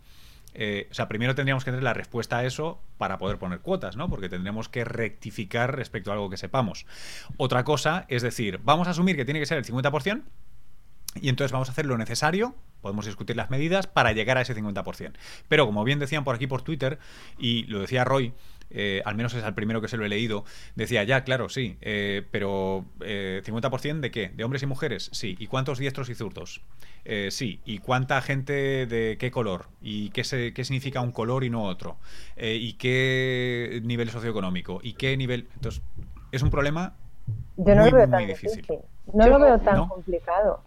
Eh, 0.54 0.88
o 0.90 0.94
sea, 0.94 1.08
primero 1.08 1.34
tendríamos 1.34 1.64
que 1.64 1.70
tener 1.70 1.82
la 1.82 1.94
respuesta 1.94 2.38
a 2.38 2.44
eso 2.44 2.80
para 2.98 3.18
poder 3.18 3.38
poner 3.38 3.60
cuotas, 3.60 3.96
¿no? 3.96 4.08
Porque 4.08 4.28
tendríamos 4.28 4.68
que 4.68 4.84
rectificar 4.84 5.76
respecto 5.76 6.10
a 6.10 6.14
algo 6.14 6.30
que 6.30 6.36
sepamos. 6.36 6.86
Otra 7.36 7.64
cosa 7.64 8.06
es 8.08 8.22
decir, 8.22 8.60
vamos 8.62 8.88
a 8.88 8.90
asumir 8.92 9.16
que 9.16 9.24
tiene 9.24 9.40
que 9.40 9.46
ser 9.46 9.58
el 9.58 9.64
50%, 9.64 10.22
y 11.20 11.28
entonces 11.28 11.52
vamos 11.52 11.68
a 11.68 11.72
hacer 11.72 11.84
lo 11.84 11.98
necesario, 11.98 12.54
podemos 12.80 13.04
discutir 13.04 13.36
las 13.36 13.50
medidas 13.50 13.86
para 13.86 14.12
llegar 14.12 14.38
a 14.38 14.42
ese 14.42 14.54
50%. 14.56 15.12
Pero 15.48 15.66
como 15.66 15.84
bien 15.84 15.98
decían 15.98 16.24
por 16.24 16.34
aquí 16.34 16.46
por 16.46 16.62
Twitter, 16.62 16.98
y 17.38 17.64
lo 17.64 17.80
decía 17.80 18.04
Roy, 18.04 18.32
eh, 18.74 19.02
al 19.04 19.14
menos 19.14 19.34
es 19.34 19.44
el 19.44 19.54
primero 19.54 19.80
que 19.80 19.88
se 19.88 19.96
lo 19.96 20.04
he 20.04 20.08
leído, 20.08 20.44
decía, 20.74 21.04
ya, 21.04 21.24
claro, 21.24 21.48
sí, 21.48 21.76
eh, 21.80 22.26
pero 22.30 22.84
eh, 23.00 23.42
50% 23.44 24.00
de 24.00 24.10
qué? 24.10 24.28
¿De 24.28 24.44
hombres 24.44 24.62
y 24.62 24.66
mujeres? 24.66 25.10
Sí. 25.12 25.36
¿Y 25.38 25.46
cuántos 25.46 25.78
diestros 25.78 26.08
y 26.08 26.14
zurdos? 26.14 26.62
Eh, 27.04 27.28
sí. 27.30 27.60
¿Y 27.64 27.78
cuánta 27.78 28.20
gente 28.22 28.86
de 28.86 29.16
qué 29.18 29.30
color? 29.30 29.66
¿Y 29.80 30.10
qué, 30.10 30.24
se, 30.24 30.52
qué 30.52 30.64
significa 30.64 31.00
un 31.00 31.12
color 31.12 31.44
y 31.44 31.50
no 31.50 31.64
otro? 31.64 31.98
¿Y 32.36 32.74
qué 32.74 33.80
nivel 33.84 34.10
socioeconómico? 34.10 34.80
¿Y 34.82 34.94
qué 34.94 35.16
nivel...? 35.16 35.48
Entonces, 35.54 35.82
es 36.32 36.42
un 36.42 36.50
problema 36.50 36.94
Yo 37.56 37.74
no 37.74 37.84
lo 37.84 37.92
veo 37.92 38.08
tan 38.08 38.26
difícil. 38.26 38.66
No 39.12 39.26
lo 39.26 39.38
veo 39.38 39.58
tan 39.58 39.88
complicado. 39.88 40.62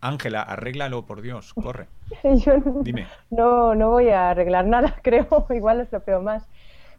Ángela, 0.00 0.42
arréglalo, 0.42 1.06
por 1.06 1.22
Dios, 1.22 1.54
corre. 1.54 1.86
Yo 2.24 2.54
Dime. 2.82 3.06
No, 3.30 3.76
no 3.76 3.90
voy 3.90 4.08
a 4.08 4.30
arreglar 4.30 4.66
nada, 4.66 4.96
creo. 5.02 5.46
Igual 5.50 5.80
es 5.80 5.92
lo 5.92 6.00
peor 6.00 6.22
más 6.22 6.48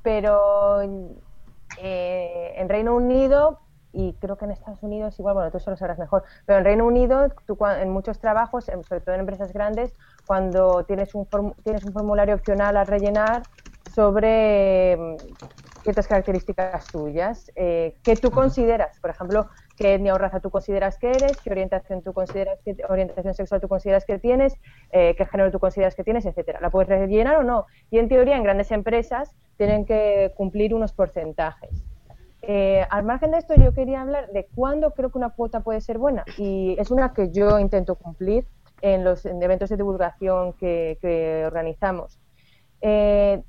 pero 0.04 0.82
eh, 1.76 2.54
en 2.58 2.70
Reino 2.70 2.96
Unido 2.96 3.60
y 3.94 4.18
creo 4.20 4.38
que 4.38 4.46
en 4.46 4.52
Estados 4.52 4.82
Unidos 4.82 5.20
igual, 5.20 5.36
bueno, 5.36 5.52
tú 5.52 5.60
solo 5.60 5.78
sabrás 5.78 6.00
mejor, 6.00 6.24
pero 6.46 6.60
en 6.60 6.66
Reino 6.66 6.86
Unido, 6.86 7.30
tú, 7.46 7.58
en 7.66 7.90
muchos 7.92 8.20
trabajos, 8.20 8.66
sobre 8.66 9.02
todo 9.02 9.14
en 9.14 9.22
empresas 9.22 9.54
grandes, 9.54 9.94
cuando 10.26 10.84
tienes 10.86 11.14
un, 11.14 11.28
tienes 11.64 11.84
un 11.84 11.94
formulario 11.94 12.36
opcional 12.36 12.76
a 12.78 12.86
rellenar 12.86 13.48
sobre 13.84 14.98
mm, 14.98 15.18
ciertas 15.84 16.08
características 16.08 16.90
tuyas, 16.92 17.52
eh, 17.56 18.00
que 18.04 18.16
tú 18.16 18.32
consideras, 18.32 19.00
por 19.00 19.12
ejemplo, 19.12 19.48
qué 19.76 19.96
etnia 19.96 20.14
o 20.14 20.18
raza 20.18 20.40
tú 20.40 20.50
consideras 20.50 20.98
que 20.98 21.10
eres, 21.10 21.38
qué 21.42 21.52
orientación 21.52 22.02
tú 22.02 22.14
consideras 22.14 22.60
que 22.64 22.76
orientación 22.88 23.34
sexual 23.34 23.62
tú 23.62 23.68
consideras 23.68 24.06
que 24.06 24.20
tienes, 24.20 24.56
eh, 24.92 25.16
qué 25.18 25.26
género 25.26 25.52
tú 25.52 25.60
consideras 25.60 25.96
que 25.96 26.04
tienes, 26.04 26.26
etcétera. 26.26 26.60
La 26.62 26.70
puedes 26.70 26.90
rellenar 26.90 27.38
o 27.38 27.44
no. 27.44 27.66
Y 27.90 28.00
en 28.00 28.10
teoría, 28.10 28.38
en 28.38 28.44
grandes 28.44 28.72
empresas 28.72 29.36
tienen 29.58 29.86
que 29.86 30.34
cumplir 30.36 30.74
unos 30.74 30.94
porcentajes. 30.94 31.84
Eh, 32.42 32.86
al 32.90 33.04
margen 33.06 33.32
de 33.32 33.38
esto, 33.38 33.56
yo 33.56 33.74
quería 33.74 34.02
hablar 34.02 34.30
de 34.32 34.48
cuándo 34.54 34.92
creo 34.92 35.10
que 35.12 35.18
una 35.18 35.30
cuota 35.30 35.62
puede 35.62 35.82
ser 35.82 35.98
buena. 35.98 36.24
Y 36.38 36.76
es 36.78 36.92
una 36.92 37.14
que 37.14 37.32
yo 37.32 37.60
intento 37.60 37.96
cumplir 37.96 38.46
en 38.82 39.04
los 39.06 39.26
eventos 39.26 39.70
de 39.70 39.78
divulgación 39.78 40.54
que, 40.54 41.44
organizamos. 41.48 42.20
Eh, 42.82 43.42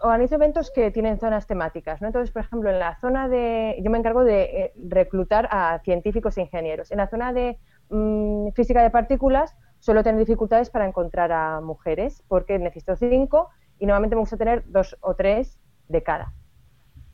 organizo 0.00 0.36
eventos 0.36 0.70
que 0.70 0.90
tienen 0.90 1.18
zonas 1.18 1.46
temáticas, 1.46 2.00
¿no? 2.00 2.08
Entonces, 2.08 2.32
por 2.32 2.42
ejemplo, 2.42 2.70
en 2.70 2.78
la 2.78 2.98
zona 3.00 3.28
de, 3.28 3.80
yo 3.82 3.90
me 3.90 3.98
encargo 3.98 4.24
de 4.24 4.42
eh, 4.42 4.72
reclutar 4.88 5.48
a 5.50 5.80
científicos 5.84 6.36
e 6.38 6.42
ingenieros. 6.42 6.90
En 6.90 6.98
la 6.98 7.08
zona 7.08 7.32
de 7.32 7.58
mm, 7.90 8.48
física 8.52 8.82
de 8.82 8.90
partículas 8.90 9.56
suelo 9.78 10.02
tener 10.02 10.18
dificultades 10.20 10.70
para 10.70 10.86
encontrar 10.86 11.32
a 11.32 11.60
mujeres 11.60 12.22
porque 12.28 12.58
necesito 12.58 12.96
cinco 12.96 13.48
y 13.78 13.86
normalmente 13.86 14.16
me 14.16 14.20
gusta 14.20 14.36
tener 14.36 14.64
dos 14.66 14.96
o 15.00 15.14
tres 15.14 15.58
de 15.88 16.02
cada. 16.02 16.32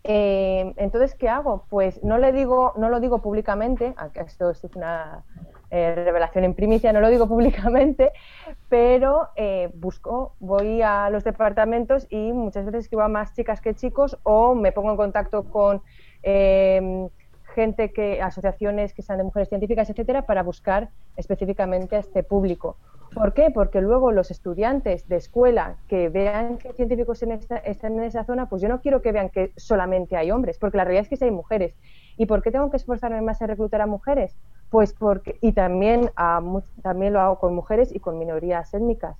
Eh, 0.04 0.72
entonces, 0.76 1.16
¿qué 1.16 1.28
hago? 1.28 1.66
Pues 1.68 2.02
no 2.04 2.18
le 2.18 2.32
digo, 2.32 2.72
no 2.76 2.88
lo 2.88 3.00
digo 3.00 3.20
públicamente, 3.22 3.94
esto 4.14 4.50
es 4.50 4.62
una 4.76 5.24
eh, 5.70 5.94
revelación 5.96 6.44
en 6.44 6.54
primicia, 6.54 6.92
no 6.92 7.00
lo 7.00 7.10
digo 7.10 7.26
públicamente, 7.28 8.12
pero 8.68 9.28
eh, 9.36 9.70
busco, 9.74 10.34
voy 10.38 10.82
a 10.82 11.10
los 11.10 11.24
departamentos 11.24 12.06
y 12.10 12.32
muchas 12.32 12.64
veces 12.66 12.84
escribo 12.84 13.02
a 13.02 13.08
más 13.08 13.34
chicas 13.34 13.60
que 13.60 13.74
chicos 13.74 14.18
o 14.22 14.54
me 14.54 14.72
pongo 14.72 14.90
en 14.90 14.96
contacto 14.96 15.44
con 15.44 15.82
eh, 16.22 17.08
gente 17.56 17.92
que, 17.92 18.20
asociaciones 18.20 18.92
que 18.92 19.02
sean 19.02 19.18
de 19.18 19.24
mujeres 19.24 19.48
científicas, 19.48 19.88
etcétera, 19.88 20.22
para 20.22 20.42
buscar 20.42 20.90
específicamente 21.16 21.96
a 21.96 22.00
este 22.00 22.22
público. 22.22 22.76
¿Por 23.14 23.32
qué? 23.32 23.50
Porque 23.50 23.80
luego 23.80 24.12
los 24.12 24.30
estudiantes 24.30 25.08
de 25.08 25.16
escuela 25.16 25.76
que 25.88 26.10
vean 26.10 26.58
que 26.58 26.74
científicos 26.74 27.22
en 27.22 27.32
están 27.32 27.94
en 27.94 28.04
esa 28.04 28.24
zona, 28.24 28.48
pues 28.48 28.60
yo 28.60 28.68
no 28.68 28.82
quiero 28.82 29.00
que 29.00 29.12
vean 29.12 29.30
que 29.30 29.52
solamente 29.56 30.16
hay 30.16 30.30
hombres, 30.30 30.58
porque 30.58 30.76
la 30.76 30.84
realidad 30.84 31.04
es 31.04 31.08
que 31.08 31.16
sí 31.16 31.24
hay 31.24 31.30
mujeres. 31.30 31.74
¿Y 32.18 32.26
por 32.26 32.42
qué 32.42 32.50
tengo 32.50 32.70
que 32.70 32.76
esforzarme 32.76 33.22
más 33.22 33.40
en 33.40 33.48
reclutar 33.48 33.80
a 33.80 33.86
mujeres? 33.86 34.36
Pues 34.70 34.92
porque, 34.92 35.38
y 35.40 35.52
también, 35.52 36.10
a, 36.16 36.42
también 36.82 37.12
lo 37.12 37.20
hago 37.20 37.38
con 37.38 37.54
mujeres 37.54 37.94
y 37.94 38.00
con 38.00 38.18
minorías 38.18 38.72
étnicas. 38.74 39.16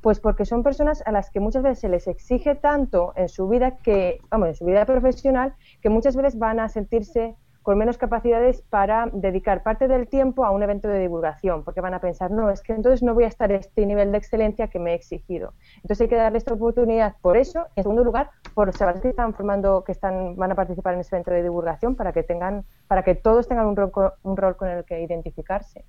Pues 0.00 0.20
porque 0.20 0.44
son 0.44 0.62
personas 0.62 1.02
a 1.06 1.12
las 1.12 1.30
que 1.30 1.40
muchas 1.40 1.62
veces 1.62 1.80
se 1.80 1.88
les 1.88 2.06
exige 2.06 2.54
tanto 2.54 3.12
en 3.16 3.28
su 3.28 3.48
vida 3.48 3.76
que, 3.78 4.20
vamos, 4.30 4.48
en 4.48 4.54
su 4.54 4.64
vida 4.64 4.86
profesional, 4.86 5.54
que 5.82 5.90
muchas 5.90 6.16
veces 6.16 6.38
van 6.38 6.60
a 6.60 6.68
sentirse 6.68 7.36
con 7.62 7.76
menos 7.78 7.98
capacidades 7.98 8.62
para 8.62 9.08
dedicar 9.12 9.62
parte 9.62 9.86
del 9.88 10.08
tiempo 10.08 10.44
a 10.44 10.50
un 10.50 10.62
evento 10.62 10.88
de 10.88 10.98
divulgación, 10.98 11.62
porque 11.64 11.80
van 11.80 11.94
a 11.94 12.00
pensar, 12.00 12.30
no, 12.30 12.50
es 12.50 12.62
que 12.62 12.72
entonces 12.72 13.02
no 13.02 13.14
voy 13.14 13.24
a 13.24 13.28
estar 13.28 13.50
a 13.52 13.56
este 13.56 13.84
nivel 13.86 14.12
de 14.12 14.18
excelencia 14.18 14.68
que 14.68 14.78
me 14.78 14.92
he 14.92 14.94
exigido. 14.94 15.52
Entonces 15.76 16.02
hay 16.02 16.08
que 16.08 16.16
darle 16.16 16.38
esta 16.38 16.54
oportunidad 16.54 17.16
por 17.20 17.36
eso, 17.36 17.66
en 17.76 17.82
segundo 17.82 18.04
lugar, 18.04 18.30
por 18.54 18.68
los 18.68 18.76
chavales 18.76 19.02
que 19.02 19.08
están 19.08 19.34
formando, 19.34 19.84
que 19.84 19.92
están, 19.92 20.36
van 20.36 20.52
a 20.52 20.54
participar 20.54 20.94
en 20.94 21.00
ese 21.00 21.14
evento 21.14 21.30
de 21.30 21.42
divulgación, 21.42 21.96
para 21.96 22.12
que 22.12 22.22
tengan, 22.22 22.64
para 22.88 23.02
que 23.02 23.14
todos 23.14 23.46
tengan 23.46 23.66
un 23.66 23.76
rol, 23.76 23.92
un 24.22 24.36
rol 24.36 24.56
con 24.56 24.68
el 24.68 24.84
que 24.84 25.02
identificarse. 25.02 25.84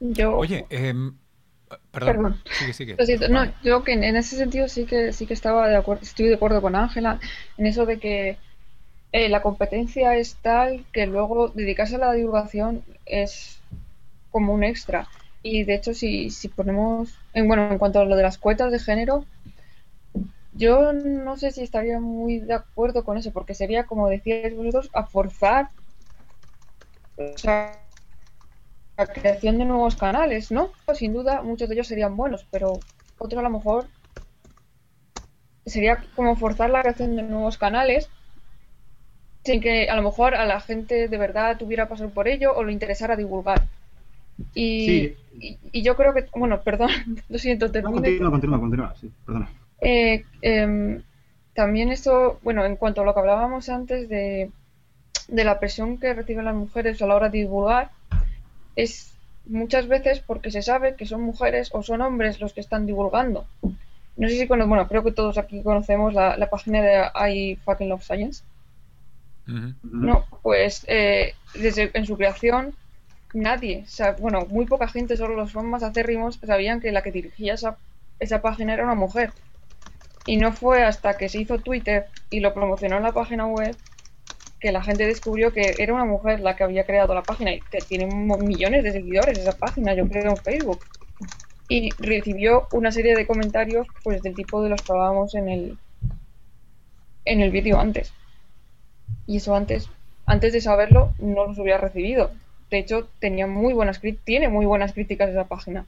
Yo... 0.00 0.36
Oye, 0.36 0.66
em, 0.70 1.16
Perdón. 1.92 2.40
Sigue, 2.50 2.72
sigue. 2.72 3.28
No, 3.28 3.44
yo 3.62 3.84
que 3.84 3.92
en 3.92 4.16
ese 4.16 4.36
sentido 4.36 4.68
sí 4.68 4.86
que 4.86 5.12
sí 5.12 5.26
que 5.26 5.34
estaba 5.34 5.68
de 5.68 5.76
acuerdo, 5.76 6.02
estoy 6.02 6.28
de 6.28 6.36
acuerdo 6.36 6.62
con 6.62 6.74
Ángela 6.74 7.20
en 7.56 7.66
eso 7.66 7.84
de 7.84 7.98
que 7.98 8.38
eh, 9.12 9.28
la 9.28 9.42
competencia 9.42 10.16
es 10.16 10.36
tal 10.36 10.84
que 10.92 11.06
luego 11.06 11.48
dedicarse 11.48 11.96
a 11.96 11.98
la 11.98 12.12
divulgación 12.12 12.84
es 13.06 13.58
como 14.30 14.52
un 14.52 14.64
extra. 14.64 15.08
Y 15.42 15.64
de 15.64 15.74
hecho, 15.74 15.94
si, 15.94 16.30
si 16.30 16.48
ponemos, 16.48 17.14
en, 17.32 17.48
bueno, 17.48 17.70
en 17.70 17.78
cuanto 17.78 18.00
a 18.00 18.04
lo 18.04 18.16
de 18.16 18.22
las 18.22 18.38
cuotas 18.38 18.70
de 18.70 18.78
género, 18.78 19.24
yo 20.52 20.92
no 20.92 21.36
sé 21.36 21.52
si 21.52 21.62
estaría 21.62 22.00
muy 22.00 22.40
de 22.40 22.54
acuerdo 22.54 23.04
con 23.04 23.16
eso, 23.16 23.30
porque 23.32 23.54
sería, 23.54 23.86
como 23.86 24.08
decíais 24.08 24.56
vosotros, 24.56 24.90
a 24.92 25.06
forzar 25.06 25.70
la 27.16 29.06
creación 29.06 29.58
de 29.58 29.64
nuevos 29.64 29.96
canales, 29.96 30.50
¿no? 30.50 30.70
Sin 30.94 31.12
duda, 31.12 31.42
muchos 31.42 31.68
de 31.68 31.76
ellos 31.76 31.86
serían 31.86 32.16
buenos, 32.16 32.44
pero 32.50 32.80
otros 33.18 33.38
a 33.38 33.42
lo 33.42 33.50
mejor 33.50 33.86
sería 35.64 36.02
como 36.16 36.34
forzar 36.36 36.70
la 36.70 36.82
creación 36.82 37.14
de 37.14 37.22
nuevos 37.22 37.56
canales 37.56 38.10
sin 39.44 39.60
que 39.60 39.88
a 39.88 39.96
lo 39.96 40.02
mejor 40.02 40.34
a 40.34 40.44
la 40.44 40.60
gente 40.60 41.08
de 41.08 41.18
verdad 41.18 41.56
tuviera 41.56 41.88
pasar 41.88 42.10
por 42.10 42.28
ello 42.28 42.54
o 42.54 42.62
lo 42.62 42.70
interesara 42.70 43.16
divulgar. 43.16 43.62
Y, 44.54 45.14
y, 45.72 45.82
yo 45.82 45.96
creo 45.96 46.14
que, 46.14 46.26
bueno, 46.34 46.60
perdón, 46.60 46.90
lo 47.28 47.38
siento, 47.38 47.70
te 47.70 47.82
continúa, 47.82 48.30
continúa, 48.30 48.60
continúa, 48.60 48.94
sí, 49.00 49.10
perdona. 49.26 49.50
Eh, 49.80 50.24
em, 50.42 51.02
también 51.54 51.90
esto, 51.90 52.38
bueno, 52.42 52.64
en 52.64 52.76
cuanto 52.76 53.00
a 53.00 53.04
lo 53.04 53.14
que 53.14 53.20
hablábamos 53.20 53.68
antes 53.68 54.08
de, 54.08 54.50
de 55.28 55.44
la 55.44 55.58
presión 55.58 55.98
que 55.98 56.14
reciben 56.14 56.44
las 56.44 56.54
mujeres 56.54 57.02
a 57.02 57.06
la 57.06 57.16
hora 57.16 57.28
de 57.28 57.38
divulgar, 57.38 57.90
es 58.76 59.12
muchas 59.46 59.88
veces 59.88 60.20
porque 60.20 60.50
se 60.50 60.62
sabe 60.62 60.94
que 60.94 61.06
son 61.06 61.22
mujeres 61.22 61.70
o 61.72 61.82
son 61.82 62.00
hombres 62.02 62.40
los 62.40 62.52
que 62.52 62.60
están 62.60 62.86
divulgando. 62.86 63.46
No 64.16 64.28
sé 64.28 64.38
si 64.38 64.46
conocemos, 64.46 64.68
bueno, 64.68 64.88
creo 64.88 65.04
que 65.04 65.12
todos 65.12 65.38
aquí 65.38 65.62
conocemos 65.62 66.12
la, 66.12 66.36
la 66.36 66.50
página 66.50 66.82
de 66.82 67.30
I 67.30 67.56
Fucking 67.56 67.88
Love 67.88 68.02
Science. 68.02 68.42
No, 69.82 70.26
pues 70.42 70.84
eh, 70.88 71.34
desde 71.54 71.90
en 71.94 72.04
su 72.04 72.16
creación 72.16 72.74
nadie, 73.32 73.84
bueno, 74.20 74.46
muy 74.46 74.66
poca 74.66 74.88
gente, 74.88 75.16
solo 75.16 75.34
los 75.34 75.52
fans 75.52 75.66
más 75.66 75.82
acérrimos 75.82 76.38
sabían 76.46 76.80
que 76.80 76.92
la 76.92 77.02
que 77.02 77.12
dirigía 77.12 77.54
esa, 77.54 77.78
esa 78.18 78.42
página 78.42 78.74
era 78.74 78.84
una 78.84 78.94
mujer. 78.94 79.32
Y 80.26 80.36
no 80.36 80.52
fue 80.52 80.84
hasta 80.84 81.16
que 81.16 81.28
se 81.28 81.40
hizo 81.40 81.58
Twitter 81.58 82.06
y 82.30 82.40
lo 82.40 82.52
promocionó 82.52 82.98
en 82.98 83.02
la 83.02 83.12
página 83.12 83.46
web 83.46 83.74
que 84.60 84.72
la 84.72 84.82
gente 84.82 85.06
descubrió 85.06 85.52
que 85.52 85.76
era 85.78 85.94
una 85.94 86.04
mujer 86.04 86.40
la 86.40 86.56
que 86.56 86.64
había 86.64 86.84
creado 86.84 87.14
la 87.14 87.22
página 87.22 87.52
y 87.52 87.60
que 87.60 87.78
tiene 87.78 88.06
millones 88.06 88.82
de 88.82 88.92
seguidores 88.92 89.38
esa 89.38 89.52
página, 89.52 89.94
yo 89.94 90.06
creo 90.08 90.30
en 90.30 90.36
Facebook. 90.36 90.80
Y 91.68 91.90
recibió 91.98 92.66
una 92.72 92.90
serie 92.90 93.14
de 93.14 93.26
comentarios 93.26 93.86
pues 94.02 94.22
del 94.22 94.34
tipo 94.34 94.62
de 94.62 94.70
los 94.70 94.82
que 94.82 94.92
hablábamos 94.92 95.34
en 95.34 95.48
el 95.48 95.78
en 97.24 97.40
el 97.40 97.50
vídeo 97.50 97.78
antes. 97.78 98.12
Y 99.26 99.36
eso 99.36 99.54
antes, 99.54 99.90
antes 100.26 100.52
de 100.52 100.60
saberlo, 100.60 101.12
no 101.18 101.46
los 101.46 101.58
hubiera 101.58 101.78
recibido. 101.78 102.30
De 102.70 102.78
hecho, 102.78 103.08
tenía 103.18 103.46
muy 103.46 103.72
buenas 103.72 104.00
tiene 104.24 104.48
muy 104.48 104.66
buenas 104.66 104.92
críticas 104.92 105.30
esa 105.30 105.48
página. 105.48 105.86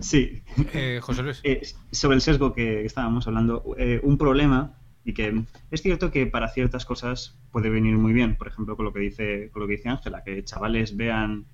Sí. 0.00 0.42
Eh, 0.72 1.00
José 1.02 1.22
Luis. 1.22 1.40
Eh, 1.44 1.62
sobre 1.90 2.16
el 2.16 2.20
sesgo 2.20 2.52
que 2.52 2.84
estábamos 2.84 3.26
hablando, 3.26 3.74
eh, 3.78 4.00
un 4.02 4.18
problema 4.18 4.78
y 5.04 5.12
que 5.12 5.42
es 5.70 5.82
cierto 5.82 6.10
que 6.10 6.26
para 6.26 6.48
ciertas 6.48 6.84
cosas 6.84 7.36
puede 7.52 7.68
venir 7.68 7.96
muy 7.96 8.12
bien, 8.12 8.36
por 8.36 8.48
ejemplo, 8.48 8.76
con 8.76 8.86
lo 8.86 8.92
que 8.92 9.00
dice 9.00 9.50
con 9.52 9.60
lo 9.60 9.68
que 9.68 9.76
dice 9.76 9.88
Ángela, 9.88 10.22
que 10.24 10.44
chavales 10.44 10.96
vean 10.96 11.46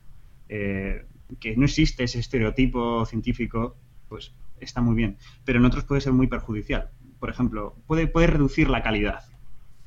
que 0.48 1.56
no 1.56 1.64
existe 1.64 2.04
ese 2.04 2.18
estereotipo 2.18 3.06
científico, 3.06 3.76
pues 4.08 4.32
está 4.60 4.80
muy 4.80 4.96
bien, 4.96 5.16
pero 5.44 5.60
en 5.60 5.64
otros 5.64 5.84
puede 5.84 6.00
ser 6.00 6.12
muy 6.12 6.26
perjudicial 6.26 6.90
por 7.20 7.30
ejemplo, 7.30 7.76
puede, 7.86 8.06
puede 8.08 8.26
reducir 8.26 8.68
la 8.68 8.82
calidad. 8.82 9.24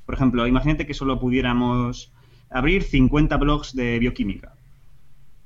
Por 0.05 0.15
ejemplo, 0.15 0.47
imagínate 0.47 0.85
que 0.85 0.93
solo 0.93 1.19
pudiéramos 1.19 2.11
abrir 2.49 2.83
50 2.83 3.35
blogs 3.37 3.75
de 3.75 3.99
bioquímica. 3.99 4.53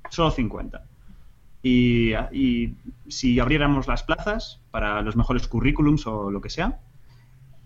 Solo 0.09 0.31
50. 0.31 0.83
Y, 1.63 2.13
si 3.07 3.39
abriéramos 3.39 3.87
las 3.87 4.03
plazas 4.03 4.61
para 4.71 5.01
los 5.01 5.15
mejores 5.15 5.47
currículums 5.47 6.05
o 6.07 6.31
lo 6.31 6.41
que 6.41 6.49
sea, 6.49 6.79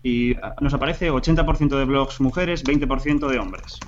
y 0.02 0.34
nos 0.60 0.74
aparece 0.74 1.10
80% 1.10 1.78
de 1.78 1.84
blogs 1.84 2.20
mujeres, 2.20 2.64
20% 2.64 3.28
de 3.28 3.38
hombres. 3.38 3.78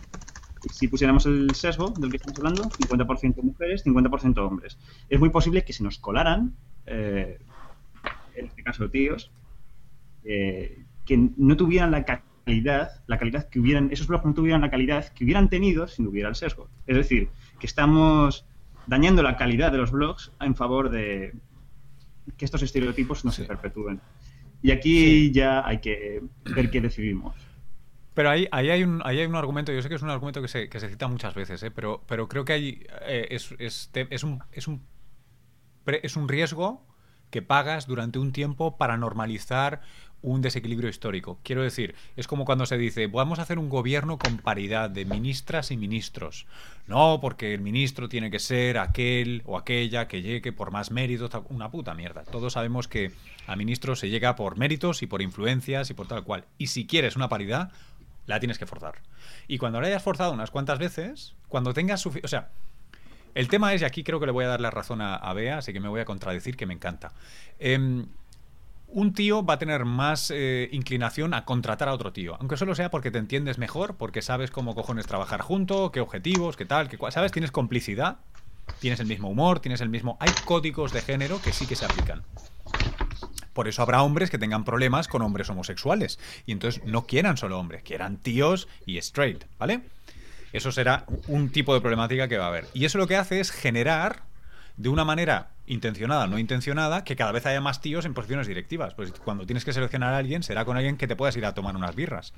Si 0.72 0.88
pusiéramos 0.88 1.26
el 1.26 1.54
sesgo 1.54 1.90
del 1.90 2.10
que 2.10 2.16
estamos 2.16 2.38
hablando, 2.38 2.64
50% 2.64 3.42
mujeres, 3.42 3.84
50% 3.84 4.38
hombres. 4.38 4.78
Es 5.08 5.18
muy 5.18 5.30
posible 5.30 5.64
que 5.64 5.72
se 5.72 5.82
nos 5.82 5.98
colaran, 5.98 6.54
eh, 6.86 7.38
en 8.36 8.46
este 8.46 8.62
caso 8.62 8.88
tíos, 8.88 9.30
eh, 10.24 10.84
que 11.04 11.30
no 11.36 11.56
tuvieran 11.56 11.90
la 11.90 12.04
calidad, 12.04 13.02
la 13.06 13.18
calidad 13.18 13.48
que 13.48 13.60
hubieran, 13.60 13.90
esos 13.92 14.06
blogs 14.06 14.24
no 14.24 14.34
tuvieran 14.34 14.60
la 14.60 14.70
calidad 14.70 15.08
que 15.12 15.24
hubieran 15.24 15.48
tenido 15.48 15.86
si 15.86 16.02
no 16.02 16.10
hubiera 16.10 16.28
el 16.28 16.34
sesgo. 16.34 16.68
Es 16.86 16.96
decir, 16.96 17.28
que 17.58 17.66
estamos 17.66 18.46
dañando 18.86 19.22
la 19.22 19.36
calidad 19.36 19.72
de 19.72 19.78
los 19.78 19.90
blogs 19.90 20.32
en 20.40 20.54
favor 20.54 20.90
de 20.90 21.34
que 22.36 22.44
estos 22.44 22.62
estereotipos 22.62 23.24
no 23.24 23.32
se 23.32 23.44
perpetúen. 23.44 24.00
Y 24.62 24.70
aquí 24.70 25.30
ya 25.30 25.66
hay 25.66 25.78
que 25.78 26.22
ver 26.54 26.70
qué 26.70 26.80
decidimos. 26.80 27.34
Pero 28.14 28.30
ahí, 28.30 28.46
ahí, 28.52 28.70
hay 28.70 28.84
un, 28.84 29.02
ahí 29.04 29.18
hay 29.18 29.26
un 29.26 29.34
argumento, 29.34 29.72
yo 29.72 29.82
sé 29.82 29.88
que 29.88 29.96
es 29.96 30.02
un 30.02 30.10
argumento 30.10 30.40
que 30.40 30.48
se, 30.48 30.68
que 30.68 30.78
se 30.78 30.88
cita 30.88 31.08
muchas 31.08 31.34
veces, 31.34 31.62
¿eh? 31.64 31.70
pero, 31.70 32.02
pero 32.06 32.28
creo 32.28 32.44
que 32.44 32.52
hay, 32.52 32.86
eh, 33.06 33.26
es, 33.30 33.54
es, 33.58 33.90
es, 33.92 34.22
un, 34.22 34.42
es, 34.52 34.68
un, 34.68 34.86
es 35.86 36.16
un 36.16 36.28
riesgo 36.28 36.86
que 37.30 37.42
pagas 37.42 37.88
durante 37.88 38.20
un 38.20 38.30
tiempo 38.30 38.78
para 38.78 38.96
normalizar 38.96 39.80
un 40.24 40.40
desequilibrio 40.40 40.88
histórico. 40.88 41.38
Quiero 41.42 41.62
decir, 41.62 41.94
es 42.16 42.26
como 42.26 42.46
cuando 42.46 42.64
se 42.64 42.78
dice, 42.78 43.08
vamos 43.08 43.38
a 43.38 43.42
hacer 43.42 43.58
un 43.58 43.68
gobierno 43.68 44.18
con 44.18 44.38
paridad 44.38 44.88
de 44.88 45.04
ministras 45.04 45.70
y 45.70 45.76
ministros. 45.76 46.46
No, 46.86 47.18
porque 47.20 47.52
el 47.52 47.60
ministro 47.60 48.08
tiene 48.08 48.30
que 48.30 48.38
ser 48.38 48.78
aquel 48.78 49.42
o 49.44 49.58
aquella 49.58 50.08
que 50.08 50.22
llegue 50.22 50.50
por 50.50 50.70
más 50.70 50.90
méritos, 50.90 51.30
una 51.50 51.70
puta 51.70 51.92
mierda. 51.94 52.24
Todos 52.24 52.54
sabemos 52.54 52.88
que 52.88 53.12
a 53.46 53.54
ministros 53.54 54.00
se 54.00 54.08
llega 54.08 54.34
por 54.34 54.56
méritos 54.56 55.02
y 55.02 55.06
por 55.06 55.20
influencias 55.20 55.90
y 55.90 55.94
por 55.94 56.08
tal 56.08 56.24
cual. 56.24 56.46
Y 56.56 56.68
si 56.68 56.86
quieres 56.86 57.16
una 57.16 57.28
paridad, 57.28 57.70
la 58.24 58.40
tienes 58.40 58.58
que 58.58 58.64
forzar. 58.64 58.94
Y 59.46 59.58
cuando 59.58 59.78
la 59.82 59.88
hayas 59.88 60.02
forzado 60.02 60.32
unas 60.32 60.50
cuantas 60.50 60.78
veces, 60.78 61.34
cuando 61.48 61.74
tengas 61.74 62.00
suficiente... 62.00 62.24
O 62.26 62.28
sea, 62.28 62.48
el 63.34 63.48
tema 63.48 63.74
es, 63.74 63.82
y 63.82 63.84
aquí 63.84 64.04
creo 64.04 64.20
que 64.20 64.26
le 64.26 64.32
voy 64.32 64.46
a 64.46 64.48
dar 64.48 64.62
la 64.62 64.70
razón 64.70 65.02
a, 65.02 65.32
Bea, 65.34 65.58
así 65.58 65.74
que 65.74 65.80
me 65.80 65.88
voy 65.88 66.00
a 66.00 66.06
contradecir, 66.06 66.56
que 66.56 66.64
me 66.64 66.72
encanta. 66.72 67.12
Eh, 67.58 68.06
un 68.94 69.12
tío 69.12 69.44
va 69.44 69.54
a 69.54 69.58
tener 69.58 69.84
más 69.84 70.30
eh, 70.32 70.68
inclinación 70.70 71.34
a 71.34 71.44
contratar 71.44 71.88
a 71.88 71.92
otro 71.92 72.12
tío, 72.12 72.36
aunque 72.38 72.56
solo 72.56 72.76
sea 72.76 72.92
porque 72.92 73.10
te 73.10 73.18
entiendes 73.18 73.58
mejor, 73.58 73.96
porque 73.96 74.22
sabes 74.22 74.52
cómo 74.52 74.76
cojones 74.76 75.06
trabajar 75.06 75.40
junto, 75.40 75.90
qué 75.90 76.00
objetivos, 76.00 76.56
qué 76.56 76.64
tal, 76.64 76.88
qué 76.88 76.96
sabes, 77.10 77.32
tienes 77.32 77.50
complicidad, 77.50 78.18
tienes 78.78 79.00
el 79.00 79.06
mismo 79.06 79.28
humor, 79.28 79.58
tienes 79.58 79.80
el 79.80 79.88
mismo, 79.88 80.16
hay 80.20 80.30
códigos 80.44 80.92
de 80.92 81.02
género 81.02 81.42
que 81.42 81.52
sí 81.52 81.66
que 81.66 81.74
se 81.74 81.84
aplican. 81.84 82.22
Por 83.52 83.66
eso 83.66 83.82
habrá 83.82 84.00
hombres 84.02 84.30
que 84.30 84.38
tengan 84.38 84.64
problemas 84.64 85.08
con 85.08 85.22
hombres 85.22 85.50
homosexuales 85.50 86.20
y 86.46 86.52
entonces 86.52 86.84
no 86.84 87.04
quieran 87.04 87.36
solo 87.36 87.58
hombres, 87.58 87.82
quieran 87.82 88.16
tíos 88.18 88.68
y 88.86 88.98
straight, 88.98 89.44
¿vale? 89.58 89.80
Eso 90.52 90.70
será 90.70 91.04
un 91.26 91.50
tipo 91.50 91.74
de 91.74 91.80
problemática 91.80 92.28
que 92.28 92.38
va 92.38 92.44
a 92.44 92.48
haber. 92.48 92.68
Y 92.74 92.84
eso 92.84 92.98
lo 92.98 93.08
que 93.08 93.16
hace 93.16 93.40
es 93.40 93.50
generar 93.50 94.22
de 94.76 94.88
una 94.88 95.04
manera 95.04 95.53
intencionada 95.66 96.26
no 96.26 96.38
intencionada, 96.38 97.04
que 97.04 97.16
cada 97.16 97.32
vez 97.32 97.46
haya 97.46 97.60
más 97.60 97.80
tíos 97.80 98.04
en 98.04 98.14
posiciones 98.14 98.46
directivas. 98.46 98.94
Pues 98.94 99.12
cuando 99.12 99.46
tienes 99.46 99.64
que 99.64 99.72
seleccionar 99.72 100.14
a 100.14 100.18
alguien, 100.18 100.42
será 100.42 100.64
con 100.64 100.76
alguien 100.76 100.96
que 100.96 101.06
te 101.06 101.16
puedas 101.16 101.36
ir 101.36 101.46
a 101.46 101.54
tomar 101.54 101.76
unas 101.76 101.94
birras 101.94 102.32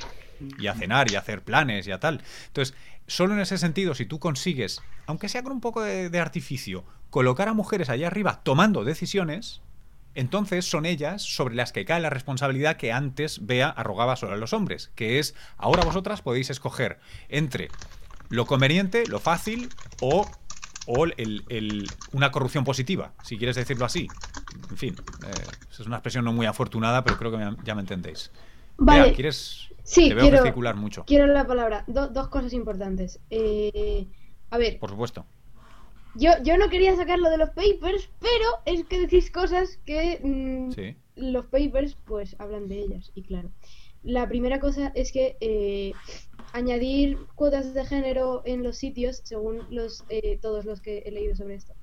y 0.59 0.66
a 0.66 0.74
cenar 0.74 1.11
y 1.11 1.16
a 1.16 1.20
hacer 1.20 1.43
planes 1.43 1.86
y 1.86 1.93
a 1.93 2.01
tal. 2.01 2.23
Entonces, 2.48 2.74
solo 3.07 3.35
en 3.35 3.40
ese 3.40 3.59
sentido, 3.59 3.94
si 3.94 4.07
tú 4.07 4.19
consigues, 4.19 4.81
aunque 5.07 5.28
sea 5.28 5.43
con 5.43 5.53
un 5.53 5.61
poco 5.61 5.82
de, 5.82 6.20
artificio, 6.20 6.85
colocar 7.11 7.48
a 7.48 7.55
mujeres 7.55 7.90
allá 7.90 8.07
arriba 8.07 8.40
tomando 8.43 8.85
decisiones, 8.85 9.61
entonces 10.15 10.65
son 10.65 10.86
ellas 10.86 11.23
sobre 11.23 11.55
las 11.55 11.73
que 11.73 11.85
cae 11.85 12.01
la 12.01 12.11
responsabilidad 12.11 12.77
que 12.77 12.93
antes 12.93 13.44
Bea 13.44 13.69
arrogaba 13.69 14.16
sobre 14.16 14.39
los 14.39 14.53
hombres, 14.53 14.90
que 14.94 15.19
es 15.19 15.35
ahora 15.59 15.85
vosotras 15.85 16.23
podéis 16.23 16.48
escoger 16.48 16.98
entre 17.28 17.69
lo 18.31 18.47
conveniente, 18.47 19.05
lo 19.07 19.20
fácil 19.20 19.69
o 20.01 20.27
o 20.86 21.04
el, 21.04 21.88
una 22.12 22.30
corrupción 22.30 22.64
positiva, 22.64 23.12
si 23.22 23.36
quieres 23.36 23.56
decirlo 23.56 23.84
así. 23.84 24.08
En 24.70 24.76
fin, 24.76 24.94
eh, 25.26 25.30
es 25.70 25.80
una 25.80 25.96
expresión 25.96 26.24
no 26.24 26.32
muy 26.32 26.46
afortunada, 26.46 27.04
pero 27.04 27.18
creo 27.18 27.32
que 27.32 27.64
ya 27.64 27.74
me 27.74 27.80
entendéis. 27.80 28.30
Vale. 28.78 29.12
¿quieres? 29.12 29.68
Sí, 29.82 30.08
Te 30.08 30.14
veo 30.14 30.42
quiero, 30.42 30.76
mucho. 30.76 31.04
Quiero 31.04 31.26
la 31.26 31.46
palabra. 31.46 31.84
dos 31.86 32.28
cosas 32.28 32.52
importantes. 32.52 33.20
Eh, 33.30 34.06
a 34.50 34.58
ver. 34.58 34.78
Por 34.78 34.90
supuesto. 34.90 35.24
Yo, 36.14 36.30
yo 36.42 36.56
no 36.56 36.68
quería 36.70 36.96
sacarlo 36.96 37.30
de 37.30 37.36
los 37.36 37.50
papers, 37.50 38.08
pero 38.20 38.46
es 38.64 38.84
que 38.86 39.00
decís 39.00 39.30
cosas 39.30 39.78
que 39.84 40.20
mm, 40.22 40.70
los 41.16 41.46
papers 41.46 41.96
pues 42.06 42.34
hablan 42.38 42.68
de 42.68 42.80
ellas, 42.80 43.12
y 43.14 43.22
claro. 43.22 43.50
La 44.02 44.28
primera 44.28 44.60
cosa 44.60 44.92
es 44.94 45.12
que 45.12 45.36
eh, 45.40 45.92
añadir 46.52 47.18
cuotas 47.35 47.74
de 47.74 47.85
género 47.85 48.43
en 48.44 48.62
los 48.62 48.77
sitios, 48.77 49.20
según 49.24 49.66
los 49.70 50.05
eh, 50.09 50.39
todos 50.40 50.64
los 50.64 50.81
que 50.81 50.98
he 51.06 51.10
leído 51.10 51.35
sobre 51.36 51.56
esto, 51.56 51.74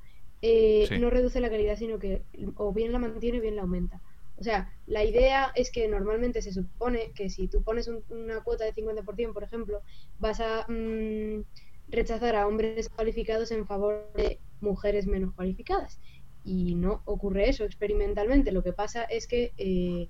eh, 0.42 0.90
no 1.00 1.10
reduce 1.10 1.40
la 1.40 1.50
calidad, 1.50 1.78
sino 1.78 2.00
que 2.00 2.24
o 2.58 2.74
bien 2.74 2.92
la 2.92 3.00
mantiene 3.00 3.40
o 3.40 3.42
bien 3.42 3.56
la 3.56 3.62
aumenta. 3.62 4.02
O 4.36 4.44
sea, 4.44 4.74
la 4.88 5.04
idea 5.04 5.52
es 5.56 5.72
que 5.72 5.88
normalmente 5.88 6.42
se 6.42 6.52
supone 6.52 7.12
que 7.14 7.30
si 7.30 7.48
tú 7.48 7.64
pones 7.64 7.90
una 8.10 8.42
cuota 8.44 8.66
de 8.66 8.74
50%, 8.74 9.34
por 9.34 9.44
ejemplo, 9.44 9.82
vas 10.18 10.40
a 10.40 10.66
mm, 10.68 11.44
rechazar 11.88 12.36
a 12.36 12.48
hombres 12.48 12.90
cualificados 12.90 13.52
en 13.52 13.68
favor 13.68 14.12
de 14.16 14.42
mujeres 14.60 15.06
menos 15.08 15.34
cualificadas. 15.34 16.00
Y 16.44 16.76
no 16.76 17.04
ocurre 17.06 17.50
eso 17.50 17.64
experimentalmente. 17.64 18.52
Lo 18.52 18.64
que 18.64 18.74
pasa 18.74 19.04
es 19.04 19.28
que 19.28 19.54
eh, 19.58 20.10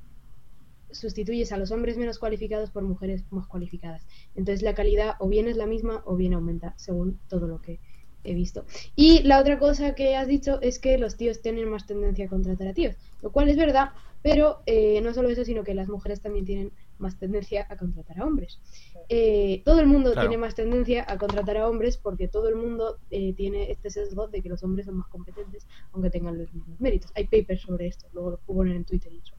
sustituyes 0.93 1.51
a 1.51 1.57
los 1.57 1.71
hombres 1.71 1.97
menos 1.97 2.19
cualificados 2.19 2.71
por 2.71 2.83
mujeres 2.83 3.23
más 3.31 3.47
cualificadas. 3.47 4.05
Entonces 4.35 4.61
la 4.61 4.73
calidad 4.73 5.15
o 5.19 5.27
bien 5.27 5.47
es 5.47 5.57
la 5.57 5.65
misma 5.65 6.01
o 6.05 6.15
bien 6.15 6.33
aumenta, 6.33 6.73
según 6.77 7.19
todo 7.27 7.47
lo 7.47 7.61
que 7.61 7.79
he 8.23 8.33
visto. 8.33 8.65
Y 8.95 9.23
la 9.23 9.39
otra 9.39 9.59
cosa 9.59 9.95
que 9.95 10.15
has 10.15 10.27
dicho 10.27 10.61
es 10.61 10.79
que 10.79 10.97
los 10.97 11.17
tíos 11.17 11.41
tienen 11.41 11.69
más 11.69 11.85
tendencia 11.85 12.25
a 12.25 12.29
contratar 12.29 12.67
a 12.67 12.73
tíos, 12.73 12.95
lo 13.21 13.31
cual 13.31 13.49
es 13.49 13.57
verdad, 13.57 13.91
pero 14.21 14.63
eh, 14.65 15.01
no 15.01 15.13
solo 15.13 15.29
eso, 15.29 15.43
sino 15.43 15.63
que 15.63 15.73
las 15.73 15.89
mujeres 15.89 16.21
también 16.21 16.45
tienen 16.45 16.71
más 16.97 17.19
tendencia 17.19 17.67
a 17.69 17.75
contratar 17.75 18.19
a 18.21 18.25
hombres. 18.25 18.61
Eh, 19.09 19.61
todo 19.65 19.81
el 19.81 19.87
mundo 19.87 20.13
tiene 20.13 20.37
más 20.37 20.55
tendencia 20.55 21.05
a 21.07 21.17
contratar 21.17 21.57
a 21.57 21.67
hombres 21.67 21.97
porque 21.97 22.29
todo 22.29 22.47
el 22.47 22.55
mundo 22.55 22.99
eh, 23.11 23.33
tiene 23.33 23.69
este 23.69 23.89
sesgo 23.89 24.29
de 24.29 24.41
que 24.41 24.47
los 24.47 24.63
hombres 24.63 24.85
son 24.85 24.95
más 24.95 25.07
competentes 25.09 25.67
aunque 25.91 26.09
tengan 26.09 26.37
los 26.37 26.53
mismos 26.53 26.79
méritos. 26.79 27.11
Hay 27.15 27.25
papers 27.25 27.61
sobre 27.61 27.87
esto, 27.87 28.07
luego 28.13 28.31
lo 28.31 28.37
puedo 28.37 28.59
poner 28.59 28.77
en 28.77 28.85
Twitter 28.85 29.11
y 29.11 29.17
eso. 29.17 29.35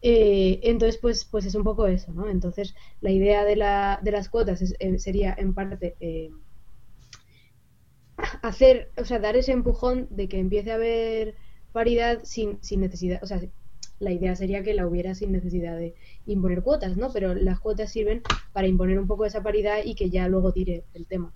Eh, 0.00 0.60
entonces, 0.62 0.98
pues, 1.00 1.24
pues 1.24 1.44
es 1.46 1.54
un 1.54 1.64
poco 1.64 1.86
eso, 1.86 2.12
¿no? 2.12 2.28
Entonces, 2.28 2.74
la 3.00 3.10
idea 3.10 3.44
de, 3.44 3.56
la, 3.56 3.98
de 4.02 4.12
las 4.12 4.28
cuotas 4.28 4.74
eh, 4.78 4.98
sería, 4.98 5.34
en 5.36 5.54
parte, 5.54 5.96
eh, 6.00 6.30
hacer, 8.42 8.90
o 8.96 9.04
sea, 9.04 9.18
dar 9.18 9.36
ese 9.36 9.52
empujón 9.52 10.06
de 10.10 10.28
que 10.28 10.38
empiece 10.38 10.70
a 10.72 10.76
haber 10.76 11.34
paridad 11.72 12.20
sin, 12.24 12.58
sin 12.62 12.80
necesidad, 12.80 13.22
o 13.22 13.26
sea, 13.26 13.40
la 14.00 14.12
idea 14.12 14.36
sería 14.36 14.62
que 14.62 14.74
la 14.74 14.86
hubiera 14.86 15.14
sin 15.14 15.32
necesidad 15.32 15.76
de 15.76 15.94
imponer 16.26 16.62
cuotas, 16.62 16.96
¿no? 16.96 17.12
Pero 17.12 17.34
las 17.34 17.58
cuotas 17.58 17.90
sirven 17.90 18.22
para 18.52 18.68
imponer 18.68 18.98
un 18.98 19.08
poco 19.08 19.24
esa 19.24 19.42
paridad 19.42 19.78
y 19.84 19.94
que 19.94 20.10
ya 20.10 20.28
luego 20.28 20.52
tire 20.52 20.84
el 20.94 21.06
tema. 21.06 21.32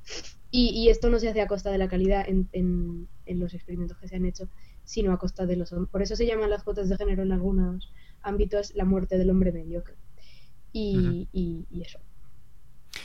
Y, 0.50 0.68
y 0.70 0.88
esto 0.88 1.10
no 1.10 1.18
se 1.18 1.28
hace 1.28 1.40
a 1.40 1.48
costa 1.48 1.70
de 1.70 1.78
la 1.78 1.88
calidad 1.88 2.24
en, 2.28 2.48
en, 2.52 3.08
en 3.26 3.40
los 3.40 3.54
experimentos 3.54 3.98
que 3.98 4.06
se 4.06 4.16
han 4.16 4.26
hecho, 4.26 4.48
sino 4.84 5.12
a 5.12 5.18
costa 5.18 5.46
de 5.46 5.56
los... 5.56 5.74
Por 5.90 6.02
eso 6.02 6.14
se 6.14 6.26
llaman 6.26 6.50
las 6.50 6.62
cuotas 6.62 6.88
de 6.88 6.96
género 6.96 7.22
en 7.22 7.32
algunos 7.32 7.92
ámbito 8.22 8.58
es 8.58 8.74
la 8.74 8.84
muerte 8.84 9.18
del 9.18 9.30
hombre 9.30 9.52
mediocre. 9.52 9.94
Y, 10.72 11.28
y, 11.32 11.82
eso. 11.82 11.98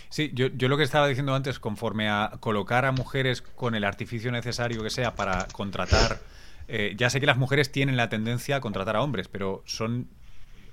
Sí, 0.09 0.31
yo, 0.33 0.47
yo, 0.47 0.69
lo 0.69 0.77
que 0.77 0.83
estaba 0.83 1.07
diciendo 1.07 1.35
antes, 1.35 1.59
conforme 1.59 2.07
a 2.09 2.31
colocar 2.39 2.85
a 2.85 2.91
mujeres 2.91 3.41
con 3.41 3.75
el 3.75 3.83
artificio 3.83 4.31
necesario 4.31 4.81
que 4.81 4.89
sea 4.89 5.15
para 5.15 5.47
contratar, 5.51 6.19
eh, 6.67 6.95
ya 6.97 7.09
sé 7.09 7.19
que 7.19 7.25
las 7.25 7.37
mujeres 7.37 7.71
tienen 7.71 7.97
la 7.97 8.09
tendencia 8.09 8.57
a 8.57 8.61
contratar 8.61 8.95
a 8.95 9.01
hombres, 9.01 9.27
pero 9.27 9.63
son, 9.65 10.07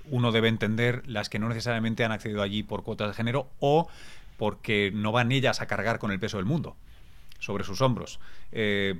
uno 0.09 0.31
debe 0.31 0.47
entender, 0.47 1.03
las 1.05 1.29
que 1.29 1.39
no 1.39 1.49
necesariamente 1.49 2.05
han 2.05 2.11
accedido 2.13 2.41
allí 2.41 2.63
por 2.63 2.83
cuotas 2.83 3.09
de 3.09 3.13
género 3.13 3.49
o 3.59 3.89
porque 4.37 4.91
no 4.93 5.11
van 5.11 5.31
ellas 5.31 5.61
a 5.61 5.67
cargar 5.67 5.99
con 5.99 6.11
el 6.11 6.19
peso 6.19 6.37
del 6.37 6.45
mundo 6.45 6.75
sobre 7.39 7.63
sus 7.63 7.81
hombros. 7.81 8.19
Eh, 8.51 8.95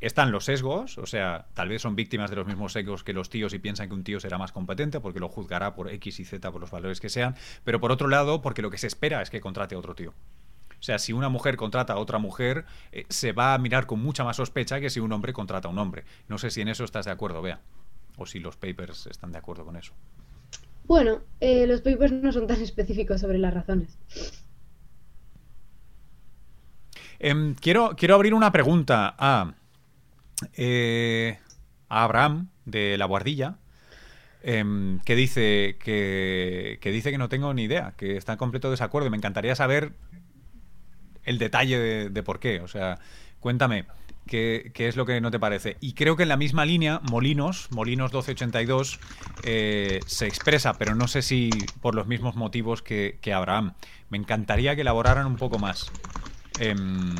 están 0.00 0.32
los 0.32 0.46
sesgos, 0.46 0.98
o 0.98 1.06
sea, 1.06 1.46
tal 1.54 1.68
vez 1.68 1.82
son 1.82 1.94
víctimas 1.94 2.30
de 2.30 2.36
los 2.36 2.46
mismos 2.46 2.72
sesgos 2.72 3.04
que 3.04 3.12
los 3.12 3.28
tíos 3.28 3.52
y 3.52 3.58
piensan 3.58 3.88
que 3.88 3.94
un 3.94 4.04
tío 4.04 4.18
será 4.18 4.38
más 4.38 4.52
competente 4.52 5.00
porque 5.00 5.20
lo 5.20 5.28
juzgará 5.28 5.74
por 5.74 5.90
X 5.90 6.20
y 6.20 6.24
Z, 6.24 6.50
por 6.50 6.60
los 6.60 6.70
valores 6.70 7.00
que 7.00 7.08
sean, 7.08 7.36
pero 7.64 7.80
por 7.80 7.92
otro 7.92 8.08
lado, 8.08 8.40
porque 8.40 8.62
lo 8.62 8.70
que 8.70 8.78
se 8.78 8.86
espera 8.86 9.20
es 9.20 9.30
que 9.30 9.40
contrate 9.40 9.74
a 9.74 9.78
otro 9.78 9.94
tío. 9.94 10.14
O 10.80 10.82
sea, 10.82 10.98
si 10.98 11.12
una 11.12 11.28
mujer 11.28 11.56
contrata 11.56 11.92
a 11.92 11.98
otra 11.98 12.18
mujer, 12.18 12.64
eh, 12.90 13.04
se 13.10 13.32
va 13.32 13.52
a 13.52 13.58
mirar 13.58 13.86
con 13.86 14.02
mucha 14.02 14.24
más 14.24 14.36
sospecha 14.36 14.80
que 14.80 14.88
si 14.88 14.98
un 14.98 15.12
hombre 15.12 15.34
contrata 15.34 15.68
a 15.68 15.70
un 15.70 15.78
hombre. 15.78 16.04
No 16.26 16.38
sé 16.38 16.50
si 16.50 16.62
en 16.62 16.68
eso 16.68 16.84
estás 16.84 17.04
de 17.04 17.10
acuerdo, 17.10 17.42
Bea, 17.42 17.60
o 18.16 18.24
si 18.24 18.38
los 18.40 18.56
papers 18.56 19.06
están 19.06 19.32
de 19.32 19.38
acuerdo 19.38 19.66
con 19.66 19.76
eso. 19.76 19.92
Bueno, 20.84 21.20
eh, 21.40 21.66
los 21.66 21.82
papers 21.82 22.12
no 22.12 22.32
son 22.32 22.46
tan 22.46 22.62
específicos 22.62 23.20
sobre 23.20 23.38
las 23.38 23.52
razones. 23.52 23.98
Em, 27.18 27.54
quiero, 27.54 27.94
quiero 27.96 28.14
abrir 28.14 28.32
una 28.32 28.50
pregunta 28.50 29.14
a, 29.18 29.52
eh, 30.54 31.38
a 31.88 32.04
Abraham 32.04 32.48
de 32.64 32.96
La 32.98 33.06
Guardilla. 33.06 33.56
Em, 34.42 35.00
que 35.00 35.16
dice 35.16 35.76
que, 35.78 36.78
que, 36.80 36.90
dice 36.90 37.10
que 37.10 37.18
no 37.18 37.28
tengo 37.28 37.52
ni 37.52 37.64
idea, 37.64 37.92
que 37.98 38.16
está 38.16 38.32
en 38.32 38.38
completo 38.38 38.70
desacuerdo. 38.70 39.10
Me 39.10 39.16
encantaría 39.16 39.54
saber 39.54 39.92
el 41.24 41.38
detalle 41.38 42.08
de, 42.10 42.22
por 42.22 42.40
qué. 42.40 42.60
O 42.60 42.68
sea, 42.68 42.98
cuéntame. 43.40 43.86
¿Qué, 44.26 44.70
¿Qué, 44.74 44.86
es 44.86 44.96
lo 44.96 45.06
que 45.06 45.20
no 45.20 45.30
te 45.30 45.40
parece? 45.40 45.76
Y 45.80 45.94
creo 45.94 46.16
que 46.16 46.22
en 46.22 46.28
la 46.28 46.36
misma 46.36 46.64
línea, 46.64 47.00
Molinos, 47.10 47.68
Molinos 47.72 48.12
1282, 48.12 49.00
eh, 49.42 50.00
se 50.06 50.26
expresa, 50.26 50.74
pero 50.74 50.94
no 50.94 51.08
sé 51.08 51.22
si 51.22 51.50
por 51.80 51.96
los 51.96 52.06
mismos 52.06 52.36
motivos 52.36 52.80
que, 52.80 53.18
que 53.20 53.32
Abraham. 53.32 53.74
Me 54.08 54.18
encantaría 54.18 54.74
que 54.76 54.82
elaboraran 54.82 55.26
un 55.26 55.36
poco 55.36 55.58
más. 55.58 55.90
Em, 56.60 57.16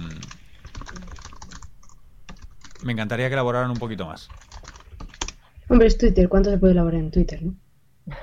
me 2.82 2.92
encantaría 2.92 3.28
que 3.28 3.34
elaboraran 3.34 3.70
un 3.70 3.78
poquito 3.78 4.06
más. 4.06 4.28
Hombre, 5.68 5.86
es 5.86 5.96
Twitter. 5.96 6.28
¿Cuánto 6.28 6.50
se 6.50 6.58
puede 6.58 6.72
elaborar 6.72 7.00
en 7.00 7.10
Twitter? 7.10 7.42
No? 7.42 7.54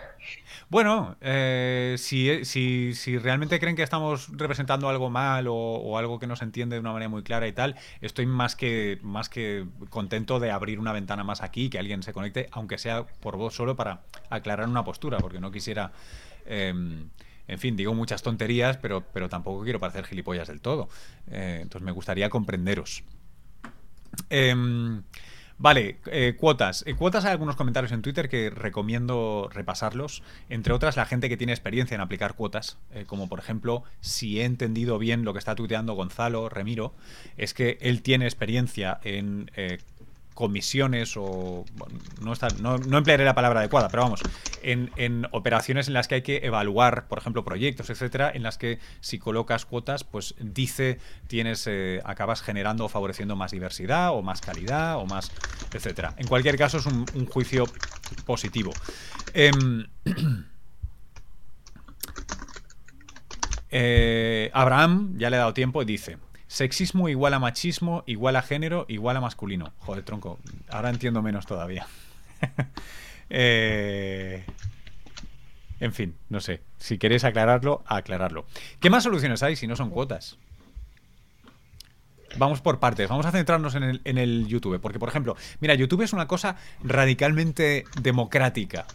Bueno, 0.70 1.16
eh, 1.22 1.96
si, 1.98 2.44
si, 2.44 2.94
si, 2.94 3.18
realmente 3.18 3.58
creen 3.58 3.78
que 3.78 3.84
estamos 3.84 4.28
representando 4.38 4.90
algo 4.90 5.10
mal 5.10 5.46
o, 5.48 5.98
algo 5.98 6.20
que 6.20 6.28
no 6.28 6.36
se 6.36 6.44
entiende 6.44 6.76
de 6.76 6.82
una 6.82 6.92
manera 6.92 7.08
muy 7.08 7.24
clara 7.24 7.48
y 7.48 7.54
tal, 7.54 7.76
estoy 8.02 8.26
más 8.26 8.58
que, 8.58 9.00
más 9.02 9.30
que 9.30 9.66
contento 9.90 10.42
de 10.42 10.52
abrir 10.52 10.82
una 10.82 10.92
ventana 10.92 11.24
más 11.24 11.42
aquí, 11.42 11.70
que 11.70 11.80
alguien 11.80 12.04
se 12.04 12.12
conecte, 12.12 12.50
aunque 12.52 12.78
sea 12.78 13.08
por 13.22 13.38
voz 13.38 13.56
solo 13.56 13.78
para 13.78 14.02
aclarar 14.30 14.68
una 14.68 14.84
postura, 14.84 15.20
porque 15.20 15.40
no 15.40 15.52
quisiera... 15.52 15.94
Em, 16.46 17.08
en 17.48 17.60
fin, 17.60 17.78
digo 17.78 17.94
muchas 17.94 18.22
tonterías, 18.22 18.76
pero, 18.76 19.06
pero 19.14 19.30
tampoco 19.30 19.64
quiero 19.64 19.80
parecer 19.80 20.04
gilipollas 20.04 20.50
del 20.50 20.60
todo. 20.60 20.90
Eh, 21.32 21.60
entonces 21.62 21.86
me 21.86 21.94
gustaría 21.94 22.30
comprenderos. 22.30 23.06
Em, 24.30 25.04
Vale, 25.60 25.98
eh, 26.06 26.36
cuotas. 26.38 26.84
En 26.86 26.96
cuotas 26.98 27.26
hay 27.26 27.32
algunos 27.32 27.56
comentarios 27.56 27.92
en 27.92 28.04
Twitter 28.04 28.30
que 28.30 28.52
recomiendo 28.52 29.50
repasarlos. 29.52 30.22
Entre 30.50 30.72
otras, 30.72 30.96
la 30.98 31.06
gente 31.06 31.30
que 31.30 31.38
tiene 31.38 31.52
experiencia 31.52 31.96
en 31.96 32.02
aplicar 32.02 32.36
cuotas, 32.36 32.78
eh, 32.92 33.06
como 33.08 33.28
por 33.28 33.40
ejemplo, 33.40 33.84
si 34.00 34.40
he 34.40 34.46
entendido 34.46 35.00
bien 35.00 35.26
lo 35.26 35.34
que 35.34 35.40
está 35.40 35.56
tuiteando 35.56 35.94
Gonzalo 35.94 36.48
Remiro, 36.48 36.94
es 37.38 37.56
que 37.56 37.80
él 37.82 38.04
tiene 38.04 38.26
experiencia 38.26 39.00
en 39.04 39.50
eh, 39.56 39.80
comisiones 40.38 41.18
o 41.18 41.66
no, 42.22 42.32
está, 42.32 42.48
no, 42.62 42.76
emplearé 42.76 43.26
la 43.26 43.34
palabra 43.34 43.62
adecuada, 43.62 43.90
pero 43.90 44.04
vamos, 44.04 44.22
en, 44.62 45.28
operaciones 45.32 45.88
en 45.88 45.96
las 45.96 46.08
que 46.08 46.14
hay 46.14 46.22
que 46.22 46.42
evaluar, 46.44 47.08
por 47.08 47.18
ejemplo, 47.18 47.44
proyectos, 47.44 47.90
etcétera, 47.90 48.32
en 48.32 48.44
las 48.44 48.60
que 48.60 48.78
si 49.00 49.18
colocas 49.18 49.66
cuotas, 49.66 50.04
pues 50.04 50.36
dice 50.40 51.00
tienes 51.26 51.66
eh, 51.66 52.02
acabas 52.06 52.44
generando 52.44 52.86
o 52.86 52.88
favoreciendo 52.88 53.36
más 53.36 53.50
diversidad 53.50 54.12
o 54.12 54.22
más 54.22 54.42
calidad 54.42 54.98
o 54.98 55.08
más, 55.08 55.32
etcétera. 55.74 56.14
En 56.18 56.28
cualquier 56.28 56.56
caso 56.56 56.78
es 56.78 56.86
un, 56.86 57.08
juicio 57.26 57.66
positivo. 58.28 58.72
Em, 59.34 59.88
eh, 63.72 64.52
Abraham, 64.54 65.16
ya 65.18 65.32
le 65.32 65.38
he 65.38 65.40
dado 65.40 65.56
tiempo, 65.56 65.84
dice, 65.84 66.20
Sexismo 66.48 67.10
igual 67.10 67.34
a 67.34 67.40
machismo, 67.40 68.04
igual 68.08 68.36
a 68.36 68.42
género, 68.42 68.86
igual 68.88 69.18
a 69.18 69.22
masculino. 69.22 69.74
Joder, 69.80 70.04
tronco. 70.04 70.40
Ahora 70.70 70.90
entiendo 70.90 71.22
menos 71.22 71.46
todavía. 71.46 71.88
Eh, 73.30 74.46
en 75.82 75.92
fin, 75.92 76.16
no 76.30 76.40
sé. 76.40 76.62
Si 76.78 76.98
queréis 76.98 77.26
aclararlo, 77.26 77.84
aclararlo. 77.86 78.46
¿Qué 78.80 78.90
más 78.90 79.04
soluciones 79.04 79.44
hay 79.44 79.58
si 79.58 79.68
no 79.68 79.76
son 79.76 79.90
cuotas? 79.90 80.38
Vamos 82.38 82.62
por 82.62 82.80
partes, 82.80 83.10
vamos 83.10 83.26
a 83.26 83.32
centrarnos 83.32 83.76
en 83.76 83.84
el, 83.84 84.02
en 84.06 84.18
el 84.18 84.48
YouTube, 84.48 84.80
porque 84.80 84.98
por 84.98 85.10
ejemplo, 85.10 85.36
mira, 85.60 85.74
YouTube 85.74 86.04
es 86.04 86.14
una 86.14 86.28
cosa 86.28 86.56
radicalmente 86.84 87.84
democrática. 88.02 88.86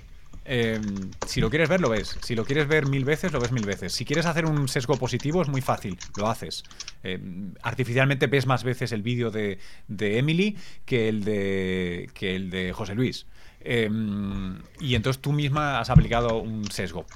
Em, 0.45 1.11
si 1.27 1.41
lo 1.41 1.51
quieres 1.51 1.69
ver, 1.69 1.81
lo 1.81 1.89
ves. 1.89 2.19
Si 2.23 2.35
lo 2.35 2.45
quieres 2.45 2.67
ver 2.67 2.87
mil 2.87 3.05
veces, 3.05 3.33
lo 3.33 3.41
ves 3.41 3.53
mil 3.53 3.65
veces. 3.65 3.93
Si 3.93 4.05
quieres 4.05 4.27
hacer 4.27 4.47
un 4.47 4.67
sesgo 4.69 4.97
positivo, 4.97 5.43
es 5.43 5.49
muy 5.49 5.61
fácil, 5.61 5.99
lo 6.17 6.29
haces. 6.29 6.65
Em, 7.03 7.55
artificialmente 7.63 8.27
ves 8.27 8.47
más 8.47 8.65
veces 8.65 8.93
el 8.93 9.03
vídeo 9.03 9.31
de, 9.31 9.59
Emily 9.99 10.57
que 10.85 11.09
el 11.09 11.25
de, 11.25 12.11
que 12.15 12.35
el 12.35 12.51
de 12.51 12.73
José 12.73 12.95
Luis. 12.95 13.27
Em, 13.61 14.59
y 14.81 14.97
entonces 14.97 15.23
tú 15.23 15.33
misma 15.33 15.79
has 15.79 15.91
aplicado 15.91 16.39
un 16.39 16.71
sesgo. 16.71 17.07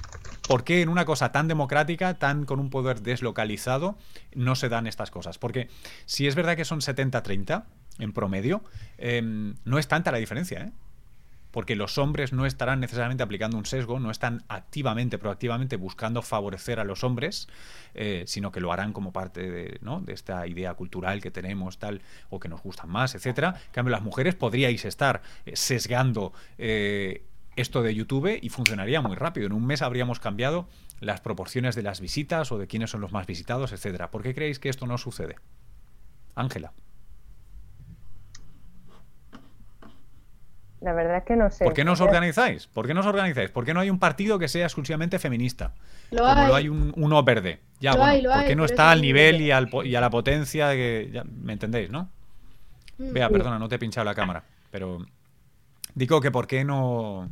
¿Por 0.47 0.63
qué 0.63 0.81
en 0.81 0.87
una 0.87 1.03
cosa 1.03 1.33
tan 1.33 1.49
democrática, 1.49 2.13
tan 2.13 2.45
con 2.45 2.61
un 2.61 2.69
poder 2.69 3.01
deslocalizado, 3.01 3.97
no 4.33 4.55
se 4.55 4.69
dan 4.69 4.87
estas 4.87 5.11
cosas? 5.11 5.37
Porque 5.37 5.67
si 6.05 6.27
es 6.27 6.35
verdad 6.35 6.55
que 6.55 6.63
son 6.63 6.79
70-30 6.79 7.65
en 7.99 8.13
promedio, 8.13 8.63
no 9.65 9.77
es 9.77 9.87
tanta 9.89 10.11
la 10.11 10.19
diferencia, 10.19 10.61
¿eh? 10.61 10.71
Porque 11.57 11.75
los 11.75 11.97
hombres 11.97 12.33
no 12.33 12.45
estarán 12.45 12.79
necesariamente 12.81 13.23
aplicando 13.23 13.57
un 13.57 13.65
sesgo, 13.65 13.99
no 13.99 14.11
están 14.11 14.43
activamente, 14.47 15.17
proactivamente 15.17 15.75
buscando 15.75 16.21
favorecer 16.21 16.79
a 16.79 16.83
los 16.83 17.03
hombres, 17.03 17.47
eh, 17.95 18.25
sino 18.27 18.51
que 18.51 18.61
lo 18.61 18.71
harán 18.71 18.93
como 18.93 19.11
parte 19.11 19.49
de, 19.49 19.79
esta 20.05 20.45
idea 20.45 20.75
cultural 20.75 21.19
que 21.19 21.31
tenemos, 21.31 21.79
tal, 21.79 22.03
o 22.29 22.39
que 22.39 22.47
nos 22.47 22.61
gustan 22.61 22.91
más, 22.91 23.15
etcétera. 23.15 23.55
En 23.69 23.71
cambio, 23.71 23.91
las 23.91 24.03
mujeres 24.03 24.35
podríais 24.35 24.85
estar 24.85 25.23
eh, 25.47 25.55
sesgando 25.55 26.31
eh, 26.59 27.23
esto 27.55 27.81
de 27.81 27.95
YouTube 27.95 28.37
y 28.39 28.49
funcionaría 28.49 29.01
muy 29.01 29.15
rápido. 29.15 29.47
En 29.47 29.53
un 29.53 29.65
mes 29.65 29.81
habríamos 29.81 30.19
cambiado 30.19 30.69
las 30.99 31.21
proporciones 31.21 31.73
de 31.73 31.81
las 31.81 32.01
visitas 32.01 32.51
o 32.51 32.59
de 32.59 32.67
quiénes 32.67 32.91
son 32.91 33.01
los 33.01 33.11
más 33.11 33.25
visitados, 33.25 33.71
etcétera. 33.71 34.11
¿Por 34.11 34.21
qué 34.21 34.35
creéis 34.35 34.59
que 34.59 34.69
esto 34.69 34.85
no 34.85 34.99
sucede? 34.99 35.37
Ángela. 36.35 36.71
La 40.81 40.93
verdad 40.93 41.17
es 41.17 41.23
que 41.23 41.35
no 41.35 41.49
sé. 41.49 41.63
¿Por 41.63 41.73
qué 41.73 41.83
no 41.83 41.93
os 41.93 42.01
organizáis? 42.01 42.67
¿Por 42.67 42.85
qué 42.85 42.93
no 42.93 42.99
os 42.99 43.05
organizáis? 43.07 43.49
¿Por 43.49 43.65
qué 43.65 43.73
no 43.73 43.79
hay 43.79 43.89
un 43.89 43.97
partido 43.99 44.37
que 44.37 44.47
sea 44.47 44.65
exclusivamente 44.65 45.17
feminista? 45.17 45.73
Lo 46.11 46.19
como 46.19 46.31
hay. 46.33 46.47
lo 46.47 46.55
hay 46.55 46.69
un, 46.69 46.93
uno 46.95 47.23
verde. 47.23 47.59
Ya, 47.79 47.95
bueno, 47.95 48.29
¿por 48.29 48.45
qué 48.45 48.55
no 48.55 48.65
está 48.65 48.91
al 48.91 49.01
nivel 49.01 49.41
y, 49.41 49.51
al, 49.51 49.69
y, 49.83 49.95
a 49.95 50.01
la 50.01 50.09
potencia 50.09 50.67
de 50.67 50.75
que. 50.75 51.09
Ya, 51.11 51.23
¿Me 51.23 51.53
entendéis, 51.53 51.89
no? 51.89 52.09
Mm, 52.99 53.13
Vea, 53.13 53.29
perdona, 53.29 53.57
no 53.57 53.67
te 53.67 53.75
he 53.75 53.79
pinchado 53.79 54.05
la 54.05 54.13
cámara. 54.13 54.43
Pero. 54.69 55.05
Digo 55.95 56.21
que 56.21 56.29
¿por 56.29 56.45
qué 56.45 56.63
no. 56.63 57.29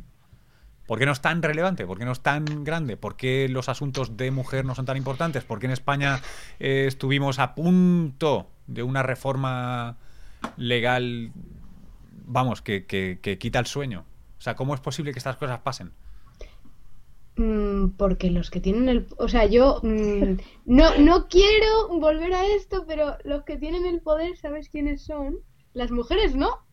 ¿Por 0.86 0.98
qué 0.98 1.06
no 1.06 1.12
es 1.12 1.20
tan 1.20 1.42
relevante? 1.42 1.86
¿Por 1.86 1.98
qué 1.98 2.04
no 2.04 2.12
es 2.12 2.20
tan 2.20 2.64
grande? 2.64 2.96
¿Por 2.96 3.16
qué 3.16 3.48
los 3.48 3.68
asuntos 3.68 4.16
de 4.16 4.30
mujer 4.30 4.64
no 4.64 4.74
son 4.74 4.86
tan 4.86 4.96
importantes? 4.96 5.44
¿Por 5.44 5.58
qué 5.58 5.66
en 5.66 5.72
España 5.72 6.20
eh, 6.60 6.84
estuvimos 6.86 7.38
a 7.38 7.54
punto 7.54 8.48
de 8.66 8.82
una 8.84 9.02
reforma 9.02 9.96
legal 10.56 11.32
vamos, 12.26 12.60
que, 12.60 12.84
que, 12.86 13.38
quita 13.38 13.58
el 13.58 13.66
sueño. 13.66 14.04
O 14.38 14.40
sea, 14.40 14.54
¿cómo 14.54 14.74
es 14.74 14.80
posible 14.80 15.12
que 15.12 15.18
estas 15.18 15.36
cosas 15.36 15.60
pasen? 15.60 15.92
Mm, 17.36 17.90
porque 17.96 18.30
los 18.30 18.50
que 18.50 18.60
tienen 18.60 18.88
el... 18.88 19.06
O 19.18 19.28
sea, 19.28 19.46
yo 19.46 19.80
mm, 19.82 20.34
no, 20.66 20.98
no 20.98 21.28
quiero 21.28 21.88
volver 21.88 22.34
a 22.34 22.46
esto, 22.46 22.84
pero 22.86 23.16
los 23.24 23.44
que 23.44 23.56
tienen 23.56 23.86
el 23.86 24.00
poder, 24.00 24.36
¿sabes 24.36 24.68
quiénes 24.68 25.02
son? 25.02 25.38
Las 25.72 25.90
mujeres 25.90 26.34
no. 26.34 26.66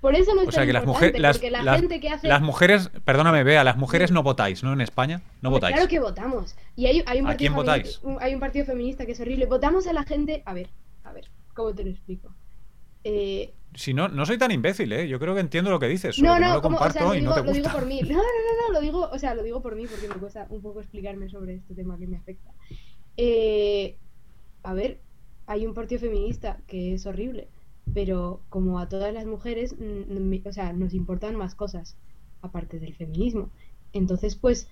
Por 0.00 0.14
eso 0.14 0.34
no 0.34 0.42
es 0.42 0.48
o 0.48 0.52
sea, 0.52 0.64
que 0.64 0.72
las 0.72 0.86
mujeres, 0.86 1.20
las, 1.20 1.42
la 1.42 1.76
gente 1.76 2.00
que 2.00 2.08
hace... 2.08 2.26
las 2.26 2.40
mujeres, 2.40 2.90
perdóname, 3.04 3.44
vea, 3.44 3.64
las 3.64 3.76
mujeres 3.76 4.10
no 4.10 4.22
votáis, 4.22 4.62
¿no? 4.62 4.72
En 4.72 4.80
España 4.80 5.20
no 5.42 5.50
votáis. 5.50 5.74
Claro 5.74 5.88
que 5.88 6.00
votamos. 6.00 6.56
Y 6.74 6.86
hay, 6.86 7.02
hay 7.06 7.20
un 7.20 7.28
¿A 7.28 7.36
quién 7.36 7.54
votáis? 7.54 8.00
Hay 8.20 8.32
un 8.32 8.40
partido 8.40 8.64
feminista 8.64 9.04
que 9.04 9.12
es 9.12 9.20
horrible. 9.20 9.44
Votamos 9.44 9.86
a 9.86 9.92
la 9.92 10.04
gente. 10.04 10.42
A 10.46 10.54
ver, 10.54 10.70
a 11.04 11.12
ver, 11.12 11.30
¿cómo 11.52 11.74
te 11.74 11.84
lo 11.84 11.90
explico? 11.90 12.34
Eh, 13.04 13.52
si 13.74 13.94
no, 13.94 14.08
no 14.08 14.26
soy 14.26 14.36
tan 14.36 14.50
imbécil, 14.50 14.92
¿eh? 14.92 15.08
Yo 15.08 15.20
creo 15.20 15.34
que 15.34 15.40
entiendo 15.40 15.70
lo 15.70 15.78
que 15.78 15.86
dices. 15.86 16.20
No, 16.20 16.38
no, 16.38 16.54
lo 16.54 16.62
comparto 16.62 17.04
lo 17.04 17.12
digo, 17.12 17.36
Lo 17.36 17.52
digo 17.52 17.70
por 17.70 17.86
mí. 17.86 18.00
No, 18.02 18.16
no, 18.16 18.22
no, 18.22 18.66
no, 18.66 18.72
lo 18.72 18.80
digo, 18.80 19.08
o 19.10 19.18
sea, 19.18 19.34
lo 19.34 19.42
digo 19.42 19.62
por 19.62 19.76
mí 19.76 19.86
porque 19.86 20.08
me 20.08 20.14
cuesta 20.14 20.46
un 20.50 20.60
poco 20.60 20.80
explicarme 20.80 21.28
sobre 21.28 21.54
este 21.56 21.74
tema 21.74 21.96
que 21.96 22.06
me 22.06 22.16
afecta. 22.16 22.52
Eh, 23.16 23.96
a 24.62 24.74
ver, 24.74 24.98
hay 25.46 25.66
un 25.66 25.74
partido 25.74 26.00
feminista 26.00 26.58
que 26.66 26.94
es 26.94 27.06
horrible, 27.06 27.48
pero 27.94 28.40
como 28.48 28.80
a 28.80 28.88
todas 28.88 29.14
las 29.14 29.26
mujeres, 29.26 29.74
o 30.44 30.52
sea, 30.52 30.72
nos 30.72 30.92
importan 30.92 31.36
más 31.36 31.54
cosas 31.54 31.96
aparte 32.42 32.80
del 32.80 32.94
feminismo. 32.94 33.50
Entonces, 33.92 34.34
pues, 34.34 34.68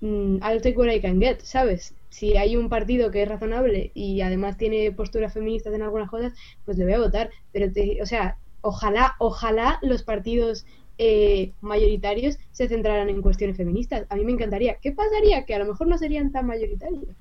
mm, 0.00 0.36
I'll 0.42 0.60
take 0.60 0.76
what 0.76 0.92
I 0.92 1.00
can 1.00 1.20
get, 1.20 1.40
¿sabes? 1.40 1.94
Si 2.12 2.36
hay 2.36 2.56
un 2.56 2.68
partido 2.68 3.10
que 3.10 3.22
es 3.22 3.28
razonable 3.28 3.90
y 3.94 4.20
además 4.20 4.58
tiene 4.58 4.92
posturas 4.92 5.32
feministas 5.32 5.72
en 5.72 5.80
algunas 5.80 6.10
cosas, 6.10 6.34
pues 6.66 6.76
le 6.76 6.84
voy 6.84 6.92
a 6.92 6.98
votar. 6.98 7.30
Pero, 7.52 7.72
o 8.02 8.06
sea, 8.06 8.36
ojalá, 8.60 9.14
ojalá 9.18 9.78
los 9.80 10.02
partidos 10.02 10.66
eh, 10.98 11.54
mayoritarios 11.62 12.38
se 12.50 12.68
centraran 12.68 13.08
en 13.08 13.22
cuestiones 13.22 13.56
feministas. 13.56 14.04
A 14.10 14.16
mí 14.16 14.26
me 14.26 14.32
encantaría. 14.32 14.76
¿Qué 14.76 14.92
pasaría? 14.92 15.46
Que 15.46 15.54
a 15.54 15.58
lo 15.58 15.64
mejor 15.64 15.86
no 15.86 15.96
serían 15.96 16.32
tan 16.32 16.46
mayoritarios. 16.46 17.16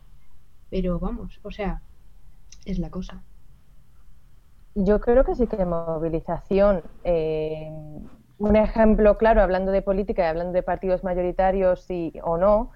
Pero 0.70 1.00
vamos, 1.00 1.40
o 1.42 1.52
sea, 1.52 1.82
es 2.66 2.78
la 2.78 2.90
cosa. 2.90 3.24
Yo 4.76 5.00
creo 5.00 5.24
que 5.24 5.36
sí 5.36 5.48
que 5.48 5.64
movilización. 5.64 6.84
Eh, 7.06 7.72
un 8.40 8.56
ejemplo 8.58 9.18
claro, 9.18 9.42
hablando 9.42 9.72
de 9.72 9.82
política 9.82 10.24
y 10.24 10.26
hablando 10.26 10.52
de 10.52 10.64
partidos 10.64 11.06
mayoritarios 11.06 11.82
sí 11.84 12.12
o 12.24 12.38
no, 12.38 12.72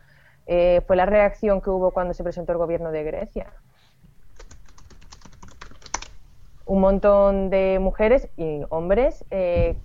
eh, 0.48 0.82
fue 0.86 0.96
la 0.96 1.06
reacción 1.06 1.62
que 1.62 1.70
hubo 1.70 1.92
cuando 1.92 2.14
se 2.14 2.24
presentó 2.24 2.52
el 2.52 2.58
gobierno 2.58 2.92
de 2.92 3.04
Grecia. 3.04 3.48
un 6.66 6.82
montón 6.82 7.50
de 7.50 7.80
mujeres 7.80 8.28
y 8.38 8.62
hombres 8.70 9.24
eh, 9.30 9.78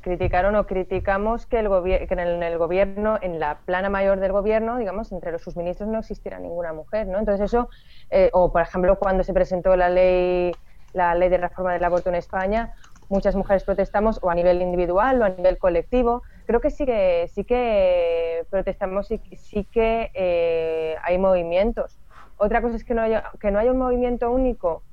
criticaron 0.00 0.54
o 0.56 0.66
criticamos 0.66 1.46
que, 1.46 1.58
el 1.60 1.68
que 1.82 2.08
en, 2.10 2.42
el, 2.42 2.58
gobierno, 2.58 3.18
en 3.20 3.40
la 3.40 3.58
plana 3.64 3.88
mayor 3.88 4.20
del 4.20 4.32
gobierno, 4.32 4.78
digamos, 4.78 5.10
entre 5.12 5.32
los 5.32 5.42
sus 5.42 5.56
ministros 5.56 5.88
no 5.88 5.98
existiera 5.98 6.38
ninguna 6.38 6.72
mujer, 6.72 7.06
¿no? 7.06 7.18
Entonces 7.18 7.46
eso, 7.46 7.68
eh, 8.10 8.30
o 8.32 8.52
por 8.52 8.62
ejemplo 8.62 8.98
cuando 8.98 9.24
se 9.24 9.32
presentó 9.32 9.76
la 9.76 9.88
ley, 9.88 10.52
la 10.92 11.14
ley 11.14 11.28
de 11.28 11.38
reforma 11.38 11.72
del 11.72 11.84
aborto 11.84 12.08
en 12.08 12.14
España, 12.16 12.72
muchas 13.08 13.34
mujeres 13.34 13.64
protestamos 13.64 14.20
o 14.22 14.30
a 14.30 14.34
nivel 14.34 14.62
individual 14.62 15.22
o 15.22 15.24
a 15.24 15.30
nivel 15.30 15.58
colectivo. 15.58 16.22
Creo 16.46 16.60
que 16.60 16.70
sí 16.70 16.86
que 16.86 17.28
sí 17.32 17.44
que 17.44 18.46
protestamos 18.50 19.10
y 19.10 19.18
sí 19.36 19.64
que 19.70 20.10
eh, 20.14 20.96
hay 21.02 21.18
movimientos. 21.18 22.00
Otra 22.36 22.62
cosa 22.62 22.76
es 22.76 22.84
que 22.84 22.94
no 22.94 23.02
haya, 23.02 23.24
que 23.40 23.50
no 23.50 23.58
haya 23.58 23.72
un 23.72 23.78
movimiento 23.78 24.30
único, 24.30 24.84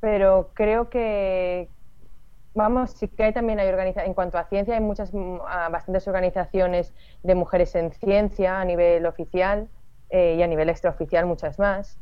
pero 0.00 0.52
creo 0.54 0.88
que, 0.88 1.70
Vamos, 2.54 2.90
sí 2.92 3.08
que 3.08 3.22
hay, 3.24 3.32
también 3.32 3.60
hay 3.60 3.68
organizaciones, 3.68 4.08
en 4.08 4.14
cuanto 4.14 4.36
a 4.38 4.44
ciencia, 4.44 4.74
hay 4.74 4.80
muchas, 4.80 5.14
mm, 5.14 5.38
bastantes 5.70 6.08
organizaciones 6.08 6.92
de 7.22 7.34
mujeres 7.36 7.74
en 7.76 7.92
ciencia 7.92 8.60
a 8.60 8.64
nivel 8.64 9.06
oficial 9.06 9.70
eh, 10.08 10.34
y 10.36 10.42
a 10.42 10.46
nivel 10.48 10.68
extraoficial 10.68 11.26
muchas 11.26 11.58
más. 11.60 12.00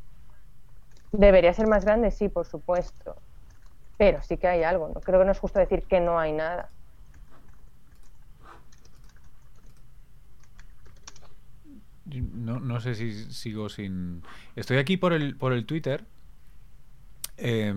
Debería 1.12 1.52
ser 1.52 1.66
más 1.66 1.84
grande, 1.84 2.10
sí, 2.10 2.28
por 2.28 2.46
supuesto, 2.46 3.22
pero 3.98 4.22
sí 4.22 4.38
que 4.38 4.48
hay 4.48 4.62
algo. 4.62 4.88
¿no? 4.88 5.00
Creo 5.02 5.20
que 5.20 5.26
no 5.26 5.32
es 5.32 5.38
justo 5.38 5.58
decir 5.58 5.86
que 5.86 6.00
no 6.00 6.18
hay 6.18 6.32
nada. 6.32 6.72
No, 12.08 12.58
no 12.60 12.80
sé 12.80 12.94
si 12.94 13.12
sigo 13.32 13.68
sin. 13.68 14.22
Estoy 14.56 14.78
aquí 14.78 14.96
por 14.96 15.12
el, 15.12 15.36
por 15.36 15.52
el 15.52 15.66
Twitter. 15.66 16.04
Eh, 17.36 17.74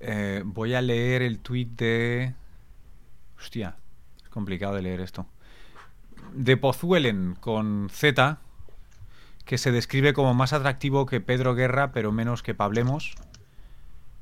eh, 0.00 0.42
voy 0.44 0.74
a 0.74 0.82
leer 0.82 1.22
el 1.22 1.40
tweet 1.40 1.68
de. 1.76 2.34
Hostia, 3.36 3.76
es 4.22 4.28
complicado 4.28 4.74
de 4.74 4.82
leer 4.82 5.00
esto. 5.00 5.26
De 6.32 6.56
Pozuelen 6.56 7.36
con 7.40 7.88
Z, 7.90 8.38
que 9.44 9.58
se 9.58 9.72
describe 9.72 10.12
como 10.12 10.34
más 10.34 10.52
atractivo 10.52 11.06
que 11.06 11.20
Pedro 11.20 11.54
Guerra, 11.54 11.92
pero 11.92 12.12
menos 12.12 12.42
que 12.42 12.54
Pablemos, 12.54 13.14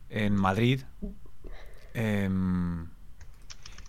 en 0.09 0.35
Madrid. 0.35 0.83
Em, 1.95 2.89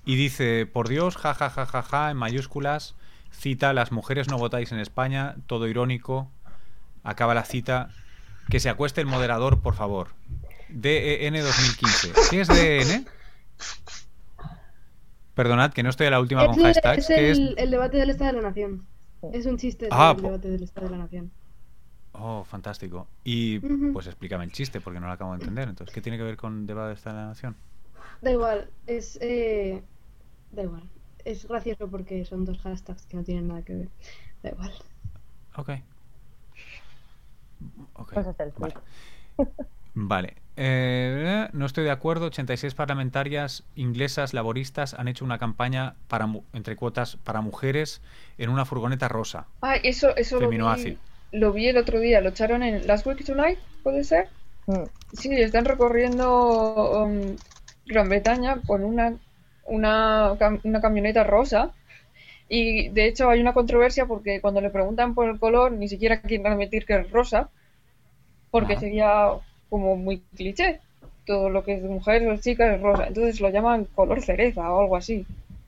y 0.05 0.15
dice: 0.15 0.65
Por 0.65 0.89
Dios, 0.89 1.15
ja, 1.17 1.33
ja, 1.33 1.49
ja, 1.49 1.65
ja, 1.65 1.83
ja, 1.83 2.11
en 2.11 2.17
mayúsculas. 2.17 2.95
Cita: 3.31 3.73
Las 3.73 3.91
mujeres 3.91 4.29
no 4.29 4.37
votáis 4.37 4.71
en 4.71 4.79
España, 4.79 5.35
todo 5.47 5.67
irónico. 5.67 6.31
Acaba 7.03 7.33
la 7.33 7.45
cita. 7.45 7.89
Que 8.49 8.59
se 8.59 8.69
acueste 8.69 9.01
el 9.01 9.07
moderador, 9.07 9.61
por 9.61 9.75
favor. 9.75 10.09
DEN 10.69 11.33
2015. 11.33 12.13
¿Qué 12.29 12.41
es 12.41 12.47
DEN? 12.47 13.05
Perdonad, 15.33 15.71
que 15.71 15.83
no 15.83 15.89
estoy 15.89 16.07
a 16.07 16.11
la 16.11 16.19
última 16.19 16.45
con 16.47 16.55
hashtags. 16.55 17.09
Es, 17.09 17.37
el, 17.37 17.69
debate 17.69 17.97
del 17.97 18.09
Estado 18.09 18.31
de 18.31 18.41
la 18.41 18.47
Nación. 18.49 18.87
Es 19.33 19.45
un 19.45 19.57
chiste 19.57 19.87
ah, 19.91 20.13
del 20.13 20.23
debate 20.23 20.49
del 20.49 20.63
Estado 20.63 20.87
de 20.87 20.91
la 20.93 21.03
Nación. 21.03 21.31
Oh, 22.13 22.43
fantástico. 22.43 23.07
Y 23.23 23.59
pues 23.59 24.07
explícame 24.07 24.45
el 24.45 24.51
chiste, 24.51 24.81
porque 24.81 24.99
no 24.99 25.05
lo 25.05 25.13
acabo 25.13 25.33
de 25.33 25.39
entender. 25.39 25.69
Entonces, 25.69 25.93
¿qué 25.93 26.01
tiene 26.01 26.17
que 26.17 26.23
ver 26.23 26.37
con 26.37 26.65
debate 26.65 26.87
del 26.87 26.97
Estado 26.97 27.17
de 27.17 27.21
la 27.21 27.27
Nación? 27.29 27.55
Da 28.21 28.31
igual, 28.31 28.69
es. 28.87 29.19
Eh... 29.21 29.83
Da 30.51 30.63
igual. 30.63 30.89
Es 31.27 31.45
gracioso 31.45 31.89
porque 31.89 32.23
son 32.23 32.45
dos 32.45 32.57
hashtags 32.59 33.05
que 33.05 33.17
no 33.17 33.23
tienen 33.23 33.49
nada 33.49 33.61
que 33.61 33.73
ver. 33.73 33.89
Da 34.43 34.51
igual. 34.51 34.71
Ok. 35.57 35.69
Ok. 37.95 38.13
Pues 38.13 38.27
vale. 38.57 38.73
vale. 39.93 40.33
Eh, 40.55 41.49
no 41.51 41.65
estoy 41.65 41.83
de 41.83 41.91
acuerdo. 41.91 42.27
86 42.27 42.73
parlamentarias 42.75 43.65
inglesas 43.75 44.33
laboristas 44.33 44.93
han 44.93 45.09
hecho 45.09 45.25
una 45.25 45.37
campaña 45.37 45.95
para 46.07 46.29
entre 46.53 46.77
cuotas 46.77 47.17
para 47.17 47.41
mujeres 47.41 48.01
en 48.37 48.49
una 48.49 48.63
furgoneta 48.63 49.09
rosa. 49.09 49.47
Ah, 49.61 49.75
eso, 49.75 50.15
eso 50.15 50.39
lo 50.39 50.47
vi, 50.49 50.57
lo 51.33 51.51
vi, 51.51 51.67
el 51.67 51.75
otro 51.75 51.99
día. 51.99 52.21
Lo 52.21 52.29
echaron 52.29 52.63
en 52.63 52.87
Last 52.87 53.05
Week 53.05 53.21
Tonight, 53.25 53.59
¿puede 53.83 54.05
ser? 54.05 54.29
Mm. 54.67 54.83
Sí, 55.11 55.29
están 55.33 55.65
recorriendo 55.65 57.03
um, 57.03 57.35
Gran 57.85 58.07
Bretaña 58.07 58.61
con 58.65 58.85
una, 58.85 59.13
una, 59.68 60.34
una 60.64 60.81
camioneta 60.81 61.23
rosa. 61.23 61.73
Y 62.49 62.89
de 62.89 63.07
hecho 63.07 63.30
hay 63.30 63.41
una 63.41 63.53
controversia 63.53 64.06
porque 64.06 64.39
cuando 64.41 64.61
le 64.61 64.69
preguntan 64.69 65.14
por 65.14 65.27
el 65.27 65.39
color 65.39 65.73
ni 65.73 65.89
siquiera 65.89 66.22
quieren 66.22 66.48
admitir 66.48 66.85
que 66.85 66.95
es 66.95 67.11
rosa, 67.11 67.49
porque 68.52 68.77
sería 68.77 69.30
como 69.69 69.95
muy 69.95 70.22
cliché. 70.35 70.80
Todo 71.26 71.49
lo 71.49 71.65
que 71.65 71.73
es 71.73 71.84
de 71.84 71.89
mujeres 71.89 72.39
o 72.39 72.41
chicas 72.41 72.76
es 72.76 72.81
rosa. 72.81 73.07
Entonces 73.07 73.41
lo 73.41 73.49
llaman 73.49 73.85
color 73.95 74.22
cereza 74.22 74.72
o 74.72 74.81
algo 74.81 74.95
así. 74.95 75.26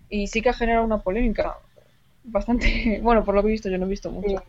Y 0.10 0.28
sí 0.28 0.42
que 0.42 0.50
ha 0.50 0.54
generado 0.54 0.86
una 0.86 1.00
polémica 1.00 1.58
bastante. 2.24 3.00
Bueno, 3.04 3.24
por 3.26 3.36
lo 3.36 3.42
que 3.42 3.50
he 3.50 3.52
visto, 3.52 3.70
yo 3.70 3.78
no 3.78 3.86
he 3.86 3.90
visto 3.90 4.10
mucho. 4.10 4.42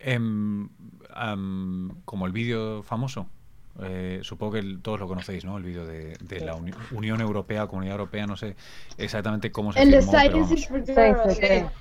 Em, 0.00 0.68
como 2.04 2.26
el 2.26 2.32
vídeo 2.32 2.84
famoso. 2.84 3.26
Eh, 3.82 4.20
supongo 4.22 4.54
que 4.54 4.62
todos 4.82 5.00
lo 5.00 5.08
conocéis, 5.08 5.44
¿no? 5.44 5.58
El 5.58 5.64
vídeo 5.64 5.86
de, 5.86 6.16
la 6.40 6.56
Unión 6.92 7.20
Europea, 7.20 7.66
Comunidad 7.66 7.96
Europea, 7.96 8.26
no 8.26 8.36
sé 8.36 8.56
exactamente 8.96 9.52
cómo 9.52 9.72
se 9.72 9.84
llama. 9.84 9.90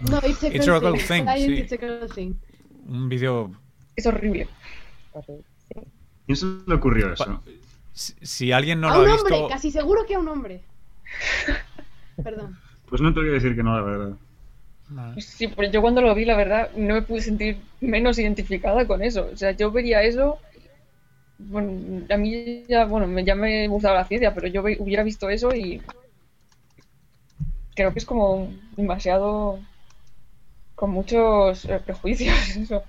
No, 0.01 0.19
it's 0.27 0.67
a 0.67 2.07
thing. 2.13 2.33
Un 2.87 3.09
vídeo 3.09 3.51
es 3.95 4.05
horrible. 4.05 4.47
¿Quién 6.25 6.35
se 6.35 6.45
le 6.67 6.75
ocurrió 6.75 7.13
eso? 7.13 7.41
Si, 7.93 8.51
alguien 8.51 8.81
no 8.81 8.89
a 8.89 8.97
lo 8.97 9.03
un 9.03 9.09
ha 9.09 9.15
hombre, 9.15 9.35
visto... 9.35 9.47
casi 9.47 9.71
seguro 9.71 10.05
que 10.05 10.15
a 10.15 10.19
un 10.19 10.27
hombre. 10.27 10.61
Perdón. 12.21 12.57
Pues 12.87 13.01
no 13.01 13.11
te 13.11 13.19
voy 13.19 13.29
a 13.29 13.33
decir 13.33 13.55
que 13.55 13.63
no, 13.63 13.75
la 13.75 13.81
verdad. 13.81 14.13
Sí, 15.17 15.47
pero 15.47 15.71
yo 15.71 15.81
cuando 15.81 16.01
lo 16.01 16.13
vi, 16.13 16.23
la 16.23 16.37
verdad, 16.37 16.69
no 16.75 16.93
me 16.93 17.01
pude 17.01 17.21
sentir 17.21 17.57
menos 17.81 18.19
identificada 18.19 18.85
con 18.85 19.01
eso. 19.01 19.27
O 19.33 19.35
sea, 19.35 19.51
yo 19.53 19.71
vería 19.71 20.03
eso. 20.03 20.37
Bueno, 21.37 22.05
a 22.09 22.17
mí 22.17 22.63
ya, 22.67 22.85
bueno, 22.85 23.19
ya 23.19 23.35
me 23.35 23.67
gustaba 23.67 23.95
la 23.95 24.05
ciencia, 24.05 24.33
pero 24.33 24.47
yo 24.47 24.61
hubiera 24.61 25.03
visto 25.03 25.29
eso 25.29 25.53
y. 25.53 25.81
Creo 27.75 27.91
que 27.91 27.99
es 27.99 28.05
como 28.05 28.53
demasiado. 28.77 29.59
con 30.75 30.91
muchos 30.91 31.65
eh, 31.65 31.81
prejuicios. 31.83 32.35
Eso. 32.57 32.83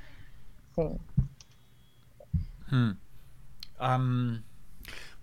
Hmm. 2.68 2.93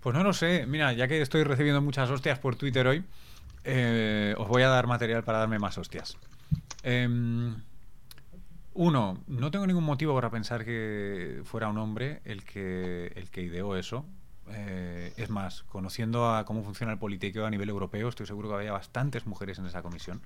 pues 0.00 0.14
no 0.16 0.22
lo 0.22 0.32
sé. 0.32 0.66
Mira, 0.66 0.92
ya 0.92 1.08
que 1.08 1.20
estoy 1.20 1.44
recibiendo 1.44 1.80
muchas 1.80 2.10
hostias 2.10 2.38
por 2.38 2.56
Twitter 2.56 2.86
hoy, 2.86 3.04
eh, 3.64 4.34
os 4.36 4.48
voy 4.48 4.62
a 4.62 4.68
dar 4.68 4.86
material 4.86 5.24
para 5.24 5.38
darme 5.38 5.58
más 5.58 5.78
hostias. 5.78 6.16
Em, 6.82 7.54
uno, 8.74 9.22
no 9.26 9.50
tengo 9.50 9.66
ningún 9.66 9.84
motivo 9.84 10.14
para 10.14 10.30
pensar 10.30 10.64
que 10.64 11.40
fuera 11.44 11.68
un 11.68 11.78
hombre 11.78 12.20
el 12.24 12.44
que, 12.44 13.12
el 13.14 13.30
que 13.30 13.42
ideó 13.42 13.76
eso. 13.76 14.04
Eh, 14.50 15.12
es 15.16 15.30
más, 15.30 15.62
conociendo 15.62 16.34
a 16.34 16.44
cómo 16.44 16.62
funciona 16.62 16.92
el 16.92 16.98
político 16.98 17.44
a 17.44 17.50
nivel 17.50 17.68
europeo, 17.68 18.08
estoy 18.08 18.26
seguro 18.26 18.50
que 18.50 18.56
había 18.56 18.72
bastantes 18.72 19.26
mujeres 19.26 19.58
en 19.58 19.66
esa 19.66 19.82
comisión. 19.82 20.20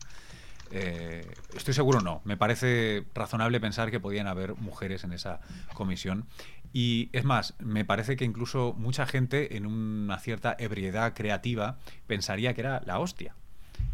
Eh, 0.70 1.27
estoy 1.55 1.75
seguro 1.75 2.01
no. 2.01 2.20
Me 2.25 2.37
parece 2.37 3.05
razonable 3.15 3.61
pensar 3.61 3.91
que 3.91 4.01
podían 4.01 4.27
haber 4.27 4.55
mujeres 4.57 5.05
en 5.05 5.12
esa 5.12 5.41
comisión. 5.75 6.27
Y 6.73 7.09
es 7.12 7.25
más, 7.25 7.55
me 7.59 7.85
parece 7.85 8.16
que 8.16 8.25
incluso 8.25 8.75
mucha 8.77 9.07
gente 9.07 9.57
en 9.57 9.66
una 9.66 10.19
cierta 10.19 10.55
ebriedad 10.59 11.15
creativa 11.15 11.79
pensaría 12.07 12.55
que 12.55 12.61
era 12.61 12.83
la 12.85 12.99
hostia 12.99 13.35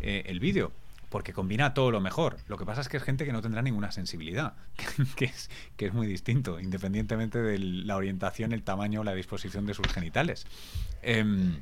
eh, 0.00 0.24
el 0.26 0.40
vídeo. 0.40 0.72
Porque 1.14 1.32
combina 1.32 1.74
todo 1.74 1.92
lo 1.92 2.00
mejor. 2.00 2.38
Lo 2.48 2.56
que 2.58 2.66
pasa 2.66 2.80
es 2.80 2.88
que 2.88 2.96
es 2.96 3.04
gente 3.04 3.24
que 3.24 3.32
no 3.32 3.40
tendrá 3.40 3.62
ninguna 3.62 3.92
sensibilidad, 3.92 4.54
que 5.14 5.26
es, 5.26 5.48
que 5.76 5.86
es 5.86 5.94
muy 5.94 6.08
distinto, 6.08 6.58
independientemente 6.58 7.40
de 7.40 7.56
la 7.60 7.94
orientación, 7.94 8.50
el 8.50 8.64
tamaño 8.64 9.02
o 9.02 9.04
la 9.04 9.14
disposición 9.14 9.64
de 9.64 9.74
sus 9.74 9.86
genitales. 9.86 10.44
Em, 11.02 11.60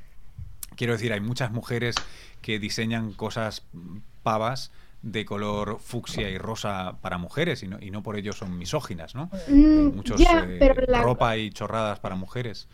quiero 0.74 0.94
decir, 0.94 1.12
hay 1.12 1.20
muchas 1.20 1.52
mujeres 1.52 1.96
que 2.40 2.58
diseñan 2.58 3.12
cosas 3.12 3.66
pavas 4.22 4.72
de 5.02 5.26
color 5.26 5.80
fucsia 5.80 6.30
y 6.30 6.38
rosa 6.38 6.96
para 7.02 7.18
mujeres 7.18 7.62
y 7.62 7.68
no, 7.68 7.76
y 7.78 7.90
no 7.90 8.02
por 8.02 8.16
ello 8.16 8.32
son 8.32 8.56
misóginas, 8.56 9.14
¿no? 9.14 9.28
Mm, 9.48 9.96
Muchos 9.96 10.18
eh, 10.18 10.74
ropa 11.02 11.36
y 11.36 11.50
chorradas 11.50 12.00
para 12.00 12.14
mujeres 12.14 12.68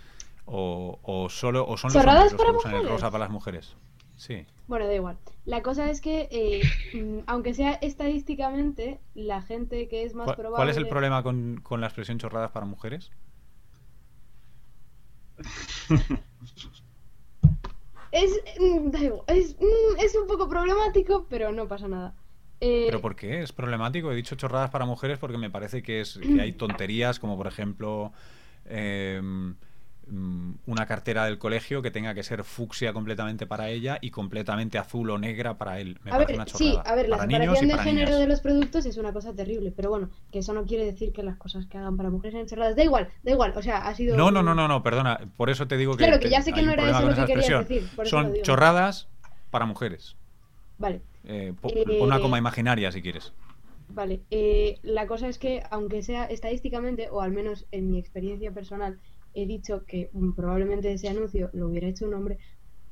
o, 0.44 1.00
o 1.02 1.28
solo 1.28 1.66
o 1.66 1.76
son 1.76 1.92
los 1.92 2.04
hombres 2.04 2.32
los 2.32 2.40
que 2.40 2.50
usan 2.52 2.74
el 2.76 2.88
rosa 2.88 3.10
para 3.10 3.24
las 3.24 3.32
mujeres. 3.32 3.74
Sí. 4.18 4.44
Bueno, 4.66 4.86
da 4.86 4.94
igual. 4.94 5.16
La 5.46 5.62
cosa 5.62 5.88
es 5.88 6.00
que, 6.02 6.28
eh, 6.30 6.62
mm, 6.94 7.20
aunque 7.26 7.54
sea 7.54 7.72
estadísticamente, 7.74 9.00
la 9.14 9.40
gente 9.40 9.88
que 9.88 10.02
es 10.02 10.14
más 10.14 10.26
probable... 10.34 10.56
¿Cuál 10.56 10.68
es 10.68 10.76
el 10.76 10.88
problema 10.88 11.22
con, 11.22 11.60
con 11.62 11.80
la 11.80 11.86
expresión 11.86 12.18
chorradas 12.18 12.50
para 12.50 12.66
mujeres? 12.66 13.10
Es, 18.10 18.40
mm, 18.58 18.90
es, 19.28 19.56
mm, 19.58 20.00
es 20.00 20.16
un 20.16 20.26
poco 20.26 20.48
problemático, 20.48 21.26
pero 21.28 21.52
no 21.52 21.68
pasa 21.68 21.88
nada. 21.88 22.14
Eh, 22.60 22.86
¿Pero 22.86 23.00
por 23.00 23.14
qué? 23.14 23.42
¿Es 23.42 23.52
problemático? 23.52 24.10
He 24.10 24.16
dicho 24.16 24.34
chorradas 24.34 24.70
para 24.70 24.84
mujeres 24.84 25.18
porque 25.18 25.38
me 25.38 25.50
parece 25.50 25.82
que, 25.82 26.00
es, 26.00 26.18
que 26.18 26.40
hay 26.40 26.52
tonterías 26.58 27.20
como, 27.20 27.36
por 27.36 27.46
ejemplo, 27.46 28.12
em, 28.64 29.50
mm, 29.50 29.56
una 30.10 30.86
cartera 30.86 31.24
del 31.26 31.38
colegio 31.38 31.82
que 31.82 31.90
tenga 31.90 32.14
que 32.14 32.22
ser 32.22 32.42
fucsia 32.44 32.92
completamente 32.92 33.46
para 33.46 33.68
ella 33.68 33.98
y 34.00 34.10
completamente 34.10 34.78
azul 34.78 35.10
o 35.10 35.18
negra 35.18 35.58
para 35.58 35.80
él. 35.80 35.98
Me 36.02 36.10
a 36.10 36.14
parece 36.14 36.32
ver, 36.32 36.36
una 36.36 36.46
sí, 36.46 36.78
a 36.82 36.94
ver, 36.94 37.08
la 37.08 37.18
para 37.18 37.30
separación 37.30 37.68
de 37.68 37.78
género 37.78 38.06
niñas. 38.06 38.18
de 38.20 38.26
los 38.26 38.40
productos 38.40 38.86
es 38.86 38.96
una 38.96 39.12
cosa 39.12 39.34
terrible, 39.34 39.70
pero 39.70 39.90
bueno, 39.90 40.10
que 40.32 40.38
eso 40.38 40.52
no 40.54 40.64
quiere 40.64 40.84
decir 40.84 41.12
que 41.12 41.22
las 41.22 41.36
cosas 41.36 41.66
que 41.66 41.76
hagan 41.78 41.96
para 41.96 42.10
mujeres 42.10 42.34
sean 42.34 42.48
cerradas. 42.48 42.76
Da 42.76 42.84
igual, 42.84 43.08
da 43.22 43.32
igual, 43.32 43.52
o 43.56 43.62
sea, 43.62 43.86
ha 43.86 43.94
sido... 43.94 44.16
No, 44.16 44.30
no, 44.30 44.42
no, 44.42 44.54
no, 44.54 44.66
no, 44.66 44.82
perdona. 44.82 45.20
Por 45.36 45.50
eso 45.50 45.68
te 45.68 45.76
digo 45.76 45.96
que, 45.96 46.04
Claro, 46.04 46.20
que 46.20 46.30
ya 46.30 46.42
sé 46.42 46.52
que 46.52 46.62
no 46.62 46.72
era 46.72 46.88
eso 46.90 47.08
lo 47.08 47.14
que 47.14 47.24
querías 47.26 47.68
decir, 47.68 47.88
por 47.94 48.06
eso 48.06 48.22
lo 48.22 48.28
Son 48.28 48.42
chorradas 48.42 49.08
para 49.50 49.66
mujeres. 49.66 50.16
Vale, 50.78 51.02
Eh, 51.24 51.52
Eh, 51.64 51.98
una 52.00 52.20
coma 52.20 52.38
imaginaria 52.38 52.90
si 52.92 53.02
quieres. 53.02 53.32
Vale, 53.88 54.20
eh, 54.30 54.78
la 54.82 55.06
cosa 55.06 55.28
es 55.28 55.38
que 55.38 55.62
aunque 55.70 56.02
sea 56.02 56.24
estadísticamente, 56.26 57.08
o 57.10 57.20
al 57.20 57.32
menos 57.32 57.66
en 57.72 57.90
mi 57.90 57.98
experiencia 57.98 58.52
personal, 58.52 58.98
he 59.42 59.46
dicho 59.46 59.84
que 59.86 60.10
mm, 60.12 60.32
probablemente 60.32 60.92
ese 60.92 61.08
anuncio 61.08 61.50
lo 61.52 61.68
hubiera 61.68 61.88
hecho 61.88 62.06
un 62.06 62.14
hombre 62.14 62.38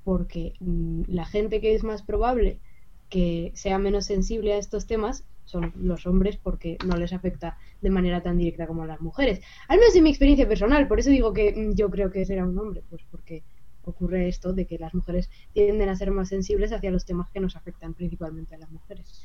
porque 0.04 0.54
mm, 0.60 1.02
la 1.08 1.24
gente 1.24 1.60
que 1.60 1.74
es 1.74 1.82
más 1.82 2.02
probable 2.02 2.60
que 3.08 3.52
sea 3.54 3.78
menos 3.78 4.06
sensible 4.06 4.52
a 4.52 4.58
estos 4.58 4.86
temas 4.86 5.24
son 5.44 5.72
los 5.76 6.06
hombres 6.06 6.36
porque 6.36 6.76
no 6.84 6.96
les 6.96 7.12
afecta 7.12 7.56
de 7.80 7.90
manera 7.90 8.22
tan 8.22 8.36
directa 8.36 8.66
como 8.66 8.82
a 8.82 8.86
las 8.86 9.00
mujeres. 9.00 9.40
Al 9.68 9.78
menos 9.78 9.94
en 9.94 10.04
mi 10.04 10.10
experiencia 10.10 10.48
personal, 10.48 10.88
por 10.88 10.98
eso 10.98 11.10
digo 11.10 11.32
que 11.32 11.52
mm, 11.52 11.74
yo 11.74 11.90
creo 11.90 12.10
que 12.10 12.24
será 12.24 12.44
un 12.44 12.58
hombre, 12.58 12.82
pues 12.88 13.02
porque 13.10 13.42
ocurre 13.84 14.28
esto 14.28 14.52
de 14.52 14.66
que 14.66 14.78
las 14.78 14.94
mujeres 14.94 15.30
tienden 15.52 15.88
a 15.88 15.96
ser 15.96 16.10
más 16.10 16.28
sensibles 16.28 16.72
hacia 16.72 16.90
los 16.90 17.04
temas 17.04 17.30
que 17.30 17.40
nos 17.40 17.56
afectan 17.56 17.94
principalmente 17.94 18.54
a 18.56 18.58
las 18.58 18.70
mujeres. 18.70 19.22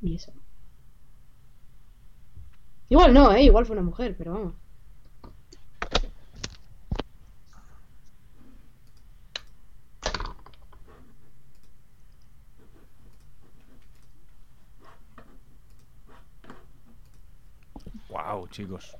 Y 0.00 0.16
eso. 0.16 0.32
Igual 2.88 3.14
no, 3.14 3.32
¿eh? 3.32 3.42
Igual 3.42 3.66
fue 3.66 3.74
una 3.74 3.84
mujer, 3.84 4.14
pero 4.16 4.32
vamos. 4.32 4.54
Wow, 18.32 18.48
chicos. 18.48 18.96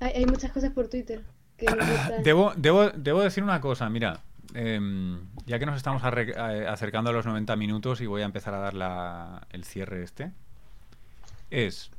Hay, 0.00 0.12
hay 0.14 0.26
muchas 0.26 0.52
cosas 0.52 0.70
por 0.72 0.88
Twitter 0.88 1.22
que. 1.56 1.66
Debo, 2.22 2.52
debo, 2.56 2.90
debo 2.90 3.22
decir 3.22 3.42
una 3.42 3.60
cosa, 3.60 3.88
mira, 3.88 4.20
em, 4.54 5.26
ya 5.46 5.58
que 5.58 5.66
nos 5.66 5.76
estamos 5.76 6.02
eh, 6.04 6.66
acercando 6.68 7.10
a 7.10 7.12
los 7.12 7.26
90 7.26 7.56
minutos 7.56 8.00
y 8.00 8.06
voy 8.06 8.22
a 8.22 8.24
empezar 8.26 8.54
a 8.54 8.58
dar 8.58 8.74
la- 8.74 9.46
el 9.50 9.64
cierre 9.64 10.02
este, 10.04 10.32
es, 11.50 11.90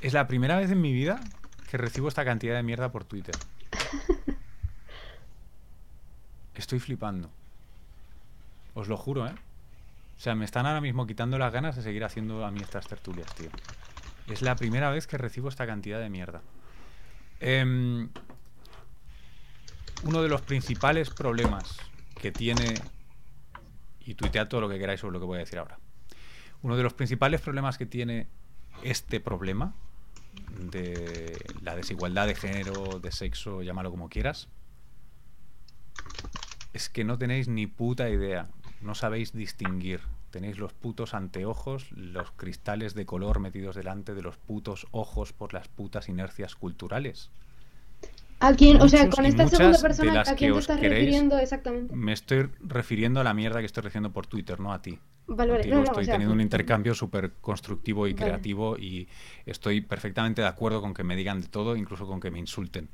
es 0.00 0.12
la 0.12 0.26
primera 0.26 0.56
vez 0.56 0.70
en 0.70 0.80
mi 0.80 0.92
vida 0.92 1.20
que 1.70 1.76
recibo 1.76 2.08
esta 2.08 2.24
cantidad 2.24 2.56
de 2.56 2.62
mierda 2.62 2.90
por 2.90 3.04
Twitter. 3.04 3.34
Estoy 6.54 6.80
flipando. 6.80 7.30
Os 8.74 8.88
lo 8.88 8.96
juro, 8.96 9.26
¿eh? 9.26 9.34
O 10.22 10.24
sea, 10.24 10.36
me 10.36 10.44
están 10.44 10.66
ahora 10.66 10.80
mismo 10.80 11.04
quitando 11.04 11.36
las 11.36 11.52
ganas 11.52 11.74
de 11.74 11.82
seguir 11.82 12.04
haciendo 12.04 12.46
a 12.46 12.52
mí 12.52 12.60
estas 12.60 12.86
tertulias, 12.86 13.34
tío. 13.34 13.50
Es 14.28 14.40
la 14.40 14.54
primera 14.54 14.88
vez 14.88 15.08
que 15.08 15.18
recibo 15.18 15.48
esta 15.48 15.66
cantidad 15.66 15.98
de 15.98 16.08
mierda. 16.10 16.42
Em, 17.40 18.08
uno 20.04 20.22
de 20.22 20.28
los 20.28 20.40
principales 20.42 21.10
problemas 21.10 21.76
que 22.20 22.30
tiene, 22.30 22.74
y 24.06 24.14
tuitead 24.14 24.46
todo 24.46 24.60
lo 24.60 24.68
que 24.68 24.78
queráis 24.78 25.00
sobre 25.00 25.14
lo 25.14 25.18
que 25.18 25.26
voy 25.26 25.36
a 25.38 25.40
decir 25.40 25.58
ahora, 25.58 25.80
uno 26.62 26.76
de 26.76 26.84
los 26.84 26.94
principales 26.94 27.40
problemas 27.40 27.76
que 27.76 27.86
tiene 27.86 28.28
este 28.84 29.18
problema 29.18 29.74
de 30.56 31.36
la 31.62 31.74
desigualdad 31.74 32.28
de 32.28 32.36
género, 32.36 33.00
de 33.00 33.10
sexo, 33.10 33.62
llámalo 33.62 33.90
como 33.90 34.08
quieras, 34.08 34.46
es 36.72 36.88
que 36.88 37.02
no 37.02 37.18
tenéis 37.18 37.48
ni 37.48 37.66
puta 37.66 38.08
idea, 38.08 38.46
no 38.82 38.94
sabéis 38.94 39.32
distinguir. 39.32 40.00
Tenéis 40.30 40.58
los 40.58 40.72
putos 40.72 41.12
anteojos, 41.14 41.90
los 41.92 42.30
cristales 42.32 42.94
de 42.94 43.04
color 43.06 43.38
metidos 43.38 43.76
delante 43.76 44.14
de 44.14 44.22
los 44.22 44.36
putos 44.38 44.86
ojos 44.90 45.32
por 45.32 45.52
las 45.52 45.68
putas 45.68 46.08
inercias 46.08 46.54
culturales. 46.56 47.30
¿A 48.40 48.54
quién? 48.54 48.80
O 48.80 48.88
sea, 48.88 49.04
muchos 49.04 49.14
con 49.16 49.26
esta 49.26 49.46
segunda 49.46 49.78
persona, 49.80 50.20
¿a 50.22 50.24
quién 50.34 50.50
que 50.50 50.54
te 50.54 50.58
estás 50.60 50.80
queréis- 50.80 50.90
refiriendo 50.90 51.38
exactamente? 51.38 51.94
Me 51.94 52.12
estoy 52.12 52.48
refiriendo 52.60 53.20
a 53.20 53.24
la 53.24 53.34
mierda 53.34 53.60
que 53.60 53.66
estoy 53.66 53.82
recibiendo 53.84 54.10
por 54.12 54.26
Twitter, 54.26 54.58
no 54.58 54.72
a 54.72 54.82
ti. 54.82 54.98
Vale, 55.28 55.52
vale. 55.52 55.66
No, 55.70 55.76
no, 55.76 55.82
estoy 55.84 56.02
o 56.02 56.04
sea, 56.06 56.14
teniendo 56.14 56.34
un 56.34 56.40
intercambio 56.40 56.94
súper 56.94 57.34
constructivo 57.40 58.08
y 58.08 58.14
Vale. 58.14 58.24
creativo 58.24 58.76
y 58.76 59.06
estoy 59.46 59.80
perfectamente 59.80 60.42
de 60.42 60.48
acuerdo 60.48 60.80
con 60.80 60.92
que 60.92 61.04
me 61.04 61.14
digan 61.14 61.40
de 61.40 61.46
todo, 61.48 61.76
incluso 61.76 62.06
con 62.08 62.18
que 62.18 62.32
me 62.32 62.40
insulten, 62.40 62.88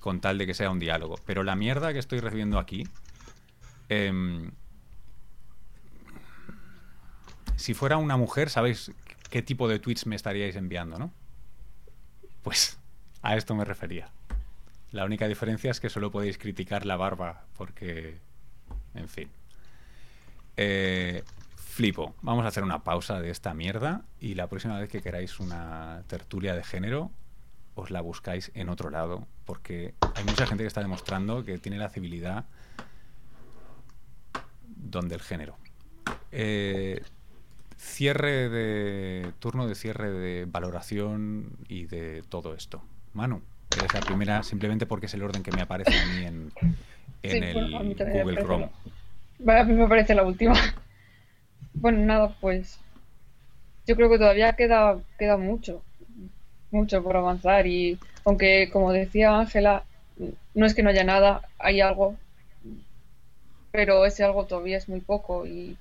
con 0.00 0.20
tal 0.20 0.38
de 0.38 0.46
que 0.46 0.54
sea 0.54 0.70
un 0.70 0.78
diálogo. 0.78 1.16
Pero 1.26 1.42
la 1.42 1.54
mierda 1.54 1.92
que 1.92 1.98
estoy 1.98 2.20
recibiendo 2.20 2.58
aquí, 2.58 2.84
em, 3.90 4.50
si 7.56 7.74
fuera 7.74 7.96
una 7.96 8.16
mujer, 8.16 8.50
sabéis 8.50 8.92
qué 9.30 9.42
tipo 9.42 9.68
de 9.68 9.78
tweets 9.78 10.06
me 10.06 10.16
estaríais 10.16 10.56
enviando, 10.56 10.98
¿no? 10.98 11.12
Pues 12.42 12.78
a 13.22 13.36
esto 13.36 13.54
me 13.54 13.64
refería. 13.64 14.10
La 14.92 15.04
única 15.04 15.26
diferencia 15.26 15.70
es 15.70 15.80
que 15.80 15.90
solo 15.90 16.10
podéis 16.10 16.38
criticar 16.38 16.86
la 16.86 16.96
barba, 16.96 17.44
porque, 17.56 18.18
en 18.94 19.08
fin. 19.08 19.28
Eh, 20.56 21.24
flipo. 21.56 22.14
Vamos 22.22 22.44
a 22.44 22.48
hacer 22.48 22.62
una 22.62 22.84
pausa 22.84 23.20
de 23.20 23.30
esta 23.30 23.54
mierda 23.54 24.02
y 24.20 24.34
la 24.34 24.46
próxima 24.46 24.78
vez 24.78 24.88
que 24.88 25.02
queráis 25.02 25.40
una 25.40 26.04
tertulia 26.06 26.54
de 26.54 26.62
género, 26.62 27.10
os 27.74 27.90
la 27.90 28.00
buscáis 28.00 28.52
en 28.54 28.68
otro 28.68 28.90
lado, 28.90 29.26
porque 29.44 29.94
hay 30.14 30.22
mucha 30.22 30.46
gente 30.46 30.62
que 30.62 30.68
está 30.68 30.80
demostrando 30.80 31.44
que 31.44 31.58
tiene 31.58 31.78
la 31.78 31.88
civilidad 31.88 32.44
donde 34.66 35.16
el 35.16 35.22
género. 35.22 35.56
Eh, 36.30 37.02
cierre 37.76 38.48
de 38.48 39.32
turno 39.38 39.66
de 39.66 39.74
cierre 39.74 40.10
de 40.10 40.44
valoración 40.46 41.50
y 41.68 41.86
de 41.86 42.22
todo 42.28 42.54
esto. 42.54 42.82
Manu, 43.12 43.42
eres 43.76 43.92
la 43.94 44.00
primera 44.00 44.42
simplemente 44.42 44.86
porque 44.86 45.06
es 45.06 45.14
el 45.14 45.22
orden 45.22 45.42
que 45.42 45.52
me 45.52 45.62
aparece 45.62 45.98
a 45.98 46.06
mí 46.06 46.24
en, 46.24 46.52
en 47.22 47.30
Sí, 47.30 47.36
el 47.36 47.54
bueno, 47.54 47.80
mí 47.80 47.96
Google 48.12 48.36
Chrome. 48.42 48.70
Vale, 49.38 49.60
a 49.60 49.64
mí 49.64 49.74
me 49.74 49.88
parece 49.88 50.14
la 50.14 50.22
última. 50.22 50.54
Bueno, 51.76 51.98
nada, 52.06 52.34
pues 52.40 52.78
yo 53.86 53.96
creo 53.96 54.08
que 54.08 54.18
todavía 54.18 54.54
queda, 54.54 54.98
queda 55.18 55.36
mucho, 55.36 55.82
mucho 56.70 57.02
por 57.02 57.16
avanzar 57.16 57.66
y 57.66 57.98
aunque 58.24 58.70
como 58.72 58.92
decía 58.92 59.36
Ángela, 59.38 59.82
no 60.54 60.66
es 60.66 60.74
que 60.74 60.82
no 60.82 60.90
haya 60.90 61.04
nada, 61.04 61.42
hay 61.58 61.80
algo, 61.80 62.16
pero 63.72 64.06
ese 64.06 64.24
algo 64.24 64.46
todavía 64.46 64.78
es 64.78 64.88
muy 64.88 65.00
poco 65.00 65.46
y 65.46 65.76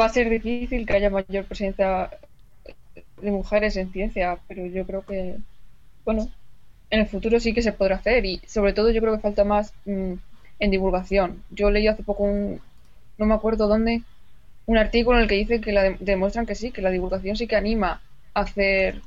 va 0.00 0.04
a 0.06 0.14
ser 0.16 0.30
difícil 0.30 0.86
que 0.86 0.94
haya 0.94 1.10
mayor 1.10 1.44
presencia 1.46 2.10
de 3.20 3.30
mujeres 3.30 3.76
en 3.76 3.92
ciencia, 3.92 4.38
pero 4.48 4.66
yo 4.66 4.86
creo 4.86 5.04
que, 5.04 5.36
bueno, 6.04 6.30
en 6.90 7.00
el 7.00 7.06
futuro 7.08 7.40
sí 7.40 7.54
que 7.54 7.62
se 7.62 7.72
podrá 7.72 7.96
hacer 7.96 8.24
y 8.26 8.40
sobre 8.46 8.72
todo 8.74 8.90
yo 8.90 9.00
creo 9.02 9.14
que 9.16 9.22
falta 9.22 9.44
más 9.44 9.74
mm, 9.86 10.14
en 10.60 10.70
divulgación. 10.70 11.44
Yo 11.50 11.70
leí 11.70 11.88
hace 11.88 12.02
poco 12.04 12.24
un, 12.24 12.60
no 13.18 13.26
me 13.26 13.34
acuerdo 13.34 13.68
dónde, 13.68 14.02
un 14.66 14.78
artículo 14.78 15.18
en 15.18 15.24
el 15.24 15.28
que 15.28 15.36
dice 15.36 15.60
que 15.60 15.72
la 15.72 15.84
de- 15.84 15.98
demuestran 16.00 16.46
que 16.46 16.54
sí, 16.56 16.72
que 16.72 16.82
la 16.82 16.90
divulgación 16.90 17.36
sí 17.36 17.46
que 17.48 17.56
anima 17.56 18.02
a 18.34 18.40
hacer 18.42 19.02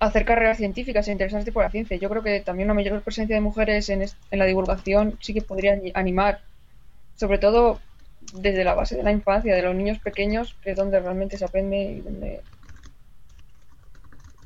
a 0.00 0.06
hacer 0.06 0.24
carreras 0.30 0.58
científicas 0.62 1.06
e 1.08 1.12
interesarse 1.12 1.52
por 1.52 1.62
la 1.64 1.70
ciencia. 1.70 1.96
Yo 1.98 2.08
creo 2.10 2.22
que 2.22 2.40
también 2.40 2.66
una 2.68 2.74
mayor 2.74 3.02
presencia 3.02 3.36
de 3.36 3.42
mujeres 3.48 3.88
en, 3.88 4.02
en 4.02 4.38
la 4.38 4.44
divulgación 4.46 5.18
sí 5.20 5.32
que 5.34 5.42
podría 5.42 5.78
animar, 5.94 6.40
sobre 7.16 7.38
todo 7.38 7.80
desde 8.32 8.64
la 8.64 8.74
base 8.74 8.96
de 8.96 9.02
la 9.02 9.12
infancia, 9.12 9.54
de 9.54 9.62
los 9.62 9.74
niños 9.74 9.98
pequeños, 10.00 10.56
que 10.62 10.70
es 10.72 10.76
donde 10.76 11.00
realmente 11.00 11.38
se 11.38 11.44
aprende 11.44 11.76
y 11.78 12.00
donde 12.00 12.42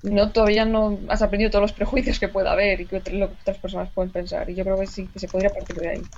no 0.02 0.32
todavía 0.32 0.64
no 0.64 0.98
has 1.08 1.22
aprendido 1.22 1.50
todos 1.50 1.62
los 1.62 1.72
prejuicios 1.72 2.18
que 2.18 2.28
pueda 2.28 2.52
haber 2.52 2.80
y 2.80 2.86
que 2.86 3.02
lo 3.12 3.28
que 3.28 3.34
otras 3.42 3.58
personas 3.58 3.90
pueden 3.92 4.10
pensar. 4.10 4.48
Y 4.48 4.54
yo 4.54 4.64
creo 4.64 4.78
que 4.78 4.86
sí 4.86 5.08
que 5.08 5.18
se 5.18 5.28
podría 5.28 5.52
partir 5.52 5.76
de 5.76 5.88
ahí. 5.88 6.08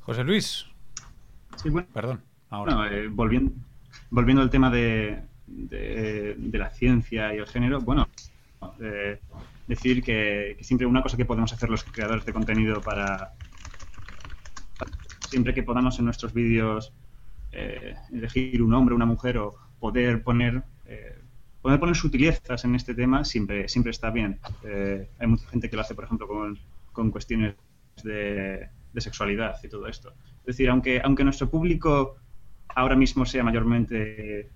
José 0.00 0.24
Luis, 0.24 0.66
Sí, 1.56 1.70
bueno, 1.70 1.88
perdón, 1.92 2.22
ahora. 2.50 2.88
Eh, 2.92 3.08
volviendo, 3.08 3.52
volviendo 4.10 4.42
al 4.42 4.50
tema 4.50 4.70
de, 4.70 5.22
de- 5.46 6.34
de 6.36 6.58
la 6.58 6.70
ciencia 6.70 7.34
y 7.34 7.38
el 7.38 7.46
género, 7.46 7.80
bueno, 7.80 8.06
eh, 8.80 9.18
decir 9.66 10.02
que, 10.02 10.54
que 10.58 10.64
siempre 10.64 10.86
una 10.86 11.02
cosa 11.02 11.16
que 11.16 11.24
podemos 11.24 11.52
hacer 11.52 11.70
los 11.70 11.84
creadores 11.84 12.24
de 12.26 12.32
contenido 12.32 12.84
para 12.84 13.32
siempre 15.28 15.54
que 15.54 15.62
podamos 15.62 15.98
en 15.98 16.04
nuestros 16.04 16.32
vídeos 16.32 16.92
eh, 17.52 17.94
elegir 18.12 18.62
un 18.62 18.74
hombre, 18.74 18.94
una 18.94 19.06
mujer 19.06 19.38
o 19.38 19.54
poder 19.78 20.22
poner 20.22 20.62
eh, 20.86 21.18
poder 21.62 21.80
poner 21.80 21.96
sutilezas 21.96 22.64
en 22.64 22.74
este 22.76 22.94
tema 22.94 23.24
siempre 23.24 23.68
siempre 23.68 23.90
está 23.90 24.10
bien. 24.10 24.38
Eh, 24.64 25.08
hay 25.18 25.26
mucha 25.26 25.48
gente 25.48 25.68
que 25.68 25.76
lo 25.76 25.82
hace, 25.82 25.94
por 25.94 26.04
ejemplo, 26.04 26.28
con, 26.28 26.58
con 26.92 27.10
cuestiones 27.10 27.56
de, 28.04 28.68
sexualidad 28.96 29.56
y 29.62 29.68
todo 29.68 29.86
esto. 29.88 30.14
Es 30.40 30.46
decir, 30.46 30.70
aunque, 30.70 31.00
aunque 31.04 31.24
nuestro 31.24 31.50
público 31.50 32.16
ahora 32.68 32.96
mismo 32.96 33.26
sea 33.26 33.42
mayormente 33.42 34.48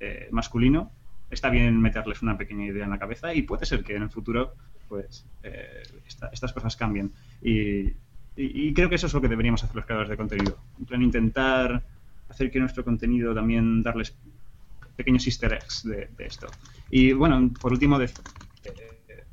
eh, 0.00 0.28
masculino, 0.32 0.90
está 1.30 1.48
bien 1.50 1.80
meterles 1.80 2.20
una 2.20 2.36
pequeña 2.36 2.66
idea 2.66 2.84
en 2.84 2.90
la 2.90 2.98
cabeza 2.98 3.32
y 3.32 3.42
puede 3.42 3.64
ser 3.64 3.82
que 3.82 3.96
en 3.96 4.02
el 4.02 4.10
futuro 4.10 4.54
pues 4.88 5.24
eh, 5.42 5.82
estas 6.04 6.52
cosas 6.52 6.76
cambien. 6.76 7.12
Y, 7.40 7.92
creo 8.74 8.88
que 8.88 8.96
eso 8.96 9.06
es 9.06 9.14
lo 9.14 9.20
que 9.20 9.28
deberíamos 9.28 9.64
hacer 9.64 9.76
los 9.76 9.84
creadores 9.84 10.10
de 10.10 10.16
contenido. 10.16 10.58
En 10.90 11.02
intentar 11.02 11.82
hacer 12.28 12.50
que 12.50 12.58
nuestro 12.58 12.84
contenido 12.84 13.34
también 13.34 13.82
darles 13.82 14.16
pequeños 14.96 15.26
easter 15.26 15.52
eggs 15.52 15.84
de, 15.84 16.08
esto. 16.18 16.46
Y 16.90 17.12
bueno, 17.12 17.50
por 17.60 17.72
último, 17.72 17.98
de, 17.98 18.06
eh, 18.06 19.24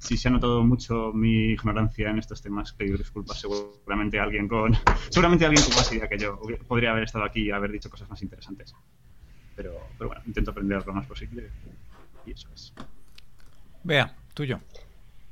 si 0.00 0.16
se 0.16 0.28
ha 0.28 0.30
notado 0.30 0.62
mucho 0.62 1.12
mi 1.12 1.52
ignorancia 1.52 2.10
en 2.10 2.18
estos 2.18 2.40
temas, 2.42 2.72
pido 2.72 2.96
disculpas. 2.96 3.40
Seguramente 3.40 4.20
alguien 4.20 4.46
con 4.46 4.74
seguramente 5.10 5.46
alguien 5.46 5.64
con 5.64 5.74
más 5.74 5.92
idea 5.92 6.08
que 6.08 6.18
yo 6.18 6.40
podría 6.68 6.92
haber 6.92 7.04
estado 7.04 7.24
aquí 7.24 7.42
y 7.42 7.50
haber 7.50 7.72
dicho 7.72 7.90
cosas 7.90 8.08
más 8.08 8.22
interesantes. 8.22 8.74
Pero, 9.56 9.74
pero 9.98 10.08
bueno, 10.08 10.22
intento 10.26 10.50
aprender 10.50 10.86
lo 10.86 10.92
más 10.92 11.06
posible 11.06 11.50
y 12.26 12.32
eso 12.32 12.48
es. 12.54 12.72
Vea, 13.82 14.14
tuyo. 14.34 14.60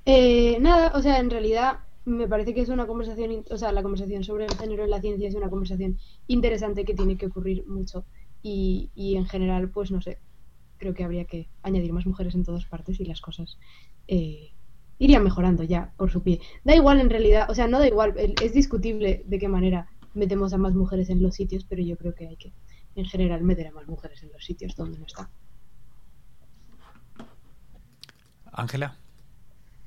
Eh, 0.05 0.59
nada, 0.61 0.93
o 0.95 1.03
sea, 1.03 1.19
en 1.19 1.31
realidad 1.31 1.81
me 2.09 2.27
parece 2.27 2.55
que 2.55 2.61
es 2.61 2.69
una 2.69 2.87
conversación, 2.87 3.45
o 3.51 3.57
sea, 3.57 3.73
la 3.73 3.83
conversación 3.83 4.25
sobre 4.25 4.47
el 4.47 4.55
género 4.55 4.85
en 4.85 4.91
la 4.91 5.01
ciencia 5.01 5.29
es 5.29 5.35
una 5.35 5.51
conversación 5.51 5.99
interesante 6.27 6.85
que 6.85 6.95
tiene 6.95 7.17
que 7.17 7.27
ocurrir 7.27 7.67
mucho 7.67 8.05
y, 8.43 8.91
y 8.95 9.17
en 9.17 9.27
general, 9.27 9.71
pues 9.71 9.91
no 9.91 10.01
sé, 10.01 10.19
creo 10.79 10.95
que 10.95 11.05
habría 11.05 11.25
que 11.27 11.49
añadir 11.63 11.93
más 11.93 12.07
mujeres 12.07 12.35
en 12.35 12.45
todas 12.45 12.65
partes 12.65 12.99
y 13.01 13.05
las 13.05 13.21
cosas 13.21 13.59
eh, 14.07 14.53
irían 14.99 15.23
mejorando 15.23 15.63
ya 15.65 15.93
por 15.97 16.11
su 16.11 16.23
pie. 16.23 16.41
Da 16.65 16.75
igual 16.75 17.01
en 17.01 17.11
realidad, 17.11 17.51
o 17.51 17.55
sea, 17.55 17.69
no 17.69 17.79
da 17.79 17.87
igual, 17.87 18.15
es 18.17 18.53
discutible 18.53 19.23
de 19.27 19.39
qué 19.39 19.49
manera 19.49 19.89
metemos 20.15 20.53
a 20.53 20.59
más 20.59 20.75
mujeres 20.75 21.11
en 21.11 21.23
los 21.23 21.35
sitios, 21.35 21.65
pero 21.65 21.83
yo 21.83 21.97
creo 21.97 22.15
que 22.15 22.27
hay 22.27 22.37
que, 22.37 22.53
en 22.95 23.05
general, 23.05 23.43
meter 23.43 23.69
a 23.69 23.73
más 23.73 23.87
mujeres 23.87 24.23
en 24.23 24.33
los 24.33 24.45
sitios 24.45 24.75
donde 24.75 24.99
no 24.99 25.07
están. 25.07 25.29
Ángela. 28.53 28.97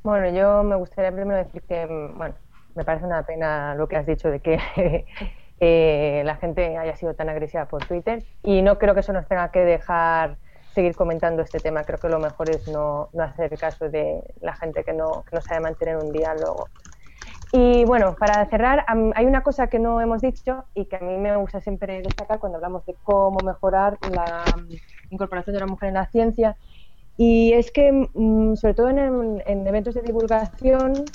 Bueno, 0.04 0.30
yo 0.36 0.64
me 0.64 0.76
gustaría 0.78 1.12
primero 1.12 1.38
decir 1.38 1.64
que, 1.68 1.86
mm, 1.86 2.18
bueno, 2.18 2.36
me 2.74 2.86
parece 2.86 3.06
una 3.06 3.26
pena 3.26 3.76
lo 3.76 3.88
que 3.88 3.98
has 3.98 4.06
dicho 4.06 4.30
de 4.32 4.42
que 4.42 4.58
eh, 5.60 6.24
la 6.26 6.38
gente 6.38 6.78
haya 6.78 6.96
sido 6.96 7.14
tan 7.16 7.30
agresiva 7.30 7.68
por 7.68 7.86
Twitter 7.86 8.26
y 8.42 8.62
no 8.64 8.78
creo 8.80 8.94
que 8.96 9.02
eso 9.02 9.14
nos 9.14 9.28
tenga 9.28 9.52
que 9.52 9.60
dejar 9.60 10.40
seguir 10.70 10.96
comentando 10.96 11.44
este 11.44 11.60
tema. 11.62 11.86
Creo 11.86 12.00
que 12.00 12.10
lo 12.10 12.20
mejor 12.20 12.50
es 12.50 12.68
no, 12.68 13.10
no 13.14 13.24
hacer 13.24 13.58
caso 13.60 13.90
de 13.90 14.24
la 14.42 14.56
gente 14.56 14.84
que 14.84 14.94
no, 14.94 15.24
que 15.30 15.36
no 15.36 15.42
sabe 15.42 15.60
mantener 15.62 15.98
un 15.98 16.12
diálogo. 16.12 16.72
Y 17.52 17.84
bueno, 17.86 18.16
para 18.18 18.46
cerrar, 18.50 18.86
hay 19.16 19.26
una 19.26 19.44
cosa 19.44 19.68
que 19.68 19.80
no 19.80 20.00
hemos 20.02 20.22
dicho 20.22 20.66
y 20.74 20.86
que 20.86 20.96
a 20.98 21.00
mí 21.02 21.18
me 21.18 21.36
gusta 21.36 21.60
siempre 21.62 22.02
destacar 22.02 22.40
cuando 22.40 22.58
hablamos 22.58 22.86
de 22.86 22.98
cómo 23.04 23.42
mejorar 23.42 24.00
la 24.02 24.56
mm, 24.58 24.80
incorporación 25.10 25.54
de 25.56 25.60
la 25.60 25.68
mujer 25.68 25.90
en 25.90 25.96
la 25.96 26.08
ciencia 26.08 26.58
y 27.18 27.54
es 27.54 27.72
que, 27.72 27.92
mm, 27.92 28.56
sobre 28.56 28.74
todo 28.74 28.90
en, 28.90 29.68
eventos 29.68 29.94
de 29.96 30.02
divulgación, 30.02 31.06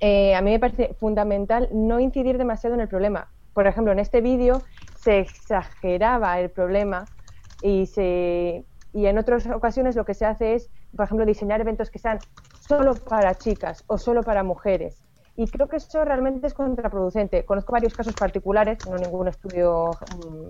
eh, 0.00 0.34
a 0.34 0.42
mí 0.42 0.50
me 0.50 0.58
parece 0.58 0.94
fundamental 0.94 1.68
no 1.72 2.00
incidir 2.00 2.38
demasiado 2.38 2.74
en 2.74 2.80
el 2.80 2.88
problema. 2.88 3.30
Por 3.52 3.66
ejemplo, 3.66 3.92
en 3.92 3.98
este 3.98 4.20
vídeo 4.20 4.62
se 4.96 5.20
exageraba 5.20 6.40
el 6.40 6.50
problema 6.50 7.08
y, 7.62 7.86
se, 7.86 8.64
y 8.92 9.06
en 9.06 9.18
otras 9.18 9.46
ocasiones 9.46 9.96
lo 9.96 10.04
que 10.04 10.14
se 10.14 10.24
hace 10.24 10.54
es, 10.54 10.70
por 10.96 11.04
ejemplo, 11.04 11.26
diseñar 11.26 11.60
eventos 11.60 11.90
que 11.90 11.98
sean 11.98 12.18
solo 12.60 12.94
para 12.94 13.36
chicas 13.36 13.84
o 13.86 13.98
solo 13.98 14.22
para 14.22 14.42
mujeres. 14.42 15.04
Y 15.36 15.48
creo 15.48 15.68
que 15.68 15.76
eso 15.76 16.04
realmente 16.04 16.46
es 16.46 16.54
contraproducente. 16.54 17.44
Conozco 17.44 17.72
varios 17.72 17.94
casos 17.94 18.14
particulares, 18.14 18.78
no 18.88 18.96
ningún 18.96 19.28
estudio 19.28 19.90
mm, 19.90 20.48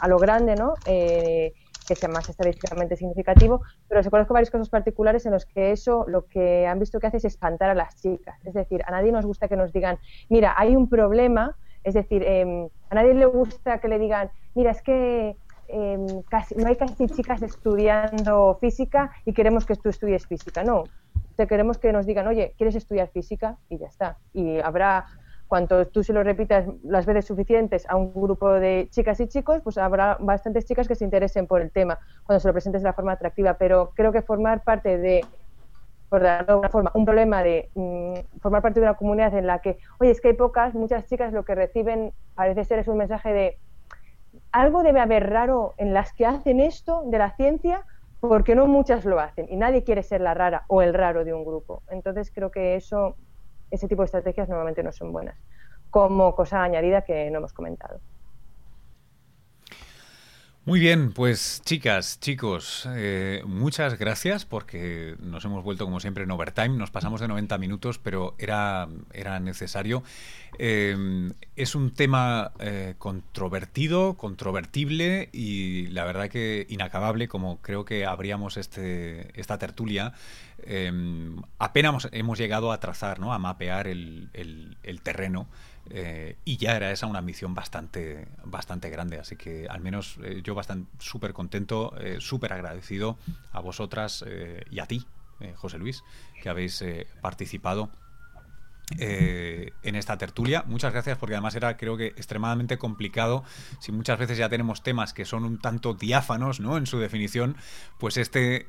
a 0.00 0.08
lo 0.08 0.18
grande, 0.18 0.56
¿no? 0.56 0.74
Eh, 0.86 1.52
que 1.86 1.94
sea 1.94 2.08
más 2.08 2.28
estadísticamente 2.28 2.96
significativo, 2.96 3.62
pero 3.88 4.02
se 4.02 4.10
conozco 4.10 4.34
varios 4.34 4.50
casos 4.50 4.70
particulares 4.70 5.26
en 5.26 5.32
los 5.32 5.46
que 5.46 5.72
eso 5.72 6.04
lo 6.08 6.26
que 6.26 6.66
han 6.66 6.78
visto 6.78 7.00
que 7.00 7.06
hace 7.06 7.16
es 7.18 7.24
espantar 7.24 7.70
a 7.70 7.74
las 7.74 7.96
chicas. 8.00 8.38
Es 8.44 8.54
decir, 8.54 8.82
a 8.86 8.90
nadie 8.90 9.12
nos 9.12 9.26
gusta 9.26 9.48
que 9.48 9.56
nos 9.56 9.72
digan, 9.72 9.98
mira, 10.28 10.54
hay 10.56 10.76
un 10.76 10.88
problema, 10.88 11.56
es 11.84 11.94
decir, 11.94 12.22
em, 12.24 12.68
a 12.90 12.94
nadie 12.94 13.14
le 13.14 13.26
gusta 13.26 13.78
que 13.78 13.88
le 13.88 13.98
digan, 13.98 14.30
mira, 14.54 14.70
es 14.70 14.82
que 14.82 15.36
em, 15.68 16.22
casi, 16.28 16.54
no 16.54 16.66
hay 16.66 16.76
casi 16.76 17.06
chicas 17.08 17.40
estudiando 17.42 18.58
física 18.60 19.10
y 19.24 19.32
queremos 19.32 19.64
que 19.64 19.74
tú 19.76 19.88
estudies 19.88 20.26
física. 20.26 20.62
No, 20.62 20.84
te 21.36 21.46
queremos 21.46 21.78
que 21.78 21.92
nos 21.92 22.04
digan, 22.04 22.26
oye, 22.26 22.54
¿quieres 22.58 22.74
estudiar 22.74 23.08
física? 23.08 23.56
Y 23.68 23.78
ya 23.78 23.86
está. 23.86 24.18
Y 24.34 24.58
habrá 24.60 25.06
cuanto 25.52 25.86
tú 25.86 26.02
se 26.02 26.14
lo 26.14 26.22
repitas 26.22 26.64
las 26.82 27.04
veces 27.04 27.26
suficientes 27.26 27.86
a 27.90 27.96
un 27.96 28.14
grupo 28.14 28.54
de 28.54 28.88
chicas 28.90 29.20
y 29.20 29.28
chicos, 29.28 29.60
pues 29.62 29.76
habrá 29.76 30.16
bastantes 30.18 30.64
chicas 30.64 30.88
que 30.88 30.94
se 30.94 31.04
interesen 31.04 31.46
por 31.46 31.60
el 31.60 31.70
tema 31.70 31.98
cuando 32.24 32.40
se 32.40 32.48
lo 32.48 32.54
presentes 32.54 32.80
de 32.80 32.88
la 32.88 32.94
forma 32.94 33.12
atractiva. 33.12 33.58
Pero 33.58 33.92
creo 33.94 34.12
que 34.12 34.22
formar 34.22 34.64
parte 34.64 34.96
de, 34.96 35.22
por 36.08 36.22
darlo 36.22 36.46
de 36.46 36.52
alguna 36.52 36.68
forma, 36.70 36.90
un 36.94 37.04
problema 37.04 37.42
de 37.42 37.68
mm, 37.74 38.40
formar 38.40 38.62
parte 38.62 38.80
de 38.80 38.86
una 38.86 38.94
comunidad 38.94 39.34
en 39.34 39.46
la 39.46 39.58
que, 39.58 39.76
oye, 40.00 40.12
es 40.12 40.22
que 40.22 40.28
hay 40.28 40.34
pocas, 40.36 40.72
muchas 40.72 41.04
chicas 41.04 41.34
lo 41.34 41.44
que 41.44 41.54
reciben 41.54 42.14
parece 42.34 42.64
ser 42.64 42.78
es 42.78 42.88
un 42.88 42.96
mensaje 42.96 43.34
de 43.34 43.58
algo 44.52 44.82
debe 44.82 45.00
haber 45.00 45.28
raro 45.28 45.74
en 45.76 45.92
las 45.92 46.14
que 46.14 46.24
hacen 46.24 46.60
esto 46.60 47.02
de 47.04 47.18
la 47.18 47.36
ciencia 47.36 47.84
porque 48.20 48.54
no 48.54 48.66
muchas 48.66 49.04
lo 49.04 49.20
hacen 49.20 49.48
y 49.50 49.56
nadie 49.56 49.84
quiere 49.84 50.02
ser 50.02 50.22
la 50.22 50.32
rara 50.32 50.64
o 50.68 50.80
el 50.80 50.94
raro 50.94 51.26
de 51.26 51.34
un 51.34 51.44
grupo. 51.44 51.82
Entonces 51.90 52.32
creo 52.34 52.50
que 52.50 52.74
eso 52.74 53.16
ese 53.72 53.88
tipo 53.88 54.02
de 54.02 54.06
estrategias 54.06 54.48
normalmente 54.48 54.82
no 54.82 54.92
son 54.92 55.12
buenas, 55.12 55.36
como 55.90 56.34
cosa 56.36 56.62
añadida 56.62 57.02
que 57.02 57.30
no 57.30 57.38
hemos 57.38 57.52
comentado. 57.52 58.00
Muy 60.64 60.78
bien, 60.78 61.12
pues 61.12 61.60
chicas, 61.64 62.20
chicos, 62.20 62.88
eh, 62.94 63.42
muchas 63.44 63.98
gracias 63.98 64.44
porque 64.44 65.16
nos 65.18 65.44
hemos 65.44 65.64
vuelto 65.64 65.84
como 65.84 65.98
siempre 65.98 66.22
en 66.22 66.30
overtime, 66.30 66.68
nos 66.68 66.92
pasamos 66.92 67.20
de 67.20 67.26
90 67.26 67.58
minutos, 67.58 67.98
pero 67.98 68.36
era, 68.38 68.86
era 69.12 69.40
necesario. 69.40 70.04
Eh, 70.60 71.32
es 71.56 71.74
un 71.74 71.90
tema 71.92 72.52
eh, 72.60 72.94
controvertido, 72.98 74.14
controvertible 74.16 75.30
y 75.32 75.88
la 75.88 76.04
verdad 76.04 76.28
que 76.28 76.64
inacabable, 76.68 77.26
como 77.26 77.60
creo 77.60 77.84
que 77.84 78.06
abríamos 78.06 78.56
este, 78.56 79.38
esta 79.40 79.58
tertulia. 79.58 80.12
Apenas 81.58 82.08
hemos 82.12 82.38
llegado 82.38 82.72
a 82.72 82.80
trazar, 82.80 83.18
¿no? 83.18 83.32
a 83.32 83.38
mapear 83.38 83.86
el, 83.86 84.30
terreno 85.02 85.48
eh, 85.90 86.36
y 86.44 86.56
ya 86.56 86.76
era 86.76 86.92
esa 86.92 87.06
una 87.06 87.20
misión 87.20 87.54
bastante, 87.54 88.28
bastante 88.44 88.90
grande. 88.90 89.18
Así 89.18 89.36
que 89.36 89.66
al 89.68 89.80
menos 89.80 90.18
eh, 90.22 90.40
yo 90.42 90.54
bastante 90.54 90.90
súper 90.98 91.32
contento, 91.32 91.94
eh, 91.98 92.18
súper 92.20 92.52
agradecido 92.52 93.18
a 93.52 93.60
vosotras 93.60 94.24
y 94.70 94.78
a 94.78 94.86
ti, 94.86 95.06
José 95.56 95.78
Luis, 95.78 96.04
que 96.40 96.48
habéis 96.48 96.84
participado. 97.20 97.90
en 98.98 99.96
esta 99.96 100.18
tertulia. 100.18 100.64
Muchas 100.66 100.92
gracias 100.92 101.16
porque 101.16 101.34
además 101.34 101.54
era 101.54 101.76
creo 101.78 101.96
que 101.96 102.08
extremadamente 102.08 102.76
complicado. 102.76 103.42
Si 103.80 103.90
muchas 103.90 104.18
veces 104.18 104.36
ya 104.36 104.48
tenemos 104.48 104.82
temas 104.82 105.14
que 105.14 105.24
son 105.24 105.44
un 105.44 105.58
tanto 105.58 105.94
diáfanos 105.94 106.60
¿no? 106.60 106.76
en 106.76 106.86
su 106.86 106.98
definición, 106.98 107.56
pues 107.98 108.18
este 108.18 108.66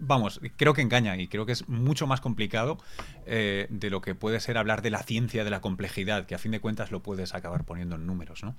vamos, 0.00 0.40
creo 0.56 0.74
que 0.74 0.82
engaña 0.82 1.16
y 1.16 1.28
creo 1.28 1.46
que 1.46 1.52
es 1.52 1.68
mucho 1.68 2.06
más 2.06 2.20
complicado 2.20 2.78
eh, 3.26 3.66
de 3.70 3.90
lo 3.90 4.00
que 4.00 4.14
puede 4.14 4.40
ser 4.40 4.58
hablar 4.58 4.82
de 4.82 4.90
la 4.90 5.02
ciencia, 5.02 5.44
de 5.44 5.50
la 5.50 5.60
complejidad, 5.60 6.26
que 6.26 6.34
a 6.34 6.38
fin 6.38 6.52
de 6.52 6.60
cuentas 6.60 6.90
lo 6.90 7.02
puedes 7.02 7.34
acabar 7.34 7.64
poniendo 7.64 7.96
en 7.96 8.06
números, 8.06 8.42
¿no? 8.42 8.54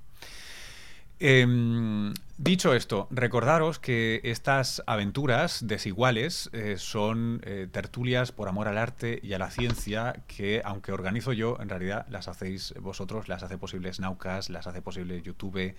Em, 1.22 2.14
dicho 2.38 2.72
esto, 2.72 3.06
recordaros 3.10 3.78
que 3.78 4.22
estas 4.24 4.82
aventuras 4.86 5.66
desiguales 5.66 6.48
eh, 6.54 6.76
son 6.78 7.42
eh, 7.44 7.68
tertulias 7.70 8.32
por 8.32 8.48
amor 8.48 8.68
al 8.68 8.78
arte 8.78 9.20
y 9.22 9.34
a 9.34 9.38
la 9.38 9.50
ciencia 9.50 10.22
que, 10.26 10.62
aunque 10.64 10.92
organizo 10.92 11.34
yo, 11.34 11.58
en 11.60 11.68
realidad 11.68 12.06
las 12.08 12.26
hacéis 12.28 12.72
vosotros, 12.80 13.28
las 13.28 13.42
hace 13.42 13.58
posibles 13.58 14.00
Naucas, 14.00 14.48
las 14.48 14.66
hace 14.66 14.80
posible 14.80 15.20
YouTube 15.20 15.74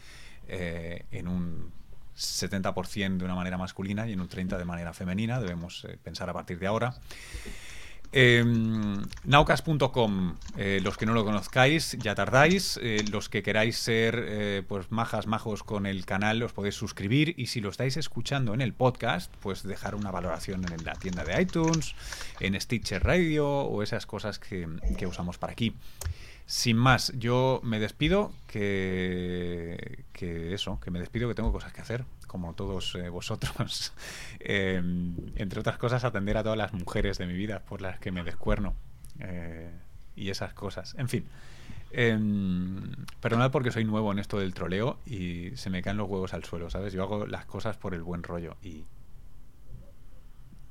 en 0.47 1.27
un 1.27 1.71
70% 2.17 3.17
de 3.17 3.25
una 3.25 3.35
manera 3.35 3.57
masculina 3.57 4.07
y 4.07 4.13
en 4.13 4.21
un 4.21 4.29
30% 4.29 4.57
de 4.57 4.65
manera 4.65 4.93
femenina, 4.93 5.39
debemos 5.39 5.85
eh, 5.85 5.97
pensar 6.01 6.29
a 6.29 6.33
partir 6.33 6.59
de 6.59 6.67
ahora. 6.67 6.95
Em, 8.13 9.01
naucas.com, 9.23 10.35
eh, 10.57 10.81
los 10.83 10.97
que 10.97 11.05
no 11.05 11.13
lo 11.13 11.23
conozcáis, 11.23 11.97
ya 11.97 12.13
tardáis. 12.13 12.77
Eh, 12.83 13.05
los 13.09 13.29
que 13.29 13.41
queráis 13.41 13.77
ser 13.77 14.65
pues 14.67 14.91
majas, 14.91 15.27
majos 15.27 15.63
con 15.63 15.85
el 15.85 16.05
canal, 16.05 16.43
os 16.43 16.51
podéis 16.51 16.75
suscribir. 16.75 17.33
Y 17.37 17.47
si 17.47 17.61
lo 17.61 17.69
estáis 17.69 17.95
escuchando 17.95 18.53
en 18.53 18.59
el 18.59 18.73
podcast, 18.73 19.33
pues 19.39 19.63
dejar 19.63 19.95
una 19.95 20.11
valoración 20.11 20.65
en 20.71 20.83
la 20.83 20.93
tienda 20.93 21.23
de 21.23 21.41
iTunes, 21.41 21.95
en 22.41 22.59
Stitcher 22.59 23.01
Radio 23.01 23.47
o 23.47 23.81
esas 23.81 24.05
cosas 24.05 24.39
que, 24.39 24.67
que 24.97 25.07
usamos 25.07 25.37
para 25.37 25.53
aquí. 25.53 25.73
Sin 26.51 26.75
más, 26.75 27.13
yo 27.17 27.61
me 27.63 27.79
despido, 27.79 28.33
que, 28.47 30.03
que, 30.11 30.53
eso, 30.53 30.81
que 30.81 30.91
me 30.91 30.99
despido, 30.99 31.29
que 31.29 31.33
tengo 31.33 31.53
cosas 31.53 31.71
que 31.71 31.79
hacer, 31.79 32.03
como 32.27 32.53
todos 32.55 32.93
eh, 32.95 33.07
vosotros. 33.07 33.93
Em, 34.41 35.15
entre 35.37 35.61
otras 35.61 35.77
cosas, 35.77 36.03
atender 36.03 36.35
a 36.35 36.43
todas 36.43 36.57
las 36.57 36.73
mujeres 36.73 37.17
de 37.17 37.25
mi 37.25 37.35
vida 37.35 37.61
por 37.61 37.81
las 37.81 37.99
que 37.99 38.11
me 38.11 38.21
descuerno. 38.25 38.75
Eh, 39.21 39.71
y 40.17 40.29
esas 40.29 40.51
cosas. 40.53 40.93
En 40.97 41.07
fin. 41.07 41.25
Eh, 41.91 42.19
perdonad 43.21 43.49
porque 43.51 43.71
soy 43.71 43.85
nuevo 43.85 44.11
en 44.11 44.19
esto 44.19 44.37
del 44.37 44.53
troleo 44.53 44.99
y 45.05 45.55
se 45.55 45.69
me 45.69 45.81
caen 45.81 45.95
los 45.95 46.09
huevos 46.09 46.33
al 46.33 46.43
suelo, 46.43 46.69
¿sabes? 46.69 46.91
Yo 46.91 47.03
hago 47.03 47.27
las 47.27 47.45
cosas 47.45 47.77
por 47.77 47.93
el 47.93 48.03
buen 48.03 48.23
rollo 48.23 48.57
y 48.61 48.83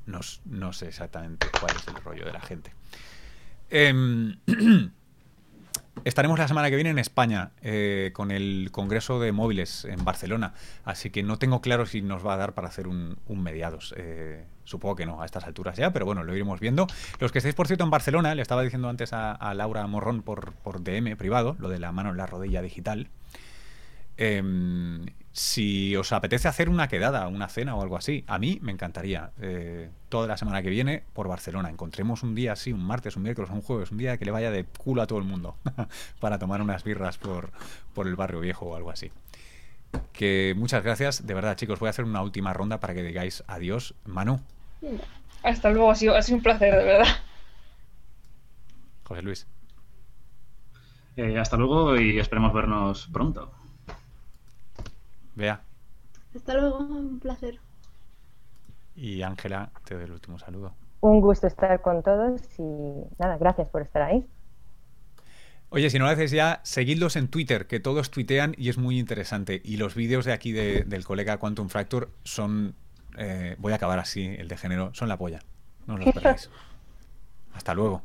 no, 0.05 0.21
no 0.45 0.75
sé 0.75 0.89
exactamente 0.89 1.47
cuál 1.59 1.75
es 1.75 1.89
el 1.89 1.95
rollo 1.95 2.27
de 2.27 2.33
la 2.35 2.41
gente. 2.43 2.71
Estaremos 6.05 6.39
la 6.39 6.49
semana 6.49 6.71
que 6.71 6.77
viene 6.77 6.91
en 6.91 6.99
España 6.99 7.51
eh, 7.61 8.11
con 8.15 8.31
el 8.31 8.71
Congreso 8.73 9.21
de 9.21 9.33
Móviles 9.33 9.85
en 9.85 10.03
Barcelona, 10.03 10.55
así 10.85 11.11
que 11.11 11.23
no 11.23 11.39
tengo 11.39 11.61
claro 11.61 11.85
si 11.85 12.01
nos 12.01 12.27
va 12.27 12.35
a 12.35 12.37
dar 12.39 12.55
para 12.55 12.69
hacer 12.69 12.89
un, 12.89 13.19
mediados. 13.29 13.95
Eh, 13.99 14.47
supongo 14.65 14.97
que 14.97 15.05
no, 15.05 15.21
a 15.21 15.27
estas 15.27 15.45
alturas 15.45 15.77
ya, 15.77 15.93
pero 15.93 16.07
bueno, 16.07 16.25
lo 16.25 16.35
iremos 16.35 16.59
viendo. 16.59 16.87
Los 17.19 17.33
que 17.33 17.39
estéis, 17.39 17.55
por 17.55 17.67
cierto, 17.67 17.85
en 17.85 17.91
Barcelona, 17.91 18.35
le 18.35 18.41
estaba 18.41 18.63
diciendo 18.63 18.89
antes 18.89 19.13
a, 19.13 19.53
Laura 19.55 19.87
Morrón 19.87 20.23
por, 20.23 20.53
por 20.53 20.83
DM 20.83 21.17
privado, 21.17 21.57
lo 21.59 21.69
de 21.69 21.79
la 21.79 21.93
mano 21.93 22.11
en 22.11 22.17
la 22.17 22.27
rodilla 22.27 22.63
digital. 22.63 23.11
Em, 24.23 25.07
si 25.33 25.97
os 25.97 26.13
apetece 26.13 26.47
hacer 26.47 26.69
una 26.69 26.89
quedada, 26.89 27.27
una 27.27 27.49
cena 27.49 27.75
o 27.75 27.81
algo 27.81 27.97
así, 27.97 28.23
a 28.27 28.39
mí 28.39 28.59
me 28.61 28.71
encantaría. 28.71 29.31
Eh, 29.41 29.89
toda 30.11 30.27
la 30.27 30.37
semana 30.37 30.63
que 30.63 30.69
viene 30.69 31.05
por 31.15 31.27
Barcelona. 31.27 31.71
Encontremos 31.71 32.23
un 32.23 32.35
día 32.35 32.53
así, 32.53 32.71
un 32.71 32.85
martes, 32.85 33.17
un 33.17 33.23
miércoles, 33.23 33.51
un 33.51 33.63
jueves, 33.63 33.91
un 33.91 33.97
día 33.97 34.19
que 34.19 34.27
le 34.27 34.31
vaya 34.31 34.51
de 34.51 34.65
culo 34.65 35.01
a 35.01 35.07
todo 35.07 35.19
el 35.19 35.25
mundo 35.25 35.57
para 36.21 36.39
tomar 36.39 36.61
unas 36.61 36.85
birras 36.85 37.17
por, 37.17 37.51
por 37.95 38.07
el 38.07 38.15
barrio 38.15 38.41
viejo 38.41 38.67
o 38.67 38.77
algo 38.77 38.91
así. 38.91 39.11
Que 40.13 40.53
muchas 40.55 40.85
gracias, 40.85 41.27
de 41.27 41.33
verdad, 41.33 41.57
chicos. 41.57 41.81
Voy 41.81 41.87
a 41.87 41.91
hacer 41.91 42.05
una 42.05 42.21
última 42.21 42.53
ronda 42.53 42.79
para 42.79 42.93
que 42.93 43.03
digáis 43.03 43.43
adiós. 43.47 43.95
Manu. 44.05 44.39
Hasta 45.43 45.71
luego, 45.71 45.91
ha 45.91 45.95
sido, 45.95 46.15
ha 46.15 46.21
sido 46.21 46.37
un 46.37 46.43
placer, 46.43 46.77
de 46.77 46.85
verdad. 46.85 47.09
José 49.05 49.23
Luis. 49.23 49.47
Eh, 51.17 51.39
hasta 51.39 51.57
luego 51.57 51.99
y 51.99 52.19
esperemos 52.19 52.53
vernos 52.53 53.09
pronto. 53.11 53.60
Vea. 55.35 55.63
Hasta 56.35 56.55
luego, 56.55 56.79
un 56.79 57.19
placer. 57.21 57.59
Y 58.95 59.23
Ángela, 59.23 59.71
te 59.85 59.95
doy 59.95 60.05
el 60.05 60.13
último 60.13 60.39
saludo. 60.39 60.75
Un 61.01 61.21
gusto 61.21 61.47
estar 61.47 61.81
con 61.81 62.03
todos 62.03 62.43
y 62.59 62.63
nada, 63.19 63.39
gracias 63.39 63.69
por 63.69 63.83
estar 63.83 64.03
ahí. 64.03 64.27
Oye, 65.71 65.89
si 65.89 65.99
no 65.99 66.05
lo 66.05 66.11
haces 66.11 66.33
ya, 66.33 66.61
seguidlos 66.65 67.17
en 67.17 67.29
Twitter, 67.29 67.67
que 67.67 67.79
todos 67.79 68.11
tuitean 68.11 68.55
y 68.59 68.69
es 68.69 68.77
muy 68.77 68.99
interesante. 68.99 69.63
Y 69.65 69.77
los 69.77 69.95
vídeos 69.95 70.25
de 70.25 70.33
aquí 70.33 70.53
del 70.53 71.05
colega 71.05 71.39
Quantum 71.39 71.69
Fracture 71.69 72.09
son. 72.25 72.75
Eh, 73.17 73.55
voy 73.59 73.73
a 73.73 73.77
acabar 73.77 73.99
así, 73.99 74.27
el 74.27 74.49
de 74.49 74.57
género, 74.57 74.93
son 74.95 75.09
la 75.09 75.17
polla. 75.17 75.41
No 75.87 75.95
os 75.95 76.01
los 76.01 76.09
perdáis. 76.15 76.51
Hasta 77.55 77.73
luego. 77.75 78.03